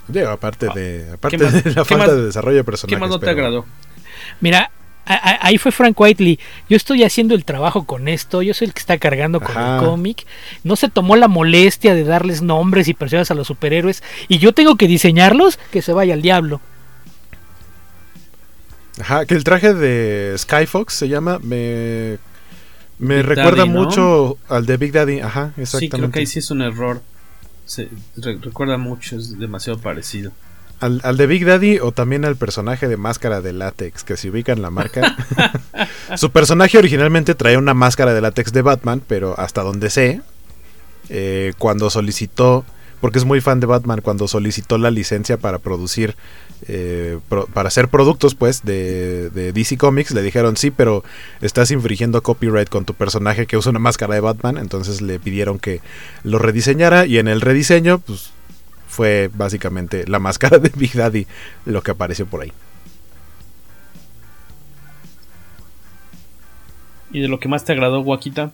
Digo, 0.07 0.29
aparte 0.29 0.67
de, 0.75 1.11
aparte 1.13 1.37
de 1.37 1.71
la 1.71 1.85
falta 1.85 2.07
más, 2.07 2.15
de 2.15 2.25
desarrollo 2.25 2.57
de 2.57 2.63
personajes. 2.63 2.95
¿Qué 2.95 2.99
más 2.99 3.09
no 3.09 3.19
pero... 3.19 3.33
te 3.33 3.39
agradó? 3.39 3.65
Mira, 4.41 4.71
a, 5.05 5.13
a, 5.13 5.47
ahí 5.47 5.57
fue 5.57 5.71
Frank 5.71 5.99
Whiteley. 5.99 6.39
Yo 6.69 6.75
estoy 6.75 7.03
haciendo 7.03 7.35
el 7.35 7.45
trabajo 7.45 7.85
con 7.85 8.07
esto. 8.07 8.41
Yo 8.41 8.53
soy 8.53 8.67
el 8.67 8.73
que 8.73 8.79
está 8.79 8.97
cargando 8.97 9.39
con 9.39 9.55
Ajá. 9.55 9.75
el 9.75 9.85
cómic. 9.85 10.25
No 10.63 10.75
se 10.75 10.89
tomó 10.89 11.15
la 11.15 11.27
molestia 11.27 11.93
de 11.93 12.03
darles 12.03 12.41
nombres 12.41 12.87
y 12.87 12.93
personas 12.93 13.31
a 13.31 13.33
los 13.33 13.47
superhéroes. 13.47 14.03
Y 14.27 14.39
yo 14.39 14.53
tengo 14.53 14.75
que 14.75 14.87
diseñarlos. 14.87 15.57
Que 15.71 15.81
se 15.81 15.93
vaya 15.93 16.13
al 16.13 16.21
diablo. 16.21 16.59
Ajá, 18.99 19.25
que 19.25 19.35
el 19.35 19.43
traje 19.43 19.73
de 19.73 20.35
Skyfox 20.37 20.93
se 20.93 21.07
llama. 21.07 21.39
Me. 21.39 22.17
Me 22.99 23.17
Big 23.17 23.25
recuerda 23.25 23.63
Daddy, 23.63 23.69
¿no? 23.69 23.83
mucho 23.83 24.37
al 24.47 24.65
de 24.65 24.77
Big 24.77 24.91
Daddy. 24.91 25.19
Ajá, 25.19 25.53
exactamente. 25.57 25.79
Sí, 25.79 25.89
creo 25.89 26.11
que 26.11 26.19
ahí 26.19 26.25
sí 26.25 26.39
es 26.39 26.51
un 26.51 26.61
error. 26.61 27.01
Se 27.73 27.89
re 28.17 28.37
recuerda 28.39 28.77
mucho, 28.77 29.17
es 29.17 29.39
demasiado 29.39 29.79
parecido. 29.79 30.31
Al, 30.79 31.01
al, 31.03 31.17
de 31.17 31.25
Big 31.25 31.43
Daddy 31.43 31.79
o 31.79 31.91
también 31.91 32.23
al 32.23 32.35
personaje 32.35 32.87
de 32.87 32.97
máscara 32.97 33.41
de 33.41 33.51
látex 33.51 34.03
que 34.03 34.15
se 34.15 34.29
ubica 34.29 34.51
en 34.51 34.61
la 34.61 34.69
marca. 34.69 35.15
Su 36.15 36.29
personaje 36.29 36.77
originalmente 36.77 37.33
traía 37.33 37.57
una 37.57 37.73
máscara 37.73 38.13
de 38.13 38.21
látex 38.21 38.53
de 38.53 38.61
Batman, 38.61 39.01
pero 39.07 39.39
hasta 39.39 39.63
donde 39.63 39.89
sé, 39.89 40.21
eh, 41.09 41.53
cuando 41.57 41.89
solicitó, 41.89 42.63
porque 43.03 43.19
es 43.19 43.25
muy 43.25 43.41
fan 43.41 43.59
de 43.59 43.67
Batman, 43.67 43.99
cuando 43.99 44.29
solicitó 44.29 44.77
la 44.77 44.89
licencia 44.89 45.35
para 45.35 45.59
producir, 45.59 46.15
eh, 46.69 47.19
para 47.53 47.67
hacer 47.67 47.89
productos 47.89 48.33
pues 48.33 48.63
de, 48.63 49.29
de, 49.29 49.51
DC 49.51 49.77
Comics, 49.77 50.11
le 50.11 50.21
dijeron 50.21 50.55
sí, 50.55 50.71
pero 50.71 51.03
estás 51.41 51.69
infringiendo 51.71 52.23
copyright 52.23 52.69
con 52.69 52.85
tu 52.85 52.93
personaje 52.93 53.45
que 53.45 53.57
usa 53.57 53.71
una 53.71 53.79
máscara 53.79 54.13
de 54.13 54.21
Batman, 54.21 54.57
entonces 54.57 55.01
le 55.01 55.19
pidieron 55.19 55.59
que 55.59 55.81
lo 56.23 56.39
rediseñara 56.39 57.05
y 57.05 57.17
en 57.17 57.27
el 57.27 57.41
rediseño 57.41 57.99
pues 57.99 58.31
fue 58.87 59.29
básicamente 59.33 60.07
la 60.07 60.19
máscara 60.19 60.57
de 60.59 60.71
Big 60.73 60.93
Daddy 60.93 61.27
lo 61.65 61.81
que 61.81 61.91
apareció 61.91 62.25
por 62.25 62.43
ahí. 62.43 62.53
¿Y 67.11 67.19
de 67.19 67.27
lo 67.27 67.41
que 67.41 67.49
más 67.49 67.65
te 67.65 67.73
agradó, 67.73 68.01
Guaquita? 68.01 68.53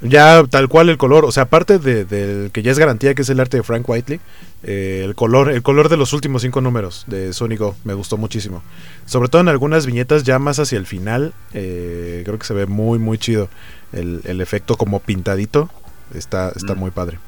Ya 0.00 0.44
tal 0.48 0.68
cual 0.68 0.90
el 0.90 0.96
color, 0.96 1.24
o 1.24 1.32
sea, 1.32 1.44
aparte 1.44 1.78
del 1.80 2.08
de 2.08 2.50
que 2.52 2.62
ya 2.62 2.70
es 2.70 2.78
garantía 2.78 3.14
que 3.14 3.22
es 3.22 3.28
el 3.30 3.40
arte 3.40 3.56
de 3.56 3.62
Frank 3.64 3.88
Whiteley, 3.88 4.20
eh, 4.62 5.02
el 5.04 5.16
color, 5.16 5.50
el 5.50 5.62
color 5.62 5.88
de 5.88 5.96
los 5.96 6.12
últimos 6.12 6.42
cinco 6.42 6.60
números 6.60 7.04
de 7.08 7.32
Sonic 7.32 7.58
Go 7.58 7.74
me 7.82 7.94
gustó 7.94 8.16
muchísimo. 8.16 8.62
Sobre 9.06 9.28
todo 9.28 9.42
en 9.42 9.48
algunas 9.48 9.86
viñetas 9.86 10.22
ya 10.22 10.38
más 10.38 10.60
hacia 10.60 10.78
el 10.78 10.86
final, 10.86 11.34
eh, 11.52 12.22
creo 12.24 12.38
que 12.38 12.46
se 12.46 12.54
ve 12.54 12.66
muy 12.66 13.00
muy 13.00 13.18
chido. 13.18 13.48
El, 13.92 14.20
el 14.24 14.40
efecto 14.40 14.76
como 14.76 15.00
pintadito 15.00 15.68
está, 16.14 16.52
está 16.54 16.74
mm. 16.74 16.78
muy 16.78 16.90
padre. 16.92 17.18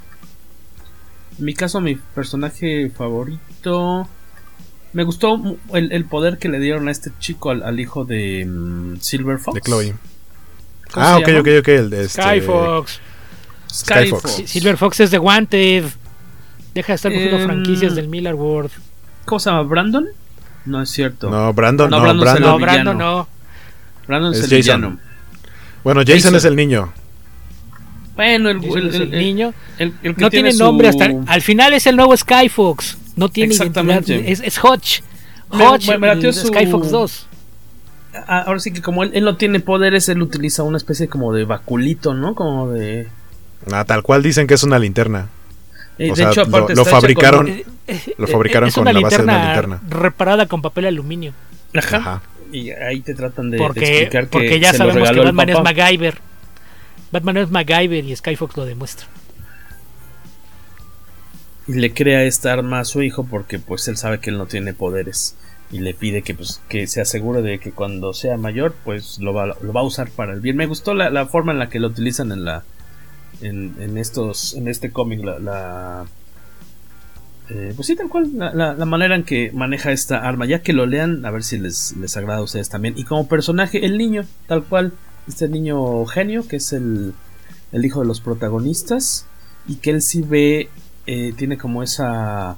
En 1.39 1.45
mi 1.45 1.55
caso, 1.55 1.81
mi 1.81 1.97
personaje 1.97 2.91
favorito. 2.91 4.09
Me 4.93 5.05
gustó 5.05 5.41
el, 5.73 5.93
el 5.93 6.05
poder 6.05 6.39
que 6.39 6.49
le 6.49 6.59
dieron 6.59 6.89
a 6.89 6.91
este 6.91 7.13
chico, 7.19 7.51
al, 7.51 7.63
al 7.63 7.79
hijo 7.81 8.05
de 8.05 8.45
mm, 8.45 8.97
Silver 9.01 9.39
Fox. 9.39 9.55
De 9.55 9.61
Chloe. 9.61 9.95
¿Cómo 10.93 11.07
Ah, 11.07 11.17
ok, 11.19 11.27
llama? 11.29 11.41
ok, 11.41 11.49
ok. 11.61 11.69
El 11.69 11.91
de 11.91 12.05
este... 12.05 12.23
Skyfox. 12.23 13.01
Skyfox. 13.73 14.31
Silver 14.47 14.77
Fox 14.77 15.01
es 15.01 15.11
de 15.11 15.19
Wanted. 15.19 15.85
Deja 16.75 16.93
de 16.93 16.95
estar 16.97 17.13
cogiendo 17.13 17.37
Em, 17.39 17.45
franquicias 17.47 17.95
del 17.95 18.09
Miller 18.09 18.35
World. 18.35 18.71
¿Cómo 19.25 19.39
se 19.41 19.51
llama? 19.51 19.63
¿Brandon? 19.63 20.07
No 20.67 20.83
es 20.83 20.91
cierto. 20.91 21.31
No, 21.31 21.53
Brandon, 21.53 21.89
no, 21.91 22.01
Brandon, 22.01 22.27
es 22.29 22.35
el 22.35 22.41
Brandon. 22.41 22.51
No, 22.53 22.59
Brandon 22.59 22.99
no. 22.99 23.29
Brandon 24.07 24.33
es, 24.33 24.39
Es 24.41 24.45
el 24.53 24.59
Jason. 24.63 24.81
villano. 24.81 24.99
Bueno, 25.85 26.01
Jason, 26.01 26.17
Jason. 26.17 26.35
es 26.37 26.45
el 26.45 26.57
niño. 26.57 26.93
Bueno, 28.17 28.51
el, 28.51 28.61
Jason 28.61 28.79
el- 28.79 28.89
es 28.89 28.95
el 28.97 29.03
el- 29.03 29.11
niño. 29.21 29.55
el- 29.79 29.95
el 30.03 30.15
que 30.15 30.21
No 30.21 30.31
tiene 30.31 30.53
su- 30.53 30.59
nombre 30.59 30.89
hasta. 30.89 31.11
Al 31.27 31.41
final 31.43 31.73
es 31.73 31.87
el 31.87 31.97
nuevo 31.97 32.17
Skyfox. 32.17 32.99
No 33.17 33.29
tiene 33.29 33.55
identidad. 33.55 33.69
Exactamente. 33.85 34.33
Es, 34.33 34.41
es 34.41 34.59
Hodge. 34.63 35.03
Hodge, 35.49 35.89
me- 35.89 35.99
me 35.99 36.07
latió 36.09 36.29
el 36.29 36.35
su- 36.35 36.49
Skyfox 36.49 36.91
2. 36.91 37.27
Ah, 38.15 38.45
Ahora 38.47 38.59
sí 38.61 38.73
que 38.73 38.83
como 38.83 39.03
él, 39.05 39.11
él 39.15 39.25
no 39.25 39.37
tiene 39.37 39.61
poderes, 39.61 40.09
él 40.09 40.21
utiliza 40.23 40.63
una 40.63 40.77
especie 40.79 41.09
como 41.09 41.33
de 41.33 41.45
baculito, 41.45 42.15
¿no? 42.15 42.35
Como 42.35 42.71
de... 42.73 43.09
Ah, 43.73 43.85
tal 43.85 44.03
cual 44.03 44.23
dicen 44.23 44.47
que 44.47 44.55
es 44.55 44.63
una 44.63 44.79
linterna. 44.79 45.29
Eh, 45.99 46.11
O 46.11 46.15
de 46.15 46.23
sea, 46.23 46.31
hecho, 46.31 46.43
aparte 46.43 46.75
lo, 46.75 46.85
fabricaron, 46.85 47.47
con- 47.47 47.63
lo 48.19 48.27
fabricaron 48.27 48.69
es 48.69 48.75
con 48.75 48.83
una 48.83 48.93
la 48.95 49.01
base 49.01 49.19
de 49.19 49.23
una 49.25 49.45
linterna 49.45 49.81
reparada 49.89 50.47
con 50.47 50.63
papel 50.63 50.87
aluminio. 50.87 51.33
Ajá. 51.77 51.97
Ajá. 51.99 52.23
Y 52.53 52.71
ahí 52.71 53.01
te 53.01 53.15
tratan 53.15 53.51
de, 53.51 53.59
de 53.59 53.63
Porque, 53.63 53.81
explicar 53.85 54.25
que 54.25 54.31
porque 54.31 54.59
ya 54.61 54.73
se 54.73 54.79
lo 54.79 54.89
sabemos 54.93 55.11
que 55.11 55.21
Batman 55.21 55.49
es. 55.51 55.63
MacGyver. 55.63 56.19
Batman 57.13 57.37
es 57.37 57.51
MacGyver 57.51 58.05
y 58.05 58.17
Skyfox 58.17 58.57
lo 58.57 58.65
demuestra. 58.65 59.07
y 61.69 61.75
le 61.75 61.93
crea 61.93 62.25
esta 62.25 62.53
arma 62.53 62.81
a 62.81 62.85
su 62.85 63.03
hijo 63.03 63.25
porque 63.25 63.59
pues 63.61 63.87
él 63.89 63.97
sabe 63.97 64.19
que 64.19 64.31
él 64.31 64.39
no 64.39 64.47
tiene 64.47 64.75
poderes 64.75 65.37
y 65.73 65.79
le 65.79 65.95
pide 65.95 66.23
que 66.23 66.35
pues 66.35 66.61
que 66.69 66.87
se 66.87 67.01
asegure 67.01 67.43
de 67.43 67.59
que 67.61 67.71
cuando 67.73 68.13
sea 68.13 68.37
mayor 68.37 68.75
pues 68.85 69.19
lo 69.21 69.33
va, 69.33 69.47
lo 69.47 69.73
va 69.73 69.81
a 69.81 69.85
usar 69.85 70.11
para 70.11 70.33
el 70.33 70.41
bien. 70.41 70.57
Me 70.57 70.67
gustó 70.67 70.95
la, 70.95 71.11
la 71.11 71.27
forma 71.27 71.53
en 71.53 71.59
la 71.59 71.69
que 71.69 71.79
lo 71.81 71.89
utilizan 71.89 72.33
en 72.33 72.45
la 72.45 72.65
en, 73.41 73.75
en 73.81 73.97
estos 73.97 74.55
en 74.55 74.69
este 74.69 74.91
cómic 74.91 75.25
la, 75.25 75.39
la- 75.39 76.07
eh, 77.49 77.73
pues 77.75 77.87
sí 77.89 77.97
tal 77.97 78.09
cual 78.09 78.31
la, 78.35 78.53
la- 78.75 78.85
manera 78.85 79.17
en 79.17 79.25
que 79.25 79.51
maneja 79.53 79.91
esta 79.93 80.19
arma. 80.19 80.47
Ya 80.47 80.63
que 80.63 80.73
lo 80.73 80.87
lean 80.87 81.25
a 81.27 81.31
ver 81.31 81.43
si 81.43 81.59
les, 81.59 81.97
les 81.97 82.17
agrada 82.17 82.39
a 82.39 82.43
ustedes 82.43 82.69
también. 82.69 82.95
Y 82.97 83.05
como 83.05 83.27
personaje 83.29 83.85
el 83.85 83.99
niño 83.99 84.23
tal 84.47 84.65
cual 84.65 84.93
este 85.29 85.49
niño 85.49 86.05
genio 86.07 86.47
que 86.47 86.57
es 86.57 86.73
el, 86.73 87.13
el 87.73 87.85
hijo 87.85 88.01
de 88.01 88.07
los 88.07 88.21
protagonistas 88.21 89.27
y 89.67 89.77
que 89.77 89.91
él 89.91 90.03
sí 90.03 90.23
ve 90.23 90.69
eh, 91.07 91.33
tiene 91.37 91.59
como 91.59 91.83
esa 91.83 92.57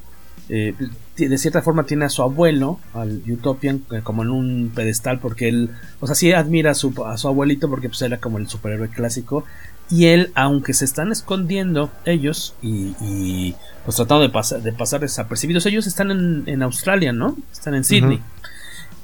eh, 0.48 0.74
de 1.16 1.38
cierta 1.38 1.60
forma 1.60 1.84
tiene 1.84 2.06
a 2.06 2.08
su 2.08 2.22
abuelo 2.22 2.80
al 2.94 3.22
Utopian 3.28 3.84
eh, 3.92 4.00
como 4.02 4.22
en 4.22 4.30
un 4.30 4.72
pedestal 4.74 5.18
porque 5.18 5.48
él 5.48 5.70
o 6.00 6.06
sea 6.06 6.14
sí 6.14 6.32
admira 6.32 6.70
a 6.70 6.74
su, 6.74 6.94
a 7.04 7.18
su 7.18 7.28
abuelito 7.28 7.68
porque 7.68 7.88
pues 7.88 8.00
era 8.02 8.18
como 8.18 8.38
el 8.38 8.48
superhéroe 8.48 8.88
clásico. 8.88 9.44
Y 9.90 10.06
él 10.06 10.32
aunque 10.34 10.72
se 10.72 10.86
están 10.86 11.12
escondiendo 11.12 11.90
ellos 12.06 12.54
y, 12.62 12.94
y, 13.00 13.54
pues 13.84 13.96
tratando 13.96 14.22
de, 14.22 14.30
pasar 14.30 14.62
de 14.62 14.72
pasar 14.72 15.00
desapercibidos 15.00 15.66
ellos 15.66 15.86
están 15.86 16.10
en, 16.10 16.44
en 16.46 16.62
Australia 16.62 17.12
no 17.12 17.36
están 17.52 17.74
en 17.74 17.84
Sydney. 17.84 18.20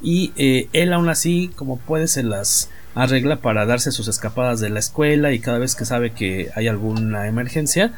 Y 0.00 0.32
eh, 0.36 0.68
él 0.72 0.92
aún 0.92 1.08
así 1.10 1.50
como 1.56 1.76
puede 1.76 2.08
se 2.08 2.22
las 2.22 2.70
arregla 2.94 3.36
para 3.36 3.66
darse 3.66 3.92
sus 3.92 4.08
escapadas 4.08 4.60
de 4.60 4.70
la 4.70 4.78
escuela 4.78 5.32
y 5.32 5.40
cada 5.40 5.58
vez 5.58 5.74
que 5.74 5.84
sabe 5.84 6.12
que 6.12 6.50
hay 6.54 6.68
alguna 6.68 7.26
emergencia 7.26 7.92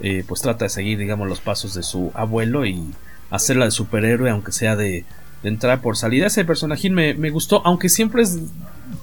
eh, 0.00 0.24
pues 0.28 0.40
trata 0.40 0.66
de 0.66 0.68
seguir 0.68 0.98
digamos 0.98 1.28
los 1.28 1.40
pasos 1.40 1.74
de 1.74 1.82
su 1.82 2.12
abuelo 2.14 2.64
y 2.64 2.94
hacerla 3.30 3.64
de 3.66 3.70
superhéroe 3.70 4.30
aunque 4.30 4.52
sea 4.52 4.76
de, 4.76 5.04
de 5.42 5.48
entrar 5.48 5.80
por 5.80 5.96
salida. 5.96 6.26
Ese 6.26 6.44
personaje 6.44 6.90
me, 6.90 7.14
me 7.14 7.30
gustó 7.30 7.62
aunque 7.66 7.88
siempre 7.88 8.22
es 8.22 8.38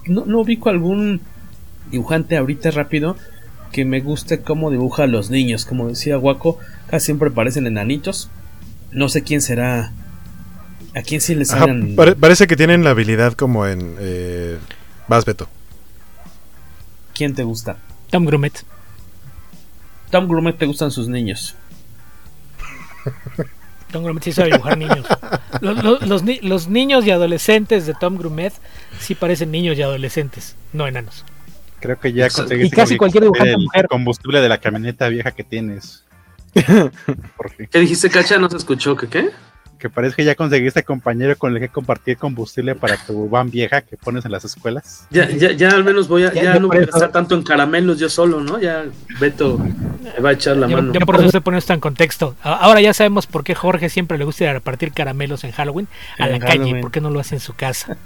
no, 0.06 0.26
no 0.26 0.40
ubico 0.40 0.70
algún 0.70 1.22
dibujante 1.92 2.38
ahorita 2.38 2.72
rápido 2.72 3.18
que 3.72 3.86
me 3.86 4.02
guste 4.02 4.42
cómo 4.42 4.70
dibuja 4.72 5.04
a 5.04 5.08
los 5.08 5.30
niños. 5.30 5.66
Como 5.66 5.88
decía 5.90 6.18
Waco 6.18 6.58
casi 6.88 7.06
siempre 7.08 7.32
parecen 7.32 7.66
enanitos. 7.68 8.30
No 8.92 9.10
sé 9.10 9.24
quién 9.24 9.42
será 9.42 9.92
a 10.96 11.02
quién 11.02 11.20
sí 11.22 11.34
les 11.34 11.52
Ajá, 11.52 11.64
hagan 11.64 11.96
pare- 11.96 12.16
parece 12.16 12.46
que 12.46 12.56
tienen 12.56 12.84
la 12.84 12.92
habilidad 12.92 13.34
como 13.34 13.66
en 13.66 13.96
eh, 14.00 14.60
Vas 15.08 15.26
Beto. 15.26 15.50
quién 17.16 17.34
te 17.34 17.42
gusta 17.44 17.78
Tom 18.12 18.26
Grumet. 18.26 18.64
Tom 20.12 20.28
Grumet 20.28 20.58
te 20.60 20.68
gustan 20.68 20.92
sus 20.92 21.08
niños 21.08 21.56
Tom 23.94 24.04
Grumet 24.04 24.24
sí 24.24 24.34
sabe 24.34 24.50
dibujar 24.52 24.78
niños. 24.78 25.06
Los, 25.62 25.82
los- 25.84 26.02
los 26.06 26.24
ni- 26.24 26.40
los 26.42 26.68
niños 26.68 27.06
y 27.06 27.12
adolescentes 27.12 27.86
de 27.86 27.94
Tom 27.94 28.18
Grumet 28.18 28.52
sí 29.00 29.16
parecen 29.16 29.52
niños 29.52 29.78
y 29.78 29.82
adolescentes, 29.84 30.56
no 30.74 30.86
enanos. 30.88 31.24
Creo 31.80 32.00
que 32.00 32.12
ya 32.12 32.28
Y 32.28 32.30
conseguiste 32.30 32.76
casi 32.76 32.98
cualquier 32.98 33.24
dibujante 33.24 33.52
el 33.54 33.60
mujer. 33.62 33.88
combustible 33.88 34.42
de 34.42 34.50
la 34.50 34.58
camioneta 34.58 35.08
vieja 35.10 35.32
que 35.32 35.44
tienes. 35.46 36.04
¿Qué 37.72 37.80
dijiste, 37.80 38.10
Cacha? 38.10 38.38
¿No 38.38 38.50
se 38.50 38.58
escuchó? 38.58 38.96
¿Qué 38.98 39.08
qué? 39.08 39.30
que 39.80 39.90
parece 39.90 40.16
que 40.16 40.24
ya 40.24 40.34
conseguiste 40.36 40.82
compañero 40.84 41.38
con 41.38 41.54
el 41.54 41.60
que 41.60 41.68
compartir 41.68 42.16
combustible 42.16 42.74
para 42.74 42.96
tu 42.96 43.28
van 43.28 43.52
vieja 43.52 43.82
que 43.82 43.98
pones 43.98 44.24
en 44.24 44.32
las 44.32 44.46
escuelas. 44.46 45.06
Ya, 45.12 45.30
ya, 45.30 45.52
ya 45.52 45.72
al 45.72 45.84
menos 45.84 46.08
voy 46.08 46.24
a, 46.24 46.32
Ya- 46.34 46.58
no 46.58 46.70
voy 46.70 46.78
a 46.78 46.86
gastar 46.86 47.12
tanto 47.12 47.36
en 47.36 47.44
caramelos 47.44 48.00
yo 48.00 48.08
solo, 48.08 48.40
¿no? 48.40 48.62
Ya 48.62 48.86
Beto 49.20 49.60
va 50.24 50.30
a 50.30 50.34
echar 50.34 50.58
la 50.58 50.68
Ya, 50.68 50.76
mano. 50.78 50.94
ya 50.94 51.00
por 51.02 51.16
eso 51.20 51.30
se 51.30 51.42
pone 51.42 51.58
esto 51.58 51.74
en 51.74 51.80
contexto. 51.80 52.36
A- 52.44 52.54
Ahora 52.56 52.82
ya 52.82 52.94
sabemos 52.94 53.28
por 53.28 53.44
qué 53.44 53.56
Jorge 53.56 53.90
siempre 53.90 54.18
le 54.18 54.26
gusta 54.26 54.44
ir 54.46 54.50
a 54.50 54.54
repartir 54.54 54.92
caramelos 54.94 55.44
en 55.44 55.52
Halloween 55.52 55.88
a 56.20 56.26
En 56.28 56.32
la 56.34 56.40
calle, 56.40 56.52
Halloween. 56.60 56.82
¿por 56.82 56.92
qué 56.92 57.02
no 57.02 57.10
lo 57.10 57.20
hace 57.20 57.36
en 57.36 57.42
su 57.42 57.54
casa? 57.54 57.98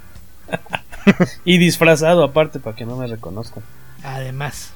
y 1.44 1.58
disfrazado 1.58 2.22
aparte 2.24 2.58
para 2.58 2.74
que 2.76 2.84
no 2.86 2.96
me 2.96 3.06
reconozcan 3.06 3.62
Además, 4.04 4.72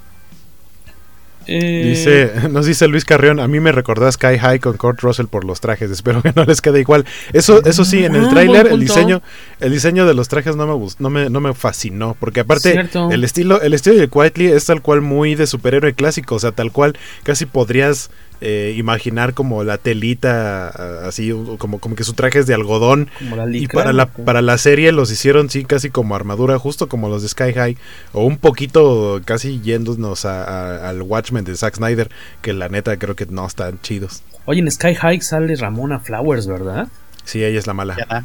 Eh, 1.46 1.82
Dice, 1.90 2.48
nos 2.50 2.66
dice 2.66 2.88
Luis 2.88 3.04
Carrión, 3.04 3.40
a 3.40 3.48
mí 3.48 3.60
me 3.60 3.72
recordó 3.72 4.06
a 4.06 4.12
Sky 4.12 4.38
High 4.38 4.60
con 4.60 4.76
Kurt 4.76 5.00
Russell 5.00 5.26
por 5.26 5.44
los 5.44 5.60
trajes, 5.60 5.90
espero 5.90 6.22
que 6.22 6.32
no 6.34 6.44
les 6.44 6.60
quede 6.60 6.80
igual. 6.80 7.04
Eso, 7.32 7.64
eso 7.64 7.84
sí, 7.84 8.04
en 8.04 8.14
el 8.14 8.26
Ah, 8.26 8.30
tráiler 8.30 8.66
el 8.68 8.80
diseño, 8.80 9.22
el 9.60 9.72
diseño 9.72 10.06
de 10.06 10.14
los 10.14 10.28
trajes 10.28 10.56
no 10.56 10.66
me 10.66 10.74
gustó, 10.74 11.02
no 11.02 11.10
me, 11.10 11.28
no 11.30 11.40
me 11.40 11.54
fascinó, 11.54 12.16
porque 12.18 12.40
aparte 12.40 12.72
Cierto. 12.72 13.10
el 13.10 13.24
estilo, 13.24 13.60
el 13.62 13.74
estilo 13.74 13.96
de 13.96 14.08
Quietly 14.08 14.46
es 14.46 14.66
tal 14.66 14.82
cual 14.82 15.00
muy 15.00 15.34
de 15.34 15.46
superhéroe 15.46 15.94
clásico, 15.94 16.34
o 16.36 16.38
sea, 16.38 16.52
tal 16.52 16.72
cual 16.72 16.96
casi 17.22 17.46
podrías 17.46 18.10
eh, 18.44 18.74
imaginar 18.76 19.34
como 19.34 19.62
la 19.64 19.78
telita 19.78 20.68
así, 21.06 21.32
como, 21.58 21.78
como 21.78 21.94
que 21.94 22.02
su 22.04 22.12
traje 22.12 22.40
es 22.40 22.46
de 22.46 22.54
algodón. 22.54 23.08
como 23.18 23.36
la 23.36 23.56
Y 23.56 23.68
para 23.68 23.92
la, 23.92 24.06
para 24.06 24.42
la 24.42 24.58
serie 24.58 24.90
los 24.92 25.10
hicieron 25.12 25.48
sí 25.48 25.64
casi 25.64 25.90
como 25.90 26.16
armadura, 26.16 26.58
justo 26.58 26.88
como 26.88 27.08
los 27.08 27.22
de 27.22 27.28
Sky 27.28 27.52
High, 27.54 27.78
o 28.12 28.24
un 28.26 28.36
poquito 28.38 29.20
casi 29.24 29.60
yéndonos 29.60 30.24
a- 30.24 30.42
a- 30.44 30.88
al 30.88 31.02
Watchmen 31.02 31.44
de 31.44 31.54
Zack 31.56 31.76
Snyder, 31.76 32.10
que 32.42 32.52
la 32.52 32.68
neta 32.68 32.96
creo 32.98 33.14
que 33.16 33.26
no 33.26 33.46
están 33.46 33.80
chidos. 33.80 34.22
Oye, 34.44 34.60
en 34.60 34.70
Sky 34.70 34.94
High 34.96 35.20
sale 35.20 35.54
Ramona 35.56 36.00
Flowers, 36.00 36.46
¿verdad? 36.48 36.88
Sí, 37.24 37.44
ella 37.44 37.58
es 37.60 37.66
la 37.68 37.74
mala. 37.74 37.96
Ya, 37.96 38.24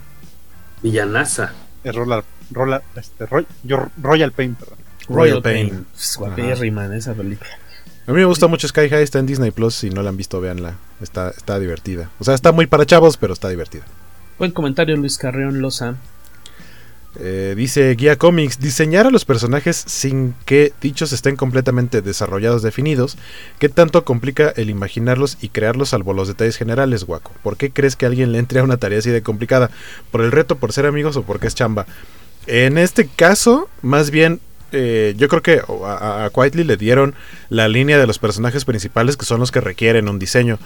Villanaza. 0.81 1.53
es 1.83 1.95
Roller, 1.95 2.23
Roller, 2.51 2.81
este, 2.95 3.25
Roy- 3.27 3.45
yo- 3.63 3.87
Royal 4.01 4.31
Paint, 4.31 4.57
perdón. 4.59 4.77
Royal 5.09 5.41
Pain. 5.41 5.85
Pues, 5.93 6.15
guapérrima 6.17 6.85
en 6.85 6.93
esa 6.93 7.13
película. 7.13 7.49
A 8.07 8.13
mí 8.13 8.19
me 8.19 8.25
gusta 8.25 8.47
mucho 8.47 8.69
Sky 8.69 8.87
High, 8.87 9.03
está 9.03 9.19
en 9.19 9.25
Disney 9.25 9.51
Plus, 9.51 9.75
si 9.75 9.89
no 9.89 10.01
la 10.01 10.09
han 10.09 10.15
visto, 10.15 10.39
véanla. 10.39 10.77
Está, 11.01 11.29
está 11.29 11.59
divertida. 11.59 12.09
O 12.19 12.23
sea, 12.23 12.35
está 12.35 12.53
muy 12.53 12.65
para 12.65 12.85
chavos, 12.85 13.17
pero 13.17 13.33
está 13.33 13.49
divertida. 13.49 13.83
Buen 14.39 14.51
comentario, 14.51 14.95
Luis 14.95 15.17
Carreón 15.17 15.61
Loza. 15.61 15.95
Eh, 17.19 17.53
dice 17.57 17.93
Guía 17.95 18.17
Comics, 18.17 18.59
diseñar 18.59 19.07
a 19.07 19.09
los 19.09 19.25
personajes 19.25 19.75
sin 19.75 20.35
que 20.45 20.71
dichos 20.79 21.11
estén 21.11 21.35
completamente 21.35 22.01
desarrollados, 22.01 22.61
definidos, 22.61 23.17
¿qué 23.59 23.67
tanto 23.69 24.05
complica 24.05 24.53
el 24.55 24.69
imaginarlos 24.69 25.37
y 25.41 25.49
crearlos 25.49 25.89
salvo 25.89 26.13
los 26.13 26.29
detalles 26.29 26.55
generales, 26.55 27.03
guaco? 27.03 27.31
¿Por 27.43 27.57
qué 27.57 27.71
crees 27.71 27.97
que 27.97 28.05
alguien 28.05 28.31
le 28.31 28.39
entre 28.39 28.59
a 28.59 28.63
una 28.63 28.77
tarea 28.77 28.99
así 28.99 29.09
de 29.09 29.23
complicada? 29.23 29.69
¿Por 30.11 30.21
el 30.21 30.31
reto, 30.31 30.57
por 30.57 30.71
ser 30.71 30.85
amigos 30.85 31.17
o 31.17 31.23
porque 31.23 31.47
es 31.47 31.55
chamba? 31.55 31.87
En 32.45 32.77
este 32.77 33.07
caso, 33.07 33.67
más 33.81 34.11
bien, 34.11 34.39
eh, 34.71 35.13
yo 35.17 35.27
creo 35.27 35.41
que 35.41 35.61
a, 35.85 36.25
a- 36.25 36.29
Quietly 36.29 36.63
le 36.63 36.77
dieron 36.77 37.15
la 37.49 37.67
línea 37.67 37.97
de 37.97 38.07
los 38.07 38.19
personajes 38.19 38.65
principales 38.65 39.17
que 39.17 39.25
son 39.25 39.39
los 39.39 39.51
que 39.51 39.61
requieren 39.61 40.07
un 40.09 40.19
diseño. 40.19 40.59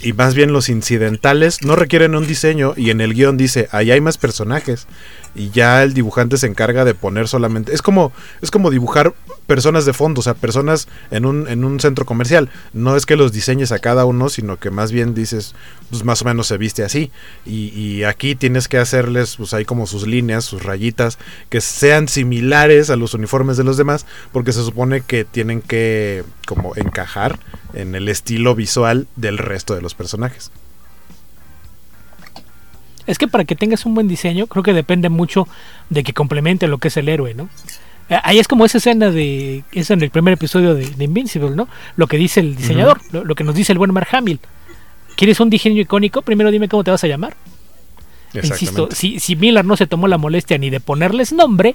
Y 0.00 0.14
más 0.14 0.34
bien 0.34 0.52
los 0.52 0.68
incidentales 0.68 1.62
no 1.62 1.76
requieren 1.76 2.16
un 2.16 2.26
diseño 2.26 2.74
y 2.76 2.90
en 2.90 3.00
el 3.00 3.14
guion 3.14 3.36
dice, 3.36 3.68
ahí 3.70 3.92
hay 3.92 4.00
más 4.00 4.18
personajes. 4.18 4.86
Y 5.34 5.50
ya 5.50 5.82
el 5.82 5.94
dibujante 5.94 6.36
se 6.36 6.46
encarga 6.46 6.84
de 6.84 6.94
poner 6.94 7.28
solamente... 7.28 7.72
Es 7.72 7.82
como, 7.82 8.12
es 8.42 8.50
como 8.50 8.70
dibujar 8.70 9.14
personas 9.46 9.84
de 9.84 9.92
fondo, 9.92 10.20
o 10.20 10.22
sea, 10.22 10.34
personas 10.34 10.88
en 11.10 11.24
un, 11.24 11.48
en 11.48 11.64
un 11.64 11.80
centro 11.80 12.04
comercial. 12.04 12.50
No 12.72 12.96
es 12.96 13.06
que 13.06 13.16
los 13.16 13.32
diseñes 13.32 13.72
a 13.72 13.78
cada 13.78 14.04
uno, 14.04 14.28
sino 14.28 14.58
que 14.58 14.70
más 14.70 14.92
bien 14.92 15.14
dices, 15.14 15.54
pues 15.90 16.04
más 16.04 16.22
o 16.22 16.24
menos 16.26 16.46
se 16.46 16.58
viste 16.58 16.84
así. 16.84 17.10
Y, 17.46 17.68
y 17.68 18.04
aquí 18.04 18.34
tienes 18.34 18.68
que 18.68 18.78
hacerles, 18.78 19.36
pues 19.36 19.54
ahí 19.54 19.64
como 19.64 19.86
sus 19.86 20.06
líneas, 20.06 20.44
sus 20.44 20.62
rayitas, 20.62 21.18
que 21.48 21.60
sean 21.60 22.08
similares 22.08 22.90
a 22.90 22.96
los 22.96 23.14
uniformes 23.14 23.56
de 23.56 23.64
los 23.64 23.76
demás, 23.76 24.06
porque 24.32 24.52
se 24.52 24.62
supone 24.62 25.00
que 25.00 25.24
tienen 25.24 25.62
que 25.62 26.24
como 26.46 26.76
encajar 26.76 27.38
en 27.74 27.94
el 27.94 28.08
estilo 28.08 28.54
visual 28.54 29.06
del 29.16 29.38
resto 29.38 29.74
de 29.74 29.82
los 29.82 29.94
personajes. 29.94 30.50
Es 33.06 33.18
que 33.18 33.28
para 33.28 33.44
que 33.44 33.56
tengas 33.56 33.84
un 33.86 33.94
buen 33.94 34.08
diseño, 34.08 34.46
creo 34.46 34.62
que 34.62 34.72
depende 34.72 35.08
mucho 35.08 35.48
de 35.90 36.02
que 36.02 36.12
complemente 36.12 36.68
lo 36.68 36.78
que 36.78 36.88
es 36.88 36.96
el 36.96 37.08
héroe, 37.08 37.34
¿no? 37.34 37.48
Eh, 38.08 38.18
Ahí 38.22 38.38
es 38.38 38.48
como 38.48 38.64
esa 38.64 38.78
escena 38.78 39.10
de. 39.10 39.64
Es 39.72 39.90
en 39.90 40.02
el 40.02 40.10
primer 40.10 40.34
episodio 40.34 40.74
de, 40.74 40.86
de 40.86 41.04
Invincible, 41.04 41.50
¿no? 41.50 41.68
Lo 41.96 42.06
que 42.06 42.16
dice 42.16 42.40
el 42.40 42.56
diseñador, 42.56 43.00
lo, 43.10 43.24
lo 43.24 43.34
que 43.34 43.44
nos 43.44 43.54
dice 43.54 43.72
el 43.72 43.78
buen 43.78 43.92
Mark 43.92 44.08
Hamill. 44.12 44.40
¿Quieres 45.16 45.40
un 45.40 45.50
diseño 45.50 45.80
icónico? 45.80 46.22
Primero 46.22 46.50
dime 46.50 46.68
cómo 46.68 46.84
te 46.84 46.90
vas 46.90 47.04
a 47.04 47.06
llamar. 47.06 47.36
Insisto, 48.34 48.88
si, 48.92 49.20
si 49.20 49.36
Miller 49.36 49.64
no 49.64 49.76
se 49.76 49.86
tomó 49.86 50.08
la 50.08 50.16
molestia 50.16 50.56
ni 50.56 50.70
de 50.70 50.80
ponerles 50.80 51.32
nombre, 51.32 51.74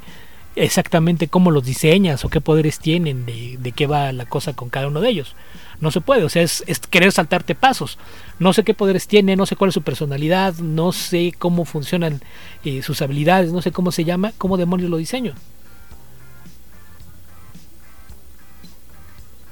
exactamente 0.56 1.28
cómo 1.28 1.52
los 1.52 1.64
diseñas 1.64 2.26
o 2.26 2.30
qué 2.30 2.42
poderes 2.42 2.80
tienen, 2.80 3.28
de, 3.28 3.58
de 3.60 3.72
qué 3.74 3.86
va 3.86 4.12
la 4.12 4.26
cosa 4.26 4.54
con 4.54 4.70
cada 4.70 4.88
uno 4.88 5.02
de 5.02 5.10
ellos. 5.10 5.36
No 5.80 5.92
se 5.92 6.02
puede, 6.02 6.24
o 6.24 6.30
sea, 6.30 6.42
es, 6.42 6.64
es 6.66 6.80
querer 6.80 7.12
saltarte 7.12 7.54
pasos. 7.54 8.00
No 8.40 8.54
sé 8.54 8.64
qué 8.64 8.74
poderes 8.76 9.08
tiene, 9.08 9.36
no 9.36 9.46
sé 9.48 9.56
cuál 9.56 9.70
es 9.70 9.74
su 9.74 9.82
personalidad, 9.82 10.54
no 10.60 10.92
sé 10.92 11.34
cómo 11.38 11.66
funcionan 11.66 12.22
eh, 12.64 12.84
sus 12.84 13.02
habilidades, 13.02 13.52
no 13.52 13.62
sé 13.64 13.72
cómo 13.72 13.92
se 13.92 14.04
llama, 14.06 14.32
cómo 14.38 14.58
demonios 14.58 14.90
lo 14.92 14.98
diseño. 14.98 15.34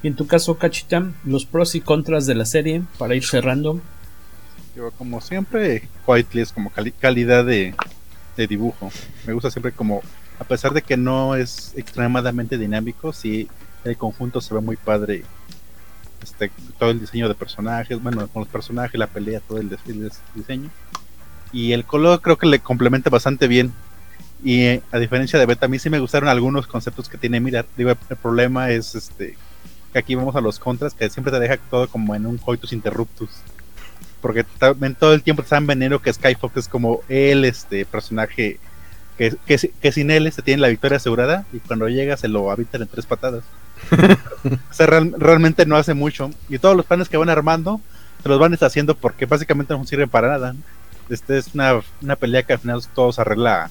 Y 0.02 0.08
en 0.08 0.14
tu 0.14 0.26
caso, 0.26 0.56
Cachitam, 0.56 1.14
los 1.24 1.46
pros 1.46 1.74
y 1.74 1.80
contras 1.80 2.26
de 2.26 2.34
la 2.36 2.44
serie 2.44 2.82
para 2.98 3.14
ir 3.16 3.24
cerrando. 3.24 3.80
Yo, 4.76 4.90
como 4.92 5.20
siempre, 5.20 5.88
Quietly 6.04 6.42
es 6.42 6.52
como 6.52 6.70
cali- 6.70 6.92
calidad 6.92 7.44
de, 7.44 7.74
de 8.36 8.46
dibujo. 8.46 8.92
Me 9.26 9.32
gusta 9.32 9.50
siempre 9.50 9.72
como, 9.72 10.02
a 10.38 10.44
pesar 10.44 10.72
de 10.74 10.82
que 10.82 10.96
no 10.96 11.34
es 11.34 11.72
extremadamente 11.76 12.58
dinámico, 12.58 13.12
sí 13.12 13.48
el 13.84 13.96
conjunto 13.96 14.40
se 14.40 14.54
ve 14.54 14.60
muy 14.60 14.76
padre. 14.76 15.24
Este, 16.26 16.50
todo 16.76 16.90
el 16.90 16.98
diseño 16.98 17.28
de 17.28 17.36
personajes, 17.36 18.02
bueno, 18.02 18.26
con 18.26 18.40
los 18.42 18.48
personajes, 18.48 18.98
la 18.98 19.06
pelea, 19.06 19.38
todo 19.38 19.58
el, 19.58 19.70
el 19.86 20.10
diseño. 20.34 20.70
Y 21.52 21.70
el 21.70 21.84
color 21.84 22.20
creo 22.20 22.36
que 22.36 22.48
le 22.48 22.58
complementa 22.58 23.10
bastante 23.10 23.46
bien. 23.46 23.72
Y 24.42 24.62
eh, 24.62 24.82
a 24.90 24.98
diferencia 24.98 25.38
de 25.38 25.46
Beta, 25.46 25.66
a 25.66 25.68
mí 25.68 25.78
sí 25.78 25.88
me 25.88 26.00
gustaron 26.00 26.28
algunos 26.28 26.66
conceptos 26.66 27.08
que 27.08 27.16
tiene 27.16 27.38
Mirar. 27.38 27.64
Digo, 27.76 27.90
el, 27.90 28.16
problema 28.16 28.70
es 28.70 28.96
este 28.96 29.36
que 29.92 29.98
aquí 30.00 30.16
vamos 30.16 30.34
a 30.34 30.40
los 30.40 30.58
contras, 30.58 30.94
que 30.94 31.08
siempre 31.08 31.32
te 31.32 31.38
deja 31.38 31.58
todo 31.70 31.86
como 31.86 32.16
en 32.16 32.26
un 32.26 32.38
coitus 32.38 32.72
interruptus 32.72 33.30
porque 34.20 34.42
también 34.58 34.96
todo 34.96 35.14
el 35.14 35.22
tiempo 35.22 35.42
te 35.42 35.46
están 35.46 35.68
veneno 35.68 36.02
que 36.02 36.12
Skyfox 36.12 36.56
es 36.56 36.68
como 36.68 37.02
el 37.08 37.44
este 37.44 37.86
personaje 37.86 38.58
que, 39.16 39.36
que, 39.46 39.70
que 39.80 39.92
sin 39.92 40.10
él 40.10 40.30
se 40.32 40.42
tiene 40.42 40.62
la 40.62 40.68
victoria 40.68 40.96
asegurada 40.96 41.46
y 41.52 41.60
cuando 41.60 41.88
llega 41.88 42.16
se 42.16 42.26
lo 42.26 42.50
habitan 42.50 42.82
en 42.82 42.88
tres 42.88 43.06
patadas. 43.06 43.44
o 44.70 44.74
sea, 44.74 44.86
real- 44.86 45.14
realmente 45.18 45.66
no 45.66 45.76
hace 45.76 45.94
mucho 45.94 46.30
y 46.48 46.58
todos 46.58 46.76
los 46.76 46.86
planes 46.86 47.08
que 47.08 47.16
van 47.16 47.28
armando 47.30 47.80
se 48.22 48.28
los 48.28 48.38
van 48.38 48.52
deshaciendo 48.52 48.94
porque 48.96 49.26
básicamente 49.26 49.74
no 49.74 49.84
sirven 49.86 50.08
para 50.08 50.28
nada. 50.28 50.54
Este 51.08 51.38
es 51.38 51.54
una, 51.54 51.80
una 52.02 52.16
pelea 52.16 52.42
que 52.42 52.54
al 52.54 52.58
final 52.58 52.82
todo 52.94 53.12
se 53.12 53.20
arregla, 53.20 53.70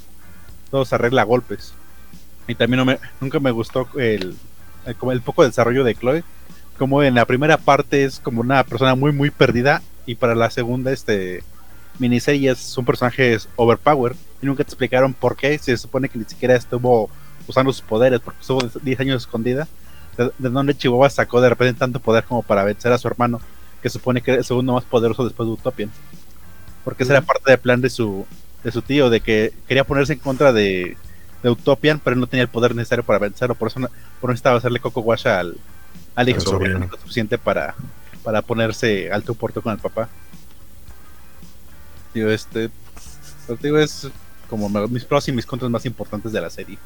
todo 0.72 0.86
se 0.86 0.96
arregla 0.96 1.24
golpes. 1.24 1.74
Y 2.48 2.56
también 2.56 2.78
no 2.80 2.86
me, 2.86 3.00
nunca 3.20 3.40
me 3.40 3.52
gustó 3.52 3.88
el, 3.98 4.36
el- 4.86 5.12
el 5.12 5.22
poco 5.22 5.44
desarrollo 5.44 5.84
de 5.84 5.96
Chloe. 5.96 6.24
Como 6.78 7.04
en 7.04 7.16
la 7.16 7.26
primera 7.26 7.58
parte 7.58 8.04
es 8.06 8.20
como 8.20 8.42
una 8.42 8.64
persona 8.64 8.96
muy 8.96 9.12
muy 9.12 9.30
perdida 9.32 9.82
y 10.06 10.16
para 10.16 10.36
la 10.36 10.50
segunda 10.50 10.92
este 10.92 11.44
miniserie 12.00 12.52
es 12.52 12.78
un 12.78 12.86
personaje 12.86 13.38
overpower 13.56 14.16
y 14.42 14.46
nunca 14.46 14.64
te 14.64 14.70
explicaron 14.70 15.14
por 15.14 15.36
qué. 15.36 15.58
Se 15.58 15.76
supone 15.78 16.10
que 16.10 16.20
ni 16.20 16.26
siquiera 16.26 16.56
estuvo 16.56 17.10
usando 17.48 17.72
sus 17.74 17.82
poderes 17.82 18.20
porque 18.22 18.40
estuvo 18.42 18.60
10 18.82 19.00
años 19.00 19.24
escondida. 19.24 19.68
De, 20.18 20.32
de 20.38 20.50
dónde 20.50 20.76
Chihuahua 20.78 21.10
sacó 21.10 21.42
de 21.42 21.50
repente 21.50 21.80
tanto 21.80 22.00
poder 22.00 22.24
como 22.24 22.42
para 22.44 22.64
vencer 22.64 22.92
a 22.92 22.98
su 22.98 23.08
hermano, 23.08 23.40
que 23.82 23.90
supone 23.90 24.22
que 24.22 24.32
era 24.32 24.40
el 24.40 24.46
segundo 24.46 24.74
más 24.74 24.84
poderoso 24.86 25.24
después 25.24 25.48
de 25.48 25.54
Utopian. 25.54 25.92
Porque 26.84 27.04
esa 27.04 27.14
era 27.14 27.22
parte 27.22 27.50
del 27.52 27.60
plan 27.60 27.82
de 27.82 27.90
su, 27.90 28.26
de 28.64 28.72
su 28.72 28.82
tío, 28.82 29.10
de 29.10 29.20
que 29.22 29.54
quería 29.68 29.84
ponerse 29.84 30.14
en 30.14 30.20
contra 30.20 30.54
de, 30.54 30.96
de 31.44 31.50
Utopian, 31.50 32.00
pero 32.00 32.16
no 32.16 32.28
tenía 32.28 32.44
el 32.44 32.50
poder 32.50 32.76
necesario 32.76 33.04
para 33.04 33.20
vencerlo. 33.20 33.56
Por 33.56 33.68
eso, 33.70 33.80
no- 33.80 33.90
por 34.22 34.30
eso 34.30 34.34
necesitaba 34.34 34.58
hacerle 34.58 34.80
Coco 34.80 35.02
Wash 35.02 35.28
al, 35.28 35.58
al 36.16 36.30
hijo, 36.30 36.40
Al 36.40 36.46
sobrino. 36.46 36.80
lo 36.80 36.98
suficiente 36.98 37.38
para, 37.38 37.76
para 38.24 38.42
ponerse 38.42 39.12
al 39.12 39.24
tú 39.24 39.36
por 39.36 39.52
tú 39.52 39.62
con 39.62 39.74
el 39.74 39.80
papá. 39.80 40.08
Digo, 42.14 42.30
este. 42.30 42.70
pero 43.48 43.60
digo, 43.62 43.78
es 43.78 44.08
como 44.50 44.70
mis 44.88 45.04
pros 45.04 45.28
y 45.28 45.32
mis 45.32 45.46
contras 45.46 45.70
más 45.72 45.86
importantes 45.86 46.32
de 46.32 46.40
la 46.42 46.50
serie. 46.50 46.78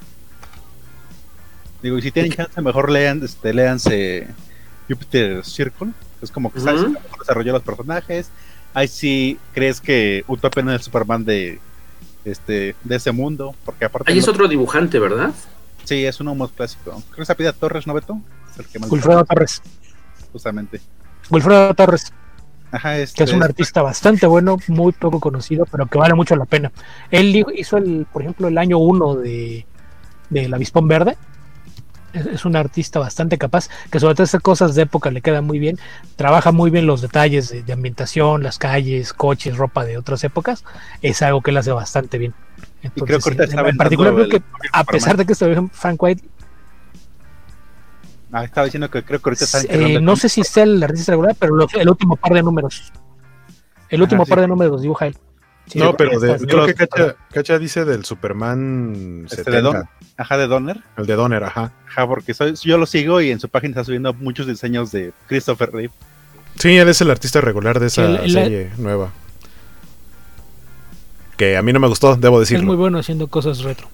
Digo, 1.82 1.98
y 1.98 2.02
si 2.02 2.12
tienen 2.12 2.32
chance, 2.32 2.62
mejor 2.62 2.92
lean, 2.92 3.24
este, 3.24 3.54
léanse 3.54 4.28
Jupiter 4.90 5.46
Circle. 5.46 5.92
Es 6.22 6.32
como 6.32 6.52
que 6.52 6.60
sabes 6.60 6.82
Ujú. 6.82 6.92
mejor 6.92 7.20
desarrolló 7.20 7.54
los 7.54 7.64
personajes. 7.64 8.30
Ahí 8.74 8.88
sí 8.88 9.40
crees 9.54 9.80
que 9.80 10.24
Utopia 10.28 10.62
no 10.64 10.72
es 10.72 10.80
el 10.80 10.84
Superman 10.84 11.24
de 11.26 11.60
este 12.26 12.76
de 12.84 12.96
ese 12.96 13.12
mundo. 13.12 13.56
Porque 13.66 13.86
aparte. 13.86 14.12
Ahí 14.12 14.18
es 14.20 14.26
no- 14.28 14.34
otro 14.34 14.48
dibujante, 14.48 15.00
¿verdad? 15.00 15.32
Sí, 15.86 16.06
es 16.06 16.20
uno 16.20 16.36
más 16.36 16.52
clásico. 16.52 16.92
Creo 16.92 17.16
que 17.16 17.22
es 17.24 17.30
Apida 17.30 17.54
Torres, 17.54 17.88
¿no, 17.88 17.94
Beto? 17.94 18.20
Es 18.52 18.60
el 18.60 18.66
que 18.68 18.80
más 18.80 18.92
Wilfredo 18.92 19.24
Torres. 19.26 19.62
Justamente. 20.32 20.82
Wilfredo 21.32 21.74
Torres, 21.74 22.12
Ajá, 22.72 22.98
este, 23.00 23.18
que 23.18 23.24
es 23.24 23.34
un 23.34 23.42
artista 23.42 23.82
bastante 23.82 24.28
bueno, 24.28 24.58
muy 24.68 24.92
poco 24.92 25.20
conocido, 25.20 25.66
pero 25.72 25.86
que 25.88 25.98
vale 25.98 26.14
mucho 26.14 26.36
la 26.36 26.46
pena. 26.46 26.72
Él 27.10 27.44
hizo, 27.56 27.78
el, 27.78 28.06
por 28.12 28.22
ejemplo, 28.22 28.48
el 28.48 28.58
año 28.58 28.78
1 28.78 29.16
de, 29.16 29.66
de 30.30 30.50
La 30.50 30.58
Avispón 30.58 30.88
Verde. 30.88 31.18
Es, 32.14 32.26
es 32.26 32.46
un 32.46 32.56
artista 32.56 33.00
bastante 33.00 33.38
capaz, 33.38 33.70
que 33.92 34.00
sobre 34.00 34.16
todo 34.16 34.24
esas 34.24 34.42
cosas 34.42 34.76
de 34.76 34.84
época 34.84 35.12
le 35.12 35.22
quedan 35.22 35.46
muy 35.46 35.60
bien. 35.60 35.78
Trabaja 36.16 36.52
muy 36.52 36.72
bien 36.72 36.88
los 36.88 37.02
detalles 37.02 37.50
de, 37.50 37.64
de 37.64 37.74
ambientación, 37.74 38.44
las 38.44 38.58
calles, 38.58 39.14
coches, 39.14 39.58
ropa 39.58 39.86
de 39.86 39.98
otras 39.98 40.24
épocas. 40.24 40.64
Es 41.02 41.22
algo 41.22 41.42
que 41.42 41.52
él 41.52 41.58
hace 41.58 41.72
bastante 41.72 42.18
bien. 42.18 42.34
Y 42.82 42.90
creo 42.90 43.20
que 43.20 43.32
sí, 43.32 43.38
está 43.40 43.70
en 43.70 43.78
particular 43.78 44.14
creo 44.14 44.30
que 44.30 44.42
a 44.72 44.84
pesar 44.84 45.18
de 45.18 45.26
que 45.26 45.34
esto 45.34 45.48
Frank 45.72 46.02
White 46.02 46.24
Ah, 48.32 48.44
estaba 48.44 48.66
diciendo 48.66 48.90
que 48.90 49.04
creo 49.04 49.20
que 49.20 49.30
ahorita 49.30 49.46
está 49.46 49.62
Eh, 49.70 50.00
no 50.00 50.16
sé 50.16 50.30
si 50.30 50.44
sea 50.44 50.64
el 50.64 50.84
artista 50.84 51.12
regular, 51.14 51.36
pero 51.40 51.56
el 51.74 51.90
último 51.90 52.16
par 52.16 52.34
de 52.34 52.44
números. 52.44 52.94
El 53.90 54.02
último 54.04 54.24
sí. 54.24 54.30
par 54.30 54.42
de 54.42 54.48
números 54.48 54.82
dibuja 54.82 55.08
él. 55.08 55.18
Sí, 55.70 55.78
no, 55.80 55.96
pero 55.96 56.20
de- 56.20 56.38
creo 56.48 56.66
que 56.66 56.74
Cacha, 56.74 57.16
Cacha 57.32 57.60
dice 57.60 57.86
del 57.86 58.04
Superman 58.04 59.24
Este 59.26 59.44
70. 59.44 59.52
de 59.58 59.62
Don- 59.62 59.90
Ajá, 60.18 60.38
de 60.38 60.48
Donner. 60.48 60.84
El 60.98 61.06
de 61.06 61.16
Donner, 61.16 61.44
ajá. 61.44 61.72
Ajá, 61.88 62.08
porque 62.08 62.34
soy- 62.34 62.56
yo 62.56 62.78
lo 62.78 62.86
sigo 62.86 63.22
y 63.22 63.30
en 63.32 63.40
su 63.40 63.48
página 63.50 63.72
está 63.72 63.84
subiendo 63.84 64.14
muchos 64.14 64.48
diseños 64.48 64.92
de 64.92 65.14
Christopher 65.28 65.72
Reeve. 65.72 65.94
Sí, 66.58 66.76
él 66.76 66.90
es 66.90 67.00
el 67.02 67.12
artista 67.12 67.40
regular 67.40 67.80
de 67.80 67.88
esa 67.88 68.06
Sí, 68.06 68.12
el- 68.16 68.24
el- 68.26 68.32
serie 68.32 68.72
nueva. 68.78 69.12
Que 71.38 71.56
a 71.56 71.62
mí 71.62 71.72
no 71.72 71.80
me 71.80 71.88
gustó, 71.88 72.16
debo 72.16 72.42
Es 72.42 72.50
decirlo. 72.50 72.66
muy 72.68 72.76
bueno 72.76 72.98
haciendo 73.00 73.28
cosas 73.28 73.60
retro. 73.62 73.88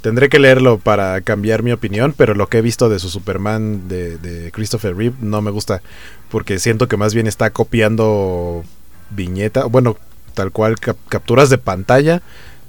Tendré 0.00 0.28
que 0.28 0.40
leerlo 0.40 0.78
para 0.78 1.20
cambiar 1.20 1.62
mi 1.62 1.70
opinión, 1.70 2.12
pero 2.16 2.34
lo 2.34 2.48
que 2.48 2.58
he 2.58 2.62
visto 2.62 2.88
de 2.88 2.98
su 2.98 3.08
Superman 3.08 3.86
de, 3.86 4.18
de 4.18 4.50
Christopher 4.50 4.96
Reeve 4.96 5.14
no 5.20 5.40
me 5.42 5.52
gusta, 5.52 5.80
porque 6.28 6.58
siento 6.58 6.88
que 6.88 6.96
más 6.96 7.14
bien 7.14 7.28
está 7.28 7.50
copiando 7.50 8.64
viñeta, 9.10 9.66
bueno, 9.66 9.96
tal 10.32 10.50
cual 10.52 10.78
cap- 10.78 10.96
capturas 11.08 11.50
de 11.50 11.58
pantalla 11.58 12.22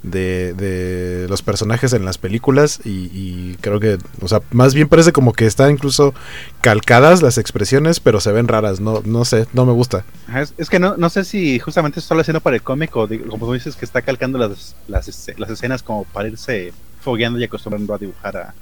de, 0.03 0.53
de 0.53 1.27
los 1.29 1.41
personajes 1.41 1.93
en 1.93 2.03
las 2.03 2.17
películas 2.17 2.81
y, 2.83 3.55
creo 3.61 3.79
que, 3.79 3.97
o 4.21 4.27
sea, 4.27 4.41
más 4.51 4.73
bien 4.73 4.89
parece 4.89 5.13
como 5.13 5.31
que 5.31 5.45
están 5.45 5.71
incluso 5.71 6.13
calcadas 6.59 7.21
las 7.21 7.37
expresiones, 7.37 8.01
pero 8.01 8.19
se 8.19 8.33
ven 8.33 8.49
raras, 8.49 8.81
no, 8.81 9.01
no 9.05 9.23
sé, 9.23 9.47
no 9.53 9.65
me 9.65 9.71
gusta. 9.71 10.03
Es, 10.35 10.53
es 10.57 10.69
que 10.69 10.79
no, 10.79 10.97
no 10.97 11.09
sé 11.09 11.23
si 11.23 11.57
justamente 11.59 12.01
esto 12.01 12.15
lo 12.15 12.21
haciendo 12.21 12.41
para 12.41 12.57
el 12.57 12.61
cómic 12.61 12.93
o 12.97 13.07
como 13.29 13.45
tú 13.45 13.53
dices 13.53 13.77
que 13.77 13.85
está 13.85 14.01
calcando 14.01 14.37
las, 14.37 14.75
las, 14.89 15.31
las 15.37 15.49
escenas 15.49 15.81
como 15.81 16.03
para 16.03 16.27
irse 16.27 16.73
fogueando 16.99 17.39
y 17.39 17.45
acostumbrando 17.45 17.93
a 17.93 17.97
dibujar 17.97 18.37
a, 18.37 18.53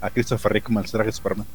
a 0.00 0.10
Christopher 0.10 0.52
Reeve 0.52 0.64
como 0.64 0.80
el 0.80 0.90
traje 0.90 1.12
Superman. 1.12 1.46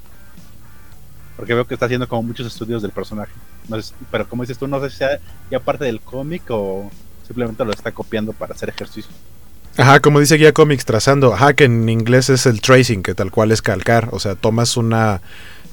Porque 1.36 1.54
veo 1.54 1.66
que 1.66 1.74
está 1.74 1.86
haciendo 1.86 2.08
como 2.08 2.24
muchos 2.24 2.48
estudios 2.48 2.82
del 2.82 2.92
personaje. 2.92 3.32
No 3.68 3.82
sé- 3.82 3.94
pero 4.12 4.28
como 4.28 4.44
dices 4.44 4.58
tú, 4.58 4.68
no 4.68 4.80
sé 4.82 4.90
si 4.90 4.98
sea 4.98 5.20
ya 5.52 5.60
parte 5.60 5.86
del 5.86 6.00
cómic 6.02 6.44
o 6.50 6.90
simplemente 7.26 7.66
lo 7.66 7.72
está 7.72 7.92
copiando 7.92 8.32
para 8.34 8.54
hacer 8.54 8.70
ejercicio. 8.70 9.12
Ajá, 9.78 10.00
como 10.00 10.22
dice 10.22 10.38
Guía 10.38 10.54
Comics, 10.54 10.86
trazando. 10.86 11.34
Ajá, 11.34 11.54
que 11.54 11.66
en 11.66 11.90
inglés 11.90 12.30
es 12.30 12.46
el 12.46 12.62
tracing, 12.62 13.04
que 13.04 13.14
tal 13.14 13.32
cual 13.32 13.52
es 13.52 13.62
calcar. 13.62 14.08
O 14.12 14.20
sea, 14.20 14.36
tomas 14.36 14.78
una, 14.78 15.22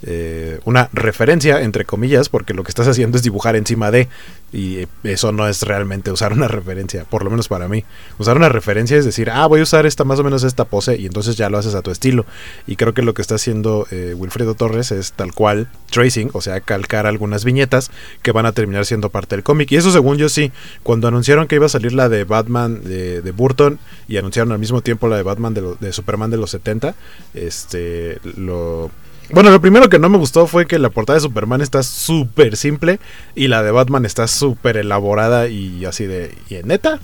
eh, 0.05 0.59
una 0.65 0.89
referencia, 0.93 1.63
entre 1.63 1.85
comillas, 1.85 2.29
porque 2.29 2.55
lo 2.55 2.65
que 2.65 2.71
estás 2.71 2.89
haciendo 2.89 3.17
es 3.17 3.23
dibujar 3.23 3.57
encima 3.57 3.91
de. 3.91 4.09
Y 4.55 4.87
eso 5.03 5.33
no 5.33 5.49
es 5.49 5.63
realmente 5.63 6.11
usar 6.11 6.33
una 6.35 6.47
referencia, 6.49 7.05
por 7.05 7.25
lo 7.25 7.31
menos 7.31 7.49
para 7.49 7.69
mí. 7.69 7.85
Usar 8.19 8.37
una 8.37 8.49
referencia 8.51 8.97
es 8.99 9.05
decir, 9.07 9.31
ah, 9.31 9.47
voy 9.47 9.61
a 9.61 9.63
usar 9.63 9.87
esta 9.87 10.05
más 10.05 10.19
o 10.19 10.25
menos 10.25 10.43
esta 10.45 10.65
pose, 10.67 10.97
y 10.97 11.07
entonces 11.07 11.37
ya 11.37 11.49
lo 11.49 11.57
haces 11.59 11.75
a 11.75 11.81
tu 11.83 11.91
estilo. 11.91 12.27
Y 12.67 12.77
creo 12.77 12.93
que 12.95 13.03
lo 13.03 13.15
que 13.15 13.23
está 13.23 13.37
haciendo 13.37 13.87
eh, 13.91 14.15
Wilfredo 14.17 14.55
Torres 14.55 14.93
es 14.93 15.13
tal 15.13 15.33
cual 15.33 15.69
tracing, 15.91 16.31
o 16.35 16.41
sea, 16.43 16.61
calcar 16.61 17.07
algunas 17.07 17.45
viñetas 17.45 17.91
que 18.23 18.33
van 18.33 18.45
a 18.45 18.53
terminar 18.53 18.85
siendo 18.85 19.09
parte 19.09 19.37
del 19.37 19.43
cómic. 19.43 19.73
Y 19.73 19.77
eso, 19.77 19.91
según 19.91 20.19
yo, 20.19 20.29
sí. 20.29 20.53
Cuando 20.83 21.09
anunciaron 21.09 21.47
que 21.47 21.55
iba 21.55 21.67
a 21.67 21.71
salir 21.71 21.93
la 21.95 22.09
de 22.11 22.25
Batman 22.25 22.83
de, 22.85 23.23
de 23.23 23.31
Burton 23.31 23.79
y 24.07 24.19
anunciaron 24.19 24.53
al 24.53 24.59
mismo 24.59 24.83
tiempo 24.83 25.09
la 25.09 25.17
de 25.17 25.23
Batman 25.23 25.55
de, 25.55 25.61
lo- 25.63 25.75
de 25.77 25.93
Superman 25.95 26.31
de 26.31 26.37
los 26.37 26.51
70, 26.51 26.95
este, 27.33 28.19
lo 28.37 28.91
Bueno, 29.31 29.51
lo 29.51 29.61
primero 29.61 29.89
que 29.89 29.99
no 29.99 30.09
me 30.09 30.19
gustó 30.19 30.47
fue 30.47 30.67
que 30.67 30.79
la 30.79 30.91
portada 30.91 31.17
de 31.17 31.23
Superman 31.23 31.63
está 31.63 31.83
súper 31.83 32.57
simple 32.57 33.01
y 33.35 33.49
la 33.49 33.63
de 33.63 33.71
Batman 33.71 34.05
está 34.05 34.27
súper 34.27 34.77
elaborada 34.77 35.49
y 35.49 35.85
así 35.85 36.07
de... 36.07 36.35
¿Y 36.49 36.57
en 36.57 36.69
neta? 36.69 37.01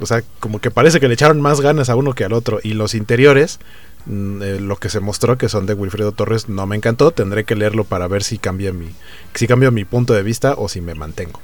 O 0.00 0.06
sea, 0.06 0.22
como 0.40 0.60
que 0.60 0.70
parece 0.70 1.00
que 1.00 1.08
le 1.08 1.14
echaron 1.14 1.40
más 1.40 1.60
ganas 1.60 1.90
a 1.90 1.96
uno 1.96 2.14
que 2.14 2.24
al 2.24 2.32
otro. 2.32 2.60
Y 2.62 2.74
los 2.74 2.94
interiores, 2.94 3.58
mm, 4.06 4.42
eh, 4.42 4.60
lo 4.60 4.76
que 4.76 4.88
se 4.88 5.00
mostró 5.00 5.38
que 5.38 5.48
son 5.48 5.66
de 5.66 5.74
Wilfredo 5.74 6.12
Torres, 6.12 6.48
no 6.48 6.66
me 6.66 6.76
encantó. 6.76 7.10
Tendré 7.10 7.44
que 7.44 7.56
leerlo 7.56 7.84
para 7.84 8.06
ver 8.08 8.22
si 8.22 8.38
cambia 8.38 8.72
mi, 8.72 8.90
si 9.34 9.46
cambio 9.46 9.72
mi 9.72 9.84
punto 9.84 10.14
de 10.14 10.22
vista 10.22 10.54
o 10.56 10.68
si 10.68 10.80
me 10.80 10.94
mantengo. 10.94 11.40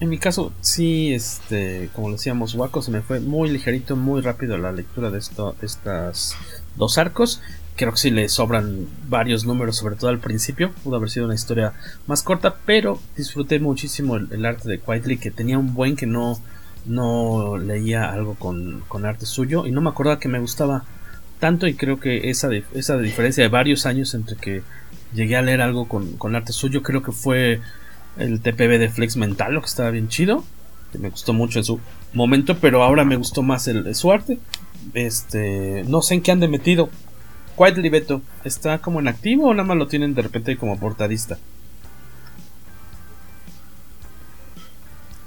En 0.00 0.10
mi 0.10 0.18
caso, 0.18 0.52
sí, 0.60 1.12
este, 1.12 1.90
como 1.92 2.12
decíamos, 2.12 2.54
Waco 2.54 2.82
se 2.82 2.92
me 2.92 3.02
fue 3.02 3.18
muy 3.18 3.50
ligerito, 3.50 3.96
muy 3.96 4.20
rápido 4.20 4.56
la 4.56 4.70
lectura 4.70 5.10
de 5.10 5.18
esto, 5.18 5.56
estas 5.60 6.36
dos 6.78 6.98
arcos. 6.98 7.42
Creo 7.76 7.92
que 7.92 7.98
sí 7.98 8.10
le 8.10 8.28
sobran 8.28 8.86
varios 9.08 9.44
números, 9.44 9.76
sobre 9.76 9.96
todo 9.96 10.10
al 10.10 10.18
principio. 10.18 10.72
Pudo 10.82 10.96
haber 10.96 11.10
sido 11.10 11.26
una 11.26 11.34
historia 11.34 11.74
más 12.06 12.22
corta, 12.22 12.56
pero 12.64 13.00
disfruté 13.16 13.60
muchísimo 13.60 14.16
el, 14.16 14.46
arte 14.46 14.68
de 14.68 14.80
Quietly, 14.80 15.18
que 15.18 15.30
tenía 15.30 15.58
un 15.58 15.74
buen 15.74 15.94
que 15.94 16.06
no, 16.06 16.40
no 16.86 17.56
leía 17.56 18.10
algo 18.10 18.34
con, 18.34 18.82
con, 18.88 19.04
arte 19.04 19.26
suyo. 19.26 19.66
Y 19.66 19.70
no 19.70 19.80
me 19.80 19.90
acordaba 19.90 20.18
que 20.18 20.28
me 20.28 20.40
gustaba 20.40 20.84
tanto. 21.38 21.66
Y 21.66 21.74
creo 21.74 22.00
que 22.00 22.30
esa, 22.30 22.48
esa 22.74 22.96
diferencia 22.98 23.44
de 23.44 23.48
varios 23.48 23.86
años 23.86 24.14
entre 24.14 24.36
que 24.36 24.62
llegué 25.14 25.36
a 25.36 25.42
leer 25.42 25.60
algo 25.60 25.86
con, 25.86 26.12
con 26.16 26.34
arte 26.34 26.52
suyo, 26.52 26.82
creo 26.82 27.02
que 27.02 27.12
fue 27.12 27.60
el 28.16 28.40
TPB 28.40 28.78
de 28.78 28.88
Flex 28.88 29.16
Mental, 29.16 29.54
lo 29.54 29.60
que 29.60 29.68
estaba 29.68 29.90
bien 29.90 30.08
chido. 30.08 30.44
Que 30.92 30.98
me 30.98 31.10
gustó 31.10 31.32
mucho 31.32 31.58
en 31.58 31.64
su 31.64 31.80
momento, 32.12 32.56
pero 32.58 32.82
ahora 32.82 33.04
me 33.04 33.16
gustó 33.16 33.42
más 33.42 33.68
el, 33.68 33.94
su 33.94 34.10
arte. 34.10 34.38
Este, 34.94 35.84
no 35.86 36.02
sé 36.02 36.14
en 36.14 36.22
qué 36.22 36.32
han 36.32 36.40
de 36.40 36.48
metido. 36.48 36.88
Quietly 37.56 37.88
Beto, 37.88 38.22
¿está 38.44 38.78
como 38.78 39.00
en 39.00 39.08
activo 39.08 39.48
o 39.48 39.54
nada 39.54 39.66
más 39.66 39.76
lo 39.76 39.88
tienen 39.88 40.14
de 40.14 40.22
repente 40.22 40.56
como 40.56 40.78
portadista? 40.78 41.38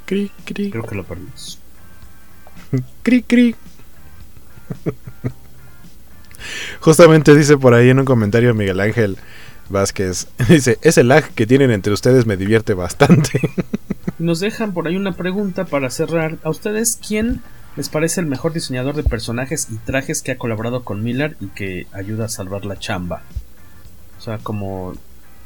Cri, 0.05 0.31
cri. 0.45 0.71
Creo 0.71 0.85
que 0.85 0.95
lo 0.95 1.03
perdimos. 1.03 1.59
cri, 3.03 3.23
cri. 3.23 3.55
Justamente 6.79 7.35
dice 7.35 7.57
por 7.57 7.73
ahí 7.73 7.89
en 7.89 7.99
un 7.99 8.05
comentario 8.05 8.53
Miguel 8.53 8.79
Ángel 8.79 9.17
Vázquez. 9.69 10.27
Dice, 10.49 10.79
ese 10.81 11.03
lag 11.03 11.29
que 11.33 11.47
tienen 11.47 11.71
entre 11.71 11.93
ustedes 11.93 12.25
me 12.25 12.37
divierte 12.37 12.73
bastante. 12.73 13.39
Nos 14.19 14.39
dejan 14.39 14.73
por 14.73 14.87
ahí 14.87 14.95
una 14.95 15.13
pregunta 15.13 15.65
para 15.65 15.89
cerrar. 15.89 16.37
¿A 16.43 16.49
ustedes 16.49 16.99
quién 17.05 17.41
les 17.75 17.89
parece 17.89 18.21
el 18.21 18.27
mejor 18.27 18.53
diseñador 18.53 18.95
de 18.95 19.03
personajes 19.03 19.67
y 19.71 19.77
trajes 19.77 20.21
que 20.21 20.31
ha 20.31 20.37
colaborado 20.37 20.83
con 20.83 21.03
Miller 21.03 21.37
y 21.39 21.47
que 21.47 21.87
ayuda 21.93 22.25
a 22.25 22.29
salvar 22.29 22.65
la 22.65 22.77
chamba? 22.77 23.23
O 24.17 24.21
sea, 24.21 24.37
como 24.37 24.93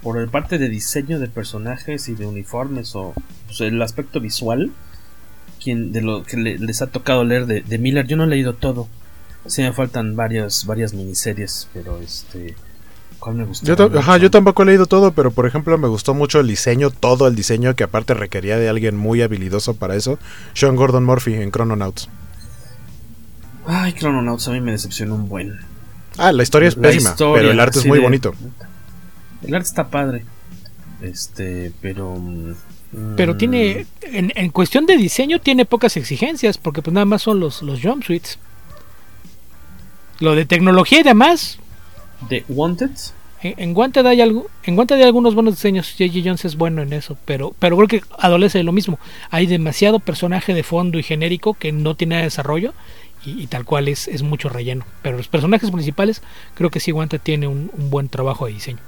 por 0.01 0.17
el 0.19 0.29
parte 0.29 0.57
de 0.57 0.69
diseño 0.69 1.19
de 1.19 1.27
personajes 1.27 2.09
y 2.09 2.15
de 2.15 2.25
uniformes 2.25 2.95
o 2.95 3.13
pues, 3.47 3.61
el 3.61 3.81
aspecto 3.81 4.19
visual, 4.19 4.71
quien 5.63 5.91
de 5.91 6.01
lo 6.01 6.23
que 6.23 6.37
les 6.37 6.81
ha 6.81 6.87
tocado 6.87 7.23
leer 7.23 7.45
de, 7.45 7.61
de, 7.61 7.77
Miller, 7.77 8.05
yo 8.05 8.17
no 8.17 8.25
he 8.25 8.27
leído 8.27 8.53
todo. 8.53 8.87
Sí 9.47 9.61
me 9.61 9.73
faltan 9.73 10.15
varias 10.15 10.65
varias 10.65 10.93
miniseries, 10.93 11.69
pero 11.73 11.99
este 11.99 12.55
yo, 13.63 13.75
ajá, 13.97 14.17
yo 14.17 14.29
tampoco 14.29 14.63
he 14.63 14.65
leído 14.65 14.85
todo, 14.85 15.11
pero 15.11 15.31
por 15.31 15.47
ejemplo 15.47 15.77
me 15.77 15.87
gustó 15.87 16.13
mucho 16.13 16.39
el 16.39 16.47
diseño, 16.47 16.91
todo 16.91 17.27
el 17.27 17.35
diseño 17.35 17.75
que 17.75 17.83
aparte 17.83 18.13
requería 18.13 18.57
de 18.57 18.69
alguien 18.69 18.95
muy 18.95 19.21
habilidoso 19.21 19.75
para 19.75 19.95
eso. 19.95 20.19
Sean 20.53 20.75
Gordon 20.75 21.05
Murphy 21.05 21.33
en 21.33 21.51
Chrononauts. 21.51 22.09
Ay, 23.65 23.93
Chrononauts 23.93 24.47
a 24.47 24.51
mí 24.51 24.61
me 24.61 24.71
decepcionó 24.71 25.15
un 25.15 25.27
buen. 25.27 25.59
Ah, 26.17 26.31
la 26.31 26.43
historia 26.43 26.69
es 26.69 26.75
pésima, 26.75 27.15
pero 27.17 27.51
el 27.51 27.59
arte 27.59 27.79
es 27.79 27.85
muy 27.85 27.99
bonito. 27.99 28.33
El 29.43 29.55
arte 29.55 29.67
está 29.67 29.87
padre. 29.87 30.25
Este, 31.01 31.71
pero... 31.81 32.19
Pero 33.17 33.33
mm, 33.33 33.37
tiene, 33.37 33.87
en, 34.01 34.31
en, 34.35 34.51
cuestión 34.51 34.85
de 34.85 34.95
diseño, 34.95 35.41
tiene 35.41 35.65
pocas 35.65 35.97
exigencias, 35.97 36.57
porque 36.57 36.81
pues 36.81 36.93
nada 36.93 37.05
más 37.05 37.23
son 37.23 37.39
los, 37.41 37.61
los 37.61 37.81
jumpsuits. 37.81 38.39
Lo 40.19 40.33
de 40.33 40.45
tecnología 40.45 41.01
y 41.01 41.03
demás, 41.03 41.59
de 42.29 42.43
Wanted. 42.49 42.91
En, 43.41 43.77
Wanted 43.77 44.05
hay 44.07 44.21
algo, 44.21 44.47
en 44.63 44.77
Wanted 44.77 44.95
hay 44.95 45.03
algunos 45.03 45.35
buenos 45.35 45.55
diseños. 45.55 45.93
J.J. 45.97 46.21
Jones 46.23 46.45
es 46.45 46.55
bueno 46.55 46.81
en 46.81 46.93
eso, 46.93 47.17
pero, 47.25 47.53
pero 47.59 47.75
creo 47.77 47.87
que 47.87 48.01
adolece 48.17 48.57
de 48.57 48.63
lo 48.63 48.71
mismo. 48.71 48.97
Hay 49.29 49.45
demasiado 49.45 49.99
personaje 49.99 50.53
de 50.53 50.63
fondo 50.63 50.97
y 50.97 51.03
genérico 51.03 51.53
que 51.53 51.71
no 51.71 51.95
tiene 51.95 52.21
desarrollo 52.23 52.73
y, 53.23 53.47
tal 53.47 53.65
cual 53.65 53.87
es 53.87 54.23
mucho 54.23 54.49
relleno. 54.49 54.85
Pero 55.01 55.17
los 55.17 55.27
personajes 55.27 55.69
principales 55.69 56.21
creo 56.55 56.71
que 56.71 56.79
sí 56.79 56.91
Wanted 56.91 57.21
tiene 57.21 57.47
un 57.47 57.71
buen 57.89 58.09
trabajo 58.09 58.47
de 58.47 58.53
diseño. 58.53 58.79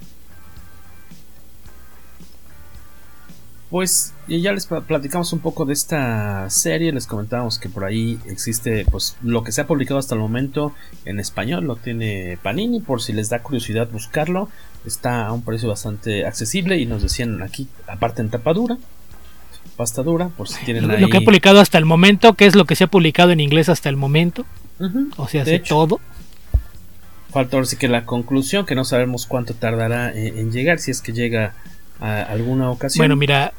Pues 3.69 4.13
ya 4.29 4.53
les 4.53 4.65
platicamos 4.65 5.33
un 5.33 5.39
poco 5.39 5.65
de 5.65 5.73
esta 5.73 6.49
serie, 6.49 6.93
les 6.93 7.05
comentamos 7.05 7.59
que 7.59 7.67
por 7.67 7.83
ahí 7.83 8.17
existe 8.25 8.85
pues 8.89 9.17
lo 9.21 9.43
que 9.43 9.51
se 9.51 9.59
ha 9.59 9.67
publicado 9.67 9.99
hasta 9.99 10.15
el 10.15 10.21
momento 10.21 10.73
en 11.03 11.19
español, 11.19 11.65
lo 11.65 11.75
tiene 11.75 12.37
Panini 12.41 12.79
por 12.79 13.01
si 13.01 13.11
les 13.11 13.27
da 13.27 13.39
curiosidad 13.39 13.89
buscarlo, 13.91 14.47
está 14.85 15.27
a 15.27 15.33
un 15.33 15.41
precio 15.41 15.67
bastante 15.67 16.25
accesible 16.25 16.77
y 16.77 16.85
nos 16.85 17.01
decían 17.01 17.43
aquí 17.43 17.67
aparte 17.87 18.21
en 18.21 18.29
tapadura, 18.29 18.77
pasta 19.75 20.01
dura, 20.01 20.29
por 20.29 20.47
si 20.47 20.63
tienen 20.63 20.87
lo, 20.87 20.97
Lo 20.97 21.09
que 21.09 21.17
ha 21.17 21.21
publicado 21.21 21.59
hasta 21.59 21.77
el 21.77 21.85
momento, 21.85 22.35
que 22.35 22.45
es 22.45 22.55
lo 22.55 22.63
que 22.63 22.77
se 22.77 22.85
ha 22.85 22.87
publicado 22.87 23.31
en 23.31 23.41
inglés 23.41 23.67
hasta 23.67 23.89
el 23.89 23.97
momento, 23.97 24.45
o 25.17 25.27
sea, 25.27 25.43
de 25.43 25.59
todo. 25.59 25.99
Falta 27.31 27.57
ahora 27.57 27.67
sí 27.67 27.75
que 27.75 27.89
la 27.89 28.05
conclusión, 28.05 28.65
que 28.65 28.75
no 28.75 28.85
sabemos 28.85 29.25
cuánto 29.25 29.53
tardará 29.53 30.11
en 30.13 30.53
llegar, 30.53 30.79
si 30.79 30.91
es 30.91 31.01
que 31.01 31.11
llega 31.11 31.53
a 31.99 32.21
alguna 32.23 32.69
ocasión. 32.69 33.03
Bueno, 33.03 33.15
mira, 33.15 33.53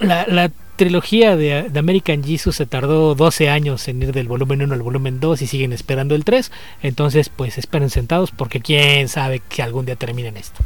la, 0.00 0.50
trilogía 0.76 1.36
de, 1.36 1.70
American 1.76 2.22
Jesus 2.22 2.56
se 2.56 2.66
tardó 2.66 3.14
12 3.14 3.50
años 3.50 3.88
en 3.88 4.02
ir 4.02 4.12
del 4.12 4.28
volumen 4.28 4.62
1 4.62 4.74
al 4.74 4.82
volumen 4.82 5.18
2 5.18 5.42
y 5.42 5.46
siguen 5.46 5.72
esperando 5.72 6.14
el 6.14 6.24
3. 6.24 6.52
Entonces, 6.82 7.28
pues 7.28 7.58
esperen 7.58 7.90
sentados 7.90 8.30
porque 8.30 8.60
quién 8.60 9.08
sabe 9.08 9.40
que 9.48 9.62
algún 9.62 9.86
día 9.86 9.96
terminen 9.96 10.36
esto. 10.36 10.60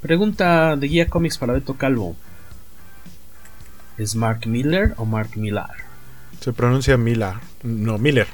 Pregunta 0.00 0.76
de 0.76 0.86
Guía 0.86 1.08
Comics 1.08 1.38
para 1.38 1.54
Beto 1.54 1.74
Calvo. 1.74 2.14
¿Es 3.98 4.14
Mark 4.14 4.46
Miller 4.46 4.94
o 4.98 5.04
Mark 5.04 5.30
Millar? 5.36 5.70
Se 6.40 6.52
pronuncia 6.52 6.96
Miller. 6.96 7.34
No, 7.62 7.98
Miller. 7.98 8.26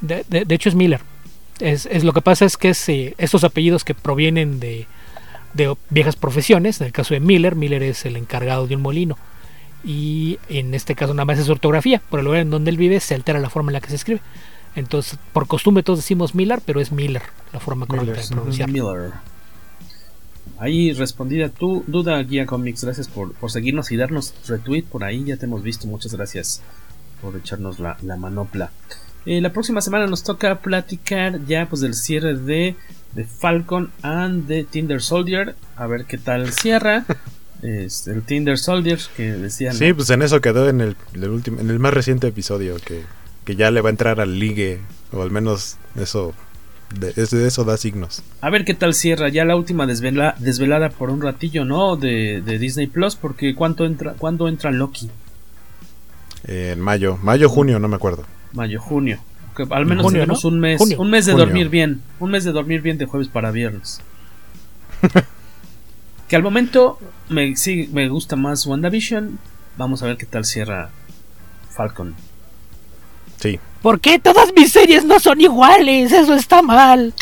De, 0.00 0.24
hecho 0.48 0.68
es 0.68 0.74
Miller. 0.74 1.00
Es, 1.60 2.04
lo 2.04 2.12
que 2.12 2.20
pasa 2.20 2.44
es 2.44 2.56
que 2.56 2.70
es, 2.70 2.88
eh, 2.88 3.14
estos 3.18 3.44
apellidos 3.44 3.84
que 3.84 3.94
provienen 3.94 4.60
de, 4.60 4.86
de 5.54 5.74
viejas 5.90 6.16
profesiones. 6.16 6.80
En 6.80 6.86
el 6.86 6.92
caso 6.92 7.14
de 7.14 7.20
Miller, 7.20 7.56
Miller 7.56 7.82
es 7.82 8.06
el 8.06 8.16
encargado 8.16 8.66
de 8.66 8.76
un 8.76 8.82
molino. 8.82 9.18
Y 9.82 10.38
en 10.48 10.74
este 10.74 10.94
caso 10.94 11.14
nada 11.14 11.24
más 11.24 11.38
es 11.38 11.48
ortografía. 11.48 12.02
Por 12.10 12.20
el 12.20 12.26
lugar 12.26 12.40
en 12.40 12.50
donde 12.50 12.70
él 12.70 12.76
vive 12.76 13.00
se 13.00 13.14
altera 13.14 13.38
la 13.38 13.50
forma 13.50 13.70
en 13.70 13.74
la 13.74 13.80
que 13.80 13.90
se 13.90 13.96
escribe. 13.96 14.20
Entonces, 14.76 15.18
por 15.32 15.46
costumbre 15.46 15.82
todos 15.82 15.98
decimos 15.98 16.34
Miller, 16.34 16.60
pero 16.64 16.80
es 16.80 16.92
Miller 16.92 17.22
la 17.52 17.60
forma 17.60 17.86
correcta 17.86 18.20
de 18.20 18.28
pronunciar. 18.28 18.70
Miller. 18.70 19.12
Ahí 20.58 20.92
respondida 20.92 21.48
tu 21.48 21.84
duda, 21.86 22.22
Guía 22.22 22.46
Comics. 22.46 22.84
Gracias 22.84 23.08
por, 23.08 23.32
por, 23.32 23.50
seguirnos 23.50 23.90
y 23.92 23.96
darnos 23.96 24.34
retweet 24.46 24.84
por 24.84 25.04
ahí. 25.04 25.24
Ya 25.24 25.36
te 25.36 25.46
hemos 25.46 25.62
visto. 25.62 25.86
Muchas 25.86 26.14
gracias 26.14 26.62
por 27.20 27.34
echarnos 27.36 27.78
la, 27.78 27.96
la 28.02 28.16
manopla. 28.16 28.70
Eh, 29.26 29.40
la 29.40 29.52
próxima 29.52 29.80
semana 29.80 30.06
nos 30.06 30.22
toca 30.22 30.60
platicar 30.60 31.44
ya 31.46 31.66
pues 31.68 31.82
del 31.82 31.94
cierre 31.94 32.34
de 32.34 32.76
de 33.14 33.24
Falcon 33.24 33.90
and 34.02 34.46
the 34.46 34.64
Tinder 34.64 35.02
Soldier. 35.02 35.54
A 35.76 35.86
ver 35.86 36.04
qué 36.04 36.18
tal 36.18 36.52
cierra. 36.52 37.04
Este, 37.62 38.12
el 38.12 38.22
Tinder 38.22 38.56
Soldier 38.56 38.98
que 39.14 39.32
decían. 39.32 39.74
Sí, 39.74 39.92
pues 39.92 40.08
en 40.08 40.22
eso 40.22 40.40
quedó 40.40 40.70
en 40.70 40.80
el, 40.80 40.96
último, 41.28 41.60
en 41.60 41.68
el 41.68 41.78
más 41.78 41.92
reciente 41.92 42.26
episodio 42.26 42.76
que, 42.82 43.04
ya 43.54 43.70
le 43.70 43.82
va 43.82 43.90
a 43.90 43.90
entrar 43.90 44.18
al 44.18 44.38
ligue 44.38 44.78
o 45.12 45.20
al 45.20 45.30
menos 45.30 45.76
eso 45.94 46.32
de, 46.98 47.12
eso 47.14 47.64
da 47.64 47.76
signos. 47.76 48.22
A 48.40 48.48
ver 48.48 48.64
qué 48.64 48.72
tal 48.72 48.94
cierra 48.94 49.28
ya 49.28 49.44
la 49.44 49.56
última 49.56 49.86
desvelada 49.86 50.88
por 50.88 51.10
un 51.10 51.20
ratillo, 51.20 51.66
¿no? 51.66 51.96
De, 51.96 52.40
Disney 52.40 52.86
Plus 52.86 53.14
porque 53.14 53.54
cuánto 53.54 53.84
entra 53.84 54.14
cuándo 54.14 54.48
entra 54.48 54.70
Loki. 54.70 55.10
en 56.44 56.80
mayo, 56.80 57.18
mayo 57.18 57.50
junio, 57.50 57.78
no 57.78 57.88
me 57.88 57.96
acuerdo. 57.96 58.24
Mayo 58.54 58.80
junio 58.80 59.20
al 59.70 59.86
menos 59.86 60.12
tenemos 60.12 60.44
un 60.44 60.60
mes, 60.60 60.80
un 60.80 61.10
mes 61.10 61.26
de 61.26 61.32
dormir 61.32 61.68
bien, 61.68 62.00
un 62.18 62.30
mes 62.30 62.44
de 62.44 62.52
dormir 62.52 62.80
bien 62.80 62.98
de 62.98 63.06
jueves 63.06 63.28
para 63.28 63.50
viernes. 63.50 64.00
que 66.28 66.36
al 66.36 66.42
momento 66.42 66.98
me, 67.28 67.56
sí, 67.56 67.88
me 67.92 68.08
gusta 68.08 68.36
más 68.36 68.66
WandaVision. 68.66 69.38
Vamos 69.76 70.02
a 70.02 70.06
ver 70.06 70.16
qué 70.16 70.26
tal 70.26 70.44
cierra 70.44 70.90
Falcon. 71.70 72.14
Sí. 73.38 73.58
¿Por 73.82 74.00
qué 74.00 74.18
todas 74.18 74.52
mis 74.54 74.72
series 74.72 75.04
no 75.04 75.18
son 75.18 75.40
iguales? 75.40 76.12
Eso 76.12 76.34
está 76.34 76.62
mal. 76.62 77.14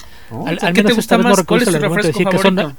al, 0.47 0.73
¿Qué 0.73 0.83
te 0.83 0.93
gusta 0.93 1.19
más? 1.19 1.43
¿Cuál 1.45 1.63
es 1.63 1.71
tu 1.71 1.79
refresco 1.79 2.21
favorito? 2.23 2.73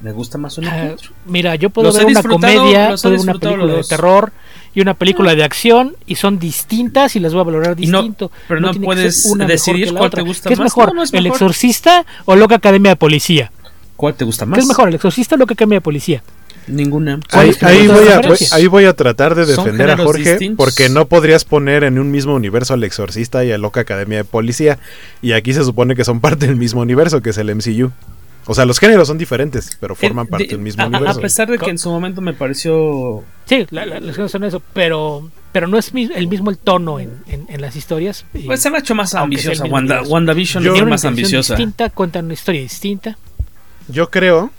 Me 0.00 0.12
gusta 0.12 0.38
más 0.38 0.56
una 0.58 0.94
uh, 0.94 0.96
Mira, 1.26 1.56
yo 1.56 1.70
puedo 1.70 1.92
ver 1.92 2.06
una 2.06 2.22
comedia, 2.22 2.94
puedo 2.94 3.10
ver 3.10 3.20
una 3.20 3.34
película 3.34 3.74
de 3.74 3.82
terror 3.82 4.32
y 4.74 4.80
una 4.80 4.94
película 4.94 5.34
de 5.34 5.44
acción 5.44 5.96
y 6.06 6.16
son 6.16 6.38
distintas 6.38 7.16
y 7.16 7.20
las 7.20 7.32
voy 7.32 7.40
a 7.40 7.44
valorar 7.44 7.76
distinto. 7.76 8.30
pero 8.46 8.60
no, 8.60 8.72
puedes 8.74 9.26
una 9.26 9.46
decidir 9.46 9.92
cuál 9.92 10.06
otra. 10.06 10.22
te 10.22 10.28
gusta 10.28 10.48
¿Qué 10.48 10.54
es 10.54 10.58
más. 10.58 10.66
mejor, 10.66 10.88
No, 10.88 10.94
no 10.94 11.02
es 11.02 11.12
el 11.12 11.26
exorcista 11.26 12.06
o 12.24 12.36
Loca 12.36 12.56
Academia 12.56 12.92
de 12.92 12.96
Policía? 12.96 13.52
¿Cuál 13.96 14.14
te 14.14 14.24
gusta 14.24 14.46
más? 14.46 14.56
¿Qué 14.56 14.60
es 14.60 14.66
mejor, 14.66 14.88
el 14.88 14.94
exorcista 14.94 15.34
o 15.34 15.38
Loca 15.38 15.54
Academia 15.54 15.76
de 15.76 15.82
Policía? 15.82 16.22
Ninguna. 16.68 17.18
Ahí, 17.30 17.52
ahí 17.62 17.88
voy 17.88 18.08
a, 18.08 18.16
referencia? 18.16 18.56
ahí 18.56 18.66
voy 18.66 18.84
a 18.84 18.92
tratar 18.92 19.34
de 19.34 19.46
defender 19.46 19.90
a 19.90 19.96
Jorge 19.96 20.32
distintos. 20.32 20.64
porque 20.64 20.88
no 20.88 21.06
podrías 21.06 21.44
poner 21.44 21.82
en 21.82 21.98
un 21.98 22.10
mismo 22.10 22.34
universo 22.34 22.74
al 22.74 22.84
Exorcista 22.84 23.44
y 23.44 23.52
a 23.52 23.58
Loca 23.58 23.80
Academia 23.80 24.18
de 24.18 24.24
Policía. 24.24 24.78
Y 25.22 25.32
aquí 25.32 25.54
se 25.54 25.64
supone 25.64 25.96
que 25.96 26.04
son 26.04 26.20
parte 26.20 26.46
del 26.46 26.56
mismo 26.56 26.82
universo, 26.82 27.22
que 27.22 27.30
es 27.30 27.38
el 27.38 27.54
MCU. 27.54 27.90
O 28.50 28.54
sea, 28.54 28.64
los 28.64 28.78
géneros 28.78 29.06
son 29.06 29.18
diferentes, 29.18 29.76
pero 29.78 29.94
forman 29.94 30.26
Eh, 30.26 30.30
parte 30.30 30.44
de- 30.44 30.50
del 30.52 30.58
mismo 30.60 30.82
a, 30.82 30.86
a- 30.86 30.88
universo. 30.88 31.18
a 31.18 31.22
pesar 31.22 31.48
de 31.50 31.58
que 31.58 31.68
en 31.70 31.76
su 31.78 31.90
momento 31.90 32.20
me 32.22 32.32
pareció 32.32 33.22
Sí, 33.44 33.66
la- 33.70 33.84
la- 33.86 34.00
las 34.00 34.16
cosas 34.16 34.32
son 34.32 34.42
eso, 34.44 34.62
pero, 34.72 35.30
pero 35.52 35.68
no 35.68 35.76
es 35.78 35.92
mi- 35.94 36.10
el 36.14 36.28
mismo 36.28 36.50
el 36.50 36.56
tono 36.58 36.98
en, 36.98 37.10
en- 37.28 37.46
en 37.50 37.60
las 37.60 37.76
historias. 37.76 38.24
y- 38.34 38.40
Pues 38.46 38.60
se 38.62 38.70
me 38.70 38.78
ha 38.78 38.80
hecho 38.80 38.94
más 38.94 39.14
ambiciosa. 39.14 39.64
Wanda. 39.66 40.02
WandaVision 40.02 40.66
es 40.66 40.84
más 40.86 41.04
ambiciosa. 41.04 41.54
distinta, 41.54 41.90
cuentan 41.90 42.24
una 42.24 42.34
historia 42.34 42.62
distinta. 42.62 43.16
Yo 43.88 44.10
creo 44.10 44.50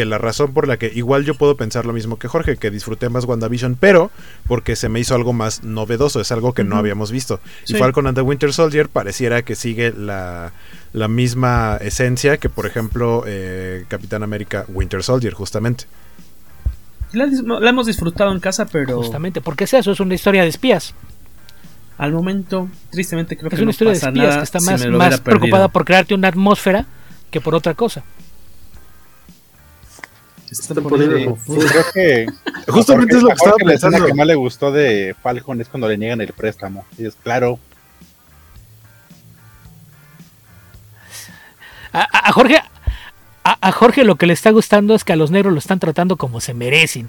que 0.00 0.06
la 0.06 0.16
razón 0.16 0.54
por 0.54 0.66
la 0.66 0.78
que 0.78 0.90
igual 0.94 1.26
yo 1.26 1.34
puedo 1.34 1.56
pensar 1.56 1.84
lo 1.84 1.92
mismo 1.92 2.18
que 2.18 2.26
Jorge, 2.26 2.56
que 2.56 2.70
disfruté 2.70 3.10
más 3.10 3.26
WandaVision, 3.26 3.76
pero 3.78 4.10
porque 4.48 4.74
se 4.76 4.88
me 4.88 4.98
hizo 4.98 5.14
algo 5.14 5.34
más 5.34 5.62
novedoso, 5.62 6.22
es 6.22 6.32
algo 6.32 6.54
que 6.54 6.64
no 6.64 6.70
Ujú. 6.70 6.78
habíamos 6.78 7.12
visto. 7.12 7.38
Sí. 7.64 7.74
Y 7.74 7.78
Falcon 7.78 8.06
and 8.06 8.16
the 8.16 8.22
Winter 8.22 8.50
Soldier 8.54 8.88
pareciera 8.88 9.42
que 9.42 9.54
sigue 9.54 9.92
la, 9.92 10.52
la 10.94 11.08
misma 11.08 11.76
esencia 11.82 12.38
que, 12.38 12.48
por 12.48 12.64
ejemplo, 12.64 13.24
eh, 13.26 13.84
Capitán 13.88 14.22
América 14.22 14.64
Winter 14.68 15.02
Soldier, 15.02 15.34
justamente. 15.34 15.84
La, 17.12 17.26
la 17.60 17.70
hemos 17.70 17.86
disfrutado 17.86 18.32
en 18.32 18.40
casa, 18.40 18.64
pero 18.66 18.96
Justamente, 18.96 19.40
porque 19.42 19.64
es 19.64 19.74
eso, 19.74 19.90
es 19.92 20.00
una 20.00 20.14
historia 20.14 20.42
de 20.42 20.48
espías. 20.48 20.94
al 21.98 22.12
momento, 22.12 22.68
tristemente 22.90 23.36
creo 23.36 23.48
Es 23.48 23.56
que 23.56 23.62
una 23.62 23.64
no 23.66 23.70
historia 23.72 23.92
de 23.92 23.98
pasa 23.98 24.08
espías 24.08 24.26
nada 24.28 24.38
que 24.38 24.44
está 24.44 24.60
si 24.60 24.66
más, 24.66 24.84
lo 24.86 24.96
más 24.96 25.20
preocupada 25.20 25.68
por 25.68 25.84
crearte 25.84 26.14
una 26.14 26.28
atmósfera 26.28 26.86
que 27.30 27.40
por 27.42 27.54
otra 27.54 27.74
cosa. 27.74 28.02
Está 30.50 30.74
Está 30.74 30.74
Sí, 30.74 31.24
confuso. 31.26 31.66
creo 31.68 31.84
que 31.94 32.26
Justamente 32.72 33.14
a 33.14 33.18
es 33.18 33.22
lo 33.22 33.28
que 33.28 33.34
estaba 33.34 33.52
Jorge 33.52 33.66
la 33.66 33.74
escena 33.74 33.90
pensando. 33.92 34.06
que 34.06 34.14
más 34.14 34.26
le 34.26 34.34
gustó 34.34 34.72
de 34.72 35.14
Falcon 35.22 35.60
es 35.60 35.68
cuando 35.68 35.88
le 35.88 35.96
niegan 35.98 36.20
el 36.20 36.32
préstamo. 36.32 36.84
Y 36.98 37.06
es 37.06 37.14
claro, 37.14 37.58
A, 41.92 42.28
a- 42.28 42.32
Jorge, 42.32 42.56
a, 43.44 43.68
a 43.68 43.72
Jorge 43.72 44.04
lo 44.04 44.14
que 44.16 44.26
le 44.26 44.32
está 44.32 44.50
gustando 44.50 44.94
es 44.94 45.02
que 45.04 45.12
a 45.12 45.16
los 45.16 45.30
negros 45.30 45.52
lo 45.52 45.58
están 45.58 45.80
tratando 45.80 46.16
como 46.16 46.40
se 46.40 46.54
merecen. 46.54 47.08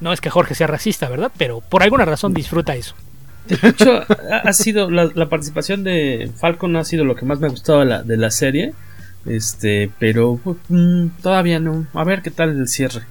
No 0.00 0.12
es 0.12 0.20
que 0.20 0.28
Jorge 0.30 0.54
sea 0.54 0.66
racista, 0.66 1.08
¿verdad? 1.08 1.32
Pero 1.38 1.60
por 1.60 1.82
alguna 1.82 2.04
razón 2.04 2.34
disfruta 2.34 2.74
eso. 2.74 2.94
De 3.46 3.68
hecho, 3.68 4.02
ha, 4.30 4.36
ha 4.48 4.52
sido 4.52 4.90
la, 4.90 5.10
la 5.14 5.28
participación 5.28 5.84
de 5.84 6.30
Falcon 6.38 6.76
ha 6.76 6.84
sido 6.84 7.04
lo 7.04 7.14
que 7.14 7.24
más 7.24 7.40
me 7.40 7.46
ha 7.46 7.50
gustado 7.50 7.80
de 7.80 7.86
la, 7.86 8.02
de 8.02 8.16
la 8.16 8.30
serie. 8.30 8.74
Este, 9.26 9.90
pero 9.98 10.38
mm, 10.68 11.06
todavía 11.22 11.58
no. 11.60 11.86
A 11.94 12.04
ver 12.04 12.22
qué 12.22 12.30
tal 12.30 12.50
el 12.50 12.68
cierre. 12.68 13.02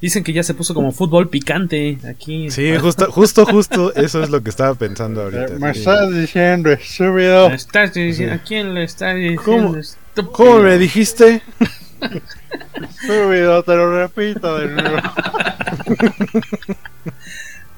Dicen 0.00 0.22
que 0.22 0.32
ya 0.32 0.42
se 0.44 0.54
puso 0.54 0.74
como 0.74 0.92
fútbol 0.92 1.28
picante 1.28 1.98
aquí. 2.08 2.50
Sí, 2.50 2.72
justo, 2.76 3.10
justo, 3.10 3.44
justo, 3.44 3.92
eso 3.96 4.22
es 4.22 4.30
lo 4.30 4.42
que 4.42 4.50
estaba 4.50 4.74
pensando 4.76 5.22
ahorita. 5.22 5.54
me 5.58 5.72
sí. 5.74 5.80
estás 5.80 6.14
diciendo 6.14 6.70
estúpido. 6.70 7.48
Me 7.48 7.56
estás 7.56 7.94
diciendo- 7.94 8.34
¿A 8.36 8.38
quién 8.38 8.74
le 8.74 8.84
está 8.84 9.12
diciendo? 9.14 9.42
¿Cómo? 9.44 9.76
estúpido? 9.76 10.32
¿Cómo 10.32 10.58
me 10.60 10.78
dijiste? 10.78 11.42
Estúpido, 12.00 13.62
te 13.64 13.74
lo 13.74 13.98
repito 13.98 14.56
de 14.58 14.68
nuevo. 14.68 14.98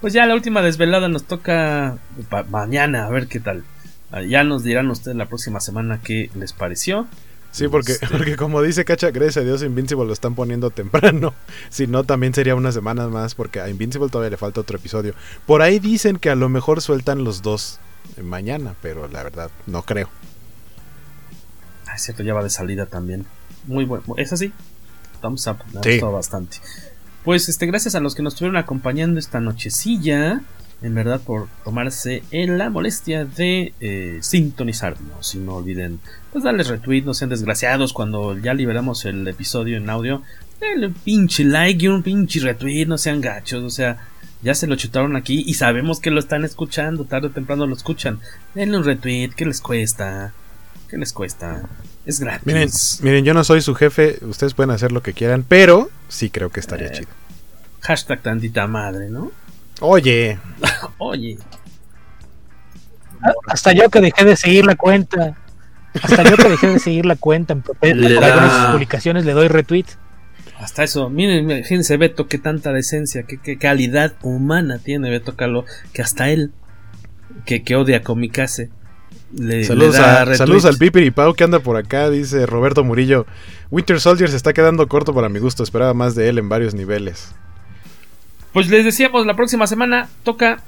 Pues 0.00 0.12
ya 0.14 0.24
la 0.26 0.34
última 0.34 0.62
desvelada 0.62 1.08
nos 1.08 1.24
toca 1.24 1.98
pa- 2.30 2.44
mañana, 2.44 3.06
a 3.06 3.10
ver 3.10 3.26
qué 3.26 3.40
tal. 3.40 3.64
Ah, 4.12 4.22
Ya 4.22 4.44
nos 4.44 4.64
dirán 4.64 4.90
ustedes 4.90 5.16
la 5.16 5.26
próxima 5.26 5.60
semana 5.60 6.00
qué 6.02 6.30
les 6.34 6.52
pareció. 6.52 7.06
Sí, 7.52 7.66
porque, 7.68 7.92
Este. 7.92 8.06
porque 8.06 8.36
como 8.36 8.62
dice 8.62 8.84
Cacha, 8.84 9.10
gracias 9.10 9.38
a 9.38 9.40
Dios 9.40 9.62
Invincible 9.62 10.06
lo 10.06 10.12
están 10.12 10.34
poniendo 10.34 10.70
temprano. 10.70 11.34
Si 11.70 11.86
no, 11.86 12.04
también 12.04 12.32
sería 12.34 12.54
unas 12.54 12.74
semanas 12.74 13.10
más 13.10 13.34
porque 13.34 13.60
a 13.60 13.68
Invincible 13.68 14.08
todavía 14.08 14.30
le 14.30 14.36
falta 14.36 14.60
otro 14.60 14.76
episodio. 14.78 15.14
Por 15.46 15.60
ahí 15.62 15.78
dicen 15.80 16.16
que 16.18 16.30
a 16.30 16.34
lo 16.36 16.48
mejor 16.48 16.80
sueltan 16.80 17.24
los 17.24 17.42
dos 17.42 17.78
mañana, 18.22 18.74
pero 18.82 19.08
la 19.08 19.22
verdad 19.22 19.50
no 19.66 19.82
creo. 19.82 20.08
Ah, 21.86 21.94
es 21.96 22.02
cierto, 22.02 22.22
ya 22.22 22.34
va 22.34 22.42
de 22.42 22.50
salida 22.50 22.86
también. 22.86 23.26
Muy 23.66 23.84
bueno. 23.84 24.04
¿Es 24.16 24.32
así? 24.32 24.52
Thumbs 25.20 25.46
up. 25.48 25.56
Me 25.72 25.80
ha 25.80 25.82
Sí. 25.82 25.90
gustado 25.92 26.12
bastante. 26.12 26.58
Pues 27.24 27.48
este, 27.48 27.66
gracias 27.66 27.94
a 27.94 28.00
los 28.00 28.14
que 28.14 28.22
nos 28.22 28.34
estuvieron 28.34 28.56
acompañando 28.56 29.18
esta 29.18 29.40
nochecilla. 29.40 30.40
En 30.82 30.94
verdad, 30.94 31.20
por 31.20 31.48
tomarse 31.62 32.22
en 32.30 32.56
la 32.56 32.70
molestia 32.70 33.26
de 33.26 33.74
eh, 33.80 34.18
sintonizarnos. 34.22 35.34
Y 35.34 35.38
no 35.38 35.56
olviden, 35.56 36.00
pues 36.32 36.44
darles 36.44 36.68
retweet, 36.68 37.02
no 37.02 37.12
sean 37.14 37.28
desgraciados 37.30 37.92
cuando 37.92 38.36
ya 38.38 38.54
liberamos 38.54 39.04
el 39.04 39.26
episodio 39.28 39.76
en 39.76 39.90
audio. 39.90 40.22
Denle 40.58 40.86
un 40.88 40.94
pinche 40.94 41.44
like 41.44 41.84
y 41.84 41.88
un 41.88 42.02
pinche 42.02 42.40
retweet, 42.40 42.86
no 42.86 42.96
sean 42.98 43.20
gachos. 43.20 43.62
O 43.62 43.70
sea, 43.70 43.98
ya 44.42 44.54
se 44.54 44.66
lo 44.66 44.76
chutaron 44.76 45.16
aquí 45.16 45.44
y 45.46 45.54
sabemos 45.54 46.00
que 46.00 46.10
lo 46.10 46.18
están 46.18 46.44
escuchando. 46.44 47.04
Tarde 47.04 47.26
o 47.28 47.30
temprano 47.30 47.66
lo 47.66 47.74
escuchan. 47.74 48.18
Denle 48.54 48.78
un 48.78 48.84
retweet, 48.84 49.30
¿qué 49.36 49.44
les 49.44 49.60
cuesta? 49.60 50.32
¿Qué 50.88 50.96
les 50.96 51.12
cuesta? 51.12 51.62
Es 52.06 52.20
gratis. 52.20 52.46
Miren, 52.46 52.70
miren, 53.02 53.24
yo 53.26 53.34
no 53.34 53.44
soy 53.44 53.60
su 53.60 53.74
jefe, 53.74 54.18
ustedes 54.22 54.54
pueden 54.54 54.70
hacer 54.70 54.92
lo 54.92 55.02
que 55.02 55.12
quieran, 55.12 55.44
pero 55.46 55.90
sí 56.08 56.30
creo 56.30 56.48
que 56.50 56.60
estaría 56.60 56.88
Eh. 56.88 56.92
chido. 56.92 57.08
Hashtag 57.82 58.22
tantita 58.22 58.66
madre, 58.66 59.08
¿no? 59.10 59.30
Oye, 59.80 60.38
Oye. 60.98 61.38
Hasta 63.46 63.72
yo 63.72 63.88
que 63.90 64.00
dejé 64.00 64.24
de 64.24 64.36
seguir 64.36 64.64
la 64.64 64.76
cuenta. 64.76 65.36
Hasta 66.02 66.22
yo 66.22 66.36
que 66.36 66.48
dejé 66.48 66.68
de 66.68 66.78
seguir 66.78 67.04
la 67.06 67.16
cuenta 67.16 67.52
en 67.54 67.62
por 67.62 67.76
algunas 67.82 68.52
sus 68.62 68.70
publicaciones 68.72 69.24
le 69.24 69.32
doy 69.32 69.48
retweet. 69.48 69.86
Hasta 70.58 70.84
eso, 70.84 71.08
miren, 71.10 71.50
imagínense 71.50 71.96
Beto, 71.96 72.28
qué 72.28 72.38
tanta 72.38 72.72
decencia, 72.72 73.22
qué, 73.24 73.38
qué 73.38 73.58
calidad 73.58 74.14
humana 74.22 74.78
tiene 74.78 75.10
Beto 75.10 75.34
Carlo, 75.34 75.64
que 75.94 76.02
hasta 76.02 76.28
él, 76.28 76.52
que, 77.46 77.62
que 77.62 77.76
odia 77.76 77.98
a 77.98 78.02
Comicase, 78.02 78.68
le, 79.34 79.64
saludos, 79.64 79.94
le 79.96 80.00
da 80.02 80.12
a- 80.20 80.24
retweet. 80.26 80.36
saludos 80.38 80.64
al 80.66 80.76
Pipiripau 80.76 81.32
que 81.34 81.44
anda 81.44 81.60
por 81.60 81.76
acá, 81.78 82.10
dice 82.10 82.44
Roberto 82.46 82.84
Murillo. 82.84 83.26
Winter 83.70 84.00
Soldier 84.00 84.28
se 84.30 84.36
está 84.36 84.52
quedando 84.52 84.86
corto 84.86 85.14
para 85.14 85.28
mi 85.30 85.38
gusto, 85.38 85.62
esperaba 85.62 85.94
más 85.94 86.14
de 86.14 86.28
él 86.28 86.38
en 86.38 86.48
varios 86.50 86.74
niveles. 86.74 87.34
Pues 88.52 88.68
les 88.68 88.84
decíamos, 88.84 89.26
la 89.26 89.34
próxima 89.34 89.66
semana 89.66 90.08
toca 90.24 90.62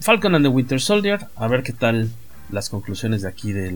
Falcon 0.00 0.34
and 0.34 0.44
the 0.44 0.48
Winter 0.48 0.80
Soldier, 0.80 1.28
a 1.36 1.46
ver 1.46 1.62
qué 1.62 1.72
tal 1.72 2.10
las 2.50 2.68
conclusiones 2.68 3.22
de 3.22 3.28
aquí 3.28 3.52
de 3.52 3.72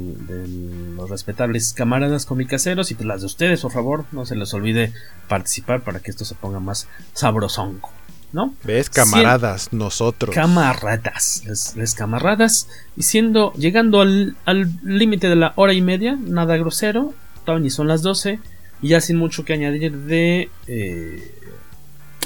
los 0.97 1.09
respetables 1.09 1.73
camaradas 1.73 2.27
comicaseros 2.27 2.90
y 2.90 2.94
pues 2.94 3.06
las 3.06 3.20
de 3.20 3.27
ustedes, 3.27 3.62
por 3.62 3.73
favor, 3.73 4.05
no 4.12 4.27
se 4.27 4.36
les 4.36 4.52
olvide 4.52 4.93
participar 5.28 5.82
para 5.82 6.01
que 6.01 6.10
esto 6.10 6.24
se 6.24 6.35
ponga 6.35 6.60
más 6.60 6.89
sabrosongo, 7.14 7.90
¿no? 8.32 8.55
¿Ves? 8.64 8.90
Camaradas, 8.90 9.73
nosotros. 9.73 10.35
Camaradas, 10.35 11.43
les, 11.47 11.74
les 11.77 11.94
camaradas. 11.94 12.68
Y 12.97 13.05
siendo, 13.05 13.52
llegando 13.55 14.01
al 14.01 14.36
al 14.44 14.68
límite 14.82 15.28
de 15.28 15.36
la 15.36 15.52
hora 15.56 15.73
y 15.73 15.81
media, 15.81 16.18
nada 16.20 16.56
grosero, 16.56 17.14
todavía 17.44 17.64
ni 17.64 17.70
son 17.70 17.89
las 17.89 18.02
12, 18.02 18.40
y 18.82 18.89
ya 18.89 19.01
sin 19.01 19.16
mucho 19.16 19.44
que 19.44 19.55
añadir 19.55 19.97
de 19.97 20.51
eh, 20.66 21.32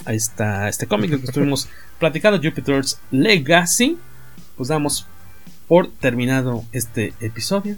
a, 0.04 0.12
esta, 0.14 0.64
a 0.64 0.68
este 0.68 0.86
cómic 0.86 1.10
que 1.10 1.24
estuvimos 1.26 1.68
platicando, 1.98 2.38
Jupiter's 2.42 2.98
Legacy, 3.10 3.98
pues 4.56 4.68
damos 4.68 5.06
por 5.68 5.90
terminado 5.90 6.64
este 6.72 7.14
episodio 7.20 7.76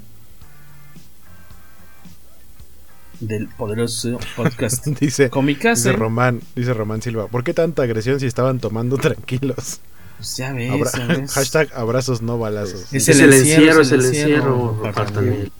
del 3.20 3.48
poderoso 3.48 4.18
podcast 4.36 4.84
dice, 5.00 5.30
Comicase. 5.30 5.90
dice 5.90 5.98
Román, 5.98 6.40
dice 6.56 6.74
Román 6.74 7.02
Silva, 7.02 7.28
¿por 7.28 7.44
qué 7.44 7.54
tanta 7.54 7.82
agresión 7.82 8.18
si 8.18 8.26
estaban 8.26 8.58
tomando 8.58 8.96
tranquilos? 8.98 9.80
Pues 10.16 10.36
ya 10.36 10.52
ves, 10.52 10.70
Abra- 10.72 10.90
ya 10.98 11.06
ves. 11.06 11.32
Hashtag 11.34 11.68
abrazos 11.74 12.22
no 12.22 12.38
balazos. 12.38 12.92
Es 12.92 13.08
el 13.08 13.20
el 13.20 13.32
encierro, 13.34 13.82
es 13.82 13.92
el 13.92 14.04
encierro. 14.04 14.80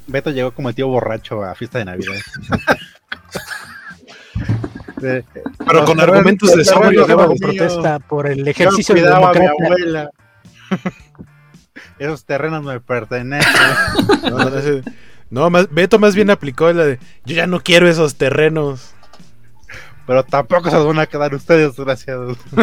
Beto 0.06 0.30
llegó 0.30 0.52
como 0.52 0.68
el 0.70 0.74
tío 0.74 0.88
borracho 0.88 1.42
a 1.44 1.54
fiesta 1.54 1.78
de 1.78 1.84
Navidad. 1.84 2.14
De- 5.02 5.24
Pero 5.66 5.84
con 5.84 6.00
argumentos 6.00 6.54
de 6.54 6.64
sobrio, 6.64 7.06
míos. 7.06 7.38
Protesta 7.40 7.98
por 7.98 8.26
el 8.26 8.44
Yo 8.44 8.50
ejercicio 8.50 8.94
de 8.94 9.00
cuidaba 9.02 9.30
a 9.30 9.32
mi 9.32 9.40
democracia. 9.40 9.66
abuela. 9.76 10.10
Esos 11.98 12.24
terrenos 12.24 12.62
me 12.64 12.80
pertenecen. 12.80 13.50
No, 14.30 14.38
no, 14.38 14.56
ese- 14.58 14.82
no, 15.30 15.50
más, 15.50 15.72
Beto 15.72 15.98
más 15.98 16.14
bien 16.14 16.30
aplicó 16.30 16.72
la 16.72 16.84
de, 16.84 16.98
yo 17.24 17.34
ya 17.34 17.46
no 17.46 17.60
quiero 17.60 17.88
esos 17.88 18.14
terrenos. 18.16 18.94
Pero 20.06 20.24
tampoco 20.24 20.68
se 20.70 20.76
los 20.76 20.86
van 20.86 20.98
a 20.98 21.06
quedar 21.06 21.34
ustedes, 21.34 21.76
desgraciados. 21.76 22.36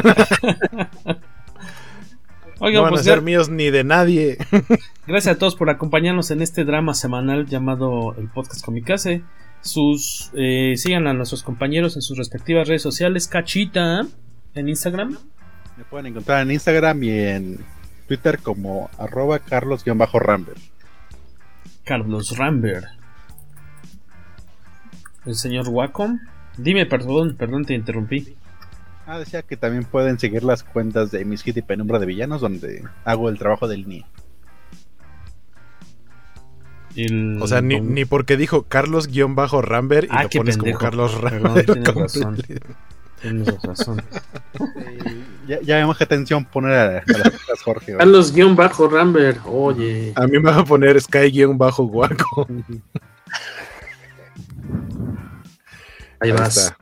Oigan, 2.62 2.80
no 2.80 2.82
van 2.84 2.90
pues 2.92 3.02
a 3.02 3.04
ser 3.06 3.16
ya- 3.20 3.22
míos 3.22 3.50
ni 3.50 3.70
de 3.72 3.84
nadie. 3.86 4.38
Gracias 5.08 5.36
a 5.36 5.40
todos 5.40 5.56
por 5.56 5.70
acompañarnos 5.70 6.30
en 6.32 6.42
este 6.42 6.66
drama 6.66 6.94
semanal 6.94 7.46
llamado 7.48 8.14
el 8.18 8.28
podcast 8.30 8.64
Comicase. 8.64 9.24
Sus 9.62 10.32
eh, 10.36 10.74
sigan 10.78 11.08
a 11.08 11.14
nuestros 11.14 11.44
compañeros 11.44 11.96
en 11.96 12.02
sus 12.02 12.18
respectivas 12.18 12.68
redes 12.68 12.82
sociales. 12.82 13.28
Cachita 13.28 14.08
en 14.56 14.70
Instagram. 14.70 15.18
pueden 15.90 16.08
encontrar 16.08 16.44
en 16.44 16.52
Instagram 16.52 17.04
y 17.04 17.12
en 17.12 17.66
Twitter 18.08 18.40
como 18.40 18.90
arroba 18.98 19.40
carlos-ramber. 19.40 20.56
Carlos 21.84 22.38
Rambert. 22.38 22.86
El 25.26 25.36
señor 25.36 25.70
Wacom. 25.70 26.20
Dime, 26.58 26.86
perdón, 26.86 27.36
perdón, 27.38 27.66
te 27.66 27.74
interrumpí. 27.74 28.36
Ah, 29.06 29.18
decía 29.18 29.42
que 29.42 29.58
también 29.58 29.86
pueden 29.86 30.20
seguir 30.20 30.44
las 30.44 30.64
cuentas 30.64 31.10
de 31.10 31.26
Mis 31.26 31.42
Hit 31.42 31.58
y 31.58 31.62
Penumbra 31.62 31.98
de 31.98 32.06
Villanos, 32.06 32.42
donde 32.42 32.84
hago 33.06 33.30
el 33.30 33.40
trabajo 33.40 33.68
del 33.68 33.88
NIE. 33.88 34.06
O 37.42 37.48
sea, 37.48 37.62
ni, 37.62 37.80
ni 37.80 38.06
porque 38.06 38.36
dijo 38.38 38.64
Carlos-Ramber 38.64 40.06
y 40.06 40.08
Ah, 40.12 40.24
lo 40.24 40.30
pones 40.30 40.58
pendejo. 40.58 40.78
como 40.80 40.90
Carlos 40.90 41.22
Ramber. 41.22 41.66
tienes 41.66 41.96
razón. 41.96 42.38
Tienes 43.22 43.62
razón. 43.62 44.02
Ya, 45.48 45.60
ya 45.62 45.76
qué 45.98 46.04
atención 46.06 46.46
poner 46.46 46.72
a, 46.72 46.98
a 47.00 47.04
las 47.50 47.62
Jorge. 47.64 47.92
¿verdad? 47.94 48.06
Carlos-Rambert. 48.08 49.40
Oye. 49.46 50.14
A 50.16 50.26
mí 50.28 50.40
me 50.40 50.52
va 50.52 50.58
a 50.60 50.64
poner 50.66 51.00
Sky-Guaco. 51.02 52.48
Ahí 56.20 56.30
Ahí 56.30 56.32
vas. 56.32 56.58
está. 56.58 56.78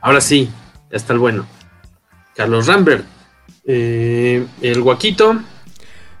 Ahora 0.00 0.20
sí, 0.20 0.50
ya 0.90 0.96
está 0.96 1.12
el 1.12 1.18
bueno. 1.18 1.46
Carlos 2.34 2.66
Rambert. 2.66 3.04
Eh, 3.64 4.46
el 4.62 4.80
Guaquito. 4.82 5.40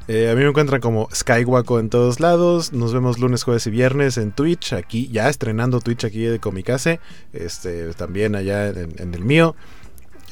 Eh, 0.08 0.30
a 0.30 0.34
mí 0.36 0.42
me 0.42 0.48
encuentran 0.48 0.80
como 0.80 1.08
Skywaco 1.12 1.80
en 1.80 1.90
todos 1.90 2.20
lados. 2.20 2.72
Nos 2.72 2.94
vemos 2.94 3.18
lunes, 3.18 3.42
jueves 3.42 3.66
y 3.66 3.70
viernes 3.70 4.18
en 4.18 4.32
Twitch. 4.32 4.72
Aquí, 4.72 5.08
ya 5.08 5.28
estrenando 5.28 5.80
Twitch 5.80 6.04
aquí 6.04 6.22
de 6.22 6.38
Comicase. 6.38 7.00
Este, 7.32 7.92
también 7.94 8.36
allá 8.36 8.68
en, 8.68 9.14
el 9.14 9.24
mío. 9.24 9.56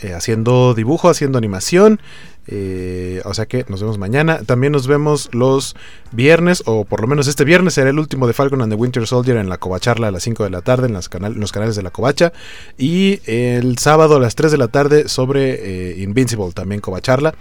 eh, 0.03 0.13
haciendo 0.13 0.75
dibujo, 0.75 1.09
haciendo 1.09 1.39
animación. 1.39 2.01
eh, 2.47 3.23
o 3.25 3.35
sea 3.35 3.47
que 3.47 3.65
nos 3.69 3.81
vemos 3.81 3.99
mañana. 3.99 4.43
También 4.45 4.73
nos 4.73 4.87
vemos 4.87 5.29
los 5.33 5.75
viernes, 6.13 6.63
o 6.67 6.85
por 6.85 7.01
lo 7.01 7.09
menos 7.09 7.27
este 7.27 7.45
viernes 7.45 7.75
será 7.75 7.91
el 7.91 7.99
último 7.99 8.29
de 8.29 8.33
Falcon 8.33 8.63
and 8.63 8.73
the 8.73 8.77
Winter 8.77 9.07
Soldier 9.09 9.39
en 9.39 9.49
la 9.49 9.59
Covacharla 9.59 10.09
a 10.09 10.11
las 10.13 10.23
5 10.23 10.45
de 10.45 10.51
la 10.51 10.61
tarde 10.61 10.87
en, 10.87 10.93
los 10.93 11.53
canales 11.53 11.75
de 11.75 11.83
la 11.83 11.91
Covacha. 11.91 12.33
Y 12.79 13.21
el 13.27 13.79
sábado 13.79 14.17
a 14.17 14.21
las 14.21 14.37
3 14.37 14.53
de 14.53 14.59
la 14.59 14.69
tarde 14.69 15.09
sobre 15.09 15.97
Invincible, 16.01 16.53
también 16.53 16.81
Covacharla. 16.81 17.35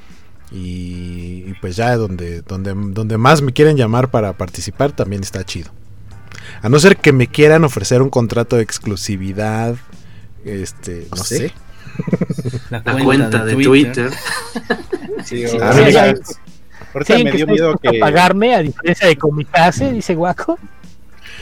Y, 0.53 1.45
y 1.47 1.53
pues 1.61 1.75
ya 1.75 1.95
donde, 1.97 2.41
donde, 2.43 2.73
donde 2.75 3.17
más 3.17 3.41
me 3.41 3.51
quieren 3.53 3.75
llamar 3.75 4.11
para 4.11 4.33
participar 4.33 4.91
también 4.91 5.23
está 5.23 5.43
chido. 5.43 5.71
A 6.61 6.69
no 6.69 6.77
ser 6.79 6.97
que 6.97 7.11
me 7.11 7.27
quieran 7.27 7.63
ofrecer 7.63 8.01
un 8.03 8.09
contrato 8.09 8.55
de 8.57 8.61
exclusividad, 8.63 9.75
este, 10.45 11.07
no 11.09 11.17
sé. 11.23 11.51
La 12.69 12.81
cuenta, 13.03 13.43
de, 13.45 13.53
Twitter. 13.55 14.11
Sí, 15.23 15.47
Sí, 15.47 15.57
ahorita- 15.57 16.03
hay- 16.03 16.13
ahorita 16.93 17.17
Sí, 17.17 17.23
me 17.23 17.31
que 17.31 17.37
dio 17.37 17.47
miedo 17.47 17.75
que. 17.81 17.97
pagarme 17.99 18.53
a 18.55 18.59
diferencia 18.61 19.07
de 19.07 19.15
Comicase, 19.15 19.91
dice 19.91 20.13
Guaco. 20.15 20.59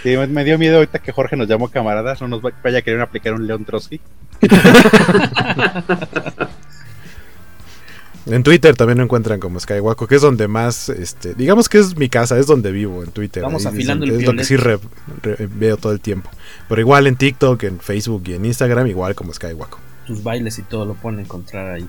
sí, 0.03 0.15
me- 0.15 0.27
me 0.27 0.43
dio 0.45 0.57
miedo 0.59 0.75
ahorita 0.77 0.99
que 0.99 1.11
Jorge 1.11 1.35
nos 1.35 1.47
llamó 1.47 1.67
camaradas. 1.69 2.21
No 2.21 2.27
nos 2.27 2.41
va- 2.45 2.51
vaya 2.63 2.77
a 2.79 2.81
querer 2.81 3.01
aplicar 3.01 3.33
un 3.33 3.45
León 3.47 3.65
Trotsky. 3.65 3.99
En 8.27 8.43
Twitter 8.43 8.75
también 8.75 8.99
me 8.99 9.03
encuentran 9.05 9.39
como 9.39 9.59
Skywaco, 9.59 10.07
que 10.07 10.15
es 10.15 10.21
donde 10.21 10.47
más, 10.47 10.89
este, 10.89 11.33
digamos 11.33 11.67
que 11.69 11.79
es 11.79 11.97
mi 11.97 12.07
casa, 12.07 12.37
es 12.37 12.45
donde 12.45 12.71
vivo 12.71 13.03
en 13.03 13.09
Twitter. 13.11 13.41
Vamos 13.41 13.65
Ahí 13.65 13.69
es 13.71 13.73
afilando 13.75 14.05
donde- 14.05 14.15
el 14.15 14.21
Es 14.21 14.27
lo 14.27 14.37
que 14.37 14.43
sí 14.43 14.55
re- 14.57 14.79
re- 15.23 15.47
veo 15.51 15.77
todo 15.77 15.91
el 15.91 15.99
tiempo. 16.01 16.29
Pero 16.69 16.81
igual 16.81 17.07
en 17.07 17.15
TikTok, 17.15 17.63
en 17.63 17.79
Facebook 17.79 18.23
y 18.27 18.33
en 18.35 18.45
Instagram, 18.45 18.85
igual 18.87 19.15
como 19.15 19.33
Skywaco. 19.33 19.79
Tus 20.05 20.21
bailes 20.23 20.59
y 20.59 20.61
todo 20.63 20.85
lo 20.85 20.93
pueden 20.93 21.19
encontrar 21.21 21.71
ahí. 21.73 21.87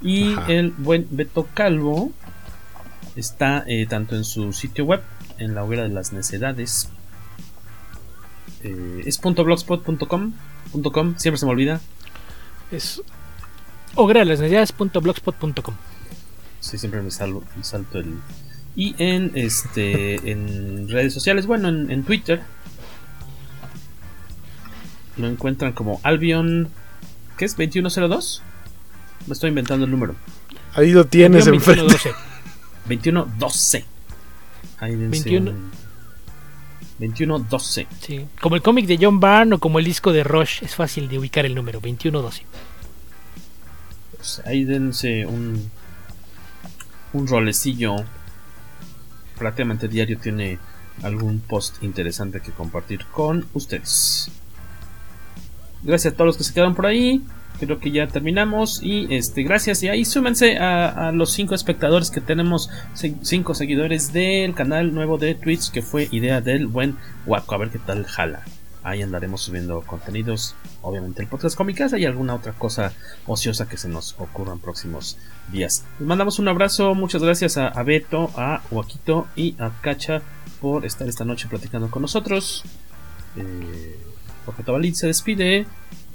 Y 0.00 0.32
Ajá. 0.34 0.52
el 0.52 0.72
buen 0.72 1.06
Beto 1.12 1.46
Calvo 1.54 2.10
está 3.14 3.62
eh, 3.68 3.86
tanto 3.88 4.16
en 4.16 4.24
su 4.24 4.52
sitio 4.52 4.84
web, 4.84 5.02
en 5.38 5.54
la 5.54 5.62
hoguera 5.62 5.84
de 5.84 5.90
las 5.90 6.12
necedades. 6.12 6.88
Eh, 8.64 9.02
es 9.06 9.20
.blogspot.com 9.20 10.32
punto 10.72 10.92
com, 10.92 11.14
siempre 11.18 11.38
se 11.38 11.46
me 11.46 11.52
olvida. 11.52 11.80
Es 12.70 13.02
ogralasnecesidades.blogspot.com. 13.94 15.74
Sí, 16.60 16.78
siempre 16.78 17.02
me, 17.02 17.10
salvo- 17.10 17.44
me 17.56 17.64
salto 17.64 17.98
el. 17.98 18.18
Y 18.76 18.94
en 18.98 19.32
este 19.34 20.30
en 20.30 20.88
redes 20.88 21.12
sociales, 21.12 21.46
bueno, 21.46 21.68
en, 21.68 21.90
en 21.90 22.04
Twitter 22.04 22.42
lo 25.16 25.26
encuentran 25.28 25.72
como 25.72 26.00
Albion. 26.02 26.68
¿Qué 27.36 27.44
es? 27.44 27.56
¿2102? 27.58 28.40
Me 29.26 29.34
estoy 29.34 29.48
inventando 29.50 29.84
el 29.84 29.90
número. 29.90 30.14
Ahí 30.74 30.90
lo 30.92 31.04
tienes 31.06 31.46
enfrente. 31.46 31.82
2112. 31.82 32.14
2112. 32.88 33.84
Ahí 34.78 34.96
dense 34.96 35.30
21. 35.30 35.50
un- 35.50 35.70
2112. 36.98 37.86
Sí. 38.00 38.26
Como 38.40 38.56
el 38.56 38.62
cómic 38.62 38.86
de 38.86 38.98
John 39.00 39.18
Byrne 39.20 39.54
o 39.56 39.58
como 39.58 39.78
el 39.78 39.84
disco 39.84 40.12
de 40.12 40.24
Rush, 40.24 40.62
es 40.62 40.74
fácil 40.74 41.08
de 41.08 41.18
ubicar 41.18 41.44
el 41.44 41.54
número 41.54 41.80
2112. 41.80 42.42
Pues 44.22 44.40
ahí 44.46 44.62
dense 44.64 45.26
un. 45.26 45.68
Un 47.12 47.26
rolecillo. 47.26 47.96
Prácticamente 49.36 49.88
diario 49.88 50.16
tiene 50.16 50.60
algún 51.02 51.40
post 51.40 51.82
interesante 51.82 52.40
que 52.40 52.52
compartir 52.52 53.04
con 53.06 53.44
ustedes. 53.52 54.30
Gracias 55.82 56.14
a 56.14 56.16
todos 56.16 56.28
los 56.28 56.36
que 56.36 56.44
se 56.44 56.54
quedaron 56.54 56.76
por 56.76 56.86
ahí. 56.86 57.20
Creo 57.58 57.80
que 57.80 57.90
ya 57.90 58.06
terminamos. 58.06 58.80
Y 58.80 59.12
este, 59.12 59.42
gracias. 59.42 59.82
Y 59.82 59.88
ahí 59.88 60.04
súmense 60.04 60.56
a, 60.58 61.10
los 61.12 61.32
cinco 61.32 61.56
espectadores 61.56 62.12
que 62.12 62.20
tenemos. 62.20 62.70
cin- 62.94 63.18
Cinco 63.22 63.54
seguidores 63.54 64.12
del 64.12 64.54
canal 64.54 64.94
nuevo 64.94 65.18
de 65.18 65.34
Twitch. 65.34 65.72
Que 65.72 65.82
fue 65.82 66.08
idea 66.12 66.40
del 66.40 66.68
buen 66.68 66.96
Waco. 67.26 67.56
A 67.56 67.58
ver 67.58 67.70
qué 67.70 67.80
tal 67.80 68.04
jala. 68.06 68.44
Ahí 68.84 69.00
andaremos 69.02 69.42
subiendo 69.42 69.80
contenidos. 69.82 70.54
Obviamente 70.82 71.22
el 71.22 71.28
podcast 71.28 71.56
Cómicas 71.56 71.92
y 71.96 72.04
alguna 72.04 72.34
otra 72.34 72.52
cosa 72.52 72.92
ociosa 73.26 73.68
que 73.68 73.76
se 73.76 73.88
nos 73.88 74.14
ocurra 74.18 74.52
en 74.52 74.58
próximos 74.58 75.18
días. 75.52 75.84
Les 76.00 76.08
mandamos 76.08 76.38
un 76.40 76.48
abrazo. 76.48 76.94
Muchas 76.94 77.22
gracias 77.22 77.56
a, 77.58 77.68
a 77.68 77.82
Beto, 77.84 78.30
a 78.36 78.60
Joaquito 78.70 79.28
y 79.36 79.54
a 79.60 79.70
Cacha 79.82 80.22
por 80.60 80.84
estar 80.84 81.08
esta 81.08 81.24
noche 81.24 81.46
platicando 81.48 81.90
con 81.90 82.02
nosotros. 82.02 82.64
Eh, 83.36 83.96
Jorge 84.46 84.62
Tabalín 84.64 84.94
se 84.96 85.06
despide. 85.06 85.66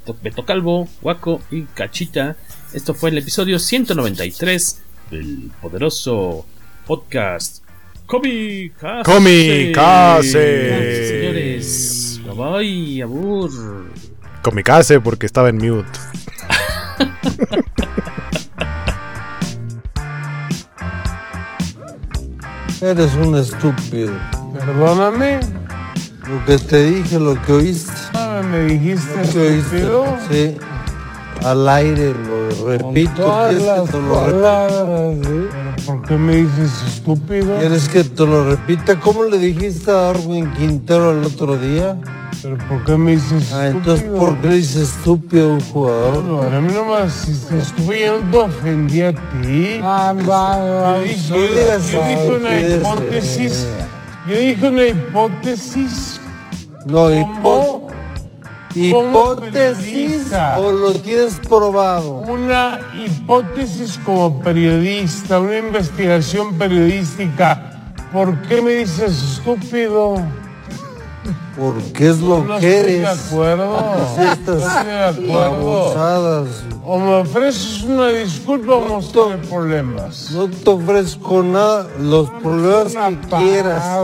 To- 0.05 0.17
Beto 0.21 0.45
Calvo, 0.45 0.89
Guaco 1.01 1.41
y 1.51 1.63
Cachita. 1.63 2.35
Esto 2.73 2.93
fue 2.93 3.11
el 3.11 3.17
episodio 3.17 3.59
193 3.59 4.81
del 5.11 5.51
poderoso 5.61 6.45
podcast 6.85 7.63
Comicase. 8.05 9.03
Comicase. 9.03 11.07
Señores, 11.07 12.06
bye 12.27 12.61
bye, 12.63 13.03
abur. 13.03 13.49
Comicase 14.41 14.99
porque 15.01 15.25
estaba 15.25 15.49
en 15.49 15.57
mute. 15.57 15.99
Eres 22.81 23.13
un 23.15 23.35
estúpido. 23.35 24.13
Perdóname. 24.53 25.39
Lo 26.29 26.45
que 26.45 26.57
te 26.57 26.83
dije, 26.83 27.19
lo 27.19 27.41
que 27.41 27.53
oíste. 27.53 27.91
Ah, 28.13 28.41
¿Me 28.43 28.59
dijiste 28.65 29.15
Lo 29.25 29.31
que 29.31 29.39
oíste. 29.39 29.77
estúpido? 29.77 30.17
Sí. 30.29 30.57
Al 31.43 31.69
aire 31.69 32.13
lo 32.13 32.67
repito. 32.67 33.33
¿Quieres 33.49 33.63
que 33.63 33.91
te 33.91 34.01
lo 34.01 34.25
repita? 34.25 34.67
¿eh? 34.67 35.49
¿Por 35.85 36.01
qué 36.01 36.17
me 36.17 36.35
dices 36.35 36.83
estúpido? 36.87 37.57
¿Quieres 37.59 37.89
que 37.89 38.03
te 38.03 38.25
lo 38.25 38.49
repita? 38.49 38.99
¿Cómo 38.99 39.23
le 39.23 39.37
dijiste 39.37 39.91
a 39.91 39.93
Darwin 39.93 40.51
Quintero 40.53 41.11
el 41.11 41.23
otro 41.23 41.57
día? 41.57 41.97
¿Pero 42.41 42.57
por 42.69 42.83
qué 42.83 42.97
me 42.97 43.11
dices 43.11 43.43
estúpido? 43.43 43.59
Ah, 43.59 43.67
entonces, 43.67 44.09
¿por 44.09 44.37
qué 44.39 44.47
le 44.47 44.55
dices 44.55 44.89
estúpido 44.89 45.49
a 45.49 45.53
un 45.53 45.61
jugador? 45.61 46.23
No, 46.23 46.41
a 46.41 46.61
mí 46.61 46.73
no 46.73 46.85
me 46.85 47.05
hiciste 47.05 47.57
estúpido, 47.57 47.93
yo 47.93 48.21
no 48.21 48.31
te 48.31 48.37
ofendí 48.37 49.01
a 49.01 49.13
ti. 49.13 49.79
Ah, 49.81 50.13
va, 50.29 50.57
va. 50.57 51.05
Yo 51.05 51.41
dije, 51.41 52.31
una 52.35 52.59
hipótesis. 52.59 53.67
Yo 54.27 54.35
dije 54.37 54.67
una 54.67 54.85
hipótesis. 54.85 56.19
No, 56.85 57.09
¿Cómo? 57.41 57.86
Hipótesis 58.85 60.31
o 60.57 60.71
lo 60.71 60.93
tienes 60.93 61.39
probado. 61.47 62.19
Una 62.27 62.79
hipótesis 62.93 63.99
como 64.05 64.39
periodista, 64.39 65.39
una 65.39 65.57
investigación 65.57 66.57
periodística. 66.57 67.93
¿Por 68.13 68.41
qué 68.43 68.61
me 68.61 68.71
dices 68.71 69.39
estúpido? 69.39 70.15
Porque 71.57 72.09
es 72.09 72.19
lo 72.19 72.43
No 72.43 72.59
que 72.59 72.77
estoy 72.79 72.93
eres. 72.95 73.01
de 73.01 73.07
acuerdo. 73.07 73.77
Estas 74.31 74.61
No 74.61 74.67
estoy 74.79 75.23
de 75.25 75.33
acuerdo. 75.33 75.39
babosadas. 75.39 76.47
O 76.89 76.99
me 76.99 77.13
ofreces 77.15 77.83
una 77.83 78.07
disculpa 78.09 78.75
o 78.75 78.81
vamos 78.81 79.09
a 79.09 79.11
tener 79.11 79.41
problemas. 79.49 80.31
No 80.31 80.47
te 80.49 80.69
ofrezco 80.69 81.43
nada, 81.43 81.87
los 81.99 82.29
problemas 82.29 82.93
que 82.93 83.35
quieras. 83.37 83.81
Ah, 83.83 84.03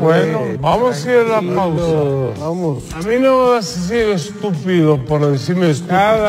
bueno, 0.00 0.40
vamos 0.60 1.06
a 1.06 1.10
ir 1.12 1.18
a 1.18 1.40
la 1.42 1.54
pausa. 1.54 2.40
Vamos. 2.40 2.82
A 2.94 2.98
mí 3.06 3.14
no 3.20 3.44
me 3.44 3.50
vas 3.50 3.76
a 3.76 3.80
decir 3.80 4.08
estúpido 4.08 5.04
por 5.04 5.24
decirme 5.30 5.70
estúpido. 5.70 6.28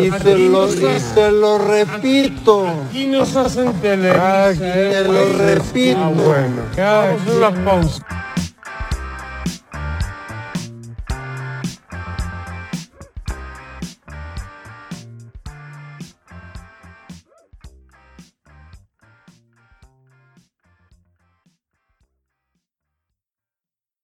Y 0.00 0.10
te 0.10 0.38
lo, 0.38 0.68
y 0.68 1.00
te 1.14 1.32
lo 1.32 1.58
repito. 1.58 2.66
Aquí 2.88 3.06
nos 3.06 3.34
hacen 3.34 3.72
televisa. 3.80 4.46
Aquí 4.48 4.58
te 4.58 5.04
lo 5.04 5.32
repito. 5.38 5.98
Ah, 6.00 6.12
bueno. 6.14 6.62
Vamos 6.76 7.36
a 7.36 7.40
la 7.50 7.64
pausa. 7.64 8.02